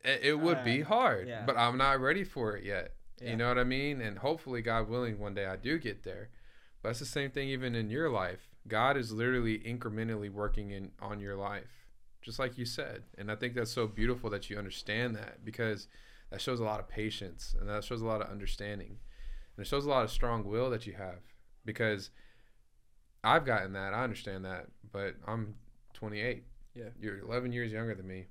it, 0.05 0.21
it 0.23 0.35
would 0.41 0.65
be 0.65 0.83
Uh, 0.83 0.87
hard. 0.87 1.29
yeah. 1.29 1.45
But 1.47 1.57
I'm 1.57 1.77
not 1.79 2.01
ready 2.01 2.25
for 2.25 2.57
it 2.57 2.65
yet. 2.65 2.95
Yeah. 3.21 3.31
You 3.31 3.37
know 3.37 3.49
what 3.49 3.59
I 3.59 3.65
mean? 3.65 4.01
And 4.01 4.19
hopefully, 4.19 4.63
God 4.63 4.89
willing, 4.89 5.19
one 5.19 5.35
day 5.35 5.47
I 5.47 5.57
do 5.57 5.79
get 5.79 6.03
there. 6.05 6.29
But 6.83 6.91
it's 6.91 6.99
the 7.01 7.05
same 7.07 7.31
thing 7.31 7.49
even 7.49 7.75
in 7.75 7.91
your 7.91 8.09
life. 8.11 8.50
God 8.69 8.97
is 8.97 9.13
literally 9.13 9.59
incrementally 9.59 10.31
working 10.31 10.71
in 10.71 10.91
on 11.01 11.21
your 11.21 11.37
life, 11.37 11.87
just 12.23 12.39
like 12.39 12.59
you 12.59 12.65
said. 12.65 13.03
And 13.17 13.31
I 13.31 13.37
think 13.37 13.55
that's 13.55 13.71
so 13.71 13.87
beautiful 13.87 14.31
that 14.31 14.51
you 14.51 14.59
understand 14.59 15.17
that 15.17 15.45
because 15.45 15.89
that 16.31 16.41
shows 16.41 16.61
a 16.61 16.65
lot 16.65 16.81
of 16.81 16.89
patience 16.89 17.55
and 17.59 17.69
that 17.69 17.85
shows 17.85 18.03
a 18.03 18.07
lot 18.07 18.21
of 18.21 18.31
understanding. 18.31 18.99
And 19.57 19.67
it 19.67 19.69
shows 19.69 19.87
a 19.87 19.91
lot 19.91 20.05
of 20.05 20.11
strong 20.11 20.45
will 20.45 20.71
that 20.71 20.87
you 20.87 20.93
have 20.95 21.21
because 21.65 22.11
I've 23.25 23.45
gotten 23.45 23.73
that. 23.73 23.93
I 23.93 24.05
understand 24.05 24.45
that, 24.45 24.67
but 24.93 25.15
I'm 25.27 25.55
28. 25.95 26.45
Yeah. 26.75 26.85
You're 27.01 27.19
11 27.21 27.53
years 27.53 27.73
younger 27.73 27.95
than 27.95 28.07
me. 28.07 28.27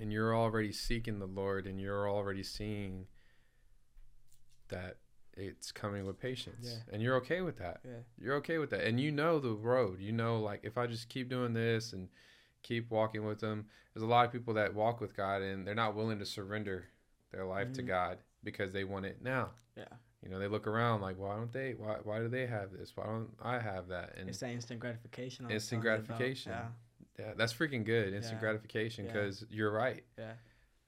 And 0.00 0.12
you're 0.12 0.36
already 0.36 0.72
seeking 0.72 1.18
the 1.18 1.26
Lord 1.26 1.66
and 1.66 1.80
you're 1.80 2.08
already 2.08 2.44
seeing 2.44 3.06
that 4.68 4.98
it's 5.40 5.72
coming 5.72 6.06
with 6.06 6.18
patience. 6.20 6.68
Yeah. 6.68 6.92
And 6.92 7.02
you're 7.02 7.16
okay 7.16 7.40
with 7.40 7.58
that. 7.58 7.80
Yeah. 7.84 7.90
You're 8.18 8.34
okay 8.36 8.58
with 8.58 8.70
that. 8.70 8.84
And 8.84 9.00
you 9.00 9.10
know 9.10 9.38
the 9.40 9.52
road. 9.52 10.00
You 10.00 10.12
know, 10.12 10.40
like, 10.40 10.60
if 10.62 10.76
I 10.78 10.86
just 10.86 11.08
keep 11.08 11.28
doing 11.28 11.52
this 11.52 11.92
and 11.92 12.08
keep 12.62 12.90
walking 12.90 13.24
with 13.24 13.40
them 13.40 13.66
there's 13.94 14.04
a 14.04 14.06
lot 14.06 14.24
of 14.24 14.30
people 14.30 14.54
that 14.54 14.72
walk 14.74 15.00
with 15.00 15.16
God 15.16 15.42
and 15.42 15.66
they're 15.66 15.74
not 15.74 15.96
willing 15.96 16.18
to 16.20 16.26
surrender 16.26 16.84
their 17.32 17.44
life 17.44 17.72
to 17.72 17.82
Mhm. 17.82 17.86
God 17.88 18.18
because 18.44 18.70
they 18.70 18.84
want 18.84 19.04
it 19.06 19.20
now. 19.20 19.50
Yeah. 19.76 19.88
You 20.22 20.28
know, 20.28 20.38
they 20.38 20.46
look 20.46 20.66
around 20.68 21.00
like, 21.00 21.18
why 21.18 21.34
don't 21.34 21.50
they? 21.52 21.72
Why, 21.74 21.96
why 22.04 22.18
do 22.20 22.28
they 22.28 22.46
have 22.46 22.70
this? 22.70 22.96
Why 22.96 23.06
don't 23.06 23.30
I 23.42 23.58
have 23.58 23.88
that? 23.88 24.16
And 24.16 24.28
It's 24.28 24.38
that 24.40 24.50
instant 24.50 24.78
gratification. 24.78 25.50
Instant 25.50 25.82
about. 25.82 26.04
gratification. 26.06 26.52
Yeah. 26.52 26.68
yeah, 27.18 27.32
that's 27.34 27.52
freaking 27.52 27.84
good. 27.84 28.12
Instant 28.14 28.36
Yeah. 28.36 28.40
gratification 28.40 29.06
Yeah. 29.06 29.12
because 29.12 29.44
you're 29.50 29.72
right. 29.72 30.04
Yeah. 30.16 30.34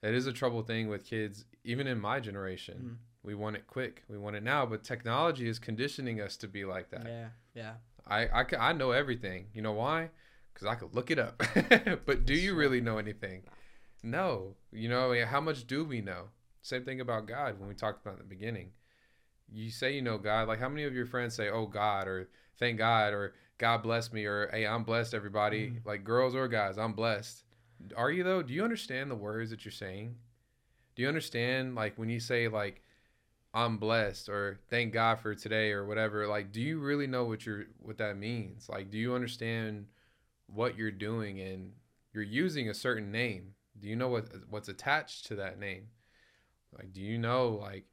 That 0.02 0.14
is 0.14 0.26
a 0.28 0.32
trouble 0.32 0.62
thing 0.62 0.88
with 0.88 1.04
kids, 1.04 1.44
even 1.64 1.86
in 1.88 1.98
my 1.98 2.20
generation. 2.20 2.98
Mhm. 3.00 3.11
We 3.24 3.34
want 3.34 3.56
it 3.56 3.66
quick. 3.66 4.02
We 4.08 4.18
want 4.18 4.36
it 4.36 4.42
now. 4.42 4.66
But 4.66 4.82
technology 4.84 5.48
is 5.48 5.58
conditioning 5.58 6.20
us 6.20 6.36
to 6.38 6.48
be 6.48 6.64
like 6.64 6.90
that. 6.90 7.06
Yeah. 7.06 7.28
Yeah. 7.54 7.72
I, 8.06 8.26
I, 8.26 8.44
I 8.58 8.72
know 8.72 8.90
everything. 8.90 9.46
You 9.54 9.62
know 9.62 9.72
why? 9.72 10.10
Because 10.52 10.66
I 10.66 10.74
could 10.74 10.94
look 10.94 11.10
it 11.10 11.18
up. 11.18 11.40
but 12.06 12.26
do 12.26 12.34
you 12.34 12.54
really 12.54 12.80
know 12.80 12.98
anything? 12.98 13.42
No. 14.02 14.56
You 14.72 14.88
know, 14.88 15.14
how 15.24 15.40
much 15.40 15.66
do 15.66 15.84
we 15.84 16.00
know? 16.00 16.24
Same 16.62 16.84
thing 16.84 17.00
about 17.00 17.26
God 17.26 17.58
when 17.58 17.68
we 17.68 17.74
talked 17.74 18.04
about 18.04 18.14
in 18.14 18.18
the 18.18 18.24
beginning. 18.34 18.70
You 19.52 19.70
say 19.70 19.94
you 19.94 20.02
know 20.02 20.18
God. 20.18 20.48
Like, 20.48 20.60
how 20.60 20.68
many 20.68 20.84
of 20.84 20.94
your 20.94 21.06
friends 21.06 21.34
say, 21.34 21.48
oh, 21.48 21.66
God, 21.66 22.08
or 22.08 22.28
thank 22.58 22.78
God, 22.78 23.12
or 23.12 23.34
God 23.58 23.82
bless 23.82 24.12
me, 24.12 24.24
or 24.24 24.48
hey, 24.52 24.66
I'm 24.66 24.82
blessed, 24.84 25.14
everybody? 25.14 25.70
Mhm. 25.70 25.84
Like, 25.86 26.04
girls 26.04 26.34
or 26.34 26.48
guys, 26.48 26.78
I'm 26.78 26.92
blessed. 26.94 27.44
Are 27.96 28.10
you, 28.10 28.22
though? 28.22 28.42
Do 28.42 28.54
you 28.54 28.64
understand 28.64 29.10
the 29.10 29.16
words 29.16 29.50
that 29.50 29.64
you're 29.64 29.72
saying? 29.72 30.16
Do 30.94 31.02
you 31.02 31.08
understand, 31.08 31.74
like, 31.74 31.98
when 31.98 32.08
you 32.08 32.20
say, 32.20 32.48
like, 32.48 32.82
I'm 33.54 33.76
blessed 33.78 34.28
or 34.28 34.60
thank 34.70 34.92
God 34.94 35.20
for 35.20 35.34
today 35.34 35.72
or 35.72 35.86
whatever. 35.86 36.26
Like, 36.26 36.52
do 36.52 36.60
you 36.60 36.78
really 36.78 37.06
know 37.06 37.24
what 37.24 37.44
you're 37.44 37.64
what 37.80 37.98
that 37.98 38.16
means? 38.16 38.68
Like, 38.68 38.90
do 38.90 38.98
you 38.98 39.14
understand 39.14 39.86
what 40.46 40.76
you're 40.76 40.90
doing 40.90 41.40
and 41.40 41.72
you're 42.12 42.22
using 42.22 42.68
a 42.68 42.74
certain 42.74 43.10
name? 43.12 43.54
Do 43.78 43.88
you 43.88 43.96
know 43.96 44.08
what 44.08 44.26
what's 44.48 44.68
attached 44.68 45.26
to 45.26 45.36
that 45.36 45.58
name? 45.58 45.88
Like, 46.76 46.92
do 46.92 47.00
you 47.02 47.18
know 47.18 47.50
like 47.60 47.86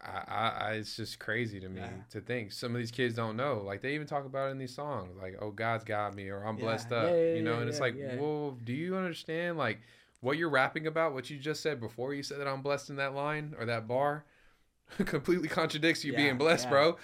I, 0.00 0.22
I, 0.28 0.48
I 0.48 0.72
it's 0.74 0.96
just 0.96 1.18
crazy 1.18 1.58
to 1.60 1.68
me 1.68 1.80
Yeah. 1.80 2.02
to 2.10 2.20
think 2.20 2.52
some 2.52 2.72
of 2.74 2.78
these 2.78 2.90
kids 2.90 3.14
don't 3.14 3.36
know. 3.36 3.62
Like 3.64 3.80
they 3.80 3.94
even 3.94 4.06
talk 4.06 4.26
about 4.26 4.48
it 4.48 4.50
in 4.52 4.58
these 4.58 4.74
songs, 4.74 5.16
like 5.20 5.36
"Oh 5.40 5.50
God's 5.50 5.84
got 5.84 6.14
me" 6.14 6.28
or 6.28 6.44
"I'm 6.44 6.56
Yeah. 6.56 6.62
blessed 6.64 6.92
up," 6.92 7.10
yeah, 7.10 7.36
you 7.36 7.42
know. 7.42 7.60
and 7.60 7.68
it's 7.68 7.80
like, 7.80 7.94
whoa, 8.18 8.56
do 8.64 8.72
you 8.72 8.96
understand 8.96 9.56
like 9.56 9.80
what 10.26 10.38
you're 10.38 10.50
rapping 10.50 10.88
about? 10.88 11.14
What 11.14 11.30
you 11.30 11.38
just 11.38 11.62
said 11.62 11.78
before 11.80 12.12
you 12.12 12.24
said 12.24 12.40
that 12.40 12.48
I'm 12.48 12.60
blessed 12.60 12.90
in 12.90 12.96
that 12.96 13.14
line 13.14 13.54
or 13.58 13.64
that 13.66 13.86
bar 13.86 14.24
completely 15.04 15.46
contradicts 15.46 16.04
you 16.04 16.12
Yeah, 16.12 16.16
being 16.16 16.36
blessed, 16.36 16.64
yeah. 16.64 16.70
bro. 16.70 16.96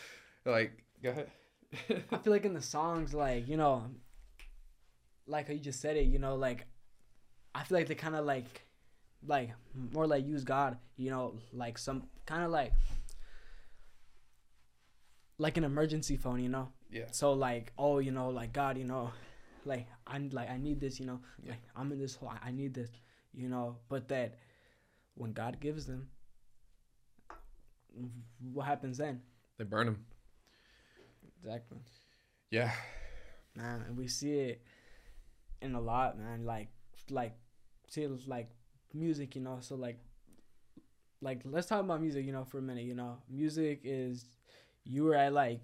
Like, 0.45 0.73
go 1.01 1.11
ahead. 1.11 1.31
I 2.11 2.19
feel 2.19 2.33
like 2.33 2.45
in 2.45 2.53
the 2.53 2.61
songs, 2.61 3.15
like 3.15 3.47
you 3.47 3.57
know, 3.57 3.85
like 5.29 5.47
how 5.47 5.53
you 5.55 5.61
just 5.61 5.81
said 5.81 5.97
it, 5.97 6.07
you 6.07 6.19
know, 6.19 6.35
like 6.35 6.67
I 7.55 7.63
feel 7.63 7.79
like 7.79 7.87
they 7.87 7.95
kind 7.95 8.17
of 8.17 8.25
like, 8.27 8.67
like 9.25 9.51
more 9.93 10.07
like 10.07 10.27
use 10.27 10.43
God, 10.43 10.77
you 10.97 11.11
know, 11.11 11.35
like 11.53 11.79
some 11.79 12.03
kind 12.27 12.43
of 12.43 12.51
like, 12.51 12.73
like 15.39 15.57
an 15.57 15.65
emergency 15.65 16.17
phone, 16.17 16.41
you 16.41 16.49
know. 16.49 16.69
yeah, 16.91 17.05
So 17.13 17.33
like, 17.35 17.73
oh, 17.79 18.01
you 18.01 18.11
know, 18.11 18.31
like 18.31 18.53
God, 18.53 18.77
you 18.79 18.85
know, 18.85 19.11
like 19.65 19.87
I 20.07 20.19
like 20.33 20.51
I 20.51 20.57
need 20.57 20.81
this, 20.81 20.99
you 20.99 21.07
know, 21.07 21.21
Yeah. 21.43 21.53
like 21.53 21.61
I'm 21.77 21.93
in 21.93 21.99
this 21.99 22.17
hole, 22.17 22.33
I 22.45 22.51
need 22.51 22.75
this, 22.75 22.91
you 23.35 23.49
know. 23.49 23.77
But 23.89 24.09
that 24.09 24.39
when 25.15 25.33
God 25.33 25.61
gives 25.61 25.87
them, 25.87 26.09
what 28.53 28.67
happens 28.67 28.99
then? 28.99 29.21
they 29.59 29.65
burn 29.65 29.87
them. 29.87 30.05
Exactly. 31.39 31.79
Yeah, 32.51 32.71
man 33.57 33.85
and 33.87 33.97
we 33.97 34.09
see 34.09 34.33
it 34.33 34.63
in 35.61 35.75
a 35.75 35.81
lot 35.81 36.19
man 36.19 36.45
like 36.45 36.69
like 37.11 37.35
see 37.89 38.03
it 38.03 38.11
like 38.27 38.51
music 38.95 39.35
you 39.37 39.41
know 39.41 39.59
so 39.61 39.75
like 39.75 39.99
like 41.21 41.41
let's 41.45 41.67
talk 41.67 41.81
about 41.81 42.01
music 42.01 42.27
you 42.27 42.33
know 42.33 42.45
for 42.45 42.59
a 42.59 42.63
minute 42.63 42.85
you 42.85 42.95
know 42.95 43.19
music 43.31 43.81
is 43.85 44.25
you 44.85 45.05
were 45.05 45.15
at 45.15 45.33
like 45.33 45.61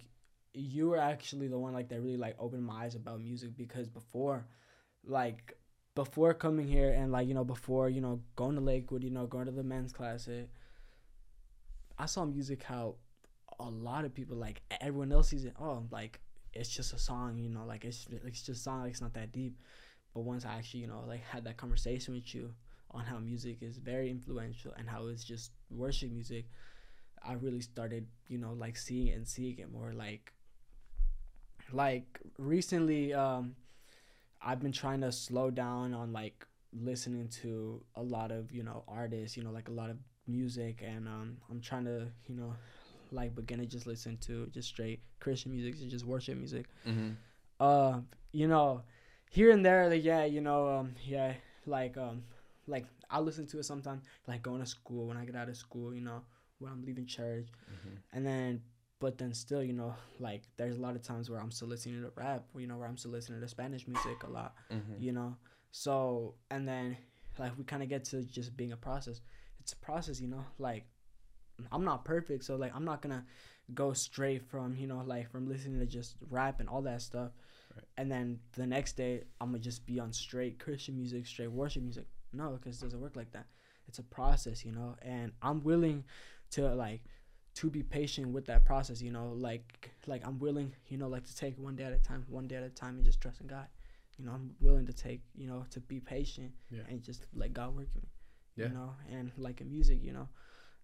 you 0.55 0.89
were 0.89 0.99
actually 0.99 1.49
the 1.49 1.59
one 1.59 1.73
like 1.73 1.89
that 1.89 2.01
really 2.01 2.17
like 2.17 2.37
opened 2.39 2.65
my 2.65 2.85
eyes 2.85 2.95
about 2.95 3.21
music 3.21 3.57
because 3.57 3.89
before 3.89 4.47
like 5.05 5.58
before 6.03 6.33
coming 6.33 6.69
here 6.69 6.91
and 6.93 7.11
like 7.11 7.27
you 7.27 7.35
know 7.35 7.45
before 7.45 7.89
you 7.89 8.01
know 8.01 8.21
going 8.37 8.55
to 8.55 8.61
lakewood 8.61 9.03
you 9.03 9.11
know 9.11 9.27
going 9.27 9.47
to 9.47 9.53
the 9.53 9.63
men's 9.63 9.93
class 9.93 10.29
it, 10.29 10.49
i 11.99 12.07
saw 12.07 12.25
music 12.25 12.63
how 12.63 12.95
a 13.59 13.71
lot 13.89 14.05
of 14.05 14.15
people 14.15 14.37
like 14.37 14.63
everyone 14.81 15.11
else 15.11 15.29
sees 15.29 15.45
it 15.45 15.55
oh 15.61 15.83
like 15.91 16.21
it's 16.59 16.69
just 16.69 16.93
a 16.93 16.99
song, 16.99 17.39
you 17.39 17.49
know, 17.49 17.65
like 17.67 17.85
it's 17.85 18.07
it's 18.11 18.43
just 18.43 18.61
a 18.61 18.63
song, 18.63 18.83
like 18.83 18.91
it's 18.91 19.01
not 19.01 19.15
that 19.15 19.33
deep. 19.33 19.57
But 20.15 20.21
once 20.21 20.45
I 20.45 20.55
actually, 20.55 20.81
you 20.81 20.87
know, 20.87 21.05
like 21.07 21.23
had 21.23 21.45
that 21.45 21.57
conversation 21.57 22.15
with 22.15 22.35
you 22.35 22.53
on 22.91 23.05
how 23.05 23.19
music 23.19 23.59
is 23.61 23.79
very 23.79 24.11
influential 24.11 24.73
and 24.77 24.89
how 24.89 25.07
it's 25.09 25.25
just 25.25 25.53
worship 25.71 26.11
music, 26.11 26.47
I 27.23 27.35
really 27.35 27.61
started, 27.61 28.07
you 28.29 28.39
know, 28.39 28.53
like 28.53 28.77
seeing 28.77 29.09
it 29.09 29.17
and 29.17 29.29
seeing 29.29 29.59
it 29.59 29.71
more. 29.71 29.93
Like, 29.93 30.33
like 31.73 32.19
recently, 32.39 33.13
um, 33.13 33.55
I've 34.43 34.61
been 34.61 34.73
trying 34.73 35.01
to 35.03 35.13
slow 35.13 35.51
down 35.51 35.95
on 35.95 36.13
like 36.13 36.47
listening 36.73 37.29
to 37.43 37.83
a 37.97 38.03
lot 38.03 38.31
of, 38.31 38.53
you 38.53 38.63
know, 38.63 38.85
artists, 38.87 39.37
you 39.37 39.43
know, 39.43 39.51
like 39.51 39.69
a 39.69 39.73
lot 39.73 39.91
of 39.91 39.97
music, 40.27 40.83
and 40.87 41.09
um, 41.09 41.37
I'm 41.51 41.61
trying 41.61 41.85
to, 41.87 42.07
you 42.29 42.35
know, 42.37 42.55
like 43.11 43.35
begin 43.35 43.59
to 43.59 43.67
just 43.67 43.87
listen 43.87 44.19
to 44.19 44.47
just 44.49 44.69
straight 44.69 45.01
Christian 45.21 45.53
music, 45.53 45.81
and 45.81 45.91
just 45.91 46.05
worship 46.05 46.37
music. 46.37 46.67
mm-hmm. 46.87 47.11
Uh, 47.59 48.01
you 48.33 48.47
know, 48.47 48.83
here 49.31 49.51
and 49.51 49.65
there, 49.65 49.89
like 49.89 50.05
yeah, 50.05 50.25
you 50.25 50.41
know, 50.41 50.69
um, 50.69 50.95
yeah, 51.05 51.33
like 51.67 51.97
um, 51.97 52.23
like 52.67 52.85
I 53.11 53.21
listen 53.21 53.47
to 53.49 53.59
it 53.59 53.65
sometimes, 53.65 54.03
like 54.27 54.43
going 54.43 54.61
to 54.61 54.67
school 54.67 55.07
when 55.07 55.17
I 55.17 55.25
get 55.25 55.35
out 55.35 55.49
of 55.49 55.57
school, 55.57 55.95
you 55.95 56.03
know, 56.03 56.21
when 56.59 56.71
I'm 56.73 56.85
leaving 56.85 57.07
church, 57.07 57.47
Mm-hmm. 57.73 57.97
and 58.13 58.27
then, 58.27 58.63
but 59.01 59.19
then 59.19 59.33
still, 59.33 59.63
you 59.63 59.73
know, 59.73 59.95
like 60.19 60.43
there's 60.57 60.77
a 60.77 60.81
lot 60.81 60.97
of 60.97 61.03
times 61.03 61.31
where 61.31 61.41
I'm 61.41 61.51
still 61.51 61.69
listening 61.69 62.03
to 62.03 62.11
rap, 62.17 62.45
you 62.57 62.67
know, 62.67 62.77
where 62.77 62.89
I'm 62.89 62.97
still 62.97 63.13
listening 63.13 63.41
to 63.41 63.49
Spanish 63.49 63.87
music 63.87 64.23
a 64.25 64.31
lot, 64.31 64.55
Mm-hmm. 64.73 65.03
you 65.03 65.13
know, 65.13 65.37
so 65.71 66.35
and 66.51 66.67
then 66.67 66.97
like 67.39 67.57
we 67.57 67.65
kind 67.65 67.83
of 67.83 67.89
get 67.89 68.05
to 68.07 68.23
just 68.23 68.57
being 68.57 68.73
a 68.73 68.77
process. 68.77 69.21
It's 69.61 69.73
a 69.73 69.77
process, 69.77 70.21
you 70.21 70.29
know, 70.29 70.45
like 70.59 70.85
I'm 71.73 71.85
not 71.85 72.05
perfect, 72.05 72.45
so 72.45 72.57
like 72.57 72.75
I'm 72.75 72.85
not 72.85 73.03
gonna 73.03 73.25
go 73.75 73.93
straight 73.93 74.43
from 74.51 74.77
you 74.77 74.87
know 74.87 75.03
like 75.05 75.31
from 75.31 75.49
listening 75.49 75.79
to 75.81 75.87
just 75.87 76.17
rap 76.31 76.61
and 76.61 76.69
all 76.69 76.83
that 76.83 77.03
stuff, 77.03 77.33
Right. 77.75 77.85
and 77.97 78.11
then 78.11 78.39
the 78.53 78.67
next 78.67 78.97
day 78.97 79.25
I'm 79.41 79.49
gonna 79.51 79.59
just 79.59 79.85
be 79.87 80.01
on 80.01 80.13
straight 80.13 80.59
Christian 80.59 80.97
music, 80.97 81.27
straight 81.27 81.51
worship 81.53 81.83
music. 81.83 82.07
No, 82.33 82.51
because 82.61 82.81
it 82.81 82.85
doesn't 82.85 83.01
work 83.01 83.17
like 83.17 83.33
that. 83.33 83.47
It's 83.89 83.99
a 83.99 84.03
process, 84.03 84.65
you 84.65 84.73
know, 84.73 84.97
and 85.03 85.33
I'm 85.43 85.63
willing 85.63 86.05
to 86.51 86.75
like 86.75 87.03
to 87.59 87.69
be 87.71 87.83
patient 87.83 88.29
with 88.29 88.47
that 88.47 88.65
process. 88.65 89.03
You 89.03 89.11
know, 89.13 89.33
like 89.49 89.91
like 90.07 90.27
I'm 90.27 90.39
willing, 90.39 90.73
you 90.89 90.99
know, 90.99 91.09
like 91.09 91.25
to 91.25 91.37
take 91.37 91.59
one 91.59 91.77
day 91.77 91.85
at 91.85 91.93
a 91.93 91.99
time, 91.99 92.25
one 92.29 92.47
day 92.47 92.57
at 92.57 92.63
a 92.63 92.69
time, 92.71 92.97
and 92.97 93.05
just 93.05 93.21
trust 93.21 93.41
in 93.41 93.47
God. 93.47 93.67
You 94.17 94.25
know, 94.25 94.33
I'm 94.33 94.55
willing 94.61 94.87
to 94.87 94.93
take, 94.93 95.23
you 95.37 95.47
know, 95.47 95.65
to 95.71 95.81
be 95.81 96.01
patient 96.01 96.53
Yeah. 96.71 96.83
and 96.89 97.03
just 97.03 97.23
let 97.35 97.53
God 97.53 97.77
work 97.77 97.89
in 97.95 98.03
me. 98.03 98.09
Yeah. 98.57 98.69
You 98.69 98.75
know, 98.75 98.91
and 99.11 99.31
like 99.37 99.61
in 99.61 99.71
music, 99.71 100.01
you 100.03 100.13
know, 100.13 100.29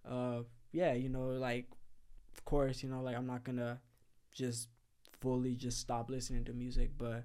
uh, 0.09 0.43
yeah, 0.73 0.93
you 0.93 1.09
know, 1.09 1.27
like 1.49 1.67
of 2.33 2.45
course, 2.45 2.83
you 2.83 2.89
know, 2.89 3.03
like 3.03 3.17
I'm 3.17 3.27
not 3.27 3.43
gonna 3.45 3.81
just 4.33 4.69
fully 5.21 5.55
just 5.57 5.79
stop 5.81 6.11
listening 6.11 6.45
to 6.45 6.53
music, 6.53 6.91
but 6.99 7.25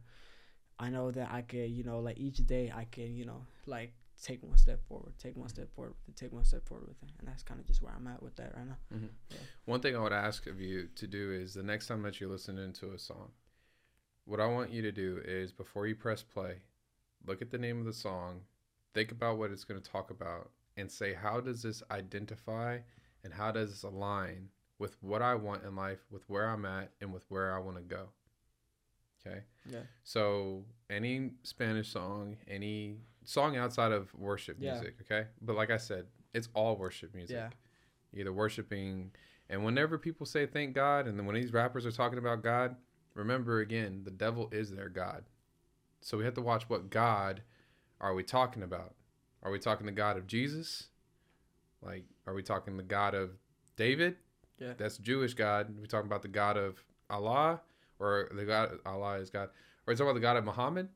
I 0.80 0.89
know 0.89 1.11
that 1.11 1.30
I 1.31 1.41
can, 1.41 1.73
you 1.73 1.84
know, 1.84 1.99
like 1.99 2.17
each 2.19 2.38
day 2.45 2.71
I 2.76 2.85
can, 2.85 3.15
you 3.15 3.26
know, 3.26 3.45
like 3.65 3.93
take 4.24 4.44
one 4.44 4.58
step 4.58 4.86
forward, 4.88 5.14
take 5.18 5.36
one 5.36 5.48
mm-hmm. 5.48 5.56
step 5.56 5.74
forward, 5.74 5.94
with 6.06 6.16
it, 6.16 6.20
take 6.20 6.34
one 6.34 6.44
step 6.44 6.68
forward 6.68 6.88
with 6.88 7.02
it, 7.04 7.10
and 7.20 7.28
that's 7.28 7.44
kind 7.44 7.60
of 7.60 7.66
just 7.66 7.82
where 7.82 7.94
I'm 7.96 8.08
at 8.08 8.22
with 8.22 8.36
that 8.38 8.54
right 8.56 8.68
now. 8.68 8.78
Mm-hmm. 8.94 9.06
Yeah. 9.32 9.38
One 9.66 9.80
thing 9.80 9.96
I 9.96 10.00
would 10.00 10.14
ask 10.14 10.48
of 10.48 10.60
you 10.60 10.90
to 10.96 11.08
do 11.08 11.32
is 11.32 11.54
the 11.54 11.64
next 11.64 11.88
time 11.88 12.02
that 12.04 12.20
you're 12.20 12.30
listening 12.30 12.74
to 12.74 12.91
a 12.91 13.00
song, 13.00 13.32
what 14.26 14.40
I 14.40 14.46
want 14.46 14.72
you 14.72 14.82
to 14.84 14.91
do 14.91 15.22
is 15.26 15.52
before 15.52 15.88
you 15.88 15.96
press 15.96 16.22
play, 16.22 16.58
look 17.26 17.41
at 17.41 17.50
the 17.50 17.58
name 17.58 17.80
of 17.80 17.86
the 17.86 17.94
song, 17.94 18.41
think 18.94 19.12
about 19.12 19.38
what 19.38 19.52
it's 19.52 19.64
going 19.64 19.82
to 19.82 19.91
talk 19.91 20.12
about, 20.12 20.52
and 20.78 20.91
say, 20.91 21.14
how 21.14 21.40
does 21.40 21.62
this 21.62 21.82
identify 21.91 22.80
and 23.24 23.34
how 23.34 23.52
does 23.52 23.70
this 23.70 23.84
align 23.84 24.50
with 24.78 24.96
what 25.02 25.22
I 25.22 25.36
want 25.36 25.64
in 25.64 25.76
life, 25.76 26.00
with 26.10 26.24
where 26.30 26.48
I'm 26.48 26.66
at, 26.66 26.91
and 27.02 27.14
with 27.14 27.24
where 27.30 27.54
I 27.54 27.60
want 27.60 27.78
to 27.78 27.84
go? 27.84 28.10
Okay. 29.26 29.41
Yeah. 29.70 29.80
So 30.04 30.64
any 30.90 31.32
Spanish 31.44 31.91
song, 31.91 32.38
any 32.48 33.00
song 33.26 33.58
outside 33.58 33.91
of 33.91 34.14
worship 34.14 34.58
Yeah. 34.60 34.74
music, 34.74 34.96
okay? 35.02 35.28
But 35.41 35.56
like 35.56 35.70
I 35.72 35.78
said, 35.78 36.06
it's 36.34 36.50
all 36.54 36.76
worship 36.78 37.14
music. 37.14 37.36
Yeah. 37.36 37.50
Either 38.20 38.34
worshiping 38.34 39.12
and 39.50 39.64
whenever 39.64 39.98
people 39.98 40.26
say 40.26 40.46
thank 40.46 40.74
God 40.76 41.08
and 41.08 41.18
then 41.18 41.26
when 41.26 41.36
these 41.36 41.54
rappers 41.54 41.86
are 41.86 41.91
talking 41.91 42.18
about 42.20 42.44
God, 42.44 42.76
remember 43.14 43.60
again, 43.60 44.02
the 44.04 44.12
devil 44.12 44.50
is 44.52 44.72
their 44.72 44.90
God. 44.90 45.26
So 46.02 46.18
we 46.18 46.24
have 46.26 46.34
to 46.36 46.41
watch 46.41 46.70
what 46.70 46.90
God 46.90 47.41
are 48.02 48.14
we 48.14 48.24
talking 48.24 48.64
about? 48.64 48.96
Are 49.44 49.52
we 49.52 49.60
talking 49.60 49.86
the 49.86 49.91
God 49.91 50.18
of 50.18 50.28
Jesus? 50.28 50.88
Like 51.82 52.06
are 52.28 52.34
we 52.34 52.44
talking 52.44 52.78
the 52.78 52.84
God 52.84 53.14
of 53.16 53.32
David? 53.76 54.16
Yeah. 54.60 54.74
That's 54.78 54.98
Jewish 54.98 55.34
God. 55.34 55.74
we 55.80 55.88
talking 55.88 56.08
about 56.08 56.22
the 56.22 56.28
God 56.28 56.58
of 56.58 56.84
Allah 57.10 57.62
or 58.00 58.30
the 58.34 58.46
God 58.46 58.80
Allah 58.86 59.20
is 59.20 59.30
God. 59.30 59.50
Or 59.88 59.91
are 59.91 59.94
we 59.94 59.96
talking 59.96 60.08
about 60.08 60.14
the 60.16 60.20
God 60.22 60.38
of 60.38 60.46
Muhammad? 60.46 60.90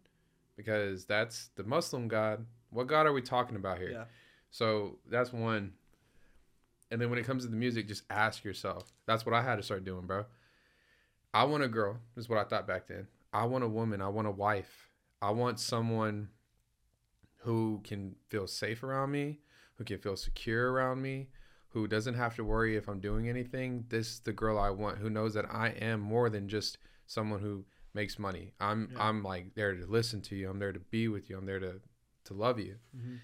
Because 0.55 1.05
that's 1.05 1.49
the 1.55 1.63
Muslim 1.63 2.07
God. 2.07 2.45
What 2.69 2.87
God 2.87 3.05
are 3.05 3.13
we 3.13 3.21
talking 3.21 3.55
about 3.55 3.79
here? 3.79 3.91
Yeah. 3.91 4.03
So 4.51 4.97
that's 5.09 5.33
one. 5.33 5.73
And 6.91 7.01
then 7.01 7.09
when 7.09 7.17
it 7.17 7.25
comes 7.25 7.43
to 7.43 7.49
the 7.49 7.55
music, 7.55 7.87
just 7.87 8.03
ask 8.09 8.43
yourself. 8.43 8.93
That's 9.07 9.25
what 9.25 9.33
I 9.33 9.41
had 9.41 9.55
to 9.55 9.63
start 9.63 9.83
doing, 9.83 10.05
bro. 10.05 10.25
I 11.33 11.45
want 11.45 11.63
a 11.63 11.67
girl. 11.67 11.97
This 12.15 12.25
is 12.25 12.29
what 12.29 12.37
I 12.37 12.43
thought 12.43 12.67
back 12.67 12.87
then. 12.87 13.07
I 13.33 13.45
want 13.45 13.63
a 13.63 13.67
woman. 13.67 14.01
I 14.01 14.09
want 14.09 14.27
a 14.27 14.31
wife. 14.31 14.89
I 15.21 15.31
want 15.31 15.59
someone 15.59 16.29
who 17.37 17.81
can 17.83 18.15
feel 18.29 18.45
safe 18.45 18.83
around 18.83 19.11
me, 19.11 19.39
who 19.75 19.83
can 19.83 19.97
feel 19.97 20.15
secure 20.15 20.71
around 20.71 21.01
me, 21.01 21.29
who 21.69 21.87
doesn't 21.87 22.13
have 22.13 22.35
to 22.35 22.43
worry 22.43 22.77
if 22.77 22.87
I'm 22.87 22.99
doing 22.99 23.27
anything. 23.27 23.85
This 23.89 24.07
is 24.07 24.19
the 24.19 24.33
girl 24.33 24.59
I 24.59 24.69
want 24.69 24.99
who 24.99 25.09
knows 25.09 25.33
that 25.33 25.45
I 25.51 25.69
am 25.69 25.99
more 25.99 26.29
than 26.29 26.47
just 26.47 26.77
someone 27.07 27.39
who 27.39 27.65
makes 27.93 28.17
money. 28.19 28.53
I'm 28.59 28.89
Yeah. 28.91 29.07
I'm 29.07 29.23
like 29.23 29.53
there 29.55 29.75
to 29.75 29.85
listen 29.85 30.21
to 30.23 30.35
you. 30.35 30.49
I'm 30.49 30.59
there 30.59 30.71
to 30.73 30.79
be 30.79 31.07
with 31.07 31.29
you. 31.29 31.37
I'm 31.37 31.45
there 31.45 31.59
to 31.59 31.81
to 32.25 32.33
love 32.33 32.59
you. 32.59 32.77
Mhm. 32.95 33.19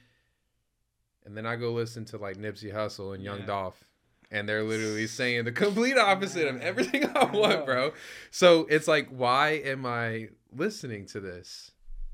And 1.26 1.38
then 1.38 1.46
I 1.46 1.56
go 1.56 1.72
listen 1.74 2.06
to 2.06 2.18
like 2.18 2.38
Nipsey 2.38 2.74
Hussle 2.74 3.14
and 3.16 3.24
Young 3.24 3.40
Yeah. 3.40 3.46
Dolph. 3.46 3.84
And 4.32 4.48
they're 4.48 4.64
literally 4.64 5.08
saying 5.08 5.46
the 5.46 5.52
complete 5.52 5.98
opposite 5.98 6.48
of 6.48 6.62
everything 6.62 7.06
I 7.16 7.26
want, 7.26 7.66
bro. 7.66 7.94
So 8.30 8.66
it's 8.70 8.88
like, 8.88 9.10
why 9.10 9.52
am 9.52 9.86
I 9.86 10.30
listening 10.52 11.06
to 11.08 11.20
this? 11.20 11.72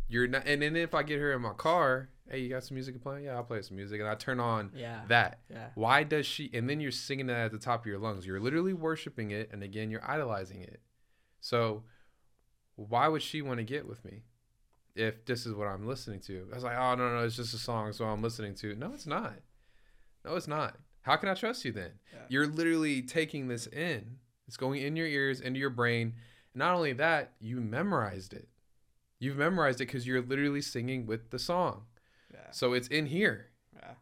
You're 0.07 0.27
not, 0.27 0.43
and 0.47 0.61
then 0.61 0.75
if 0.75 0.93
I 0.93 1.03
get 1.03 1.19
her 1.19 1.33
in 1.33 1.41
my 1.41 1.53
car, 1.53 2.09
hey, 2.29 2.39
you 2.39 2.49
got 2.49 2.63
some 2.63 2.75
music 2.75 3.01
playing? 3.01 3.25
Yeah, 3.25 3.35
I'll 3.35 3.43
play 3.43 3.61
some 3.63 3.75
music, 3.75 3.99
and 3.99 4.07
I 4.07 4.15
turn 4.15 4.39
on 4.39 4.71
Yeah. 4.75 5.03
that. 5.07 5.39
Yeah. 5.49 5.69
Why 5.75 6.03
does 6.03 6.25
she? 6.27 6.49
And 6.53 6.69
then 6.69 6.79
you're 6.79 6.91
singing 6.91 7.25
that 7.27 7.45
at 7.45 7.51
the 7.51 7.57
top 7.57 7.81
of 7.81 7.87
your 7.87 7.97
lungs. 7.97 8.25
You're 8.25 8.39
literally 8.39 8.73
worshiping 8.73 9.31
it, 9.31 9.49
and 9.51 9.63
again, 9.63 9.89
you're 9.89 10.07
idolizing 10.09 10.61
it. 10.61 10.79
So, 11.41 11.83
why 12.75 13.07
would 13.07 13.21
she 13.21 13.41
want 13.41 13.57
to 13.59 13.63
get 13.63 13.87
with 13.87 14.03
me 14.05 14.23
if 14.95 15.25
this 15.25 15.45
is 15.45 15.53
what 15.53 15.67
I'm 15.67 15.87
listening 15.87 16.19
to? 16.21 16.47
I 16.51 16.55
was 16.55 16.63
like, 16.63 16.77
oh 16.77 16.95
no, 16.95 17.15
no, 17.17 17.23
it's 17.25 17.35
just 17.35 17.53
a 17.53 17.57
song, 17.57 17.93
so 17.93 18.05
I'm 18.05 18.21
listening 18.21 18.55
to. 18.55 18.75
No, 18.75 18.93
it's 18.93 19.07
not. 19.07 19.33
No, 20.23 20.35
it's 20.35 20.47
not. 20.47 20.77
How 21.01 21.15
can 21.17 21.29
I 21.29 21.33
trust 21.35 21.63
you 21.65 21.71
then? 21.71 21.91
Yeah. 22.13 22.19
You're 22.29 22.47
literally 22.47 23.01
taking 23.01 23.47
this 23.47 23.67
in. 23.67 24.17
It's 24.47 24.57
going 24.57 24.81
in 24.81 24.95
your 24.95 25.07
ears, 25.07 25.39
into 25.39 25.59
your 25.59 25.69
brain. 25.69 26.13
Not 26.53 26.73
only 26.75 26.93
that, 26.93 27.33
you 27.39 27.61
memorized 27.61 28.33
it. 28.33 28.47
You've 29.19 29.37
memorized 29.37 29.81
it 29.81 29.85
because 29.85 30.05
you're 30.07 30.21
literally 30.21 30.61
singing 30.61 31.05
with 31.05 31.29
the 31.31 31.39
song. 31.39 31.83
Yeah. 32.33 32.51
So 32.51 32.73
it's 32.73 32.87
in 32.89 33.05
here 33.05 33.47
Yeah. 33.75 33.93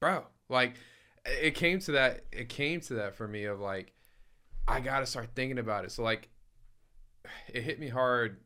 bro 0.00 0.24
like 0.48 0.74
it 1.26 1.54
came 1.54 1.78
to 1.80 1.92
that 1.92 2.24
it 2.32 2.48
came 2.48 2.80
to 2.82 2.94
that 2.94 3.14
for 3.16 3.26
me 3.28 3.44
of 3.44 3.60
like 3.60 3.92
i 4.66 4.80
gotta 4.80 5.04
start 5.04 5.28
thinking 5.34 5.58
about 5.58 5.84
it 5.84 5.90
so 5.92 6.02
like 6.02 6.28
it 7.52 7.62
hit 7.62 7.78
me 7.80 7.88
hard 7.88 8.38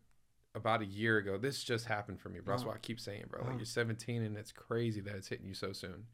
about 0.54 0.82
a 0.82 0.86
year 0.86 1.16
ago. 1.18 1.38
This 1.38 1.62
just 1.64 1.86
happened 1.86 2.20
for 2.20 2.28
me 2.28 2.40
bro. 2.40 2.54
That's 2.54 2.62
Uh-huh. 2.62 2.70
why 2.72 2.76
i 2.76 2.80
keep 2.80 3.00
saying 3.00 3.24
bro 3.28 3.40
like 3.40 3.48
Uh-huh. 3.50 3.58
you're 3.58 3.64
17 3.66 4.22
and 4.22 4.36
it's 4.36 4.52
crazy 4.52 5.00
that 5.00 5.14
it's 5.14 5.28
hitting 5.28 5.46
you 5.46 5.54
so 5.54 5.72
soon. 5.72 6.06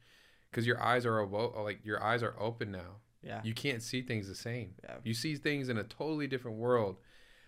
Because 0.50 0.66
your 0.66 0.80
eyes 0.82 1.04
are 1.04 1.18
awo- 1.26 1.62
like 1.64 1.84
your 1.84 2.02
eyes 2.02 2.22
are 2.22 2.34
open 2.40 2.70
now. 2.70 2.96
Yeah. 3.22 3.40
you 3.42 3.52
can't 3.52 3.82
see 3.82 4.00
things 4.02 4.28
the 4.28 4.34
same. 4.34 4.74
Yeah. 4.84 4.98
you 5.02 5.12
see 5.12 5.34
things 5.34 5.68
in 5.68 5.76
a 5.76 5.82
totally 5.84 6.26
different 6.28 6.56
world. 6.58 6.98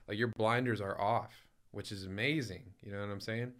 Like 0.08 0.18
your 0.18 0.28
blinders 0.28 0.80
are 0.80 1.00
off 1.00 1.46
which 1.72 1.92
is 1.92 2.04
amazing. 2.04 2.64
You 2.82 2.90
know 2.92 2.98
what 3.00 3.10
i'm 3.10 3.20
saying? 3.20 3.52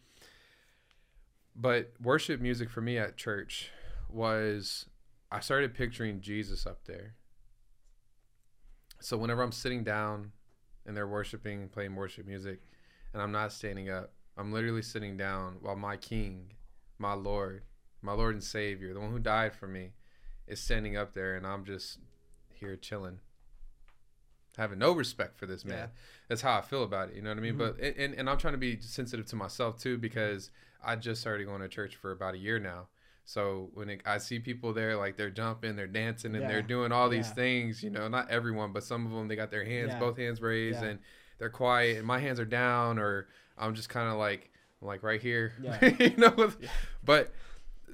But 1.54 1.92
worship 2.02 2.40
music 2.40 2.68
for 2.70 2.80
me 2.80 2.98
at 2.98 3.16
church 3.16 3.70
was 4.08 4.86
i 5.30 5.38
started 5.38 5.74
picturing 5.74 6.20
jesus 6.20 6.66
up 6.66 6.84
there. 6.86 7.14
So 9.00 9.16
whenever 9.16 9.42
i'm 9.42 9.52
sitting 9.52 9.84
down 9.84 10.32
and 10.86 10.96
they're 10.96 11.06
worshiping 11.06 11.68
playing 11.68 11.94
worship 11.94 12.26
music 12.26 12.60
and 13.12 13.22
i'm 13.22 13.32
not 13.32 13.52
standing 13.52 13.88
up 13.90 14.12
i'm 14.36 14.52
literally 14.52 14.82
sitting 14.82 15.16
down 15.16 15.56
while 15.60 15.76
my 15.76 15.96
king 15.96 16.52
my 16.98 17.12
lord 17.12 17.62
my 18.02 18.12
lord 18.12 18.34
and 18.34 18.44
savior 18.44 18.92
the 18.94 19.00
one 19.00 19.10
who 19.10 19.18
died 19.18 19.52
for 19.54 19.66
me 19.66 19.92
is 20.46 20.60
standing 20.60 20.96
up 20.96 21.12
there 21.14 21.36
and 21.36 21.46
i'm 21.46 21.64
just 21.64 21.98
here 22.52 22.76
chilling 22.76 23.18
having 24.56 24.78
no 24.78 24.92
respect 24.92 25.38
for 25.38 25.46
this 25.46 25.64
man 25.64 25.76
Yeah. 25.78 25.86
that's 26.28 26.42
how 26.42 26.58
i 26.58 26.60
feel 26.60 26.82
about 26.82 27.10
it 27.10 27.14
you 27.16 27.22
know 27.22 27.30
what 27.30 27.38
i 27.38 27.40
mean 27.40 27.54
Mhm. 27.54 27.58
but 27.58 27.78
and, 27.80 28.14
and 28.14 28.28
i'm 28.28 28.36
trying 28.38 28.54
to 28.54 28.58
be 28.58 28.80
sensitive 28.80 29.26
to 29.26 29.36
myself 29.36 29.78
too 29.78 29.96
because 29.96 30.50
i 30.82 30.96
just 30.96 31.20
started 31.20 31.44
going 31.46 31.60
to 31.60 31.68
church 31.68 31.96
for 31.96 32.10
about 32.10 32.34
a 32.34 32.38
year 32.38 32.58
now 32.58 32.88
so 33.24 33.70
when 33.74 33.90
it, 33.90 34.00
i 34.06 34.18
see 34.18 34.38
people 34.38 34.72
there 34.72 34.96
like 34.96 35.16
they're 35.16 35.30
jumping 35.30 35.76
they're 35.76 35.86
dancing 35.86 36.34
and 36.34 36.48
they're 36.48 36.62
doing 36.62 36.90
all 36.92 37.08
these 37.08 37.28
Yeah. 37.28 37.34
things 37.34 37.82
you 37.82 37.90
know 37.90 38.08
not 38.08 38.30
everyone 38.30 38.72
but 38.72 38.82
some 38.82 39.06
of 39.06 39.12
them 39.12 39.28
they 39.28 39.36
got 39.36 39.50
their 39.50 39.64
hands 39.64 39.90
Yeah. 39.92 39.98
both 40.00 40.16
hands 40.16 40.40
raised 40.40 40.82
Yeah. 40.82 40.88
and 40.90 40.98
they're 41.38 41.50
quiet 41.50 41.98
and 41.98 42.06
my 42.06 42.18
hands 42.18 42.40
are 42.40 42.44
down 42.44 42.98
or 42.98 43.28
i'm 43.58 43.74
just 43.74 43.88
kind 43.88 44.08
of 44.08 44.16
like 44.16 44.50
like 44.80 45.02
right 45.02 45.20
here 45.20 45.52
Yeah. 45.62 45.84
you 45.98 46.16
know 46.16 46.34
Yeah. 46.60 46.68
but 47.04 47.32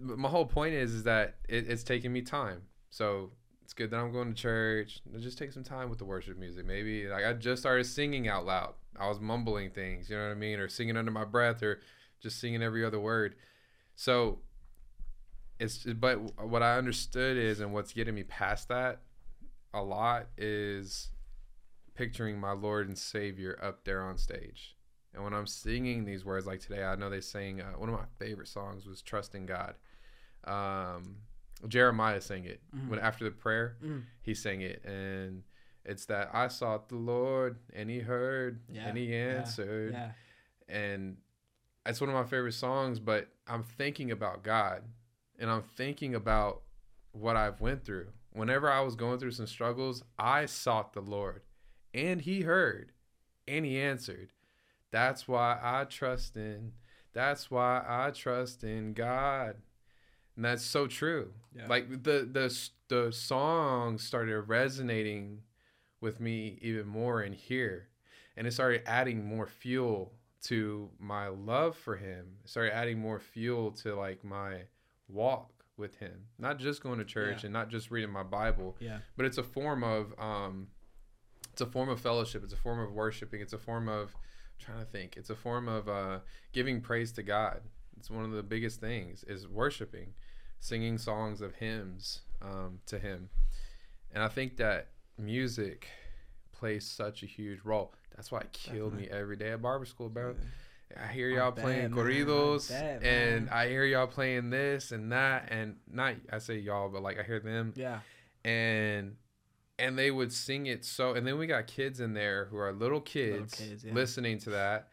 my 0.01 0.28
whole 0.28 0.47
point 0.47 0.74
is 0.74 0.93
is 0.93 1.03
that 1.05 1.36
it, 1.48 1.69
it's 1.69 1.82
taking 1.82 2.12
me 2.12 2.23
time 2.23 2.62
so 2.90 3.31
it's 3.65 3.73
good 3.73 3.90
that 3.90 3.97
i'm 3.98 4.12
going 4.12 4.28
to 4.28 4.35
church 4.40 5.01
Let's 5.12 5.24
just 5.24 5.39
take 5.39 5.53
some 5.53 5.65
time 5.65 5.89
with 5.90 5.98
the 5.98 6.05
worship 6.05 6.39
music 6.39 6.65
maybe 6.66 7.09
like 7.09 7.24
i 7.24 7.32
just 7.32 7.62
started 7.62 7.85
singing 7.85 8.28
out 8.28 8.47
loud 8.47 8.74
i 8.98 9.09
was 9.09 9.19
mumbling 9.20 9.70
things 9.70 10.09
you 10.09 10.16
know 10.16 10.23
what 10.24 10.31
i 10.31 10.35
mean 10.35 10.59
or 10.61 10.69
singing 10.69 10.97
under 10.97 11.11
my 11.11 11.24
breath 11.24 11.62
or 11.62 11.81
just 12.23 12.39
singing 12.40 12.62
every 12.62 12.85
other 12.85 13.01
word 13.01 13.35
so 13.97 14.39
it's 15.59 15.85
but 15.85 16.16
what 16.47 16.62
i 16.62 16.77
understood 16.77 17.37
is 17.37 17.61
and 17.61 17.73
what's 17.73 17.93
getting 17.93 18.15
me 18.15 18.23
past 18.24 18.69
that 18.69 19.01
a 19.73 19.83
lot 19.83 20.27
is 20.37 21.11
picturing 21.95 22.39
my 22.39 22.53
lord 22.53 22.89
and 22.89 22.99
savior 22.99 23.59
up 23.62 23.85
there 23.85 24.03
on 24.03 24.16
stage 24.19 24.77
and 25.15 25.23
when 25.24 25.33
i'm 25.33 25.47
singing 25.47 26.05
these 26.05 26.24
words 26.24 26.47
like 26.47 26.61
today 26.61 26.85
i 26.85 26.95
know 26.95 27.09
they 27.09 27.20
sang 27.20 27.61
uh, 27.61 27.73
one 27.78 27.89
of 27.89 27.95
my 27.95 28.05
favorite 28.19 28.49
songs 28.49 28.87
was 28.87 29.01
trust 29.03 29.35
in 29.35 29.47
god 29.47 29.74
um 30.45 31.16
jeremiah 31.69 32.20
sang 32.20 32.45
it 32.45 32.61
Mhm. 32.74 32.89
when 32.89 32.99
after 32.99 33.24
the 33.24 33.31
prayer 33.31 33.77
Mm. 33.83 34.03
he 34.23 34.35
sang 34.35 34.61
it 34.61 34.85
and 34.85 35.43
it's 35.85 36.05
that 36.07 36.31
i 36.35 36.49
sought 36.49 36.89
the 36.91 36.97
lord 36.97 37.59
and 37.73 37.89
he 37.89 38.01
heard 38.01 38.61
Yeah, 38.69 38.89
and 38.89 38.99
he 38.99 39.07
yeah, 39.07 39.39
answered 39.39 39.93
Yeah. 39.95 40.12
and 40.69 41.16
it's 41.87 42.01
one 42.01 42.11
of 42.11 42.15
my 42.16 42.24
favorite 42.24 42.53
songs 42.53 43.01
but 43.01 43.28
i'm 43.47 43.62
thinking 43.62 44.11
about 44.11 44.43
god 44.43 44.83
and 45.38 45.50
i'm 45.50 45.62
thinking 45.76 46.14
about 46.14 46.62
what 47.12 47.36
i've 47.36 47.60
went 47.60 47.84
through 47.84 48.08
whenever 48.32 48.70
i 48.70 48.80
was 48.80 48.94
going 48.94 49.18
through 49.18 49.30
some 49.30 49.46
struggles 49.46 50.02
i 50.18 50.46
sought 50.46 50.92
the 50.92 51.00
lord 51.00 51.42
and 51.94 52.22
he 52.22 52.42
heard 52.42 52.92
and 53.48 53.64
he 53.64 53.78
answered 53.78 54.30
that's 54.90 55.26
why 55.26 55.58
i 55.62 55.84
trust 55.84 56.36
in 56.36 56.72
that's 57.12 57.50
why 57.50 57.82
i 57.86 58.10
trust 58.10 58.62
in 58.64 58.92
god 58.92 59.56
and 60.36 60.44
that's 60.44 60.62
so 60.62 60.86
true. 60.86 61.32
Yeah. 61.56 61.66
Like 61.66 61.90
the 62.02 62.28
the 62.30 62.68
the 62.88 63.12
song 63.12 63.98
started 63.98 64.42
resonating 64.42 65.40
with 66.00 66.20
me 66.20 66.58
even 66.60 66.86
more 66.86 67.22
in 67.22 67.32
here, 67.32 67.88
and 68.36 68.46
it 68.46 68.52
started 68.52 68.82
adding 68.86 69.24
more 69.24 69.46
fuel 69.46 70.12
to 70.44 70.90
my 71.00 71.28
love 71.28 71.74
for 71.76 71.96
him. 71.96 72.26
It 72.44 72.50
started 72.50 72.74
adding 72.74 73.00
more 73.00 73.18
fuel 73.18 73.72
to 73.82 73.94
like 73.96 74.22
my 74.22 74.64
walk 75.09 75.51
with 75.77 75.97
him. 75.97 76.27
Not 76.39 76.59
just 76.59 76.83
going 76.83 76.99
to 76.99 77.05
church 77.05 77.43
Yeah. 77.43 77.47
and 77.47 77.53
not 77.53 77.69
just 77.69 77.91
reading 77.91 78.11
my 78.11 78.23
Bible, 78.23 78.77
Yeah. 78.81 79.01
but 79.16 79.27
it's 79.27 79.39
a 79.39 79.43
form 79.43 79.83
of 79.85 80.19
um 80.19 80.69
it's 81.53 81.61
a 81.62 81.66
form 81.66 81.89
of 81.89 81.99
fellowship 82.01 82.45
it's 82.45 82.53
a 82.53 82.57
form 82.57 82.78
of 82.81 82.93
worshiping 82.93 83.41
it's 83.41 83.55
a 83.55 83.59
form 83.59 83.89
of 83.89 84.15
I'm 84.15 84.59
trying 84.66 84.78
to 84.81 84.85
think 84.85 85.16
it's 85.16 85.31
a 85.31 85.35
form 85.37 85.69
of 85.69 85.89
uh 85.89 86.19
giving 86.53 86.83
praise 86.83 87.12
to 87.12 87.23
god 87.23 87.62
it's 87.97 88.11
one 88.11 88.24
of 88.24 88.31
the 88.33 88.43
biggest 88.43 88.78
things 88.78 89.24
is 89.24 89.49
worshiping 89.49 90.12
singing 90.61 90.99
songs 90.99 91.41
of 91.41 91.55
hymns 91.55 92.20
um 92.43 92.81
to 92.87 92.99
him 92.99 93.31
and 94.12 94.23
i 94.23 94.28
think 94.28 94.59
that 94.59 94.89
music 95.16 95.89
plays 96.53 96.87
such 96.87 97.23
a 97.23 97.27
huge 97.27 97.61
role 97.65 97.95
that's 98.15 98.31
why 98.31 98.41
it 98.41 98.53
killed 98.53 98.93
me 98.93 99.09
every 99.11 99.37
day 99.37 99.53
at 99.53 99.62
barber 99.62 99.87
school 99.87 100.11
bro 100.11 100.35
I 100.94 101.12
hear 101.12 101.28
y'all 101.28 101.52
playing 101.52 101.90
man. 101.90 101.92
Corridos, 101.92 102.70
and. 102.70 103.50
I 103.50 103.68
hear 103.68 103.84
y'all 103.84 104.06
playing 104.06 104.50
this 104.50 104.92
and 104.92 105.10
that, 105.12 105.48
and 105.50 105.76
not 105.90 106.14
I 106.32 106.38
say 106.38 106.58
y'all, 106.58 106.88
but 106.88 107.02
like 107.02 107.18
I 107.18 107.22
hear 107.22 107.40
them, 107.40 107.72
Yeah. 107.76 108.00
and 108.44 109.16
and 109.78 109.98
they 109.98 110.10
would 110.10 110.32
sing 110.32 110.66
it 110.66 110.84
so 110.84 111.12
and 111.14 111.26
then 111.26 111.38
we 111.38 111.46
got 111.46 111.66
kids 111.66 112.00
in 112.00 112.14
there 112.14 112.46
who 112.46 112.56
are 112.56 112.72
little 112.72 113.00
kids, 113.00 113.54
kids, 113.54 113.84
yeah. 113.84 113.92
listening 113.92 114.38
to 114.38 114.50
that 114.50 114.88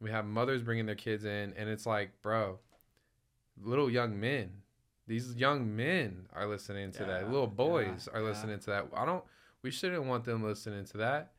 we 0.00 0.10
have 0.10 0.24
mothers 0.24 0.62
bringing 0.62 0.86
their 0.86 0.94
kids 0.94 1.24
in 1.24 1.52
and 1.56 1.68
it's 1.68 1.86
like 1.86 2.10
bro 2.22 2.58
little 3.60 3.90
young 3.90 4.20
men 4.20 4.50
these 5.08 5.34
young 5.34 5.74
men 5.74 6.26
are 6.32 6.46
listening 6.46 6.92
to 6.92 7.04
that 7.04 7.28
little 7.30 7.48
boys 7.48 8.08
yeah, 8.12 8.16
are 8.18 8.22
yeah. 8.22 8.28
listening 8.28 8.58
to 8.60 8.66
that 8.66 8.86
i 8.94 9.04
don't 9.04 9.24
we 9.62 9.70
shouldn't 9.72 10.04
want 10.04 10.24
them 10.24 10.44
listening 10.44 10.84
to 10.84 10.98
that 10.98 11.32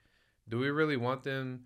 do 0.50 0.58
we 0.58 0.70
really 0.70 0.98
want 0.98 1.24
them 1.24 1.62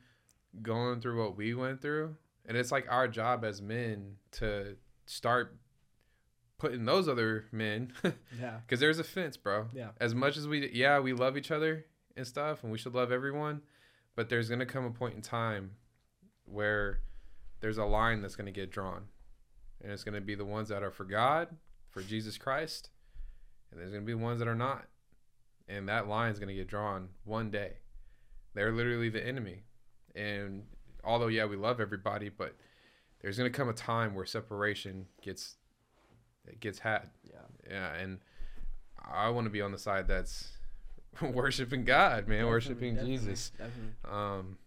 going 0.61 1.01
through 1.01 1.19
what 1.19 1.35
we 1.35 1.55
went 1.55 1.81
through 1.81 2.15
and 2.45 2.57
it's 2.57 2.71
like 2.71 2.85
our 2.89 3.07
job 3.07 3.43
as 3.45 3.61
men 3.61 4.15
to 4.31 4.75
start 5.05 5.55
putting 6.57 6.85
those 6.85 7.07
other 7.09 7.45
men 7.51 7.91
Yeah. 8.39 8.57
because 8.65 8.79
there's 8.79 8.99
a 8.99 9.03
fence, 9.03 9.35
bro. 9.37 9.67
Yeah. 9.73 9.89
As 9.99 10.15
much 10.15 10.37
as 10.37 10.47
we, 10.47 10.69
yeah, 10.71 10.99
we 10.99 11.13
love 11.13 11.35
each 11.37 11.51
other 11.51 11.85
and 12.15 12.25
stuff, 12.25 12.63
and 12.63 12.71
we 12.71 12.77
should 12.77 12.93
love 12.95 13.11
everyone, 13.11 13.61
but 14.15 14.29
there's 14.29 14.49
gonna 14.49 14.65
come 14.65 14.85
a 14.85 14.91
point 14.91 15.15
in 15.15 15.21
time 15.21 15.71
where 16.45 16.99
there's 17.59 17.77
a 17.77 17.85
line 17.85 18.21
that's 18.21 18.35
gonna 18.35 18.51
get 18.51 18.71
drawn, 18.71 19.03
and 19.81 19.91
it's 19.91 20.03
gonna 20.03 20.21
be 20.21 20.35
the 20.35 20.45
ones 20.45 20.69
that 20.69 20.83
are 20.83 20.91
for 20.91 21.05
God, 21.05 21.49
for 21.89 22.01
Jesus 22.01 22.37
Christ, 22.37 22.89
and 23.71 23.79
there's 23.79 23.91
gonna 23.91 24.03
be 24.05 24.13
ones 24.13 24.39
that 24.39 24.47
are 24.47 24.55
not, 24.55 24.85
and 25.67 25.87
that 25.89 26.07
line's 26.07 26.39
gonna 26.39 26.53
get 26.53 26.67
drawn 26.67 27.09
one 27.23 27.49
day. 27.51 27.77
They're 28.53 28.71
literally 28.71 29.09
the 29.09 29.25
enemy, 29.25 29.63
and 30.15 30.63
although 31.03 31.27
yeah, 31.27 31.45
we 31.45 31.55
love 31.55 31.79
everybody, 31.79 32.29
but 32.29 32.55
there's 33.21 33.37
gonna 33.37 33.49
come 33.49 33.69
a 33.69 33.73
time 33.73 34.15
where 34.15 34.25
separation 34.25 35.05
gets 35.21 35.55
it 36.47 36.59
gets 36.59 36.79
had 36.79 37.09
Yeah. 37.23 37.37
yeah 37.69 37.93
and 37.95 38.19
i 39.01 39.29
want 39.29 39.45
to 39.45 39.49
be 39.49 39.61
on 39.61 39.71
the 39.71 39.77
side 39.77 40.09
that's 40.09 40.49
worshiping 41.21 41.85
god 41.85 42.27
man 42.27 42.39
Definitely, 42.39 42.49
worshiping 42.49 42.95
definitely, 42.95 43.17
jesus 43.17 43.51
Definitely. 43.57 43.93
um 44.11 44.57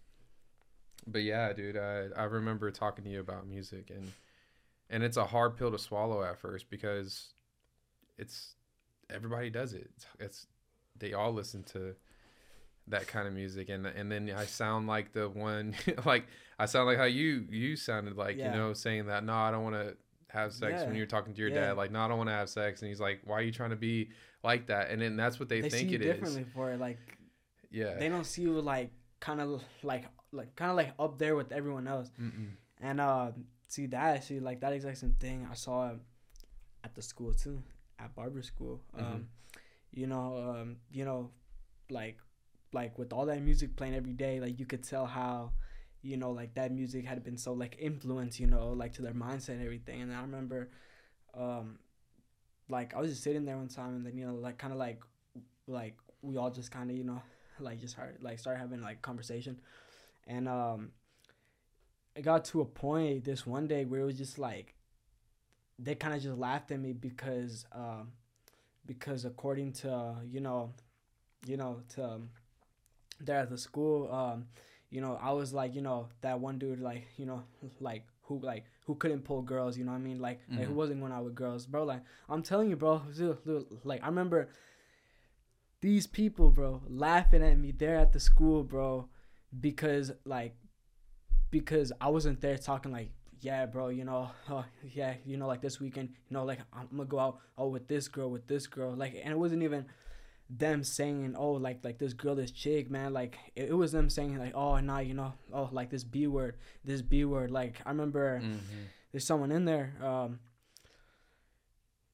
but 1.05 1.21
yeah 1.21 1.53
dude 1.53 1.77
I, 1.77 2.07
I 2.17 2.23
remember 2.23 2.71
talking 2.71 3.03
to 3.03 3.11
you 3.11 3.19
about 3.19 3.45
music 3.47 3.91
and 3.91 4.11
and 4.89 5.03
it's 5.03 5.17
a 5.17 5.25
hard 5.25 5.55
pill 5.55 5.69
to 5.71 5.77
swallow 5.77 6.23
at 6.23 6.39
first 6.39 6.67
because 6.71 7.33
it's 8.17 8.55
everybody 9.11 9.51
does 9.51 9.73
it 9.73 9.91
it's, 9.95 10.05
it's 10.19 10.47
they 10.97 11.13
all 11.13 11.31
listen 11.31 11.61
to 11.63 11.93
that 12.89 13.07
kind 13.07 13.27
of 13.27 13.33
music 13.33 13.69
and 13.69 13.85
and 13.85 14.11
then 14.11 14.31
i 14.35 14.45
sound 14.45 14.87
like 14.87 15.11
the 15.13 15.27
one 15.29 15.75
like 16.05 16.25
i 16.59 16.65
sound 16.65 16.85
like 16.87 16.97
how 16.97 17.03
you 17.05 17.45
you 17.49 17.75
sounded 17.75 18.15
like 18.15 18.37
Yeah. 18.37 18.51
you 18.53 18.57
know 18.57 18.73
saying 18.73 19.07
that 19.07 19.23
no 19.25 19.33
i 19.33 19.51
don't 19.51 19.63
want 19.63 19.75
to 19.75 19.95
have 20.29 20.53
sex 20.53 20.83
when 20.83 20.95
you're 20.95 21.05
talking 21.05 21.33
to 21.33 21.39
your 21.41 21.49
Yeah. 21.49 21.67
dad 21.67 21.77
like 21.77 21.91
no 21.91 21.99
i 22.01 22.07
don't 22.07 22.17
want 22.17 22.29
to 22.29 22.33
have 22.35 22.49
sex 22.49 22.81
and 22.81 22.89
he's 22.89 22.99
like 22.99 23.21
why 23.25 23.35
are 23.35 23.41
you 23.41 23.51
trying 23.51 23.69
to 23.71 23.75
be 23.75 24.09
like 24.43 24.67
that 24.67 24.89
and 24.89 25.01
then 25.01 25.15
that's 25.17 25.39
what 25.39 25.49
they, 25.49 25.61
They, 25.61 25.69
think 25.69 25.89
see 25.89 25.95
it 25.95 26.01
you 26.01 26.09
is 26.09 26.15
differently 26.15 26.45
for 26.53 26.71
it. 26.71 26.79
Like 26.79 26.99
yeah 27.71 27.95
they 27.95 28.07
don't 28.07 28.25
see 28.25 28.43
you 28.43 28.61
like 28.61 28.91
kind 29.19 29.41
of 29.41 29.61
like 29.83 30.05
like 30.31 30.55
kind 30.55 30.71
of 30.71 30.77
like 30.77 30.91
up 30.99 31.17
there 31.17 31.35
with 31.35 31.51
everyone 31.51 31.87
else. 31.87 32.09
Mm-mm. 32.21 32.49
And 32.79 33.01
uh, 33.01 33.31
see 33.67 33.87
that 33.87 34.23
see 34.23 34.39
like 34.39 34.59
that 34.61 34.71
exact 34.73 34.97
same 34.99 35.15
thing 35.19 35.47
I 35.49 35.55
saw 35.55 35.91
at 36.83 36.93
the 36.95 37.01
school 37.01 37.33
too, 37.33 37.63
at 37.99 38.13
barber 38.15 38.41
school. 38.41 38.81
Um, 38.97 39.03
Mhm. 39.03 39.23
you 39.91 40.07
know, 40.07 40.37
um, 40.55 40.77
you 40.91 41.03
know, 41.05 41.31
like 41.89 42.17
like 42.73 42.97
with 42.97 43.13
all 43.13 43.25
that 43.27 43.41
music 43.41 43.75
playing 43.75 43.95
every 43.95 44.13
day, 44.13 44.39
like 44.39 44.59
you 44.59 44.65
could 44.65 44.83
tell 44.83 45.05
how, 45.05 45.51
you 46.01 46.17
know, 46.17 46.31
like 46.31 46.53
that 46.55 46.71
music 46.71 47.05
had 47.05 47.23
been 47.23 47.37
so 47.37 47.53
like 47.53 47.77
influenced, 47.79 48.39
you 48.39 48.47
know, 48.47 48.69
like 48.69 48.93
to 48.93 49.01
their 49.01 49.13
mindset 49.13 49.49
and 49.49 49.63
everything. 49.63 50.01
And 50.01 50.13
I 50.13 50.21
remember, 50.21 50.69
um, 51.33 51.79
like 52.69 52.93
I 52.93 52.99
was 52.99 53.11
just 53.11 53.23
sitting 53.23 53.45
there 53.45 53.57
one 53.57 53.69
time, 53.69 53.95
and 53.95 54.05
then 54.05 54.17
you 54.17 54.25
know, 54.25 54.35
like 54.35 54.57
kind 54.57 54.73
of 54.73 54.79
like, 54.79 55.01
like 55.67 55.95
we 56.21 56.37
all 56.37 56.49
just 56.49 56.71
kind 56.71 56.89
of 56.89 56.97
you 56.97 57.03
know, 57.03 57.21
like 57.59 57.79
just 57.79 57.93
started 57.93 58.21
like 58.21 58.39
started 58.39 58.59
having 58.59 58.81
like 58.81 59.01
conversation, 59.01 59.59
and 60.27 60.47
um, 60.47 60.91
it 62.15 62.23
got 62.23 62.45
to 62.45 62.61
a 62.61 62.65
point 62.65 63.23
this 63.23 63.45
one 63.45 63.67
day 63.67 63.85
where 63.85 64.01
it 64.01 64.05
was 64.05 64.17
just 64.17 64.37
like, 64.37 64.73
they 65.79 65.95
kind 65.95 66.13
of 66.13 66.21
just 66.21 66.37
laughed 66.37 66.71
at 66.71 66.79
me 66.79 66.91
because 66.91 67.65
um, 67.71 68.11
because 68.85 69.23
according 69.23 69.71
to 69.73 70.15
you 70.29 70.41
know, 70.41 70.73
you 71.45 71.55
know 71.55 71.81
to 71.89 72.03
um, 72.03 72.29
there 73.19 73.37
at 73.39 73.49
the 73.49 73.57
school 73.57 74.11
um, 74.11 74.45
you 74.89 75.01
know 75.01 75.17
I 75.21 75.31
was 75.31 75.53
like 75.53 75.73
you 75.75 75.81
know 75.81 76.07
that 76.21 76.39
one 76.39 76.57
dude 76.59 76.79
like 76.79 77.07
you 77.17 77.25
know 77.25 77.43
like 77.79 78.03
who 78.23 78.39
like 78.39 78.65
who 78.85 78.95
couldn't 78.95 79.23
pull 79.23 79.41
girls 79.41 79.77
you 79.77 79.83
know 79.85 79.91
what 79.91 79.97
I 79.97 80.01
mean 80.01 80.19
like 80.19 80.39
like 80.49 80.65
who 80.65 80.71
Mhm. 80.73 80.75
wasn't 80.75 80.99
going 81.01 81.11
out 81.11 81.23
with 81.25 81.35
girls 81.35 81.65
bro 81.65 81.83
like 81.83 82.01
I'm 82.29 82.41
telling 82.43 82.69
you 82.69 82.75
bro 82.75 83.01
like 83.83 84.03
I 84.03 84.07
remember 84.07 84.49
these 85.81 86.07
people 86.07 86.49
bro 86.49 86.81
laughing 86.87 87.43
at 87.43 87.57
me 87.57 87.71
there 87.71 87.95
at 87.97 88.11
the 88.11 88.19
school 88.19 88.63
bro 88.63 89.07
because 89.59 90.11
like 90.25 90.55
because 91.51 91.91
I 92.01 92.09
wasn't 92.09 92.41
there 92.41 92.57
talking 92.57 92.91
like 92.91 93.11
yeah 93.39 93.65
bro 93.65 93.89
you 93.89 94.03
know 94.03 94.29
uh, 94.49 94.63
yeah 94.93 95.13
you 95.25 95.37
know 95.37 95.47
like 95.47 95.61
this 95.61 95.79
weekend 95.79 96.09
you 96.29 96.33
know 96.33 96.43
like 96.43 96.59
I'm 96.73 96.87
gonna 96.91 97.05
go 97.05 97.19
out 97.19 97.39
oh 97.57 97.67
with 97.67 97.87
this 97.87 98.07
girl 98.07 98.29
with 98.31 98.47
this 98.47 98.67
girl 98.67 98.93
like 98.95 99.19
and 99.23 99.31
it 99.31 99.37
wasn't 99.37 99.63
even 99.63 99.85
them 100.49 100.83
saying 100.83 101.35
oh 101.37 101.51
like 101.53 101.83
like 101.83 101.97
this 101.97 102.13
girl 102.13 102.33
this 102.35 102.51
chick 102.51 102.89
man 102.89 103.11
like 103.13 103.37
it, 103.55 103.69
it 103.69 103.73
was 103.73 103.91
them 103.91 104.09
saying 104.09 104.37
like 104.37 104.53
oh 104.55 104.79
nah 104.79 104.99
you 104.99 105.13
know 105.13 105.33
oh 105.53 105.67
like 105.73 105.89
this 105.89 106.03
b 106.05 106.25
word 106.27 106.55
this 106.85 107.01
b 107.01 107.25
word 107.25 107.51
like 107.51 107.81
I 107.85 107.89
remember 107.89 108.39
Mhm. 108.41 108.57
there's 109.11 109.25
someone 109.25 109.51
in 109.51 109.65
there 109.65 109.93
um 110.01 110.39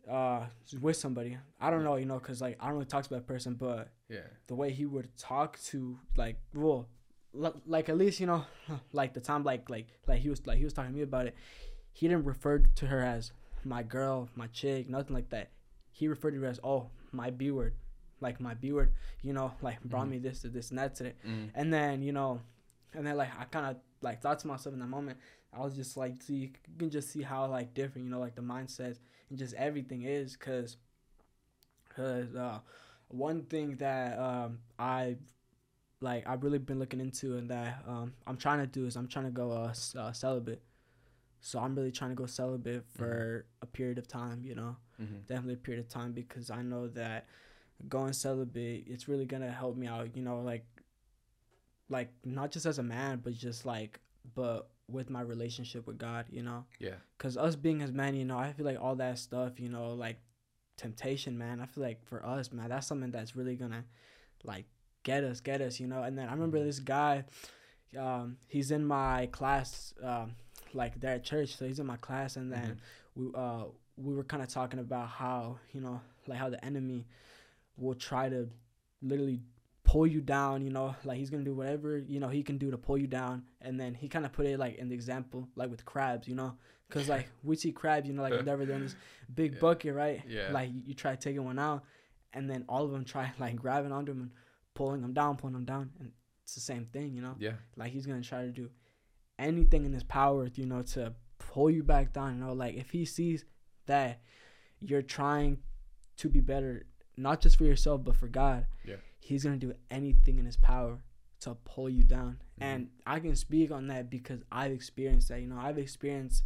uh 0.09 0.45
with 0.81 0.97
somebody. 0.97 1.37
I 1.61 1.69
don't 1.69 1.83
know 1.83 1.95
you 1.95 2.05
know 2.05 2.19
because 2.19 2.41
like 2.41 2.57
I 2.59 2.65
don't 2.65 2.73
really 2.73 2.85
talk 2.85 3.03
to 3.03 3.09
that 3.11 3.25
person 3.27 3.53
but 3.53 3.89
yeah. 4.09 4.19
the 4.47 4.55
way 4.55 4.71
he 4.71 4.85
would 4.85 5.15
talk 5.17 5.59
to 5.67 5.97
like 6.17 6.37
well 6.53 6.87
li- 7.33 7.61
like 7.65 7.87
at 7.89 7.97
least 7.97 8.19
you 8.19 8.27
know 8.27 8.43
like 8.91 9.13
the 9.13 9.21
time 9.21 9.43
like 9.43 9.69
like 9.69 9.87
like 10.07 10.19
he 10.19 10.29
was 10.29 10.45
like 10.45 10.57
he 10.57 10.63
was 10.65 10.73
talking 10.73 10.91
to 10.91 10.97
me 10.97 11.03
about 11.03 11.27
it 11.27 11.35
he 11.93 12.07
didn't 12.07 12.25
refer 12.25 12.57
to 12.59 12.87
her 12.87 12.99
as 12.99 13.31
my 13.63 13.81
girl 13.83 14.27
my 14.35 14.47
chick 14.47 14.89
nothing 14.89 15.13
like 15.15 15.29
that. 15.29 15.51
He 15.91 16.07
referred 16.07 16.31
to 16.31 16.39
her 16.41 16.47
as 16.47 16.59
oh 16.63 16.89
my 17.11 17.29
b 17.29 17.51
word 17.51 17.75
like 18.23 18.39
my 18.39 18.53
b 18.55 18.71
word 18.71 18.91
you 19.21 19.33
know 19.33 19.53
like 19.61 19.79
brought 19.83 20.07
Mhm. 20.07 20.11
me 20.11 20.17
this 20.19 20.41
to 20.41 20.49
this 20.49 20.69
and 20.71 20.79
that 20.79 20.95
today 20.95 21.13
Mm. 21.27 21.49
and 21.53 21.73
then 21.73 22.01
you 22.01 22.11
know 22.11 22.41
and 22.93 23.05
then 23.05 23.15
like 23.17 23.29
i 23.39 23.43
kind 23.45 23.65
of 23.67 23.75
like 24.01 24.21
thought 24.21 24.39
to 24.39 24.47
myself 24.47 24.73
in 24.73 24.79
that 24.79 24.87
moment 24.97 25.17
i 25.53 25.59
was 25.59 25.75
just 25.75 25.95
like 25.97 26.21
see 26.23 26.35
you 26.35 26.49
can 26.79 26.89
just 26.89 27.09
see 27.11 27.21
how 27.21 27.45
like 27.47 27.73
different 27.75 28.05
you 28.05 28.11
know 28.11 28.19
like 28.19 28.35
the 28.35 28.41
mindsets 28.41 28.99
and 29.29 29.37
just 29.37 29.53
everything 29.55 30.01
is 30.03 30.33
because 30.37 30.77
because 31.87 32.35
uh 32.35 32.59
one 33.09 33.43
thing 33.43 33.75
that 33.77 34.17
um 34.19 34.59
i 34.79 35.15
like 36.01 36.27
i've 36.27 36.43
really 36.43 36.57
been 36.57 36.79
looking 36.79 36.99
into 36.99 37.37
and 37.37 37.49
that 37.49 37.83
um 37.87 38.13
i'm 38.27 38.37
trying 38.37 38.59
to 38.59 38.67
do 38.67 38.85
is 38.85 38.95
i'm 38.95 39.07
trying 39.07 39.25
to 39.25 39.31
go 39.31 39.51
uh, 39.51 39.73
uh 39.97 40.11
celibate 40.11 40.61
so 41.39 41.59
i'm 41.59 41.75
really 41.75 41.91
trying 41.91 42.09
to 42.11 42.15
go 42.15 42.25
celibate 42.25 42.83
for 42.97 43.45
a 43.61 43.65
period 43.65 43.97
of 43.97 44.07
time 44.07 44.41
you 44.43 44.55
know 44.55 44.75
Mhm. 45.01 45.25
definitely 45.27 45.55
a 45.55 45.57
period 45.57 45.83
of 45.83 45.89
time 45.89 46.11
because 46.11 46.51
I 46.51 46.61
know 46.61 46.87
that 46.89 47.25
going 47.89 48.13
celibate 48.13 48.85
it's 48.87 49.07
really 49.07 49.25
gonna 49.25 49.51
help 49.51 49.75
me 49.75 49.87
out. 49.87 50.15
You 50.15 50.23
know, 50.23 50.41
like 50.41 50.65
like 51.89 52.09
not 52.23 52.51
just 52.51 52.65
as 52.65 52.79
a 52.79 52.83
man, 52.83 53.21
but 53.23 53.33
just 53.33 53.65
like 53.65 53.99
but 54.35 54.69
with 54.87 55.09
my 55.09 55.21
relationship 55.21 55.87
with 55.87 55.97
God. 55.97 56.25
You 56.29 56.43
know, 56.43 56.65
yeah 56.79 56.95
because 57.17 57.37
us 57.37 57.55
being 57.55 57.81
as 57.81 57.91
men, 57.91 58.15
you 58.15 58.25
know, 58.25 58.37
I 58.37 58.51
feel 58.53 58.65
like 58.65 58.81
all 58.81 58.95
that 58.95 59.17
stuff, 59.19 59.59
you 59.59 59.69
know, 59.69 59.93
like 59.93 60.17
temptation, 60.77 61.37
man. 61.37 61.61
I 61.61 61.65
feel 61.65 61.83
like 61.83 62.03
for 62.05 62.25
us, 62.25 62.51
man, 62.51 62.69
that's 62.69 62.87
something 62.87 63.11
that's 63.11 63.35
really 63.35 63.55
gonna 63.55 63.85
like 64.43 64.65
get 65.03 65.23
us, 65.23 65.39
get 65.39 65.61
us, 65.61 65.79
you 65.79 65.87
know. 65.87 66.03
And 66.03 66.17
then 66.17 66.27
I 66.27 66.31
remember 66.33 66.59
Mhm. 66.59 66.65
this 66.65 66.79
guy, 66.79 67.25
um, 67.97 68.37
he's 68.47 68.71
in 68.71 68.85
my 68.85 69.27
class, 69.27 69.93
um, 70.01 70.35
like 70.73 70.99
there 70.99 71.15
at 71.15 71.23
church, 71.23 71.55
so 71.55 71.65
he's 71.67 71.79
in 71.79 71.85
my 71.85 71.97
class, 71.97 72.35
and 72.35 72.51
then 72.51 72.79
we 73.15 73.31
uh 73.35 73.65
we 73.95 74.15
were 74.15 74.23
kind 74.23 74.41
of 74.41 74.49
talking 74.49 74.79
about 74.79 75.07
how 75.07 75.59
you 75.71 75.79
know 75.79 76.01
like 76.27 76.39
how 76.39 76.49
the 76.49 76.63
enemy 76.65 77.05
will 77.77 77.95
try 77.95 78.29
to 78.29 78.49
literally 79.01 79.41
pull 79.83 80.07
you 80.07 80.21
down 80.21 80.61
you 80.61 80.69
know 80.69 80.95
like 81.03 81.17
he's 81.17 81.29
gonna 81.29 81.43
do 81.43 81.53
whatever 81.53 81.97
you 81.97 82.19
know 82.19 82.29
he 82.29 82.41
can 82.41 82.57
do 82.57 82.71
to 82.71 82.77
pull 82.77 82.97
you 82.97 83.05
down 83.07 83.43
and 83.61 83.79
then 83.79 83.93
he 83.93 84.07
kind 84.07 84.25
of 84.25 84.31
put 84.31 84.45
it 84.45 84.57
like 84.57 84.75
in 84.77 84.87
the 84.87 84.95
example 84.95 85.47
like 85.55 85.69
with 85.69 85.83
crabs 85.85 86.27
you 86.27 86.33
know 86.35 86.55
because 86.87 87.09
like 87.09 87.27
we 87.43 87.55
see 87.55 87.71
crabs 87.71 88.07
you 88.07 88.13
know 88.13 88.21
like 88.21 88.33
whenever 88.33 88.65
they're 88.65 88.77
in 88.77 88.83
this 88.83 88.95
big 89.35 89.53
Yeah. 89.55 89.59
bucket 89.59 89.93
right 89.93 90.21
Yeah. 90.27 90.51
like 90.51 90.71
you, 90.73 90.81
you 90.85 90.93
try 90.93 91.15
taking 91.15 91.43
one 91.43 91.59
out 91.59 91.83
and 92.33 92.49
then 92.49 92.63
all 92.69 92.85
of 92.85 92.91
them 92.91 93.03
try 93.03 93.31
like 93.39 93.55
grabbing 93.57 93.91
onto 93.91 94.11
him 94.13 94.21
and 94.21 94.31
pulling 94.73 95.01
them 95.01 95.13
down 95.13 95.35
pulling 95.35 95.53
them 95.53 95.65
down 95.65 95.91
and 95.99 96.11
it's 96.43 96.55
the 96.55 96.61
same 96.61 96.85
thing 96.85 97.13
you 97.13 97.21
know 97.21 97.35
Yeah. 97.37 97.53
like 97.75 97.91
he's 97.91 98.05
gonna 98.05 98.21
try 98.21 98.43
to 98.43 98.51
do 98.51 98.69
anything 99.39 99.83
in 99.85 99.91
his 99.93 100.03
power, 100.03 100.47
you 100.53 100.65
know, 100.65 100.83
to 100.83 101.13
pull 101.39 101.69
you 101.69 101.81
back 101.83 102.13
down. 102.13 102.35
You 102.37 102.45
know, 102.45 102.53
like 102.53 102.75
if 102.75 102.91
he 102.91 103.03
sees 103.03 103.43
that 103.87 104.21
you're 104.79 105.01
trying 105.01 105.57
to 106.17 106.29
be 106.29 106.39
better, 106.39 106.85
not 107.17 107.41
just 107.41 107.57
for 107.57 107.65
yourself 107.65 108.03
but 108.03 108.15
for 108.15 108.27
God, 108.27 108.67
Yeah. 108.85 108.97
he's 109.19 109.43
gonna 109.43 109.57
do 109.57 109.73
anything 109.89 110.39
in 110.39 110.45
his 110.45 110.57
power 110.57 111.03
to 111.41 111.55
pull 111.65 111.89
you 111.89 112.03
down. 112.03 112.39
Mhm. 112.57 112.63
And 112.63 112.89
I 113.05 113.19
can 113.19 113.35
speak 113.35 113.69
on 113.71 113.87
that 113.87 114.09
because 114.09 114.41
I've 114.51 114.71
experienced 114.71 115.27
that. 115.29 115.41
You 115.41 115.47
know, 115.47 115.57
I've 115.59 115.77
experienced 115.77 116.43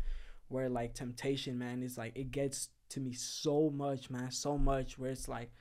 where 0.47 0.69
like 0.69 0.93
temptation, 0.93 1.57
man, 1.59 1.83
is 1.83 1.97
like 1.97 2.17
it 2.17 2.31
gets 2.31 2.69
to 2.89 2.99
me 2.99 3.13
so 3.13 3.69
much, 3.69 4.09
man, 4.09 4.31
so 4.31 4.57
much 4.57 4.97
where 4.97 5.11
it's 5.11 5.27
like. 5.27 5.51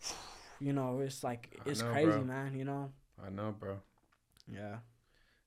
You 0.60 0.72
know, 0.72 1.00
it's 1.00 1.24
like 1.24 1.60
it's 1.66 1.82
know, 1.82 1.90
crazy, 1.90 2.10
bro. 2.12 2.24
man. 2.24 2.54
You 2.56 2.64
know. 2.64 2.92
I 3.22 3.28
know, 3.28 3.52
bro. 3.58 3.80
Yeah. 4.46 4.78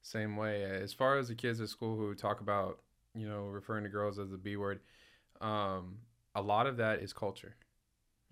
Same 0.02 0.36
way. 0.36 0.64
As 0.64 0.94
far 0.94 1.18
as 1.18 1.30
the 1.30 1.34
kids 1.34 1.62
at 1.62 1.70
school 1.70 1.96
who 1.96 2.14
talk 2.14 2.42
about, 2.42 2.82
you 3.16 3.28
know, 3.28 3.46
referring 3.48 3.84
to 3.86 3.90
girls 3.90 4.20
as 4.20 4.32
the 4.32 4.38
B 4.38 4.58
word, 4.58 4.82
um, 5.40 6.00
a 6.36 6.42
lot 6.42 6.68
of 6.68 6.78
that 6.78 7.00
is 7.02 7.14
culture. 7.14 7.56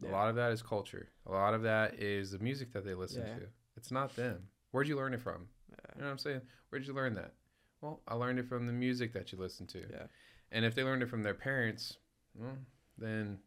A 0.04 0.08
lot 0.08 0.30
of 0.30 0.36
that 0.36 0.52
is 0.52 0.62
culture. 0.62 1.10
A 1.26 1.32
lot 1.32 1.54
of 1.54 1.64
that 1.64 1.96
is 1.96 2.32
the 2.32 2.40
music 2.40 2.74
that 2.74 2.84
they 2.86 2.94
listen 2.94 3.24
Yeah. 3.26 3.36
to. 3.36 3.48
It's 3.78 3.92
not 3.92 4.16
them. 4.16 4.48
Where'd 4.72 4.88
you 4.88 4.96
learn 4.98 5.14
it 5.14 5.22
from? 5.22 5.48
You 5.96 6.02
know 6.02 6.06
what 6.08 6.12
I'm 6.12 6.18
saying? 6.18 6.42
Where'd 6.70 6.86
you 6.86 6.94
learn 6.94 7.14
that? 7.16 7.34
Well, 7.82 8.02
I 8.08 8.16
learned 8.16 8.40
it 8.40 8.48
from 8.48 8.68
the 8.68 8.74
music 8.74 9.14
that 9.14 9.32
you 9.32 9.38
listen 9.38 9.68
to. 9.68 9.80
Yeah. 9.90 10.08
And 10.52 10.66
if 10.66 10.76
they 10.76 10.84
learned 10.84 11.04
it 11.04 11.10
from 11.10 11.24
their 11.24 11.34
parents, 11.34 11.98
well, 12.34 12.58
then 12.98 13.40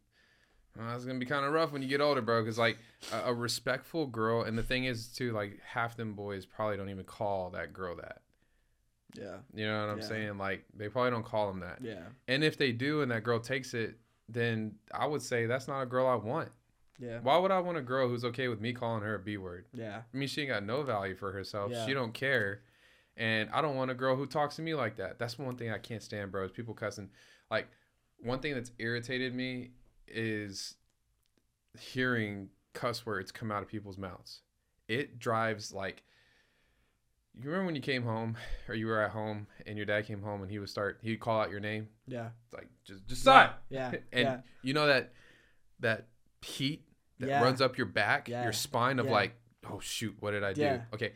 well, 0.77 0.95
it's 0.95 1.05
gonna 1.05 1.19
be 1.19 1.25
kind 1.25 1.45
of 1.45 1.51
rough 1.53 1.71
when 1.71 1.81
you 1.81 1.87
get 1.87 2.01
older, 2.01 2.21
bro. 2.21 2.41
Because 2.41 2.57
like 2.57 2.77
a, 3.11 3.29
a 3.29 3.33
respectful 3.33 4.07
girl, 4.07 4.43
and 4.43 4.57
the 4.57 4.63
thing 4.63 4.85
is 4.85 5.07
too, 5.09 5.31
like 5.33 5.59
half 5.63 5.97
them 5.97 6.13
boys 6.13 6.45
probably 6.45 6.77
don't 6.77 6.89
even 6.89 7.03
call 7.05 7.49
that 7.51 7.73
girl 7.73 7.95
that. 7.97 8.21
Yeah. 9.15 9.37
You 9.53 9.65
know 9.65 9.85
what 9.85 9.91
I'm 9.93 9.99
Yeah. 9.99 10.05
saying? 10.05 10.37
Like 10.37 10.65
they 10.75 10.89
probably 10.89 11.11
don't 11.11 11.25
call 11.25 11.47
them 11.51 11.59
that. 11.61 11.79
Yeah. 11.81 12.03
And 12.27 12.43
if 12.43 12.57
they 12.57 12.71
do, 12.71 13.01
and 13.01 13.11
that 13.11 13.23
girl 13.23 13.39
takes 13.39 13.73
it, 13.73 13.97
then 14.31 14.75
I 14.93 15.05
would 15.05 15.21
say 15.21 15.45
that's 15.45 15.67
not 15.67 15.81
a 15.81 15.85
girl 15.85 16.07
I 16.07 16.15
want. 16.15 16.49
Yeah. 16.99 17.19
Why 17.21 17.37
would 17.37 17.51
I 17.51 17.59
want 17.59 17.77
a 17.77 17.81
girl 17.81 18.09
who's 18.09 18.25
okay 18.25 18.47
with 18.49 18.59
me 18.59 18.73
calling 18.73 19.01
her 19.03 19.15
a 19.15 19.19
B 19.19 19.37
word? 19.37 19.65
Yeah. 19.73 20.01
I 20.13 20.17
mean, 20.17 20.27
she 20.27 20.41
ain't 20.41 20.49
got 20.49 20.63
no 20.63 20.83
value 20.83 21.15
for 21.15 21.31
herself. 21.31 21.71
Yeah. 21.71 21.85
She 21.85 21.93
don't 21.93 22.13
care. 22.13 22.61
And 23.15 23.49
I 23.51 23.61
don't 23.61 23.75
want 23.75 23.91
a 23.91 23.95
girl 23.95 24.15
who 24.15 24.25
talks 24.25 24.57
to 24.57 24.61
me 24.61 24.75
like 24.75 24.97
that. 24.97 25.19
That's 25.19 25.39
one 25.39 25.55
thing 25.55 25.71
I 25.71 25.77
can't 25.77 26.03
stand, 26.03 26.31
bro. 26.31 26.45
Is 26.45 26.51
people 26.51 26.73
cussing. 26.73 27.09
Like 27.49 27.67
one 28.19 28.39
thing 28.39 28.53
that's 28.53 28.71
irritated 28.79 29.33
me 29.33 29.71
is 30.07 30.75
hearing 31.79 32.49
cuss 32.73 33.05
words 33.05 33.31
come 33.31 33.51
out 33.51 33.63
of 33.63 33.69
people's 33.69 33.97
mouths. 33.97 34.41
It 34.87 35.19
drives 35.19 35.73
like 35.73 36.03
you 37.37 37.45
remember 37.45 37.65
when 37.67 37.75
you 37.75 37.81
came 37.81 38.03
home 38.03 38.35
or 38.67 38.75
you 38.75 38.87
were 38.87 39.01
at 39.01 39.11
home 39.11 39.47
and 39.65 39.77
your 39.77 39.85
dad 39.85 40.05
came 40.05 40.21
home 40.21 40.41
and 40.41 40.51
he 40.51 40.59
would 40.59 40.69
start 40.69 40.99
he'd 41.01 41.19
call 41.19 41.39
out 41.39 41.49
your 41.51 41.59
name 41.59 41.87
Yeah. 42.07 42.29
It's 42.45 42.53
like 42.53 42.67
just 42.83 43.05
just 43.07 43.21
stop 43.21 43.63
Yeah. 43.69 43.91
and 44.11 44.23
yeah. 44.27 44.41
you 44.61 44.73
know 44.73 44.87
that 44.87 45.13
that 45.79 46.07
heat 46.41 46.83
that 47.19 47.27
Yeah. 47.29 47.41
runs 47.43 47.61
up 47.61 47.77
your 47.77 47.85
back, 47.87 48.27
your 48.29 48.53
spine 48.53 48.97
of 48.99 49.07
like, 49.07 49.35
oh 49.69 49.79
shoot, 49.79 50.15
what 50.19 50.31
did 50.31 50.43
I 50.43 50.53
do? 50.53 50.81
Okay, 50.93 51.13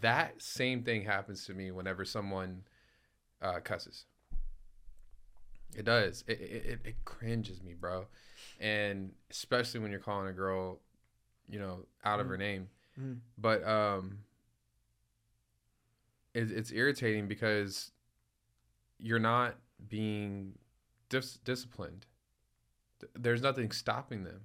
that 0.00 0.40
same 0.42 0.82
thing 0.82 1.04
happens 1.04 1.46
to 1.46 1.54
me 1.54 1.70
whenever 1.70 2.04
someone 2.04 2.62
uh, 3.42 3.60
cusses. 3.60 4.04
It 5.76 5.84
does. 5.84 6.24
It, 6.28 6.40
it 6.40 6.80
it 6.84 7.04
cringes 7.04 7.62
me, 7.62 7.74
bro, 7.74 8.06
and 8.60 9.12
especially 9.30 9.80
when 9.80 9.90
you're 9.90 10.00
calling 10.00 10.28
a 10.28 10.32
girl, 10.32 10.80
you 11.48 11.58
know, 11.58 11.86
out 12.04 12.20
of 12.20 12.26
Mhm. 12.26 12.30
her 12.30 12.36
name. 12.38 12.68
Mhm. 12.98 13.18
But 13.38 13.64
um, 13.64 14.18
it, 16.34 16.50
it's 16.50 16.72
irritating 16.72 17.28
because 17.28 17.92
you're 18.98 19.18
not 19.18 19.56
being 19.88 20.54
dis- 21.08 21.38
disciplined. 21.44 22.06
There's 23.14 23.42
nothing 23.42 23.70
stopping 23.70 24.24
them. 24.24 24.40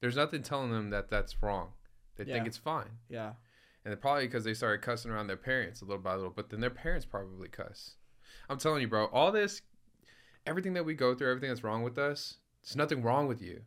There's 0.00 0.16
nothing 0.16 0.42
telling 0.42 0.70
them 0.72 0.90
that 0.90 1.10
that's 1.10 1.42
wrong. 1.42 1.68
They 2.16 2.24
think 2.24 2.46
it's 2.46 2.58
fine, 2.58 2.90
Yeah. 3.08 3.32
and 3.84 3.98
probably 4.00 4.26
because 4.26 4.44
they 4.44 4.52
started 4.54 4.82
cussing 4.82 5.10
around 5.10 5.28
their 5.28 5.36
parents 5.36 5.80
a 5.80 5.84
little 5.84 6.02
by 6.02 6.14
little. 6.14 6.30
But 6.30 6.50
then 6.50 6.60
their 6.60 6.70
parents 6.70 7.06
probably 7.06 7.48
cuss. 7.48 7.96
I'm 8.50 8.58
telling 8.58 8.82
you, 8.82 8.88
bro. 8.88 9.06
All 9.06 9.32
this, 9.32 9.62
everything 10.46 10.74
that 10.74 10.84
we 10.84 10.94
go 10.94 11.14
through, 11.14 11.30
everything 11.30 11.48
that's 11.48 11.64
wrong 11.64 11.82
with 11.82 11.98
us, 11.98 12.36
there's 12.62 12.76
nothing 12.76 13.02
wrong 13.02 13.26
with 13.28 13.40
you. 13.40 13.62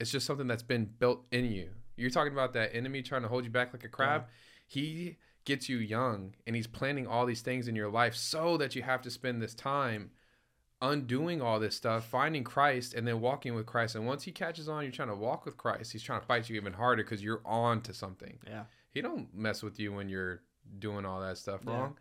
It's 0.00 0.10
just 0.10 0.26
something 0.26 0.46
that's 0.46 0.62
been 0.62 0.86
built 0.86 1.24
in 1.30 1.44
you. 1.52 1.70
You're 1.96 2.10
talking 2.10 2.32
about 2.32 2.54
that 2.54 2.74
enemy 2.74 3.02
trying 3.02 3.22
to 3.22 3.28
hold 3.28 3.44
you 3.44 3.50
back 3.50 3.72
like 3.72 3.84
a 3.84 3.88
crab. 3.88 4.24
He 4.66 5.18
gets 5.44 5.68
you 5.68 5.76
young 5.78 6.34
and 6.46 6.54
he's 6.54 6.66
planning 6.66 7.06
all 7.06 7.26
these 7.26 7.40
things 7.42 7.68
in 7.68 7.74
your 7.76 7.90
life 7.90 8.14
so 8.14 8.56
that 8.56 8.74
you 8.76 8.82
have 8.82 9.02
to 9.02 9.10
spend 9.10 9.40
this 9.42 9.54
time 9.54 10.10
undoing 10.80 11.40
all 11.40 11.60
this 11.60 11.76
stuff, 11.76 12.04
finding 12.06 12.42
Christ 12.44 12.94
and 12.94 13.06
then 13.06 13.20
walking 13.20 13.54
with 13.54 13.66
Christ. 13.66 13.94
And 13.94 14.06
once 14.06 14.24
he 14.24 14.32
catches 14.32 14.68
on, 14.68 14.82
you're 14.82 14.92
trying 14.92 15.08
to 15.08 15.14
walk 15.16 15.44
with 15.44 15.56
Christ. 15.56 15.92
He's 15.92 16.02
trying 16.02 16.20
to 16.20 16.26
fight 16.26 16.48
you 16.48 16.56
even 16.56 16.72
harder 16.72 17.02
because 17.04 17.22
you're 17.22 17.42
on 17.44 17.80
to 17.82 17.94
something. 17.94 18.38
Yeah. 18.46 18.64
He 18.92 19.00
don't 19.00 19.32
mess 19.34 19.62
with 19.62 19.78
you 19.78 19.92
when 19.92 20.08
you're 20.08 20.42
doing 20.78 21.04
all 21.06 21.20
that 21.20 21.38
stuff 21.38 21.60
Yeah. 21.64 21.72
wrong. 21.72 21.98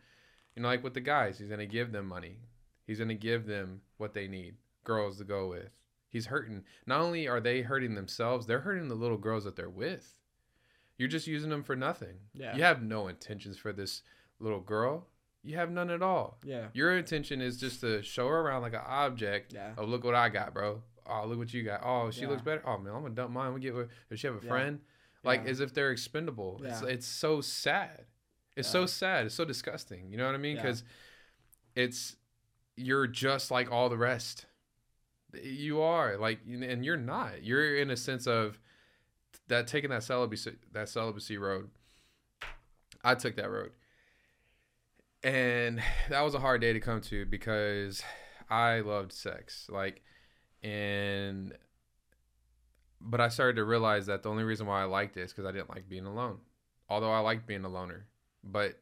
You 0.55 0.63
know, 0.63 0.68
like 0.68 0.84
with 0.84 0.93
the 0.93 1.01
guys, 1.01 1.38
he's 1.39 1.47
gonna 1.47 1.65
give 1.65 1.91
them 1.91 2.07
money. 2.07 2.39
He's 2.85 2.99
gonna 2.99 3.13
give 3.15 3.45
them 3.45 3.81
what 3.97 4.13
they 4.13 4.27
need, 4.27 4.55
girls 4.84 5.18
to 5.19 5.23
go 5.23 5.47
with. 5.47 5.69
He's 6.09 6.26
hurting. 6.26 6.65
Not 6.85 6.99
only 7.01 7.27
are 7.27 7.39
they 7.39 7.61
hurting 7.61 7.95
themselves, 7.95 8.45
they're 8.45 8.59
hurting 8.59 8.89
the 8.89 8.95
little 8.95 9.18
girls 9.18 9.45
that 9.45 9.55
they're 9.55 9.69
with. 9.69 10.18
You're 11.02 11.07
just 11.07 11.26
using 11.26 11.49
them 11.49 11.64
for 11.64 11.76
nothing. 11.76 12.14
Yeah. 12.36 12.56
You 12.56 12.61
have 12.61 12.84
no 12.84 13.07
intentions 13.07 13.57
for 13.57 13.73
this 13.73 14.03
little 14.40 14.60
girl. 14.60 15.07
You 15.44 15.56
have 15.56 15.72
none 15.72 15.90
at 15.90 16.03
all. 16.03 16.38
Yeah. 16.44 16.68
Your 16.73 16.95
intention 16.95 17.41
is 17.41 17.57
just 17.60 17.82
to 17.82 18.03
show 18.03 18.28
her 18.28 18.41
around 18.41 18.61
like 18.61 18.73
an 18.76 18.84
object. 18.86 19.52
Yeah. 19.52 19.72
Oh, 19.80 19.86
look 19.86 20.03
what 20.03 20.14
I 20.14 20.30
got, 20.30 20.53
bro. 20.53 20.84
Oh, 21.07 21.26
look 21.26 21.40
what 21.40 21.52
you 21.56 21.64
got. 21.64 21.82
Oh, 21.84 22.11
she 22.11 22.22
Yeah. 22.22 22.28
looks 22.28 22.44
better. 22.44 22.61
Oh 22.68 22.78
man, 22.78 22.94
I'm 22.94 23.02
gonna 23.02 23.15
dump 23.15 23.32
mine. 23.32 23.52
We 23.56 23.61
get. 23.61 23.73
her. 23.73 23.88
Does 24.11 24.19
she 24.19 24.28
have 24.28 24.36
a 24.36 24.45
Yeah. 24.45 24.52
friend? 24.52 24.80
Like 25.23 25.44
Yeah. 25.44 25.49
as 25.49 25.60
if 25.60 25.73
they're 25.73 25.90
expendable. 25.91 26.61
It's 26.64 26.84
Yeah. 26.84 26.88
it's 26.90 27.07
so 27.07 27.41
sad. 27.41 28.06
It's 28.56 28.68
so 28.69 28.86
sad. 28.86 29.26
It's 29.26 29.34
so 29.34 29.44
disgusting. 29.44 30.11
You 30.11 30.18
know 30.18 30.28
what 30.28 30.36
I 30.36 30.38
mean? 30.38 30.57
Yeah. 30.57 30.61
Because 30.61 30.84
it's 31.76 32.15
you're 32.76 33.07
just 33.07 33.49
like 33.49 33.72
all 33.72 33.90
the 33.90 33.98
rest. 33.98 34.45
You 35.41 35.82
are 35.82 36.18
like, 36.18 36.41
and 36.45 36.86
you're 36.86 36.95
not. 36.98 37.44
You're 37.44 37.76
in 37.78 37.90
a 37.90 37.98
sense 37.98 38.28
of 38.28 38.60
that 39.52 39.68
taking 39.68 39.90
that 39.90 40.03
celibacy 40.03 40.53
that 40.72 40.90
celibacy 40.90 41.38
road. 41.38 41.69
I 43.03 43.15
took 43.15 43.36
that 43.36 43.49
road, 43.49 43.72
and 45.23 45.82
that 46.10 46.22
was 46.22 46.34
a 46.34 46.40
hard 46.40 46.61
day 46.61 46.73
to 46.73 46.80
come 46.80 47.02
to 47.02 47.26
because 47.26 48.02
I 48.49 48.80
loved 48.80 49.11
sex. 49.11 49.68
Like, 49.69 50.03
and 50.64 51.53
but 53.02 53.19
I 53.19 53.28
started 53.28 53.57
to 53.57 53.65
realize 53.65 54.06
that 54.06 54.23
the 54.23 54.30
only 54.30 54.44
reason 54.44 54.68
why 54.68 54.82
I 54.82 54.86
liked 54.86 55.18
it 55.18 55.22
is 55.22 55.34
because 55.34 55.45
I 55.45 55.52
didn't 55.52 55.69
like 55.69 55.90
being 55.90 56.06
alone. 56.06 56.38
Although 56.90 57.11
I 57.11 57.19
liked 57.19 57.45
being 57.45 57.65
a 57.65 57.69
loner, 57.69 58.07
but 58.44 58.80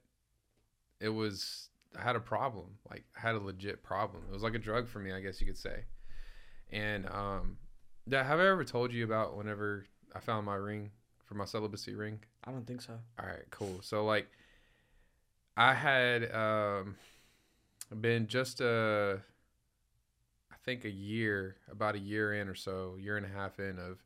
it 1.00 1.10
was 1.10 1.70
I 1.98 2.04
had 2.04 2.16
a 2.16 2.20
problem. 2.20 2.78
Like 2.90 3.06
I 3.18 3.22
had 3.22 3.36
a 3.36 3.40
legit 3.40 3.82
problem. 3.82 4.24
It 4.30 4.34
was 4.34 4.44
like 4.44 4.56
a 4.56 4.60
drug 4.60 4.88
for 4.88 5.00
me, 5.00 5.14
I 5.14 5.22
guess 5.22 5.42
you 5.42 5.48
could 5.48 5.58
say. 5.58 5.86
And 6.72 7.08
um, 7.08 7.58
have 8.12 8.40
I 8.40 8.48
ever 8.48 8.64
told 8.64 8.94
you 8.94 9.04
about 9.04 9.36
whenever 9.36 9.86
I 10.16 10.20
found 10.20 10.46
my 10.46 10.56
ring 10.56 10.92
for 11.26 11.36
my 11.36 11.46
celibacy 11.46 11.96
ring? 11.96 12.20
I 12.44 12.52
don't 12.52 12.66
think 12.66 12.82
so. 12.82 12.94
All 13.20 13.26
right, 13.26 13.46
cool. 13.52 13.80
So 13.82 14.06
like, 14.06 14.28
I 15.58 15.74
had 15.74 16.32
um, 16.34 16.96
been 18.00 18.28
just 18.28 18.62
a, 18.62 19.22
I 20.52 20.56
think 20.64 20.86
a 20.86 20.90
year, 20.90 21.58
about 21.72 21.96
a 21.96 22.00
year 22.00 22.34
in 22.34 22.48
or 22.48 22.56
so, 22.56 22.96
year 23.00 23.18
and 23.18 23.26
a 23.26 23.30
half 23.30 23.60
in 23.60 23.78
of, 23.80 24.02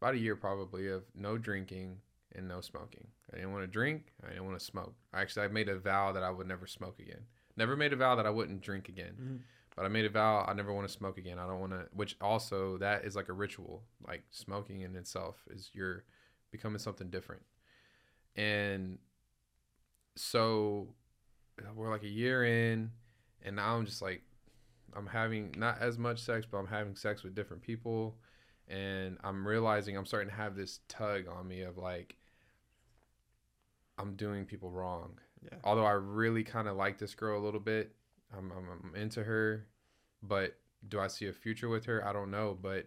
about 0.00 0.14
a 0.14 0.18
year 0.18 0.36
probably 0.36 0.88
of 0.88 1.04
no 1.14 1.38
drinking 1.38 1.98
and 2.34 2.48
no 2.48 2.60
smoking. 2.60 3.06
I 3.32 3.36
didn't 3.36 3.52
want 3.52 3.64
to 3.64 3.68
drink. 3.68 4.12
I 4.24 4.28
didn't 4.30 4.44
want 4.44 4.58
to 4.58 4.64
smoke. 4.64 4.94
Actually, 5.14 5.46
I 5.46 5.48
made 5.48 5.68
a 5.68 5.78
vow 5.78 6.12
that 6.12 6.22
I 6.22 6.30
would 6.30 6.46
never 6.46 6.66
smoke 6.66 6.98
again. 6.98 7.20
Never 7.56 7.76
made 7.76 7.92
a 7.92 7.96
vow 7.96 8.14
that 8.16 8.26
I 8.26 8.30
wouldn't 8.30 8.60
drink 8.60 8.88
again. 8.88 9.16
Mhm. 9.20 9.40
But 9.76 9.84
I 9.84 9.88
made 9.88 10.06
a 10.06 10.10
vow 10.10 10.44
I 10.48 10.54
never 10.54 10.72
want 10.72 10.88
to 10.88 10.92
smoke 10.92 11.18
again. 11.18 11.38
I 11.38 11.46
don't 11.46 11.60
want 11.60 11.72
to. 11.72 11.86
Which 11.92 12.16
also 12.20 12.78
that 12.78 13.04
is 13.04 13.14
like 13.14 13.28
a 13.28 13.34
ritual. 13.34 13.82
Like 14.06 14.22
smoking 14.30 14.80
in 14.80 14.96
itself 14.96 15.36
is 15.50 15.70
you're 15.74 16.04
becoming 16.50 16.78
something 16.78 17.10
different. 17.10 17.42
And 18.36 18.98
so 20.16 20.88
we're 21.74 21.90
like 21.90 22.02
a 22.02 22.08
year 22.08 22.44
in, 22.44 22.90
and 23.42 23.56
now 23.56 23.76
I'm 23.76 23.86
just 23.86 24.02
like, 24.02 24.22
I'm 24.94 25.06
having 25.06 25.54
not 25.56 25.78
as 25.80 25.98
much 25.98 26.20
sex, 26.20 26.46
but 26.50 26.58
I'm 26.58 26.66
having 26.66 26.96
sex 26.96 27.22
with 27.22 27.34
different 27.34 27.62
people, 27.62 28.16
and 28.68 29.18
I'm 29.24 29.46
realizing 29.46 29.96
I'm 29.96 30.06
starting 30.06 30.30
to 30.30 30.34
have 30.36 30.56
this 30.56 30.80
tug 30.88 31.24
on 31.28 31.46
me 31.46 31.62
of 31.62 31.76
like 31.76 32.16
I'm 33.98 34.16
doing 34.16 34.44
people 34.44 34.70
wrong. 34.70 35.18
Yeah. 35.42 35.58
Although 35.64 35.84
I 35.84 35.92
really 35.92 36.44
kind 36.44 36.68
of 36.68 36.76
like 36.76 36.98
this 36.98 37.14
girl 37.14 37.38
a 37.38 37.44
little 37.44 37.60
bit, 37.60 37.94
I'm, 38.34 38.52
I'm 38.52 38.66
I'm 38.84 38.94
into 38.94 39.24
her, 39.24 39.66
but 40.22 40.56
do 40.88 41.00
I 41.00 41.08
see 41.08 41.26
a 41.26 41.32
future 41.32 41.68
with 41.68 41.84
her? 41.86 42.06
I 42.06 42.12
don't 42.12 42.30
know, 42.30 42.56
but 42.60 42.86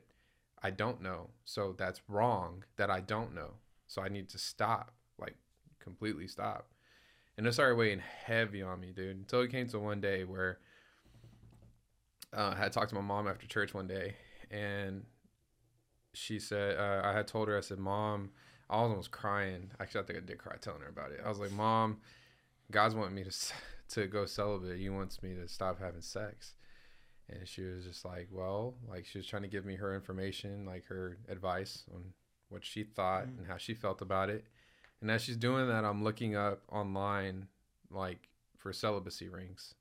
I 0.61 0.71
don't 0.71 1.01
know. 1.01 1.29
So 1.45 1.75
that's 1.77 2.01
wrong 2.07 2.63
that 2.77 2.89
I 2.89 3.01
don't 3.01 3.33
know. 3.33 3.51
So 3.87 4.01
I 4.01 4.09
need 4.09 4.29
to 4.29 4.37
stop, 4.37 4.93
like 5.19 5.35
completely 5.79 6.27
stop. 6.27 6.69
And 7.37 7.47
it 7.47 7.53
started 7.53 7.75
weighing 7.75 8.01
heavy 8.25 8.61
on 8.61 8.79
me, 8.79 8.91
dude. 8.91 9.17
Until 9.17 9.41
it 9.41 9.51
came 9.51 9.67
to 9.69 9.79
one 9.79 10.01
day 10.01 10.25
where 10.25 10.59
uh, 12.35 12.53
I 12.55 12.59
had 12.59 12.73
talked 12.73 12.89
to 12.89 12.95
my 12.95 13.01
mom 13.01 13.27
after 13.27 13.47
church 13.47 13.73
one 13.73 13.87
day, 13.87 14.15
and 14.51 15.05
she 16.13 16.39
said, 16.39 16.77
uh, 16.77 17.01
I 17.03 17.13
had 17.13 17.27
told 17.27 17.47
her, 17.47 17.57
I 17.57 17.61
said, 17.61 17.79
Mom, 17.79 18.31
I 18.69 18.81
was 18.81 18.91
almost 18.91 19.11
crying. 19.11 19.71
Actually, 19.79 20.01
I 20.01 20.03
think 20.05 20.19
I 20.19 20.25
did 20.25 20.37
cry 20.37 20.55
telling 20.59 20.81
her 20.81 20.89
about 20.89 21.11
it. 21.11 21.21
I 21.25 21.29
was 21.29 21.39
like, 21.39 21.51
Mom, 21.51 21.97
God's 22.71 22.93
wanting 22.95 23.15
me 23.15 23.23
to 23.23 23.31
to 23.89 24.07
go 24.07 24.25
celibate. 24.25 24.79
He 24.79 24.89
wants 24.89 25.21
me 25.23 25.33
to 25.35 25.47
stop 25.47 25.79
having 25.79 26.01
sex. 26.01 26.53
And 27.29 27.47
she 27.47 27.61
was 27.63 27.85
just 27.85 28.05
like, 28.05 28.27
well, 28.31 28.75
like 28.89 29.05
she 29.05 29.19
was 29.19 29.27
trying 29.27 29.43
to 29.43 29.47
give 29.47 29.65
me 29.65 29.75
her 29.75 29.93
information, 29.95 30.65
like 30.65 30.85
her 30.85 31.17
advice 31.27 31.83
on 31.93 32.13
what 32.49 32.65
she 32.65 32.83
thought 32.83 33.27
Mm. 33.27 33.37
and 33.39 33.47
how 33.47 33.57
she 33.57 33.73
felt 33.75 34.01
about 34.01 34.29
it. 34.29 34.45
And 35.01 35.09
as 35.11 35.21
she's 35.21 35.37
doing 35.37 35.67
that, 35.67 35.85
I'm 35.85 36.03
looking 36.03 36.35
up 36.35 36.63
online, 36.69 37.47
like 37.91 38.29
for 38.57 38.73
celibacy 38.73 39.29
rings. 39.29 39.75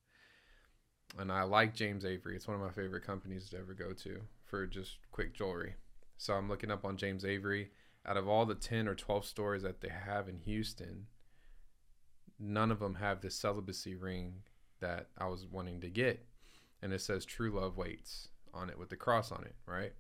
And 1.19 1.33
I 1.33 1.43
like 1.45 1.75
James 1.75 2.05
Avery. 2.05 2.37
It's 2.37 2.47
one 2.47 2.55
of 2.57 2.63
my 2.63 2.71
favorite 2.71 3.05
companies 3.05 3.49
to 3.51 3.59
ever 3.59 3.73
go 3.75 3.93
to 3.95 4.21
for 4.45 4.67
just 4.67 4.99
quick 5.11 5.33
jewelry. 5.35 5.75
So 6.19 6.35
I'm 6.35 6.49
looking 6.49 6.71
up 6.71 6.85
on 6.85 6.97
James 6.99 7.25
Avery. 7.25 7.71
Out 8.07 8.17
of 8.17 8.29
all 8.29 8.47
the 8.47 8.55
10 8.55 8.87
or 8.89 8.95
12 8.95 9.25
stores 9.25 9.63
that 9.63 9.81
they 9.81 9.89
have 9.89 10.29
in 10.29 10.39
Houston, 10.41 11.07
none 12.39 12.71
of 12.71 12.79
them 12.81 12.97
have 12.97 13.21
the 13.21 13.31
celibacy 13.31 13.95
ring 13.95 14.43
that 14.81 15.09
I 15.19 15.27
was 15.27 15.47
wanting 15.47 15.81
to 15.81 15.89
get. 15.91 16.25
And 16.83 16.93
it 16.93 17.01
says 17.01 17.25
True 17.25 17.51
Love 17.51 17.77
Waits 17.77 18.29
on 18.55 18.71
it 18.71 18.79
with 18.79 18.89
the 18.91 18.97
cross 18.97 19.33
on 19.33 19.45
it, 19.45 19.57
right? 19.67 19.93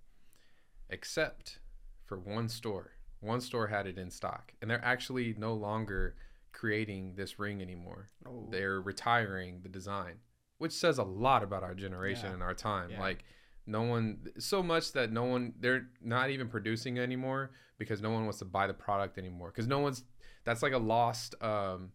Except 0.90 1.59
for 2.05 2.19
one 2.19 2.48
store. 2.48 2.93
One 3.20 3.40
store 3.40 3.66
had 3.66 3.86
it 3.86 3.98
in 3.98 4.10
stock. 4.10 4.52
And 4.62 4.70
they're 4.70 4.85
actually 4.85 5.35
no 5.36 5.55
longer 5.55 6.15
creating 6.52 7.15
this 7.16 7.39
ring 7.39 7.60
anymore. 7.60 8.09
Oh. 8.27 8.47
They're 8.51 8.81
retiring 8.81 9.60
the 9.62 9.69
design, 9.69 10.15
which 10.59 10.73
says 10.73 10.98
a 10.98 11.02
lot 11.05 11.43
about 11.43 11.62
our 11.62 11.74
generation 11.74 12.27
Yeah. 12.27 12.35
and 12.35 12.43
our 12.43 12.55
time. 12.55 12.90
Yeah. 12.90 13.01
Like, 13.01 13.24
no 13.66 13.82
one, 13.82 14.28
so 14.39 14.62
much 14.62 14.93
that 14.93 15.12
no 15.12 15.24
one, 15.24 15.52
they're 15.60 15.89
not 16.01 16.31
even 16.31 16.48
producing 16.48 16.98
anymore 16.98 17.51
because 17.77 18.01
no 18.01 18.10
one 18.10 18.23
wants 18.24 18.39
to 18.39 18.47
buy 18.47 18.66
the 18.66 18.73
product 18.74 19.19
anymore. 19.19 19.48
Because 19.48 19.66
no 19.66 19.81
one's, 19.81 20.05
that's 20.44 20.62
like 20.62 20.73
a 20.73 20.78
lost, 20.78 21.35
um, 21.43 21.90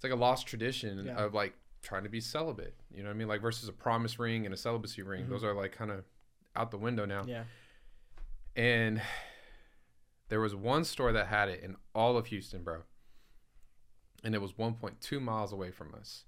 it's 0.00 0.04
like 0.04 0.12
a 0.14 0.16
lost 0.16 0.46
tradition 0.46 1.04
Yeah. 1.04 1.22
of 1.22 1.34
like 1.34 1.52
trying 1.82 2.04
to 2.04 2.08
be 2.08 2.22
celibate. 2.22 2.74
You 2.90 3.02
know 3.02 3.10
what 3.10 3.16
I 3.16 3.18
mean? 3.18 3.28
Like 3.28 3.42
versus 3.42 3.68
a 3.68 3.72
promise 3.72 4.18
ring 4.18 4.46
and 4.46 4.54
a 4.54 4.56
celibacy 4.56 5.02
ring. 5.02 5.26
Mhm. 5.26 5.28
Those 5.28 5.44
are 5.44 5.52
like 5.52 5.72
kind 5.72 5.90
of 5.90 6.06
out 6.56 6.70
the 6.70 6.78
window 6.78 7.04
now. 7.04 7.24
Yeah. 7.26 7.44
And 8.56 9.02
there 10.28 10.40
was 10.40 10.54
one 10.54 10.84
store 10.84 11.12
that 11.12 11.26
had 11.26 11.50
it 11.50 11.62
in 11.62 11.76
all 11.94 12.16
of 12.16 12.28
Houston, 12.28 12.62
bro. 12.64 12.84
And 14.24 14.34
it 14.34 14.40
was 14.40 14.54
1.2 14.54 15.20
miles 15.20 15.52
away 15.52 15.70
from 15.70 15.94
us. 15.94 16.24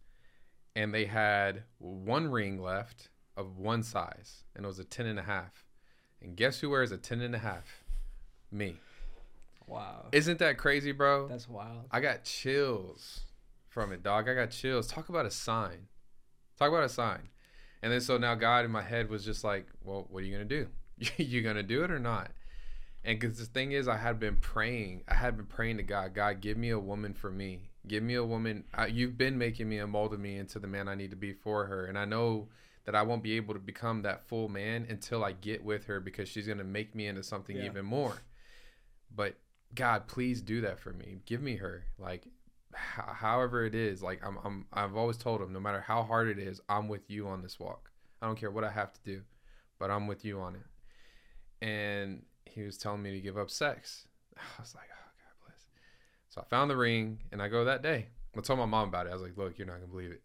And 0.76 0.92
they 0.92 1.06
had 1.06 1.64
one 1.78 2.30
ring 2.30 2.60
left 2.60 3.08
of 3.38 3.56
one 3.56 3.82
size, 3.82 4.44
and 4.54 4.66
it 4.66 4.68
was 4.68 4.78
a 4.78 4.84
10 4.84 5.06
and 5.06 5.18
a 5.18 5.22
half. 5.22 5.64
And 6.20 6.36
guess 6.36 6.60
who 6.60 6.68
wears 6.68 6.92
a 6.92 6.98
10 6.98 7.22
and 7.22 7.34
a 7.34 7.38
half? 7.38 7.84
Me. 8.50 8.78
Wow. 9.66 10.08
Isn't 10.12 10.38
that 10.40 10.58
crazy, 10.58 10.92
bro? 10.92 11.28
That's 11.28 11.48
wild. 11.48 11.86
I 11.90 12.00
got 12.00 12.24
chills 12.24 13.24
from 13.72 13.92
it, 13.92 14.02
dog. 14.02 14.28
I 14.28 14.34
got 14.34 14.50
chills. 14.50 14.86
Talk 14.86 15.08
about 15.08 15.26
a 15.26 15.30
sign. 15.30 15.88
Talk 16.58 16.68
about 16.68 16.84
a 16.84 16.88
sign. 16.88 17.28
And 17.82 17.92
then 17.92 18.00
so 18.00 18.18
now 18.18 18.34
God 18.34 18.64
in 18.64 18.70
my 18.70 18.82
head 18.82 19.08
was 19.10 19.24
just 19.24 19.42
like, 19.42 19.66
well, 19.82 20.06
what 20.10 20.22
are 20.22 20.26
you 20.26 20.32
gonna 20.32 20.44
do? 20.44 20.68
you 21.16 21.42
gonna 21.42 21.62
do 21.62 21.82
it 21.82 21.90
or 21.90 21.98
not? 21.98 22.30
And 23.04 23.18
because 23.18 23.38
the 23.38 23.46
thing 23.46 23.72
is, 23.72 23.88
I 23.88 23.96
had 23.96 24.20
been 24.20 24.36
praying. 24.36 25.02
I 25.08 25.14
had 25.14 25.36
been 25.36 25.46
praying 25.46 25.78
to 25.78 25.82
God. 25.82 26.14
God, 26.14 26.40
give 26.40 26.56
me 26.56 26.70
a 26.70 26.78
woman 26.78 27.14
for 27.14 27.30
me. 27.32 27.70
Give 27.88 28.02
me 28.04 28.14
a 28.14 28.24
woman. 28.24 28.64
I, 28.72 28.86
you've 28.86 29.18
been 29.18 29.36
making 29.38 29.68
me 29.68 29.78
and 29.78 29.90
molding 29.90 30.22
me 30.22 30.36
into 30.38 30.60
the 30.60 30.68
man 30.68 30.86
I 30.86 30.94
need 30.94 31.10
to 31.10 31.16
be 31.16 31.32
for 31.32 31.66
her. 31.66 31.86
And 31.86 31.98
I 31.98 32.04
know 32.04 32.48
that 32.84 32.94
I 32.94 33.02
won't 33.02 33.24
be 33.24 33.32
able 33.36 33.54
to 33.54 33.60
become 33.60 34.02
that 34.02 34.28
full 34.28 34.48
man 34.48 34.86
until 34.88 35.24
I 35.24 35.32
get 35.32 35.64
with 35.64 35.86
her 35.86 35.98
because 35.98 36.28
she's 36.28 36.46
gonna 36.46 36.62
make 36.62 36.94
me 36.94 37.08
into 37.08 37.24
something 37.24 37.56
Yeah. 37.56 37.64
even 37.64 37.84
more. 37.84 38.22
But 39.12 39.34
God, 39.74 40.06
please 40.06 40.40
do 40.40 40.60
that 40.60 40.78
for 40.78 40.92
me. 40.92 41.22
Give 41.26 41.42
me 41.42 41.56
her. 41.56 41.84
Like, 41.98 42.26
however 42.74 43.64
it 43.64 43.74
is. 43.74 44.02
Like, 44.02 44.20
I'm, 44.24 44.38
I'm, 44.44 44.66
I've 44.72 44.96
always 44.96 45.16
told 45.16 45.40
him, 45.40 45.52
no 45.52 45.60
matter 45.60 45.80
how 45.80 46.02
hard 46.02 46.28
it 46.28 46.38
is, 46.38 46.60
I'm 46.68 46.88
with 46.88 47.10
you 47.10 47.28
on 47.28 47.42
this 47.42 47.58
walk. 47.60 47.90
I 48.20 48.26
don't 48.26 48.38
care 48.38 48.50
what 48.50 48.64
I 48.64 48.70
have 48.70 48.92
to 48.92 49.00
do, 49.04 49.22
but 49.78 49.90
I'm 49.90 50.06
with 50.06 50.24
you 50.24 50.40
on 50.40 50.54
it. 50.54 51.66
And 51.66 52.22
he 52.44 52.62
was 52.62 52.76
telling 52.78 53.02
me 53.02 53.12
to 53.12 53.20
give 53.20 53.36
up 53.36 53.50
sex. 53.50 54.06
I 54.38 54.60
was 54.60 54.74
like, 54.74 54.88
oh, 54.90 55.10
God 55.16 55.46
bless. 55.46 55.60
So 56.28 56.40
I 56.40 56.44
found 56.44 56.70
the 56.70 56.76
ring 56.76 57.18
and 57.30 57.42
I 57.42 57.48
go 57.48 57.64
that 57.64 57.82
day. 57.82 58.08
I 58.36 58.40
told 58.40 58.58
my 58.58 58.66
mom 58.66 58.88
about 58.88 59.06
it. 59.06 59.10
I 59.10 59.12
was 59.12 59.22
like, 59.22 59.36
look, 59.36 59.58
you're 59.58 59.66
not 59.66 59.74
going 59.74 59.86
to 59.86 59.90
believe 59.90 60.10
it. 60.12 60.22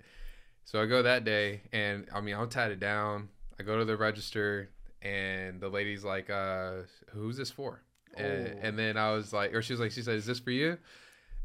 So 0.64 0.82
I 0.82 0.86
go 0.86 1.02
that 1.04 1.24
day 1.24 1.62
and 1.74 2.08
I 2.14 2.22
mean, 2.22 2.36
I'm 2.36 2.50
tatted 2.50 2.80
down. 2.80 3.30
I 3.60 3.64
go 3.64 3.78
to 3.80 3.86
the 3.86 3.98
register 3.98 4.70
and 5.02 5.60
the 5.60 5.70
lady's 5.70 6.04
like, 6.04 6.30
uh, 6.30 6.84
who's 7.12 7.38
this 7.38 7.52
for? 7.52 7.82
And, 8.16 8.48
Oh. 8.48 8.60
and 8.62 8.80
then 8.80 8.98
I 8.98 9.12
was 9.14 9.32
like, 9.34 9.54
or 9.54 9.62
she 9.62 9.74
was 9.74 9.80
like, 9.80 9.92
she 9.92 10.02
said, 10.02 10.16
is 10.16 10.26
this 10.26 10.40
for 10.40 10.52
you? 10.52 10.78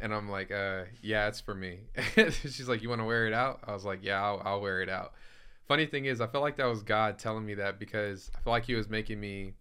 And 0.00 0.12
I'm 0.12 0.28
like, 0.28 0.50
uh, 0.50 0.84
yeah, 1.00 1.28
it's 1.28 1.40
for 1.40 1.54
me. 1.54 1.80
She's 2.14 2.68
like, 2.68 2.82
you 2.82 2.88
want 2.88 3.00
to 3.00 3.04
wear 3.04 3.26
it 3.26 3.32
out? 3.32 3.60
I 3.64 3.72
was 3.72 3.84
like, 3.84 4.00
yeah, 4.02 4.22
I'll, 4.22 4.42
I'll 4.44 4.60
wear 4.60 4.82
it 4.82 4.88
out. 4.88 5.12
Funny 5.68 5.86
thing 5.86 6.06
is, 6.06 6.20
I 6.20 6.26
felt 6.26 6.42
like 6.42 6.56
that 6.56 6.66
was 6.66 6.82
God 6.82 7.18
telling 7.18 7.46
me 7.46 7.54
that 7.54 7.78
because 7.78 8.30
I 8.34 8.40
feel 8.40 8.52
like 8.52 8.64
He 8.64 8.74
was 8.74 8.88
making 8.88 9.20
me 9.20 9.54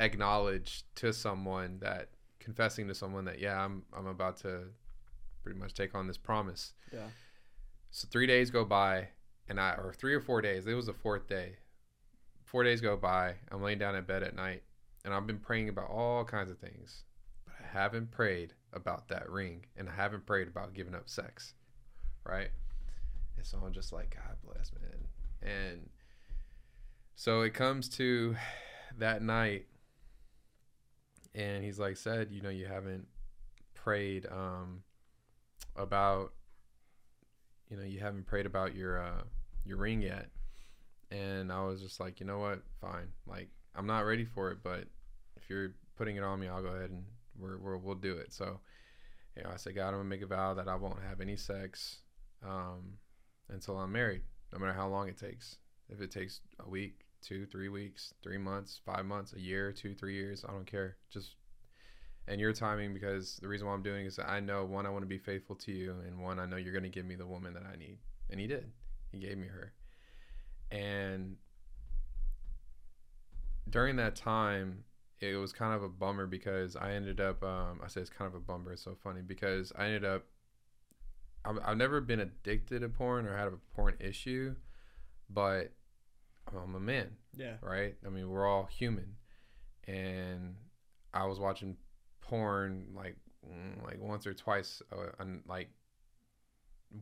acknowledge 0.00 0.84
to 0.96 1.12
someone 1.12 1.78
that 1.80 2.08
confessing 2.40 2.88
to 2.88 2.94
someone 2.94 3.24
that 3.26 3.38
yeah, 3.38 3.62
I'm 3.62 3.82
I'm 3.96 4.06
about 4.06 4.38
to 4.38 4.64
pretty 5.42 5.58
much 5.58 5.74
take 5.74 5.94
on 5.94 6.06
this 6.06 6.16
promise. 6.16 6.72
Yeah. 6.92 7.08
So 7.90 8.08
three 8.10 8.26
days 8.26 8.50
go 8.50 8.64
by, 8.64 9.08
and 9.48 9.60
I 9.60 9.72
or 9.72 9.92
three 9.96 10.14
or 10.14 10.20
four 10.20 10.42
days. 10.42 10.66
It 10.66 10.74
was 10.74 10.86
the 10.86 10.92
fourth 10.92 11.28
day. 11.28 11.56
Four 12.44 12.64
days 12.64 12.80
go 12.80 12.96
by. 12.96 13.34
I'm 13.50 13.62
laying 13.62 13.78
down 13.78 13.94
in 13.94 14.04
bed 14.04 14.22
at 14.22 14.34
night, 14.34 14.62
and 15.04 15.12
I've 15.12 15.26
been 15.26 15.38
praying 15.38 15.68
about 15.68 15.90
all 15.90 16.24
kinds 16.24 16.50
of 16.50 16.58
things, 16.58 17.04
but 17.44 17.54
I 17.62 17.78
haven't 17.78 18.10
prayed 18.10 18.54
about 18.72 19.08
that 19.08 19.28
ring, 19.30 19.64
and 19.76 19.88
I 19.88 19.92
haven't 19.92 20.26
prayed 20.26 20.48
about 20.48 20.74
giving 20.74 20.94
up 20.94 21.08
sex, 21.08 21.54
right? 22.24 22.50
And 23.36 23.46
so 23.46 23.58
I'm 23.64 23.72
just 23.72 23.92
like, 23.92 24.16
God 24.16 24.36
bless, 24.44 24.72
man. 24.72 25.52
And 25.54 25.88
so 27.14 27.42
it 27.42 27.54
comes 27.54 27.88
to 27.90 28.36
that 28.98 29.22
night, 29.22 29.66
and 31.34 31.64
he's 31.64 31.78
like, 31.78 31.96
said, 31.96 32.30
you 32.30 32.42
know, 32.42 32.50
you 32.50 32.66
haven't 32.66 33.06
prayed 33.74 34.26
um, 34.30 34.82
about 35.76 36.32
you 37.70 37.76
know 37.76 37.84
you 37.84 38.00
haven't 38.00 38.26
prayed 38.26 38.46
about 38.46 38.74
your 38.74 39.00
uh 39.00 39.22
your 39.64 39.76
ring 39.76 40.00
yet 40.00 40.28
and 41.10 41.52
i 41.52 41.62
was 41.64 41.80
just 41.80 42.00
like 42.00 42.20
you 42.20 42.26
know 42.26 42.38
what 42.38 42.62
fine 42.80 43.08
like 43.26 43.48
i'm 43.74 43.86
not 43.86 44.00
ready 44.00 44.24
for 44.24 44.50
it 44.50 44.58
but 44.62 44.84
if 45.36 45.48
you're 45.48 45.72
putting 45.96 46.16
it 46.16 46.22
on 46.22 46.40
me 46.40 46.48
i'll 46.48 46.62
go 46.62 46.68
ahead 46.68 46.90
and 46.90 47.04
we're, 47.38 47.58
we're 47.58 47.76
we'll 47.76 47.94
do 47.94 48.16
it. 48.16 48.32
So 48.32 48.60
you 49.36 49.44
know 49.44 49.50
i 49.52 49.56
said 49.56 49.74
god 49.74 49.88
i'm 49.88 49.94
gonna 49.94 50.04
make 50.04 50.22
a 50.22 50.26
vow 50.26 50.52
that 50.52 50.66
i 50.66 50.74
won't 50.74 51.00
have 51.00 51.20
any 51.20 51.36
sex 51.36 51.98
um 52.44 52.94
until 53.50 53.78
i'm 53.78 53.92
married 53.92 54.22
no 54.52 54.58
matter 54.58 54.72
how 54.72 54.88
long 54.88 55.08
it 55.08 55.18
takes. 55.18 55.56
If 55.88 56.00
it 56.00 56.10
takes 56.10 56.40
a 56.64 56.68
week 56.68 57.04
two 57.20 57.46
three 57.46 57.68
weeks 57.68 58.14
three 58.22 58.38
months 58.38 58.80
five 58.86 59.04
months 59.04 59.32
a 59.32 59.40
year 59.40 59.72
two 59.72 59.94
three 59.94 60.14
years 60.14 60.44
i 60.48 60.52
don't 60.52 60.66
care. 60.66 60.96
Just 61.10 61.34
and 62.26 62.40
your 62.40 62.52
timing 62.52 62.92
because 62.92 63.36
the 63.40 63.48
reason 63.48 63.66
why 63.66 63.72
I'm 63.72 63.82
doing 63.82 64.06
is 64.06 64.16
that 64.16 64.28
I 64.28 64.40
know 64.40 64.64
one 64.64 64.86
I 64.86 64.90
want 64.90 65.02
to 65.02 65.08
be 65.08 65.18
faithful 65.18 65.56
to 65.56 65.72
you 65.72 65.94
and 66.06 66.20
one 66.20 66.38
I 66.38 66.46
know 66.46 66.56
you're 66.56 66.78
to 66.78 66.88
give 66.88 67.06
me 67.06 67.14
the 67.14 67.26
woman 67.26 67.54
that 67.54 67.62
I 67.64 67.76
need. 67.76 67.98
And 68.30 68.38
he 68.38 68.46
did. 68.46 68.70
He 69.10 69.18
gave 69.18 69.38
me 69.38 69.46
her. 69.46 69.72
And 70.70 71.36
during 73.70 73.96
that 73.96 74.14
time 74.14 74.84
it 75.20 75.36
was 75.36 75.52
kind 75.52 75.74
of 75.74 75.82
a 75.82 75.88
bummer 75.88 76.26
because 76.26 76.76
I 76.76 76.92
ended 76.92 77.20
up 77.20 77.42
um, 77.42 77.80
I 77.84 77.88
say 77.88 78.00
it's 78.00 78.10
kind 78.10 78.28
of 78.28 78.34
a 78.34 78.40
bummer 78.40 78.72
it's 78.72 78.82
so 78.82 78.96
funny 79.02 79.20
because 79.22 79.72
I 79.76 79.86
ended 79.86 80.04
up 80.04 80.24
I've, 81.44 81.58
I've 81.64 81.76
never 81.76 82.00
been 82.00 82.20
addicted 82.20 82.80
to 82.80 82.88
porn 82.88 83.26
or 83.26 83.36
had 83.36 83.48
a 83.48 83.52
porn 83.74 83.94
issue 84.00 84.54
but 85.30 85.72
I'm 86.54 86.74
a 86.74 86.80
man 86.80 87.16
Yeah. 87.36 87.56
right? 87.60 87.94
I 88.06 88.08
mean, 88.08 88.30
we're 88.30 88.46
all 88.46 88.64
human, 88.64 89.16
and 89.86 90.54
I 91.12 91.26
was 91.26 91.38
watching 91.38 91.76
porn 92.22 92.88
like 92.94 93.16
mm, 93.46 93.84
like 93.84 94.00
once 94.00 94.26
or 94.26 94.32
twice, 94.32 94.80
uh, 94.90 95.10
on, 95.20 95.42
like 95.46 95.68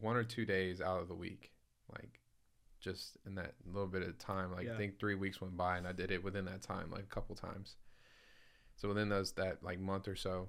one 0.01 0.17
or 0.17 0.25
two 0.25 0.45
days 0.45 0.81
out 0.81 1.01
of 1.01 1.07
the 1.09 1.15
week, 1.15 1.53
like 1.93 2.19
just 2.81 3.17
in 3.25 3.37
that 3.37 3.55
little 3.65 3.87
bit 3.87 4.03
of 4.03 4.19
time. 4.19 4.51
Like 4.53 4.67
Yeah. 4.67 4.75
I 4.75 4.77
think 4.77 4.99
three 4.99 5.15
weeks 5.15 5.41
went 5.41 5.57
by, 5.57 5.77
and 5.79 5.87
I 5.87 5.93
did 5.93 6.11
it 6.11 6.25
within 6.25 6.45
that 6.47 6.63
time, 6.63 6.91
like 6.91 7.05
a 7.05 7.15
couple 7.15 7.37
times. 7.37 7.77
So 8.77 8.89
within 8.89 9.09
those 9.09 9.33
that 9.33 9.63
like 9.63 9.81
month 9.81 10.07
or 10.07 10.17
so, 10.17 10.49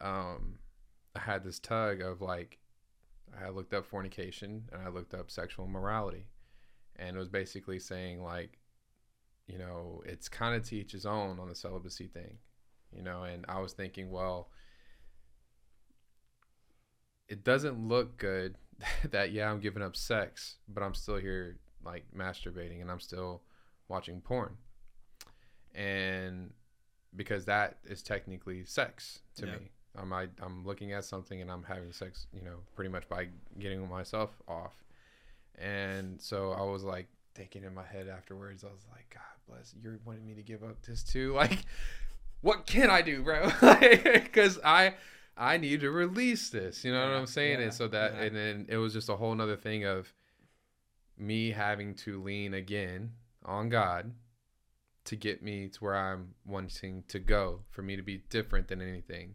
um, 0.00 0.58
I 1.16 1.20
had 1.20 1.44
this 1.44 1.58
tug 1.58 2.00
of 2.00 2.20
like, 2.20 2.58
I 3.42 3.48
looked 3.48 3.74
up 3.74 3.86
fornication 3.86 4.68
and 4.72 4.82
I 4.82 4.88
looked 4.90 5.14
up 5.14 5.30
sexual 5.30 5.66
morality, 5.66 6.26
and 6.96 7.16
it 7.16 7.18
was 7.18 7.28
basically 7.28 7.78
saying 7.78 8.22
like, 8.22 8.58
you 9.46 9.58
know, 9.58 10.02
it's 10.06 10.28
kind 10.28 10.54
of 10.54 10.62
to 10.68 10.76
each 10.76 10.92
his 10.92 11.06
own 11.06 11.38
on 11.40 11.48
the 11.48 11.54
celibacy 11.54 12.06
thing, 12.06 12.38
you 12.92 13.02
know. 13.02 13.24
And 13.24 13.44
I 13.48 13.60
was 13.60 13.72
thinking, 13.72 14.10
well, 14.10 14.50
it 17.28 17.44
doesn't 17.44 17.88
look 17.88 18.18
good 18.18 18.56
that 19.10 19.32
yeah 19.32 19.50
I'm 19.50 19.60
giving 19.60 19.82
up 19.82 19.96
sex, 19.96 20.56
but 20.68 20.82
I'm 20.82 20.94
still 20.94 21.16
here 21.16 21.58
like 21.82 22.04
masturbating 22.16 22.82
and 22.82 22.90
I'm 22.90 23.00
still 23.00 23.42
watching 23.88 24.20
porn, 24.20 24.56
and 25.74 26.52
because 27.16 27.44
that 27.46 27.78
is 27.84 28.02
technically 28.02 28.64
sex 28.64 29.20
to 29.36 29.46
Yeah. 29.46 29.52
me. 29.56 29.70
I'm 29.96 30.12
I, 30.12 30.26
I'm 30.42 30.64
looking 30.64 30.92
at 30.92 31.04
something 31.04 31.40
and 31.40 31.50
I'm 31.50 31.62
having 31.62 31.92
sex, 31.92 32.26
you 32.32 32.42
know, 32.42 32.56
pretty 32.74 32.90
much 32.90 33.08
by 33.08 33.28
getting 33.58 33.88
myself 33.88 34.30
off, 34.48 34.82
and 35.56 36.20
so 36.20 36.50
I 36.52 36.62
was 36.62 36.82
like 36.82 37.06
thinking 37.34 37.62
in 37.64 37.74
my 37.74 37.84
head 37.84 38.08
afterwards, 38.08 38.64
I 38.64 38.68
was 38.68 38.84
like, 38.92 39.08
God 39.14 39.22
bless, 39.48 39.74
you're 39.80 39.98
wanting 40.04 40.26
me 40.26 40.34
to 40.34 40.42
give 40.42 40.62
up 40.64 40.82
this 40.82 41.02
too, 41.02 41.32
like. 41.36 41.58
What 42.40 42.66
can 42.66 42.90
I 42.90 43.00
do, 43.00 43.22
bro? 43.22 43.50
Because 44.02 44.58
I, 44.62 44.96
I 45.34 45.56
need 45.56 45.80
to 45.80 45.90
release 45.90 46.50
this. 46.50 46.84
You 46.84 46.92
know 46.92 47.00
what 47.00 47.16
I'm 47.16 47.26
saying? 47.26 47.58
yeah, 47.58 47.64
and 47.64 47.72
so 47.72 47.88
that, 47.88 48.12
yeah. 48.14 48.20
and 48.24 48.36
then 48.36 48.66
it 48.68 48.76
was 48.76 48.92
just 48.92 49.08
a 49.08 49.16
whole 49.16 49.34
nother 49.34 49.56
thing 49.56 49.86
of 49.86 50.12
me 51.16 51.52
having 51.52 51.94
to 51.94 52.22
lean 52.22 52.52
again 52.52 53.12
on 53.46 53.70
God 53.70 54.12
to 55.04 55.16
get 55.16 55.42
me 55.42 55.68
to 55.68 55.78
where 55.84 55.94
I'm 55.96 56.34
wanting 56.46 57.04
to 57.08 57.18
go, 57.18 57.60
for 57.70 57.82
me 57.82 57.96
to 57.96 58.02
be 58.02 58.18
different 58.30 58.68
than 58.68 58.80
anything, 58.80 59.34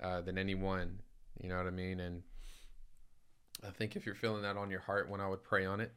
uh, 0.00 0.20
than 0.20 0.38
anyone. 0.38 1.00
You 1.40 1.48
know 1.48 1.56
what 1.56 1.66
I 1.66 1.70
mean? 1.70 2.00
And 2.00 2.22
I 3.66 3.70
think 3.70 3.96
if 3.96 4.06
you're 4.06 4.14
feeling 4.14 4.42
that 4.42 4.56
on 4.56 4.70
your 4.70 4.80
heart, 4.80 5.08
when 5.10 5.20
I 5.20 5.28
would 5.28 5.42
pray 5.42 5.64
on 5.66 5.80
it, 5.80 5.92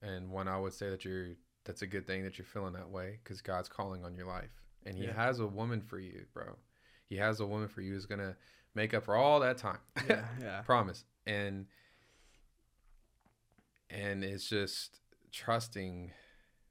and 0.00 0.30
when 0.30 0.46
I 0.48 0.58
would 0.58 0.72
say 0.72 0.90
that 0.90 1.04
you're, 1.04 1.30
that's 1.64 1.82
a 1.82 1.86
good 1.86 2.06
thing 2.06 2.22
that 2.22 2.38
you're 2.38 2.46
feeling 2.46 2.74
that 2.74 2.88
way, 2.88 3.18
because 3.22 3.40
God's 3.42 3.68
calling 3.68 4.04
on 4.04 4.14
your 4.14 4.26
life, 4.26 4.50
and 4.86 4.96
He 4.96 5.04
Yeah. 5.04 5.14
has 5.14 5.40
a 5.40 5.46
woman 5.46 5.80
for 5.80 5.98
you, 5.98 6.26
bro. 6.32 6.56
He 7.06 7.16
has 7.16 7.40
a 7.40 7.46
woman 7.46 7.68
for 7.68 7.80
you 7.80 7.94
who's 7.94 8.06
gonna 8.06 8.36
make 8.74 8.94
up 8.94 9.04
for 9.04 9.16
all 9.16 9.40
that 9.40 9.58
time. 9.58 9.80
Yeah, 10.08 10.24
yeah. 10.40 10.60
promise 10.62 11.04
and 11.26 11.66
and 13.90 14.22
it's 14.24 14.48
just 14.48 15.00
trusting 15.32 16.12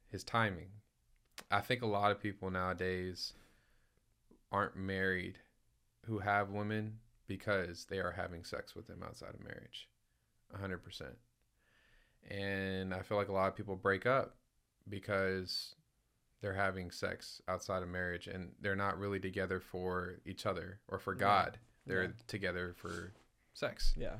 his 0.09 0.23
timing 0.23 0.69
i 1.51 1.59
think 1.59 1.81
a 1.81 1.87
lot 1.87 2.11
of 2.11 2.21
people 2.21 2.49
nowadays 2.49 3.33
aren't 4.51 4.75
married 4.75 5.39
who 6.05 6.19
have 6.19 6.49
women 6.49 6.99
because 7.27 7.85
they 7.89 7.99
are 7.99 8.11
having 8.11 8.43
sex 8.43 8.75
with 8.75 8.87
them 8.87 9.03
outside 9.03 9.33
of 9.33 9.43
marriage 9.43 9.89
100% 10.55 11.01
and 12.29 12.93
i 12.93 13.01
feel 13.01 13.17
like 13.17 13.27
a 13.29 13.33
lot 13.33 13.47
of 13.49 13.55
people 13.55 13.75
break 13.75 14.05
up 14.05 14.35
because 14.89 15.75
they're 16.41 16.53
having 16.53 16.91
sex 16.91 17.41
outside 17.47 17.83
of 17.83 17.89
marriage 17.89 18.27
and 18.27 18.51
they're 18.61 18.75
not 18.75 18.97
really 18.97 19.19
together 19.19 19.59
for 19.59 20.19
each 20.25 20.45
other 20.45 20.79
or 20.87 20.99
for 20.99 21.13
Yeah. 21.13 21.19
god 21.19 21.57
they're 21.85 22.03
Yeah. 22.03 22.09
together 22.27 22.73
for 22.77 23.11
sex 23.53 23.93
Yeah. 23.97 24.17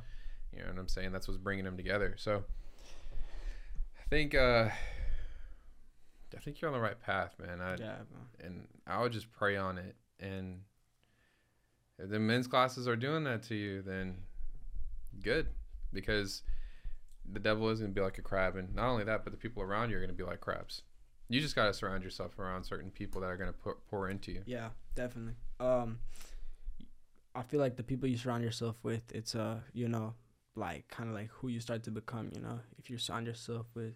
you 0.52 0.60
know 0.60 0.68
what 0.70 0.80
I'm 0.80 0.88
saying? 0.88 1.12
That's 1.12 1.28
what's 1.28 1.38
bringing 1.38 1.66
them 1.66 1.76
together. 1.78 2.16
So 2.18 2.44
I 4.00 4.10
think 4.10 4.34
uh 4.34 4.70
I 6.38 6.40
think 6.40 6.62
you're 6.62 6.70
on 6.70 6.74
the 6.74 6.80
right 6.82 7.00
path, 7.00 7.36
man. 7.40 7.62
I 7.62 7.76
Yeah. 7.76 7.98
and 8.40 8.68
I 8.86 9.02
would 9.02 9.12
just 9.12 9.32
pray 9.32 9.58
on 9.58 9.78
it 9.78 9.96
and 10.20 10.62
if 12.00 12.10
the 12.10 12.20
men's 12.20 12.48
classes 12.48 12.88
are 12.88 12.96
doing 12.96 13.24
that 13.24 13.44
to 13.44 13.56
you, 13.56 13.82
then 13.82 14.24
good. 15.24 15.50
Because 15.92 16.44
the 17.26 17.40
devil 17.40 17.70
is 17.70 17.80
gonna 17.80 17.92
be 17.92 18.02
like 18.02 18.18
a 18.18 18.22
crab 18.22 18.56
and 18.56 18.74
not 18.76 18.88
only 18.90 19.04
that, 19.04 19.24
but 19.24 19.32
the 19.32 19.38
people 19.38 19.64
around 19.64 19.90
you 19.90 19.98
are 19.98 20.02
gonna 20.02 20.14
be 20.14 20.24
like 20.24 20.40
crabs. 20.40 20.84
You 21.30 21.42
just 21.42 21.56
gotta 21.56 21.74
surround 21.74 22.04
yourself 22.04 22.38
around 22.40 22.64
certain 22.66 22.92
people 22.92 23.22
that 23.22 23.28
are 23.28 23.38
gonna 23.38 23.54
pour, 23.54 23.78
pour 23.90 24.10
into 24.10 24.32
you. 24.32 24.44
Yeah, 24.46 24.70
definitely. 24.96 25.36
Um, 25.60 26.00
I 27.34 27.42
feel 27.42 27.60
like 27.60 27.76
the 27.76 27.84
people 27.84 28.08
you 28.08 28.18
surround 28.18 28.44
yourself 28.44 28.78
with, 28.84 29.12
it's 29.14 29.36
uh, 29.36 29.60
you 29.74 29.88
know, 29.88 30.14
like 30.56 30.88
kind 30.90 31.10
of 31.10 31.16
like 31.16 31.30
who 31.30 31.48
you 31.50 31.60
start 31.60 31.84
to 31.84 31.92
become. 31.92 32.30
You 32.34 32.42
know, 32.42 32.60
if 32.78 32.90
you 32.90 32.98
surround 32.98 33.28
yourself 33.28 33.66
with 33.74 33.96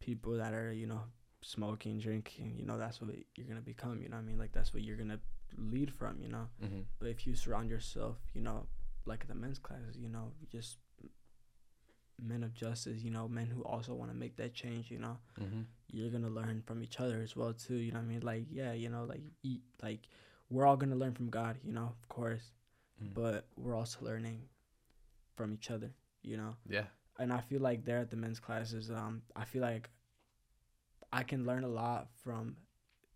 people 0.00 0.36
that 0.36 0.52
are, 0.54 0.72
you 0.72 0.86
know, 0.86 1.02
smoking, 1.42 1.98
drinking, 1.98 2.54
you 2.58 2.64
know, 2.66 2.78
that's 2.78 3.00
what 3.00 3.10
you're 3.36 3.46
gonna 3.46 3.60
become. 3.60 4.02
You 4.02 4.08
know, 4.08 4.16
what 4.16 4.22
I 4.22 4.26
mean, 4.26 4.38
like 4.38 4.52
that's 4.52 4.72
what 4.74 4.82
you're 4.82 4.96
gonna 4.96 5.20
lead 5.56 5.92
from. 5.92 6.20
You 6.20 6.28
know, 6.28 6.48
Mm-hmm. 6.64 6.80
but 6.98 7.08
if 7.08 7.26
you 7.26 7.34
surround 7.34 7.70
yourself, 7.70 8.16
you 8.34 8.40
know, 8.42 8.66
like 9.06 9.26
the 9.28 9.34
men's 9.34 9.58
classes, 9.58 9.96
you 9.96 10.08
know, 10.08 10.32
just 10.50 10.78
men 12.20 12.42
of 12.42 12.52
justice, 12.54 13.02
you 13.02 13.10
know, 13.10 13.28
men 13.28 13.46
who 13.46 13.62
also 13.62 13.94
want 13.94 14.10
to 14.10 14.16
make 14.16 14.36
that 14.36 14.54
change, 14.54 14.90
you 14.90 14.98
know, 14.98 15.18
Mm-hmm. 15.40 15.62
you're 15.90 16.10
gonna 16.10 16.28
learn 16.30 16.62
from 16.66 16.82
each 16.82 16.98
other 17.00 17.20
as 17.22 17.36
well 17.36 17.52
too. 17.52 17.76
You 17.76 17.92
know 17.92 17.98
what 17.98 18.04
I 18.04 18.08
mean? 18.08 18.20
Like 18.20 18.46
yeah, 18.50 18.72
you 18.72 18.88
know, 18.88 19.04
like 19.04 19.22
e- 19.42 19.60
like 19.82 20.08
we're 20.50 20.66
all 20.66 20.76
gonna 20.76 20.96
learn 20.96 21.14
from 21.14 21.30
God, 21.30 21.58
you 21.62 21.72
know, 21.72 21.92
of 22.02 22.08
course, 22.08 22.42
Mm. 23.02 23.14
but 23.14 23.46
we're 23.56 23.76
also 23.76 24.04
learning 24.04 24.40
from 25.36 25.54
each 25.54 25.70
other, 25.70 25.92
you 26.22 26.36
know. 26.36 26.56
Yeah. 26.68 26.86
And 27.20 27.32
I 27.32 27.40
feel 27.40 27.60
like 27.60 27.84
there 27.84 27.98
at 27.98 28.10
the 28.10 28.16
men's 28.16 28.40
classes, 28.40 28.90
um, 28.90 29.22
I 29.36 29.44
feel 29.44 29.62
like 29.62 29.88
I 31.12 31.22
can 31.22 31.44
learn 31.46 31.64
a 31.64 31.68
lot 31.68 32.08
from 32.22 32.56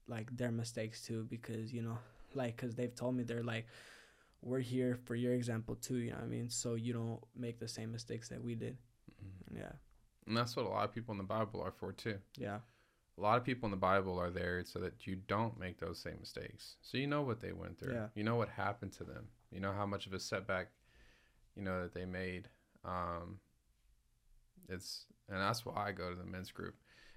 like 0.09 0.35
their 0.36 0.51
mistakes 0.51 1.02
too, 1.02 1.27
because 1.28 1.73
you 1.73 1.82
know, 1.82 1.98
like, 2.35 2.56
cause 2.56 2.74
they've 2.74 2.94
told 2.94 3.14
me 3.16 3.23
they're 3.23 3.43
like, 3.43 3.66
we're 4.43 4.60
here 4.60 4.97
for 5.05 5.14
your 5.14 5.35
example 5.35 5.74
too. 5.77 5.97
You 5.97 6.10
know 6.10 6.16
what 6.16 6.24
I 6.24 6.28
mean? 6.28 6.48
So 6.51 6.74
you 6.74 6.93
don't 6.93 7.20
make 7.36 7.59
the 7.60 7.69
same 7.69 7.93
mistakes 7.93 8.28
that 8.31 8.43
we 8.43 8.55
did. 8.55 8.77
Mhm. 9.10 9.59
Yeah, 9.59 9.73
And 10.27 10.36
that's 10.36 10.56
what 10.56 10.66
a 10.66 10.69
lot 10.69 10.85
of 10.85 10.93
people 10.93 11.12
in 11.12 11.19
the 11.19 11.24
Bible 11.24 11.60
are 11.62 11.70
for 11.73 11.93
too. 11.93 12.19
yeah, 12.36 12.60
a 13.19 13.20
lot 13.20 13.36
of 13.36 13.44
people 13.44 13.66
in 13.66 13.70
the 13.70 13.77
Bible 13.77 14.19
are 14.19 14.31
there 14.31 14.64
so 14.64 14.78
that 14.81 15.06
you 15.06 15.16
don't 15.16 15.59
make 15.60 15.78
those 15.78 15.98
same 16.01 16.19
mistakes. 16.19 16.77
So 16.81 16.97
you 16.98 17.06
know 17.06 17.23
what 17.23 17.40
they 17.40 17.52
went 17.52 17.78
through. 17.78 17.93
Yeah. 17.94 18.09
You 18.14 18.24
know 18.24 18.36
what 18.36 18.48
happened 18.48 18.93
to 18.94 19.05
them. 19.05 19.28
You 19.51 19.60
know 19.60 19.73
how 19.73 19.85
much 19.86 20.06
of 20.06 20.14
a 20.14 20.19
setback, 20.19 20.69
you 21.55 21.62
know, 21.62 21.82
that 21.82 21.93
they 21.94 22.06
made. 22.06 22.48
Um, 22.85 23.39
it's 24.69 25.06
and 25.28 25.39
that's 25.40 25.64
why 25.64 25.89
I 25.89 25.93
go 25.93 26.10
to 26.10 26.16
the 26.16 26.24
men's 26.24 26.51
group, 26.51 26.74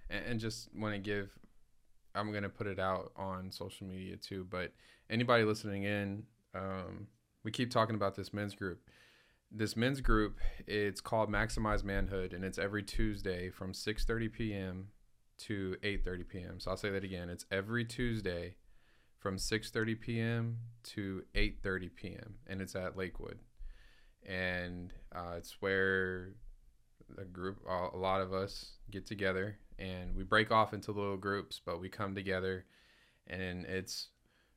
and, 0.10 0.26
and 0.26 0.40
just 0.40 0.70
want 0.76 0.94
to 0.94 1.00
give. 1.00 1.32
I'm 2.14 2.32
gonna 2.32 2.50
put 2.50 2.68
it 2.68 2.80
out 2.80 3.12
on 3.18 3.52
social 3.52 3.86
media 3.88 4.16
too, 4.16 4.48
but 4.50 4.72
anybody 5.10 5.44
listening 5.44 5.84
in, 5.84 6.24
um, 6.54 7.08
we 7.44 7.52
keep 7.52 7.70
talking 7.72 7.96
about 7.96 8.16
this 8.16 8.34
men's 8.34 8.56
group. 8.56 8.80
This 9.52 9.76
men's 9.76 10.02
group, 10.02 10.40
it's 10.66 11.02
called 11.02 11.30
Maximize 11.30 11.84
Manhood, 11.84 12.34
and 12.34 12.44
it's 12.44 12.58
every 12.58 12.84
Tuesday 12.84 13.50
from 13.50 13.74
6:30 13.74 14.32
p.m 14.32 14.88
to 15.38 15.76
8:30 15.84 16.28
p.m. 16.28 16.60
So 16.60 16.72
I'll 16.72 16.78
say 16.78 16.90
that 16.92 17.04
again. 17.04 17.30
It's 17.30 17.46
every 17.52 17.86
Tuesday 17.86 18.56
from 19.18 19.38
6:30 19.38 20.00
p.m. 20.00 20.58
to 20.84 21.24
8:30 21.34 21.96
p.m. 21.96 22.36
and 22.48 22.62
it's 22.62 22.76
at 22.76 22.98
Lakewood. 22.98 23.40
And 24.26 24.94
uh, 25.14 25.36
it's 25.38 25.62
where 25.62 26.34
a 27.18 27.26
group 27.26 27.58
uh, 27.70 27.90
a 27.94 27.98
lot 27.98 28.22
of 28.22 28.34
us 28.34 28.72
get 28.92 29.06
together 29.06 29.58
and 29.78 30.16
we 30.16 30.24
break 30.24 30.52
off 30.52 30.74
into 30.74 30.92
little 30.92 31.18
groups, 31.18 31.60
but 31.66 31.80
we 31.82 31.90
come 31.90 32.16
together 32.16 32.66
and 33.28 33.66
it's 33.66 34.08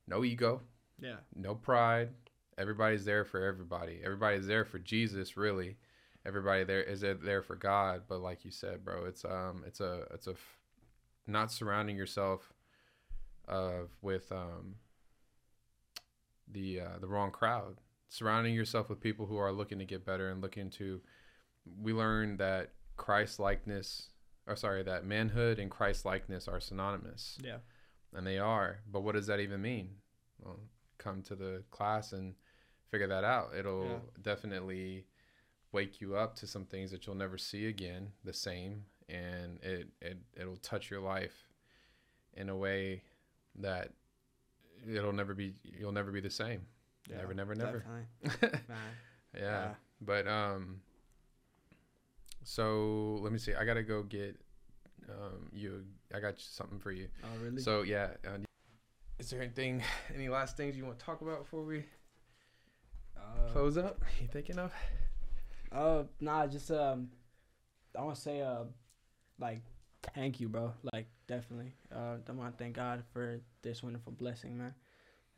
no 0.06 0.24
ego, 0.24 0.60
yeah, 1.00 1.16
no 1.34 1.54
pride. 1.54 2.10
Everybody's 2.56 3.04
there 3.04 3.24
for 3.24 3.44
everybody. 3.44 4.00
Everybody's 4.04 4.46
there 4.46 4.64
for 4.64 4.78
Jesus, 4.78 5.36
really. 5.36 5.76
Everybody 6.26 6.64
there 6.64 6.82
is 6.82 7.00
there 7.00 7.42
for 7.42 7.56
God, 7.56 8.02
but 8.08 8.20
like 8.20 8.44
you 8.44 8.50
said, 8.50 8.84
bro, 8.84 9.04
it's 9.06 9.24
um, 9.24 9.62
it's 9.66 9.80
a, 9.80 10.02
it's 10.12 10.26
a, 10.26 10.32
f- 10.32 10.58
not 11.26 11.52
surrounding 11.52 11.96
yourself 11.96 12.52
of 13.46 13.90
with 14.02 14.30
um, 14.32 14.74
the 16.50 16.80
uh, 16.80 16.98
the 17.00 17.06
wrong 17.06 17.30
crowd. 17.30 17.80
Surrounding 18.08 18.54
yourself 18.54 18.88
with 18.88 19.00
people 19.00 19.26
who 19.26 19.36
are 19.36 19.52
looking 19.52 19.78
to 19.78 19.84
get 19.84 20.04
better 20.04 20.30
and 20.30 20.40
looking 20.42 20.70
to. 20.70 21.00
We 21.80 21.92
learned 21.92 22.38
that 22.38 22.70
Christ 22.96 23.38
likeness, 23.38 24.10
or 24.46 24.56
sorry, 24.56 24.82
that 24.84 25.04
manhood 25.04 25.58
and 25.58 25.70
Christ 25.70 26.04
likeness 26.04 26.48
are 26.48 26.60
synonymous 26.60 27.38
yeah, 27.42 27.58
and 28.14 28.26
they 28.26 28.38
are. 28.38 28.78
But 28.90 29.00
what 29.02 29.14
does 29.14 29.26
that 29.26 29.40
even 29.40 29.62
mean? 29.62 29.90
Well, 30.40 30.58
come 30.98 31.22
to 31.22 31.36
the 31.36 31.62
class 31.70 32.12
and 32.12 32.34
figure 32.90 33.06
that 33.08 33.24
out. 33.24 33.54
It'll 33.56 33.84
Yeah. 33.84 33.98
definitely 34.22 35.06
wake 35.72 36.00
you 36.00 36.16
up 36.16 36.34
to 36.36 36.46
some 36.46 36.64
things 36.64 36.90
that 36.90 37.06
you'll 37.06 37.14
never 37.16 37.36
see 37.38 37.66
again 37.66 38.12
the 38.24 38.32
same, 38.32 38.86
and 39.08 39.62
it 39.62 39.88
it 40.00 40.18
it'll 40.36 40.56
touch 40.56 40.90
your 40.90 41.00
life 41.00 41.48
in 42.34 42.48
a 42.48 42.56
way 42.56 43.02
that 43.56 43.92
it'll 44.88 45.12
never 45.12 45.34
be 45.34 45.54
you'll 45.62 45.92
never 45.92 46.10
be 46.12 46.20
the 46.20 46.30
same. 46.30 46.66
yeah. 47.10 47.16
Never, 47.16 47.34
never, 47.34 47.54
never. 47.54 47.84
Man. 48.28 48.60
yeah. 49.36 49.74
But 50.00 50.26
um 50.28 50.80
So 52.48 53.18
let 53.20 53.30
me 53.30 53.38
see. 53.38 53.52
I 53.54 53.66
gotta 53.66 53.82
go 53.82 54.02
get 54.02 54.34
um, 55.10 55.50
you. 55.52 55.84
I 56.14 56.18
got 56.18 56.40
something 56.40 56.78
for 56.78 56.90
you. 56.90 57.08
Oh 57.22 57.44
really? 57.44 57.60
So 57.60 57.82
yeah. 57.82 58.08
Uh, 58.26 58.38
is 59.18 59.28
there 59.28 59.42
anything, 59.42 59.82
any 60.14 60.30
last 60.30 60.56
things 60.56 60.74
you 60.74 60.86
want 60.86 60.98
to 60.98 61.04
talk 61.04 61.20
about 61.20 61.40
before 61.40 61.62
we 61.62 61.84
uh, 63.18 63.52
close 63.52 63.76
up? 63.76 64.02
You 64.22 64.28
thinking 64.28 64.58
of? 64.58 64.72
Uh, 65.70 66.04
nah, 66.20 66.46
just 66.46 66.70
um, 66.70 67.10
I 67.94 68.02
want 68.02 68.16
to 68.16 68.22
say 68.22 68.40
uh, 68.40 68.64
like, 69.38 69.60
thank 70.14 70.40
you, 70.40 70.48
bro. 70.48 70.72
Like, 70.94 71.06
definitely. 71.26 71.74
Uh, 71.94 72.16
I 72.26 72.32
want 72.32 72.56
to 72.56 72.64
thank 72.64 72.74
God 72.74 73.04
for 73.12 73.40
this 73.60 73.82
wonderful 73.82 74.12
blessing, 74.12 74.56
man. 74.56 74.74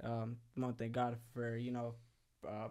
Um, 0.04 0.36
I 0.56 0.60
want 0.60 0.78
to 0.78 0.84
thank 0.84 0.92
God 0.92 1.16
for 1.34 1.56
you 1.56 1.72
know, 1.72 1.94
uh, 2.48 2.68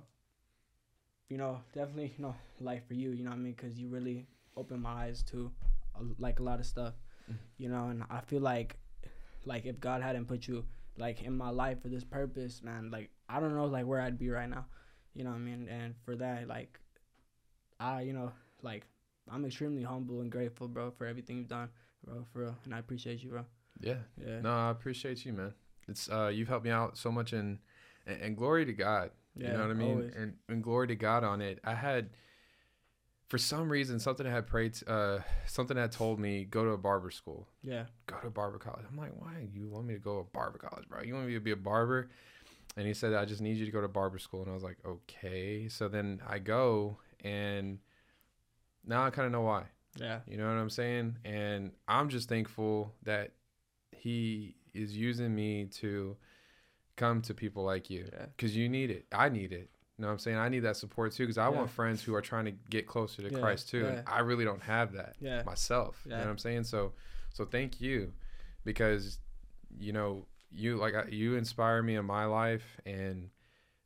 you 1.30 1.38
know, 1.38 1.60
definitely 1.73 2.14
you 2.18 2.23
know, 2.23 2.35
life 2.60 2.84
for 2.88 2.93
you. 2.95 3.11
You 3.11 3.23
know 3.23 3.30
what 3.30 3.38
I 3.38 3.39
mean? 3.39 3.53
Because 3.53 3.80
you 3.80 3.88
really 3.88 4.26
opened 4.57 4.81
my 4.81 5.06
eyes 5.06 5.23
to 5.23 5.51
uh, 5.95 6.03
like 6.18 6.39
a 6.39 6.43
lot 6.43 6.60
of 6.60 6.65
stuff. 6.65 6.93
Mhm. 7.31 7.38
You 7.57 7.69
know, 7.69 7.88
and 7.89 8.03
I 8.10 8.22
feel 8.22 8.41
like, 8.41 8.77
like 9.45 9.65
if 9.65 9.80
God 9.80 10.01
hadn't 10.01 10.26
put 10.26 10.47
you 10.47 10.65
like 10.97 11.22
in 11.22 11.38
my 11.38 11.49
life 11.49 11.81
for 11.81 11.89
this 11.89 12.03
purpose, 12.03 12.61
man, 12.64 12.89
like 12.91 13.10
I 13.30 13.39
don't 13.39 13.56
know 13.56 13.65
like 13.65 13.85
where 13.85 14.01
I'd 14.01 14.18
be 14.18 14.30
right 14.30 14.49
now. 14.49 14.65
You 15.14 15.23
know 15.23 15.31
what 15.31 15.38
I 15.38 15.39
mean? 15.39 15.68
And 15.69 15.95
for 16.03 16.15
that, 16.15 16.47
like 16.47 16.80
I, 17.80 18.01
you 18.01 18.14
know, 18.14 18.31
like 18.61 18.85
I'm 19.31 19.45
extremely 19.45 19.84
humble 19.84 20.22
and 20.22 20.31
grateful, 20.31 20.68
bro, 20.68 20.91
for 20.91 21.06
everything 21.06 21.38
you've 21.38 21.47
done, 21.47 21.69
bro, 22.03 22.26
for 22.34 22.39
real. 22.39 22.56
And 22.65 22.73
I 22.73 22.80
appreciate 22.80 23.23
you, 23.23 23.30
bro. 23.30 23.45
Yeah. 23.80 23.99
Yeah. 24.18 24.41
No, 24.41 24.51
I 24.51 24.72
appreciate 24.72 25.26
you, 25.26 25.34
man. 25.34 25.53
It's 25.88 26.10
uh, 26.10 26.27
you've 26.34 26.47
helped 26.47 26.65
me 26.65 26.72
out 26.72 26.97
so 26.97 27.11
much, 27.11 27.34
and 27.34 27.60
and, 28.06 28.22
and 28.22 28.38
glory 28.38 28.65
to 28.65 28.73
God. 28.73 29.11
Yeah, 29.40 29.52
you 29.52 29.57
know 29.57 29.64
what 29.64 29.72
I 29.72 29.74
mean? 29.74 29.91
always. 29.91 30.16
And 30.16 30.34
and 30.48 30.64
glory 30.64 30.88
to 30.88 30.95
God 30.95 31.24
on 31.24 31.41
it. 31.41 31.60
I 31.64 31.74
had, 31.74 32.10
for 33.30 33.38
some 33.38 33.70
reason, 33.70 33.99
something 33.99 34.26
had 34.26 34.48
prayed. 34.48 34.78
Uh, 34.86 35.20
something 35.45 35.78
had 35.78 35.91
told 35.91 36.20
me 36.20 36.45
go 36.45 36.64
to 36.66 36.72
a 36.72 36.78
barber 36.78 37.11
school. 37.11 37.48
Yeah. 37.64 37.86
Go 38.07 38.18
to 38.18 38.30
barber 38.30 38.57
college. 38.57 38.86
I'm 38.90 38.98
like, 38.98 39.14
why 39.16 39.48
you 39.53 39.70
want 39.70 39.86
me 39.86 39.94
to 39.94 39.99
go 39.99 40.20
to 40.20 40.28
barber 40.32 40.57
college, 40.57 40.88
bro? 40.90 41.02
You 41.02 41.14
want 41.16 41.28
me 41.28 41.34
to 41.34 41.40
be 41.40 41.52
a 41.52 41.56
barber? 41.56 42.10
And 42.78 42.86
he 42.86 42.94
said, 42.94 43.14
I 43.14 43.26
just 43.26 43.41
need 43.41 43.57
you 43.57 43.66
to 43.66 43.72
go 43.72 43.82
to 43.82 43.88
barber 43.88 44.20
school. 44.20 44.41
And 44.41 44.52
I 44.52 44.53
was 44.53 44.64
like, 44.64 44.78
okay. 44.86 45.68
So 45.70 45.88
then 45.88 46.22
I 46.28 46.40
go, 46.40 46.98
and 47.24 47.80
now 48.86 49.03
I 49.06 49.10
kind 49.10 49.26
of 49.26 49.32
know 49.32 49.41
why. 49.41 49.64
Yeah. 49.99 50.20
You 50.28 50.38
know 50.38 50.45
what 50.45 50.53
I'm 50.53 50.70
saying? 50.70 51.18
And 51.26 51.72
I'm 51.88 52.10
just 52.10 52.30
thankful 52.30 52.94
that 53.03 53.32
he 53.91 54.56
is 54.74 54.95
using 54.95 55.34
me 55.34 55.66
to 55.66 56.16
come 57.00 57.22
to 57.24 57.34
people 57.34 57.64
like 57.64 57.90
you 57.90 58.10
Yeah. 58.14 58.26
because 58.36 58.56
you 58.56 58.68
need 58.70 58.92
it. 58.92 59.06
I 59.12 59.30
need 59.30 59.52
it. 59.54 59.70
You 59.98 60.04
know 60.04 60.08
what 60.08 60.14
I'm 60.14 60.20
saying? 60.20 60.38
I 60.38 60.50
need 60.50 60.60
that 60.60 60.78
support 60.78 61.12
too 61.14 61.24
because 61.24 61.38
I 61.38 61.46
Yeah. 61.50 61.58
want 61.58 61.70
friends 61.72 62.04
who 62.04 62.14
are 62.16 62.22
trying 62.22 62.46
to 62.46 62.52
get 62.70 62.86
closer 62.88 63.22
to 63.22 63.30
Yeah, 63.34 63.40
Christ 63.40 63.70
too. 63.70 63.82
yeah. 63.82 63.88
And 64.00 64.08
I 64.08 64.20
really 64.20 64.46
don't 64.46 64.62
have 64.64 64.94
that 64.94 65.16
Yeah. 65.20 65.44
myself. 65.44 66.02
You 66.06 66.12
know 66.12 66.20
what 66.20 66.28
I'm 66.28 66.38
saying? 66.38 66.64
So, 66.66 66.94
so 67.34 67.46
thank 67.46 67.82
you 67.82 68.14
because, 68.64 69.20
you 69.78 69.92
know, 69.94 70.26
you 70.52 70.78
like 70.78 70.96
I- 70.96 71.08
you 71.10 71.36
inspire 71.36 71.82
me 71.84 71.96
in 71.96 72.06
my 72.06 72.26
life 72.26 72.80
and 72.86 73.30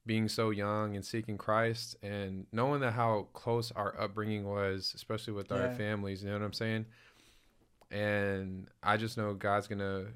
being 0.06 0.28
so 0.28 0.50
young 0.50 0.96
and 0.96 1.06
seeking 1.06 1.38
Christ 1.38 1.96
and 2.04 2.46
knowing 2.52 2.82
that 2.82 2.92
how 2.94 3.24
close 3.34 3.72
our 3.72 4.00
upbringing 4.00 4.44
was, 4.46 4.92
especially 4.96 5.34
with 5.34 5.52
our 5.52 5.74
families. 5.76 6.22
You 6.24 6.30
know 6.30 6.38
what 6.40 6.46
I'm 6.46 6.54
saying? 6.54 6.86
And 7.92 8.70
I 8.82 8.98
just 8.98 9.18
know 9.18 9.34
God's 9.34 9.68
gonna 9.68 10.14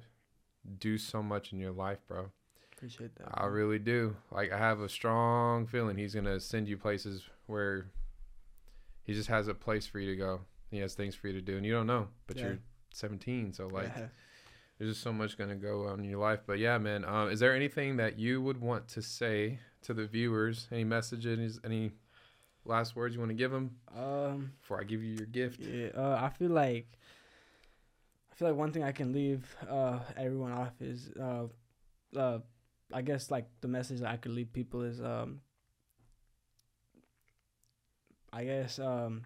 do 0.79 0.97
so 0.97 1.21
much 1.23 1.53
in 1.53 1.59
your 1.59 1.71
life, 1.71 1.99
bro. 2.07 2.31
Appreciate 2.77 3.15
that. 3.15 3.27
I 3.33 3.45
really 3.47 3.79
do. 3.79 4.15
Like 4.31 4.51
I 4.51 4.57
have 4.57 4.81
a 4.81 4.89
strong 4.89 5.65
feeling 5.65 5.97
He's 5.97 6.13
gonna 6.13 6.39
send 6.39 6.67
you 6.67 6.77
places 6.77 7.23
where 7.47 7.87
He 9.03 9.13
just 9.13 9.29
has 9.29 9.47
a 9.47 9.53
place 9.53 9.87
for 9.87 9.99
you 9.99 10.11
to 10.11 10.15
go. 10.15 10.41
He 10.69 10.77
has 10.79 10.93
things 10.93 11.15
for 11.15 11.27
you 11.27 11.33
to 11.33 11.41
do, 11.41 11.55
and 11.57 11.65
you 11.65 11.71
don't 11.73 11.87
know. 11.87 12.07
But 12.27 12.37
Yeah. 12.37 12.43
you're 12.43 12.57
17, 12.93 13.53
so 13.53 13.67
like 13.67 13.87
yeah. 13.95 14.07
there's 14.77 14.91
just 14.91 15.01
so 15.01 15.11
much 15.13 15.37
gonna 15.37 15.55
go 15.55 15.87
on 15.87 15.99
in 16.01 16.05
your 16.09 16.19
life. 16.19 16.41
But 16.45 16.59
yeah, 16.59 16.77
man. 16.77 17.03
Um, 17.05 17.29
is 17.31 17.39
there 17.39 17.55
anything 17.55 17.97
that 17.97 18.19
you 18.19 18.41
would 18.41 18.61
want 18.61 18.87
to 18.89 19.01
say 19.01 19.59
to 19.83 19.93
the 19.93 20.05
viewers? 20.05 20.67
Any 20.71 20.83
messages? 20.83 21.59
Any 21.63 21.93
last 22.65 22.95
words 22.95 23.15
you 23.15 23.21
want 23.21 23.29
to 23.31 23.35
give 23.35 23.51
them 23.51 23.77
Um. 23.95 24.51
before 24.61 24.79
I 24.79 24.83
give 24.83 25.01
you 25.03 25.13
your 25.15 25.25
gift? 25.25 25.59
Yeah. 25.61 25.87
Uh. 25.95 26.19
I 26.21 26.29
feel 26.29 26.51
like. 26.51 26.85
I 28.31 28.35
feel 28.35 28.49
like 28.49 28.57
one 28.57 28.71
thing 28.71 28.83
I 28.83 28.91
can 28.91 29.13
leave 29.13 29.55
uh 29.67 29.97
everyone 30.15 30.51
off 30.51 30.79
is 30.79 31.09
uh 31.19 31.47
uh 32.15 32.39
I 32.93 33.01
guess 33.01 33.29
like 33.29 33.45
the 33.61 33.67
message 33.67 34.01
I 34.01 34.17
could 34.17 34.31
leave 34.31 34.53
people 34.53 34.81
is 34.81 35.01
um 35.01 35.41
I 38.31 38.43
guess 38.43 38.79
um 38.79 39.23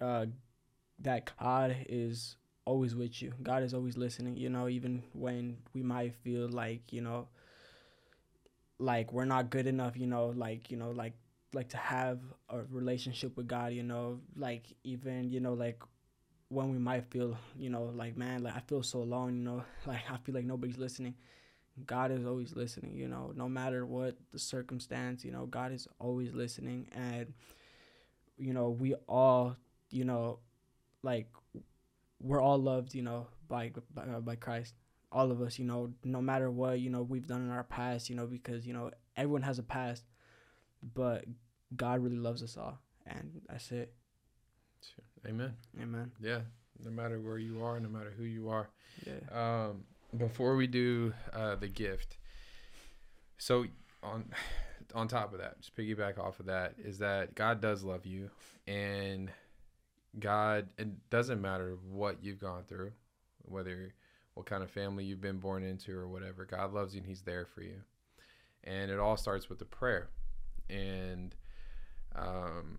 uh 0.00 0.26
that 1.00 1.30
God 1.38 1.76
is 1.88 2.36
always 2.64 2.94
with 2.94 3.22
you. 3.22 3.32
God 3.42 3.62
is 3.62 3.72
always 3.72 3.96
listening, 3.96 4.36
you 4.36 4.50
know, 4.50 4.68
even 4.68 5.02
when 5.14 5.56
we 5.72 5.82
might 5.82 6.14
feel 6.16 6.48
like, 6.48 6.92
you 6.92 7.00
know, 7.00 7.28
like 8.78 9.12
we're 9.12 9.24
not 9.24 9.50
good 9.50 9.66
enough, 9.66 9.96
you 9.96 10.06
know, 10.06 10.32
like, 10.36 10.70
you 10.70 10.76
know, 10.76 10.90
like 10.90 11.14
like 11.54 11.68
to 11.70 11.78
have 11.78 12.20
a 12.50 12.58
relationship 12.70 13.36
with 13.36 13.48
God, 13.48 13.72
you 13.72 13.82
know, 13.82 14.20
like 14.36 14.64
even, 14.84 15.30
you 15.30 15.40
know, 15.40 15.54
like 15.54 15.82
when 16.50 16.70
we 16.70 16.78
might 16.78 17.10
feel, 17.10 17.36
you 17.56 17.70
know, 17.70 17.84
like 17.94 18.16
man, 18.16 18.42
like 18.42 18.54
I 18.56 18.60
feel 18.60 18.82
so 18.82 19.00
alone, 19.00 19.36
you 19.36 19.42
know, 19.42 19.62
like 19.86 20.02
I 20.10 20.16
feel 20.18 20.34
like 20.34 20.44
nobody's 20.44 20.78
listening. 20.78 21.14
God 21.86 22.10
is 22.10 22.26
always 22.26 22.54
listening, 22.54 22.94
you 22.94 23.08
know, 23.08 23.32
no 23.34 23.48
matter 23.48 23.84
what 23.86 24.16
the 24.32 24.38
circumstance, 24.38 25.24
you 25.24 25.32
know, 25.32 25.46
God 25.46 25.72
is 25.72 25.88
always 25.98 26.32
listening 26.34 26.88
and 26.92 27.32
you 28.38 28.52
know, 28.54 28.70
we 28.70 28.94
all, 29.08 29.56
you 29.90 30.04
know, 30.04 30.38
like 31.02 31.28
we're 32.20 32.40
all 32.40 32.58
loved, 32.58 32.94
you 32.94 33.02
know, 33.02 33.26
by 33.48 33.72
by, 33.94 34.02
uh, 34.02 34.20
by 34.20 34.36
Christ. 34.36 34.74
All 35.10 35.30
of 35.30 35.40
us, 35.40 35.58
you 35.58 35.64
know, 35.64 35.90
no 36.04 36.20
matter 36.20 36.50
what, 36.50 36.80
you 36.80 36.90
know, 36.90 37.02
we've 37.02 37.26
done 37.26 37.40
in 37.42 37.50
our 37.50 37.64
past, 37.64 38.10
you 38.10 38.16
know, 38.16 38.26
because, 38.26 38.66
you 38.66 38.74
know, 38.74 38.90
everyone 39.16 39.42
has 39.42 39.58
a 39.58 39.62
past, 39.62 40.04
but 40.94 41.24
God 41.74 42.00
really 42.02 42.18
loves 42.18 42.42
us 42.42 42.56
all. 42.56 42.78
And 43.06 43.40
that's 43.48 43.72
it. 43.72 43.94
Amen. 45.26 45.54
Amen. 45.80 46.12
Yeah. 46.20 46.40
No 46.84 46.90
matter 46.90 47.18
where 47.20 47.38
you 47.38 47.64
are, 47.64 47.80
no 47.80 47.88
matter 47.88 48.12
who 48.16 48.24
you 48.24 48.50
are. 48.50 48.68
Yeah. 49.06 49.14
Um, 49.32 49.84
before 50.16 50.56
we 50.56 50.66
do 50.66 51.12
uh, 51.32 51.56
the 51.56 51.68
gift, 51.68 52.16
so 53.36 53.66
on 54.02 54.24
on 54.94 55.08
top 55.08 55.32
of 55.32 55.40
that, 55.40 55.60
just 55.60 55.76
piggyback 55.76 56.18
off 56.18 56.40
of 56.40 56.46
that, 56.46 56.74
is 56.78 56.98
that 56.98 57.34
God 57.34 57.60
does 57.60 57.82
love 57.82 58.06
you, 58.06 58.30
and 58.66 59.30
God 60.18 60.68
it 60.78 61.10
doesn't 61.10 61.40
matter 61.40 61.76
what 61.90 62.22
you've 62.22 62.40
gone 62.40 62.64
through, 62.64 62.92
whether 63.42 63.92
what 64.34 64.46
kind 64.46 64.62
of 64.62 64.70
family 64.70 65.04
you've 65.04 65.20
been 65.20 65.38
born 65.38 65.62
into 65.62 65.96
or 65.96 66.08
whatever. 66.08 66.44
God 66.44 66.72
loves 66.72 66.94
you 66.94 67.00
and 67.00 67.08
He's 67.08 67.22
there 67.22 67.46
for 67.46 67.62
you, 67.62 67.80
and 68.64 68.90
it 68.90 68.98
all 68.98 69.16
starts 69.16 69.48
with 69.48 69.60
a 69.60 69.66
prayer, 69.66 70.08
and 70.70 71.34
um, 72.16 72.78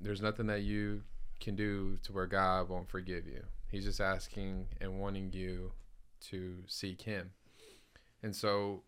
there's 0.00 0.22
nothing 0.22 0.46
that 0.46 0.62
you 0.62 1.02
can 1.40 1.56
do 1.56 1.98
to 2.02 2.12
where 2.12 2.26
God 2.26 2.68
won't 2.68 2.88
forgive 2.88 3.26
you. 3.26 3.42
He's 3.70 3.84
just 3.84 4.00
asking 4.00 4.68
and 4.80 5.00
wanting 5.00 5.32
you 5.32 5.72
to 6.30 6.56
seek 6.66 7.02
Him. 7.02 7.30
And 8.22 8.34
so, 8.34 8.82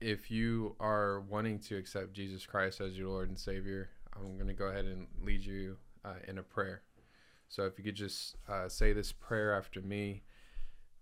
if 0.00 0.30
you 0.30 0.76
are 0.80 1.20
wanting 1.20 1.58
to 1.60 1.76
accept 1.76 2.12
Jesus 2.12 2.46
Christ 2.46 2.80
as 2.80 2.96
your 2.96 3.08
Lord 3.08 3.28
and 3.28 3.38
Savior, 3.38 3.90
I'm 4.16 4.36
going 4.36 4.48
to 4.48 4.54
go 4.54 4.66
ahead 4.66 4.86
and 4.86 5.06
lead 5.22 5.44
you 5.44 5.76
uh, 6.04 6.14
in 6.26 6.38
a 6.38 6.42
prayer. 6.42 6.82
So, 7.48 7.64
if 7.64 7.78
you 7.78 7.84
could 7.84 7.96
just 7.96 8.36
uh, 8.48 8.68
say 8.68 8.92
this 8.92 9.12
prayer 9.12 9.54
after 9.54 9.80
me, 9.80 10.22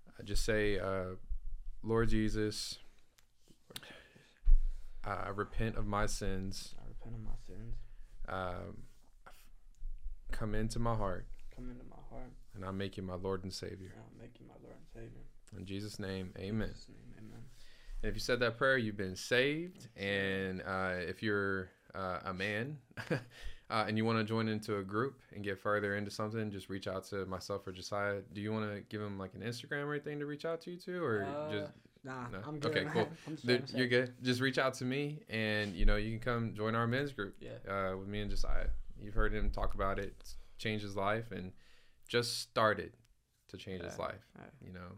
uh, 0.09 0.23
just 0.25 0.45
say, 0.45 0.79
uh, 0.79 1.17
Lord 1.83 2.09
Jesus, 2.09 2.79
I 5.05 5.29
repent 5.29 5.77
of 5.77 5.87
my 5.87 6.07
sins. 6.07 6.75
I 6.79 6.89
repent 6.89 7.15
of 7.15 7.23
my 7.23 7.37
sins. 7.47 7.75
Um, 8.29 8.83
come 10.31 10.55
into 10.55 10.79
my 10.79 10.95
heart, 10.95 11.27
Come 11.55 11.71
into 11.71 11.85
my 11.85 11.97
heart. 12.11 12.31
And 12.59 12.67
I 12.69 12.73
make 12.73 12.97
you 12.97 13.03
my 13.03 13.15
Lord 13.15 13.45
and 13.45 13.53
Savior. 13.53 13.93
And 13.95 14.03
I'll 14.03 14.21
make 14.23 14.33
you 14.41 14.47
my 14.47 14.55
Lord 14.63 14.75
and 14.77 14.87
Savior. 14.93 15.23
In 15.57 15.65
Jesus' 15.65 15.99
name, 15.99 16.33
In 16.37 16.43
amen. 16.45 16.69
Jesus' 16.69 16.89
name, 16.89 17.15
amen. 17.19 17.41
And 18.03 18.11
if 18.11 18.15
you 18.15 18.21
said 18.21 18.41
that 18.41 18.59
prayer, 18.59 18.77
you've 18.77 18.97
been 18.97 19.17
saved. 19.17 19.89
And 19.97 20.63
uh, 20.67 20.93
if 20.99 21.23
you're 21.23 21.71
uh, 21.95 22.21
a 22.27 22.35
man 22.35 22.79
uh, 23.11 23.85
and 23.89 23.97
you 23.97 24.05
want 24.05 24.19
to 24.19 24.25
join 24.25 24.49
into 24.49 24.79
a 24.79 24.83
group 24.83 25.21
and 25.35 25.43
get 25.45 25.59
further 25.59 25.97
into 25.97 26.11
something, 26.11 26.51
just 26.51 26.69
reach 26.69 26.87
out 26.89 27.05
to 27.07 27.25
myself 27.27 27.67
or 27.67 27.73
Josiah. 27.73 28.21
Do 28.33 28.41
you 28.41 28.53
want 28.53 28.73
to 28.75 28.81
give 28.83 29.01
him 29.01 29.19
like 29.19 29.35
an 29.35 29.41
Instagram 29.41 29.85
or 29.85 29.93
anything 29.95 30.19
to 30.19 30.27
reach 30.27 30.45
out 30.45 30.61
to 30.63 30.71
you 30.73 30.77
to, 30.79 31.03
or 31.03 31.25
Uh, 31.25 31.51
just 31.53 31.73
Nah, 32.05 32.29
No. 32.29 32.39
I'm 32.47 32.59
good. 32.61 32.77
Okay, 32.77 32.87
cool. 32.93 33.09
I'm 33.27 33.35
just 33.35 33.47
Dude, 33.47 33.71
you're 33.75 33.89
good? 33.89 34.15
Just 34.23 34.41
reach 34.41 34.57
out 34.59 34.75
to 34.75 34.85
me, 34.85 35.19
and 35.29 35.75
you 35.75 35.85
know 35.85 35.97
you 35.97 36.11
can 36.11 36.21
come 36.21 36.55
join 36.55 36.75
our 36.77 36.87
men's 36.87 37.13
group 37.13 37.35
Yeah. 37.41 37.51
uh, 37.69 37.97
with 37.97 38.07
me 38.09 38.21
and 38.21 38.31
Josiah. 38.31 38.69
You've 39.03 39.15
heard 39.15 39.33
him 39.33 39.51
talk 39.51 39.75
about 39.75 39.99
it. 39.99 40.15
It's 40.21 40.37
changed 40.59 40.85
his 40.85 40.95
life, 40.97 41.33
and 41.33 41.53
just 42.09 42.41
started 42.41 42.93
to 43.49 43.57
change 43.57 43.83
his 43.85 43.99
life. 43.99 44.27
Yeah. 44.37 44.45
You 44.67 44.73
know, 44.73 44.91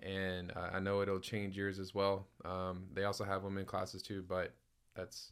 and 0.00 0.52
uh, 0.54 0.70
I 0.74 0.78
know 0.80 1.00
it'll 1.02 1.18
change 1.20 1.56
yours 1.56 1.78
as 1.78 1.94
well. 1.94 2.26
Um, 2.44 2.84
they 2.92 3.04
also 3.04 3.24
have 3.24 3.42
women 3.42 3.64
classes 3.64 4.02
too, 4.02 4.24
but 4.28 4.52
that's 4.94 5.30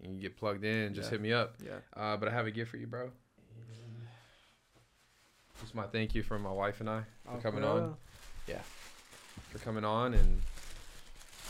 you 0.00 0.06
can 0.08 0.18
get 0.20 0.36
plugged 0.36 0.64
in. 0.64 0.94
Just 0.94 1.06
Yeah. 1.06 1.10
hit 1.12 1.20
me 1.20 1.32
up. 1.32 1.54
Yeah. 1.64 1.78
Uh, 1.96 2.16
but 2.16 2.28
I 2.28 2.32
have 2.32 2.46
a 2.46 2.50
gift 2.50 2.70
for 2.70 2.76
you, 2.76 2.86
bro. 2.86 3.10
Just 5.60 5.74
my 5.74 5.84
thank 5.86 6.14
you 6.14 6.22
from 6.22 6.42
my 6.42 6.52
wife 6.52 6.80
and 6.80 6.88
I 6.88 7.02
for 7.24 7.32
Oh, 7.32 7.40
coming 7.40 7.64
on. 7.64 7.96
Yeah, 8.46 8.60
For 9.50 9.58
coming 9.58 9.84
on, 9.84 10.14
and 10.14 10.40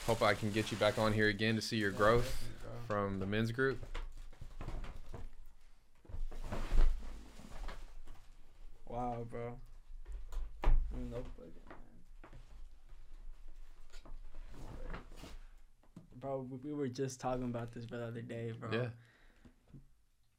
hope 0.07 0.23
I 0.23 0.35
can 0.35 0.51
get 0.51 0.73
you 0.73 0.79
back 0.79 0.99
on 0.99 1.13
here 1.13 1.29
again 1.29 1.55
to 1.57 1.61
see 1.61 1.77
your 1.77 1.91
Yeah, 1.93 1.99
growth 1.99 2.45
from 2.87 3.19
the 3.21 3.27
men's 3.27 3.53
group. 3.53 3.79
Wow, 8.99 9.25
bro. 9.31 9.57
No. 10.93 11.23
Bro, 16.17 16.49
we- 16.51 16.57
we 16.57 16.73
were 16.75 16.89
just 16.89 17.21
talking 17.21 17.45
about 17.45 17.71
this 17.71 17.87
the 17.87 18.05
other 18.05 18.23
day, 18.23 18.51
bro. 18.51 18.73
Yeah. 18.73 18.91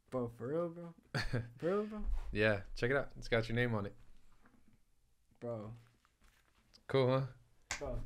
Bro, 0.10 0.28
for 0.38 0.48
real, 0.48 0.68
bro. 0.68 0.94
For 1.32 1.44
real, 1.62 1.84
bro. 1.86 2.04
yeah, 2.34 2.60
check 2.76 2.92
it 2.92 2.98
out. 2.98 3.12
It's 3.18 3.30
got 3.30 3.48
your 3.48 3.56
name 3.56 3.74
on 3.74 3.86
it. 3.86 3.96
Bro, 5.40 5.72
Cool, 6.88 7.08
huh? 7.08 7.22
bro. 7.80 7.98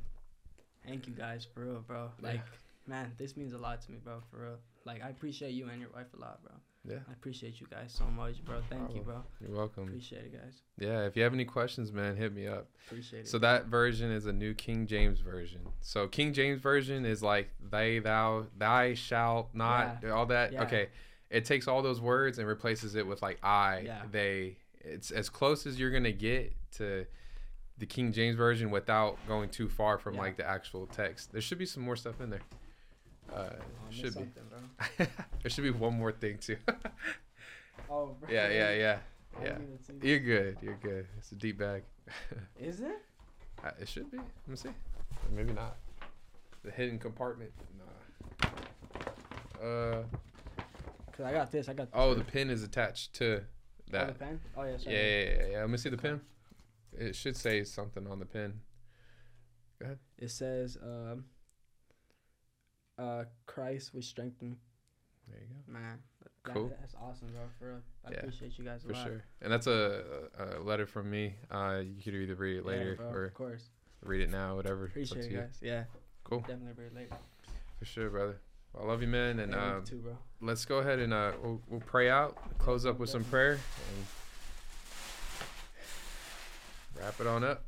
Thank 0.86 1.08
you 1.08 1.14
guys, 1.14 1.44
for 1.44 1.64
real, 1.64 1.80
bro. 1.80 2.12
Yeah. 2.20 2.28
Like, 2.28 2.46
man, 2.86 3.12
this 3.16 3.36
means 3.36 3.54
a 3.54 3.58
lot 3.58 3.82
to 3.82 3.90
me, 3.90 3.98
bro. 3.98 4.20
For 4.30 4.36
real. 4.40 4.58
Like, 4.84 5.02
I 5.02 5.08
appreciate 5.08 5.50
you 5.50 5.68
and 5.68 5.80
your 5.80 5.90
wife 5.90 6.14
a 6.14 6.20
lot, 6.20 6.44
bro. 6.44 6.52
Yeah, 6.86 6.96
I 7.08 7.12
appreciate 7.12 7.60
you 7.60 7.66
guys 7.70 7.94
so 7.96 8.04
much, 8.04 8.44
bro. 8.44 8.60
Thank 8.68 8.94
you, 8.94 9.00
bro. 9.00 9.22
you're 9.40 9.56
welcome. 9.56 9.84
Appreciate 9.84 10.24
it, 10.26 10.32
guys. 10.34 10.60
Yeah, 10.78 11.06
if 11.06 11.16
you 11.16 11.22
have 11.22 11.32
any 11.32 11.46
questions, 11.46 11.90
man, 11.92 12.14
hit 12.14 12.34
me 12.34 12.46
up. 12.46 12.68
Appreciate 12.86 13.20
it. 13.20 13.28
So 13.28 13.38
that 13.38 13.66
version 13.66 14.10
is 14.10 14.26
a 14.26 14.32
new 14.32 14.52
King 14.52 14.86
James 14.86 15.20
version. 15.20 15.60
So 15.80 16.06
King 16.08 16.34
James 16.34 16.60
version 16.60 17.06
is 17.06 17.22
like 17.22 17.48
they, 17.70 18.00
thou, 18.00 18.46
thy, 18.58 18.92
shalt 18.94 19.48
not, 19.54 20.04
all 20.04 20.26
that. 20.26 20.52
Yeah. 20.52 20.64
Okay, 20.64 20.88
it 21.30 21.46
takes 21.46 21.66
all 21.68 21.80
those 21.80 22.02
words 22.02 22.38
and 22.38 22.46
replaces 22.46 22.94
it 22.96 23.06
with 23.06 23.22
like 23.22 23.38
I, 23.42 23.80
Yeah. 23.86 24.02
they. 24.10 24.58
It's 24.80 25.10
as 25.10 25.30
close 25.30 25.66
as 25.66 25.80
you're 25.80 25.90
gonna 25.90 26.12
get 26.12 26.52
to 26.72 27.06
the 27.78 27.86
King 27.86 28.12
James 28.12 28.36
version 28.36 28.70
without 28.70 29.16
going 29.26 29.48
too 29.48 29.70
far 29.70 29.96
from 29.96 30.14
Yeah. 30.14 30.20
like 30.20 30.36
the 30.36 30.46
actual 30.46 30.86
text. 30.86 31.32
There 31.32 31.40
should 31.40 31.56
be 31.58 31.64
some 31.66 31.82
more 31.82 31.96
stuff 31.96 32.20
in 32.20 32.28
there. 32.28 32.42
Uh, 33.34 33.38
Oh, 33.38 33.56
I 33.86 33.88
missed 33.90 34.00
should 34.00 34.14
be. 34.98 35.04
there 35.42 35.50
should 35.50 35.64
be 35.64 35.70
one 35.70 35.94
more 35.98 36.12
thing 36.12 36.38
too. 36.38 36.56
Oh, 37.90 38.16
bro. 38.18 38.30
yeah, 38.30 38.48
yeah, 38.48 38.72
yeah, 38.74 38.98
I 39.38 39.42
yeah. 39.42 39.48
didn't 39.50 39.64
even 39.64 39.82
see 40.00 40.08
You're 40.08 40.18
good. 40.20 40.56
You're 40.62 40.78
good. 40.82 41.06
It's 41.18 41.32
a 41.32 41.34
deep 41.34 41.58
bag. 41.58 41.82
Is 42.58 42.80
it? 42.80 43.02
Uh, 43.62 43.70
it 43.80 43.88
should 43.88 44.10
be. 44.10 44.16
Let 44.18 44.48
me 44.48 44.56
see. 44.56 44.68
Or 44.68 44.74
maybe 45.36 45.52
not. 45.52 45.76
The 46.64 46.70
hidden 46.70 46.98
compartment. 46.98 47.50
Nah. 48.42 48.48
Uh 49.62 50.02
Cause 51.16 51.26
I 51.26 51.32
got 51.32 51.50
this. 51.52 51.68
I 51.68 51.74
got. 51.74 51.88
oh, 51.92 52.14
this. 52.14 52.24
the 52.24 52.30
pin 52.32 52.48
is 52.50 52.62
attached 52.62 53.12
to 53.14 53.42
Oh, 53.42 53.42
the 53.86 53.92
that. 53.92 54.18
pen. 54.18 54.40
Oh 54.56 54.62
yeah. 54.62 54.70
yeah, 54.70 54.76
Sorry. 54.78 54.96
yeah, 54.96 55.22
yeah, 55.42 55.46
yeah. 55.52 55.60
Let 55.60 55.70
me 55.70 55.76
see 55.76 55.90
the 55.90 55.98
pin. 55.98 56.20
It 56.96 57.14
should 57.14 57.36
say 57.36 57.64
something 57.64 58.06
on 58.06 58.18
the 58.18 58.26
pin. 58.26 58.60
Go 59.78 59.86
ahead. 59.86 59.98
It 60.18 60.30
says, 60.30 60.78
um, 60.82 61.24
uh, 62.98 63.24
Christ 63.46 63.94
was 63.94 64.06
strengthened. 64.06 64.56
There 65.28 65.40
you 65.40 65.46
go. 65.48 65.72
Man, 65.72 65.98
that, 66.22 66.54
Cool. 66.54 66.70
that's 66.80 66.94
awesome, 67.02 67.28
bro. 67.28 67.40
For 67.58 67.68
real. 67.68 67.80
I 68.06 68.10
Yeah, 68.10 68.18
appreciate 68.18 68.58
you 68.58 68.64
guys 68.64 68.84
a 68.84 68.88
For 68.88 68.92
lot. 68.92 69.06
sure. 69.06 69.24
And 69.40 69.50
that's 69.52 69.66
a, 69.66 70.02
a 70.38 70.60
letter 70.60 70.86
from 70.86 71.10
me. 71.10 71.34
Uh, 71.50 71.80
you 71.82 72.02
could 72.02 72.14
either 72.14 72.34
read 72.34 72.58
it 72.58 72.64
Yeah, 72.64 72.70
later 72.70 72.96
bro, 72.96 73.06
or 73.08 73.24
of 73.24 73.34
course. 73.34 73.64
read 74.04 74.20
it 74.20 74.30
now, 74.30 74.54
whatever. 74.56 74.90
It's 74.94 75.10
up 75.12 75.16
Appreciate 75.18 75.28
to 75.30 75.34
you. 75.34 75.40
guys. 75.40 75.58
Yeah. 75.62 75.84
Cool. 76.24 76.40
Definitely 76.40 76.72
read 76.76 76.86
it 76.92 76.94
later. 76.94 77.16
For 77.78 77.84
sure, 77.86 78.10
brother. 78.10 78.38
I 78.78 78.84
love 78.84 79.00
you, 79.02 79.08
man. 79.08 79.38
And 79.40 79.52
Yeah, 79.52 79.70
you 79.70 79.76
um, 79.78 79.84
too, 79.84 79.96
bro. 79.98 80.18
let's 80.42 80.64
go 80.64 80.78
ahead 80.78 80.98
and 80.98 81.12
uh, 81.14 81.32
we'll, 81.42 81.60
we'll 81.68 81.80
pray 81.80 82.10
out, 82.10 82.36
close 82.58 82.84
up 82.84 82.98
with 82.98 83.08
some 83.08 83.24
prayer, 83.24 83.52
and 83.52 84.06
wrap 87.00 87.18
it 87.20 87.26
on 87.26 87.44
up. 87.44 87.62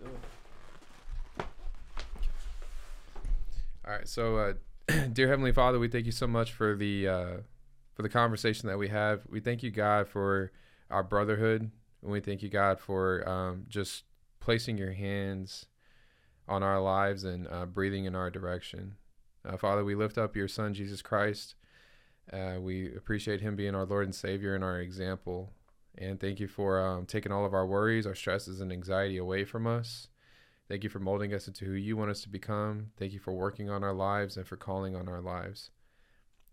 Let's 0.00 0.10
do 0.10 0.16
it. 0.16 0.20
All 3.86 3.92
right. 3.92 4.08
So, 4.08 4.36
uh, 4.38 4.52
dear 5.12 5.28
Heavenly 5.28 5.52
Father, 5.52 5.78
we 5.78 5.88
thank 5.88 6.06
you 6.06 6.12
so 6.12 6.26
much 6.26 6.52
for 6.52 6.74
the 6.74 7.06
uh, 7.06 7.36
for 7.92 8.02
the 8.02 8.08
conversation 8.08 8.66
that 8.68 8.78
we 8.78 8.88
have. 8.88 9.22
We 9.28 9.40
thank 9.40 9.62
you, 9.62 9.70
God, 9.70 10.08
for 10.08 10.52
our 10.90 11.02
brotherhood, 11.02 11.70
and 12.02 12.10
we 12.10 12.20
thank 12.20 12.42
you, 12.42 12.48
God, 12.48 12.80
for 12.80 13.28
um, 13.28 13.66
just 13.68 14.04
placing 14.40 14.78
your 14.78 14.92
hands 14.92 15.66
on 16.48 16.62
our 16.62 16.80
lives 16.80 17.24
and 17.24 17.46
uh, 17.50 17.66
breathing 17.66 18.06
in 18.06 18.14
our 18.14 18.30
direction. 18.30 18.96
Uh, 19.46 19.58
Father, 19.58 19.84
we 19.84 19.94
lift 19.94 20.16
up 20.16 20.34
your 20.34 20.48
Son, 20.48 20.72
Jesus 20.72 21.02
Christ. 21.02 21.54
Uh, 22.32 22.56
we 22.58 22.86
appreciate 22.94 23.42
him 23.42 23.54
being 23.54 23.74
our 23.74 23.84
Lord 23.84 24.06
and 24.06 24.14
Savior 24.14 24.54
and 24.54 24.64
our 24.64 24.80
example. 24.80 25.52
And 25.96 26.18
thank 26.18 26.40
you 26.40 26.48
for 26.48 26.80
um, 26.80 27.04
taking 27.04 27.32
all 27.32 27.44
of 27.44 27.52
our 27.52 27.66
worries, 27.66 28.06
our 28.06 28.14
stresses, 28.14 28.62
and 28.62 28.72
anxiety 28.72 29.18
away 29.18 29.44
from 29.44 29.66
us. 29.66 30.08
Thank 30.66 30.82
you 30.82 30.88
for 30.88 30.98
molding 30.98 31.34
us 31.34 31.46
into 31.46 31.66
who 31.66 31.72
you 31.72 31.94
want 31.94 32.10
us 32.10 32.22
to 32.22 32.28
become. 32.30 32.90
Thank 32.96 33.12
you 33.12 33.18
for 33.18 33.32
working 33.32 33.68
on 33.68 33.84
our 33.84 33.92
lives 33.92 34.38
and 34.38 34.46
for 34.46 34.56
calling 34.56 34.96
on 34.96 35.08
our 35.08 35.20
lives. 35.20 35.70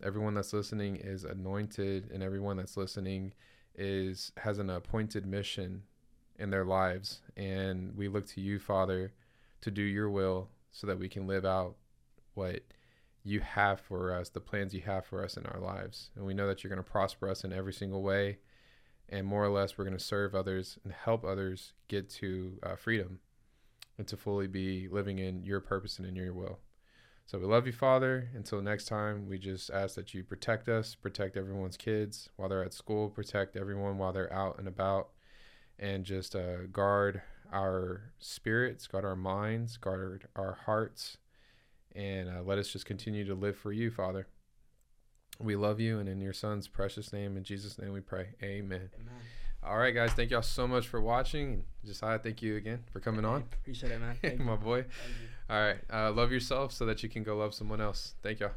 Everyone 0.02 0.34
that's 0.34 0.52
listening 0.52 0.96
is 0.96 1.24
anointed, 1.24 2.10
and 2.12 2.22
everyone 2.22 2.58
that's 2.58 2.76
listening 2.76 3.32
is 3.74 4.30
has 4.36 4.58
an 4.58 4.68
appointed 4.68 5.24
mission 5.24 5.84
in 6.38 6.50
their 6.50 6.64
lives. 6.64 7.22
And 7.38 7.96
we 7.96 8.08
look 8.08 8.26
to 8.28 8.42
you, 8.42 8.58
Father, 8.58 9.14
to 9.62 9.70
do 9.70 9.82
your 9.82 10.10
will 10.10 10.50
so 10.72 10.86
that 10.86 10.98
we 10.98 11.08
can 11.08 11.26
live 11.26 11.46
out 11.46 11.76
what 12.34 12.60
you 13.24 13.40
have 13.40 13.80
for 13.80 14.12
us, 14.14 14.28
the 14.28 14.40
plans 14.40 14.74
you 14.74 14.82
have 14.82 15.06
for 15.06 15.24
us 15.24 15.38
in 15.38 15.46
our 15.46 15.60
lives. 15.60 16.10
And 16.16 16.26
we 16.26 16.34
know 16.34 16.48
that 16.48 16.62
you're 16.62 16.72
going 16.74 16.84
to 16.84 16.90
prosper 16.90 17.30
us 17.30 17.44
in 17.44 17.52
every 17.52 17.72
single 17.72 18.02
way. 18.02 18.38
And 19.08 19.26
more 19.26 19.44
or 19.44 19.50
less, 19.50 19.78
we're 19.78 19.84
going 19.84 19.96
to 19.96 20.04
serve 20.04 20.34
others 20.34 20.78
and 20.84 20.92
help 20.92 21.24
others 21.24 21.72
get 21.88 22.10
to 22.10 22.58
uh, 22.62 22.76
freedom 22.76 23.20
and 23.98 24.06
to 24.08 24.16
fully 24.16 24.46
be 24.46 24.88
living 24.88 25.18
in 25.18 25.44
your 25.44 25.60
purpose 25.60 25.98
and 25.98 26.06
in 26.06 26.16
your 26.16 26.32
will. 26.32 26.58
So 27.26 27.38
we 27.38 27.46
love 27.46 27.66
you, 27.66 27.72
Father. 27.72 28.28
Until 28.34 28.60
next 28.60 28.86
time, 28.86 29.28
we 29.28 29.38
just 29.38 29.70
ask 29.70 29.94
that 29.94 30.12
you 30.12 30.24
protect 30.24 30.68
us, 30.68 30.94
protect 30.94 31.36
everyone's 31.36 31.76
kids 31.76 32.28
while 32.36 32.48
they're 32.48 32.64
at 32.64 32.74
school, 32.74 33.08
protect 33.08 33.56
everyone 33.56 33.96
while 33.96 34.12
they're 34.12 34.32
out 34.32 34.58
and 34.58 34.66
about, 34.66 35.10
and 35.78 36.04
just 36.04 36.34
uh, 36.34 36.66
guard 36.72 37.22
our 37.52 38.12
spirits, 38.18 38.86
guard 38.86 39.04
our 39.04 39.16
minds, 39.16 39.76
guard 39.76 40.26
our 40.36 40.58
hearts, 40.66 41.18
and 41.94 42.28
uh, 42.28 42.42
let 42.42 42.58
us 42.58 42.68
just 42.68 42.86
continue 42.86 43.24
to 43.24 43.34
live 43.34 43.56
for 43.56 43.72
you, 43.72 43.90
Father. 43.90 44.26
We 45.38 45.56
love 45.56 45.80
you, 45.80 45.98
and 45.98 46.08
in 46.08 46.20
your 46.20 46.32
Son's 46.32 46.68
precious 46.68 47.12
name, 47.12 47.36
in 47.36 47.44
Jesus' 47.44 47.78
name, 47.78 47.92
we 47.92 48.00
pray. 48.00 48.28
Amen. 48.42 48.90
Amen. 48.94 49.22
All 49.64 49.78
right, 49.78 49.94
guys. 49.94 50.12
Thank 50.12 50.30
y'all 50.30 50.42
so 50.42 50.66
much 50.66 50.88
for 50.88 51.00
watching. 51.00 51.64
Josiah, 51.84 52.18
thank 52.18 52.42
you 52.42 52.56
again 52.56 52.80
for 52.92 52.98
coming 52.98 53.24
on. 53.24 53.44
Appreciate 53.60 53.92
it, 53.92 54.00
man. 54.00 54.16
Thank 54.22 54.40
you. 54.40 54.44
My 54.44 54.56
boy. 54.56 54.84
All 55.48 55.60
right. 55.60 55.78
Uh, 55.92 56.10
love 56.12 56.32
yourself 56.32 56.72
so 56.72 56.84
that 56.86 57.02
you 57.02 57.08
can 57.08 57.22
go 57.22 57.36
love 57.36 57.54
someone 57.54 57.80
else. 57.80 58.14
Thank 58.22 58.40
y'all. 58.40 58.52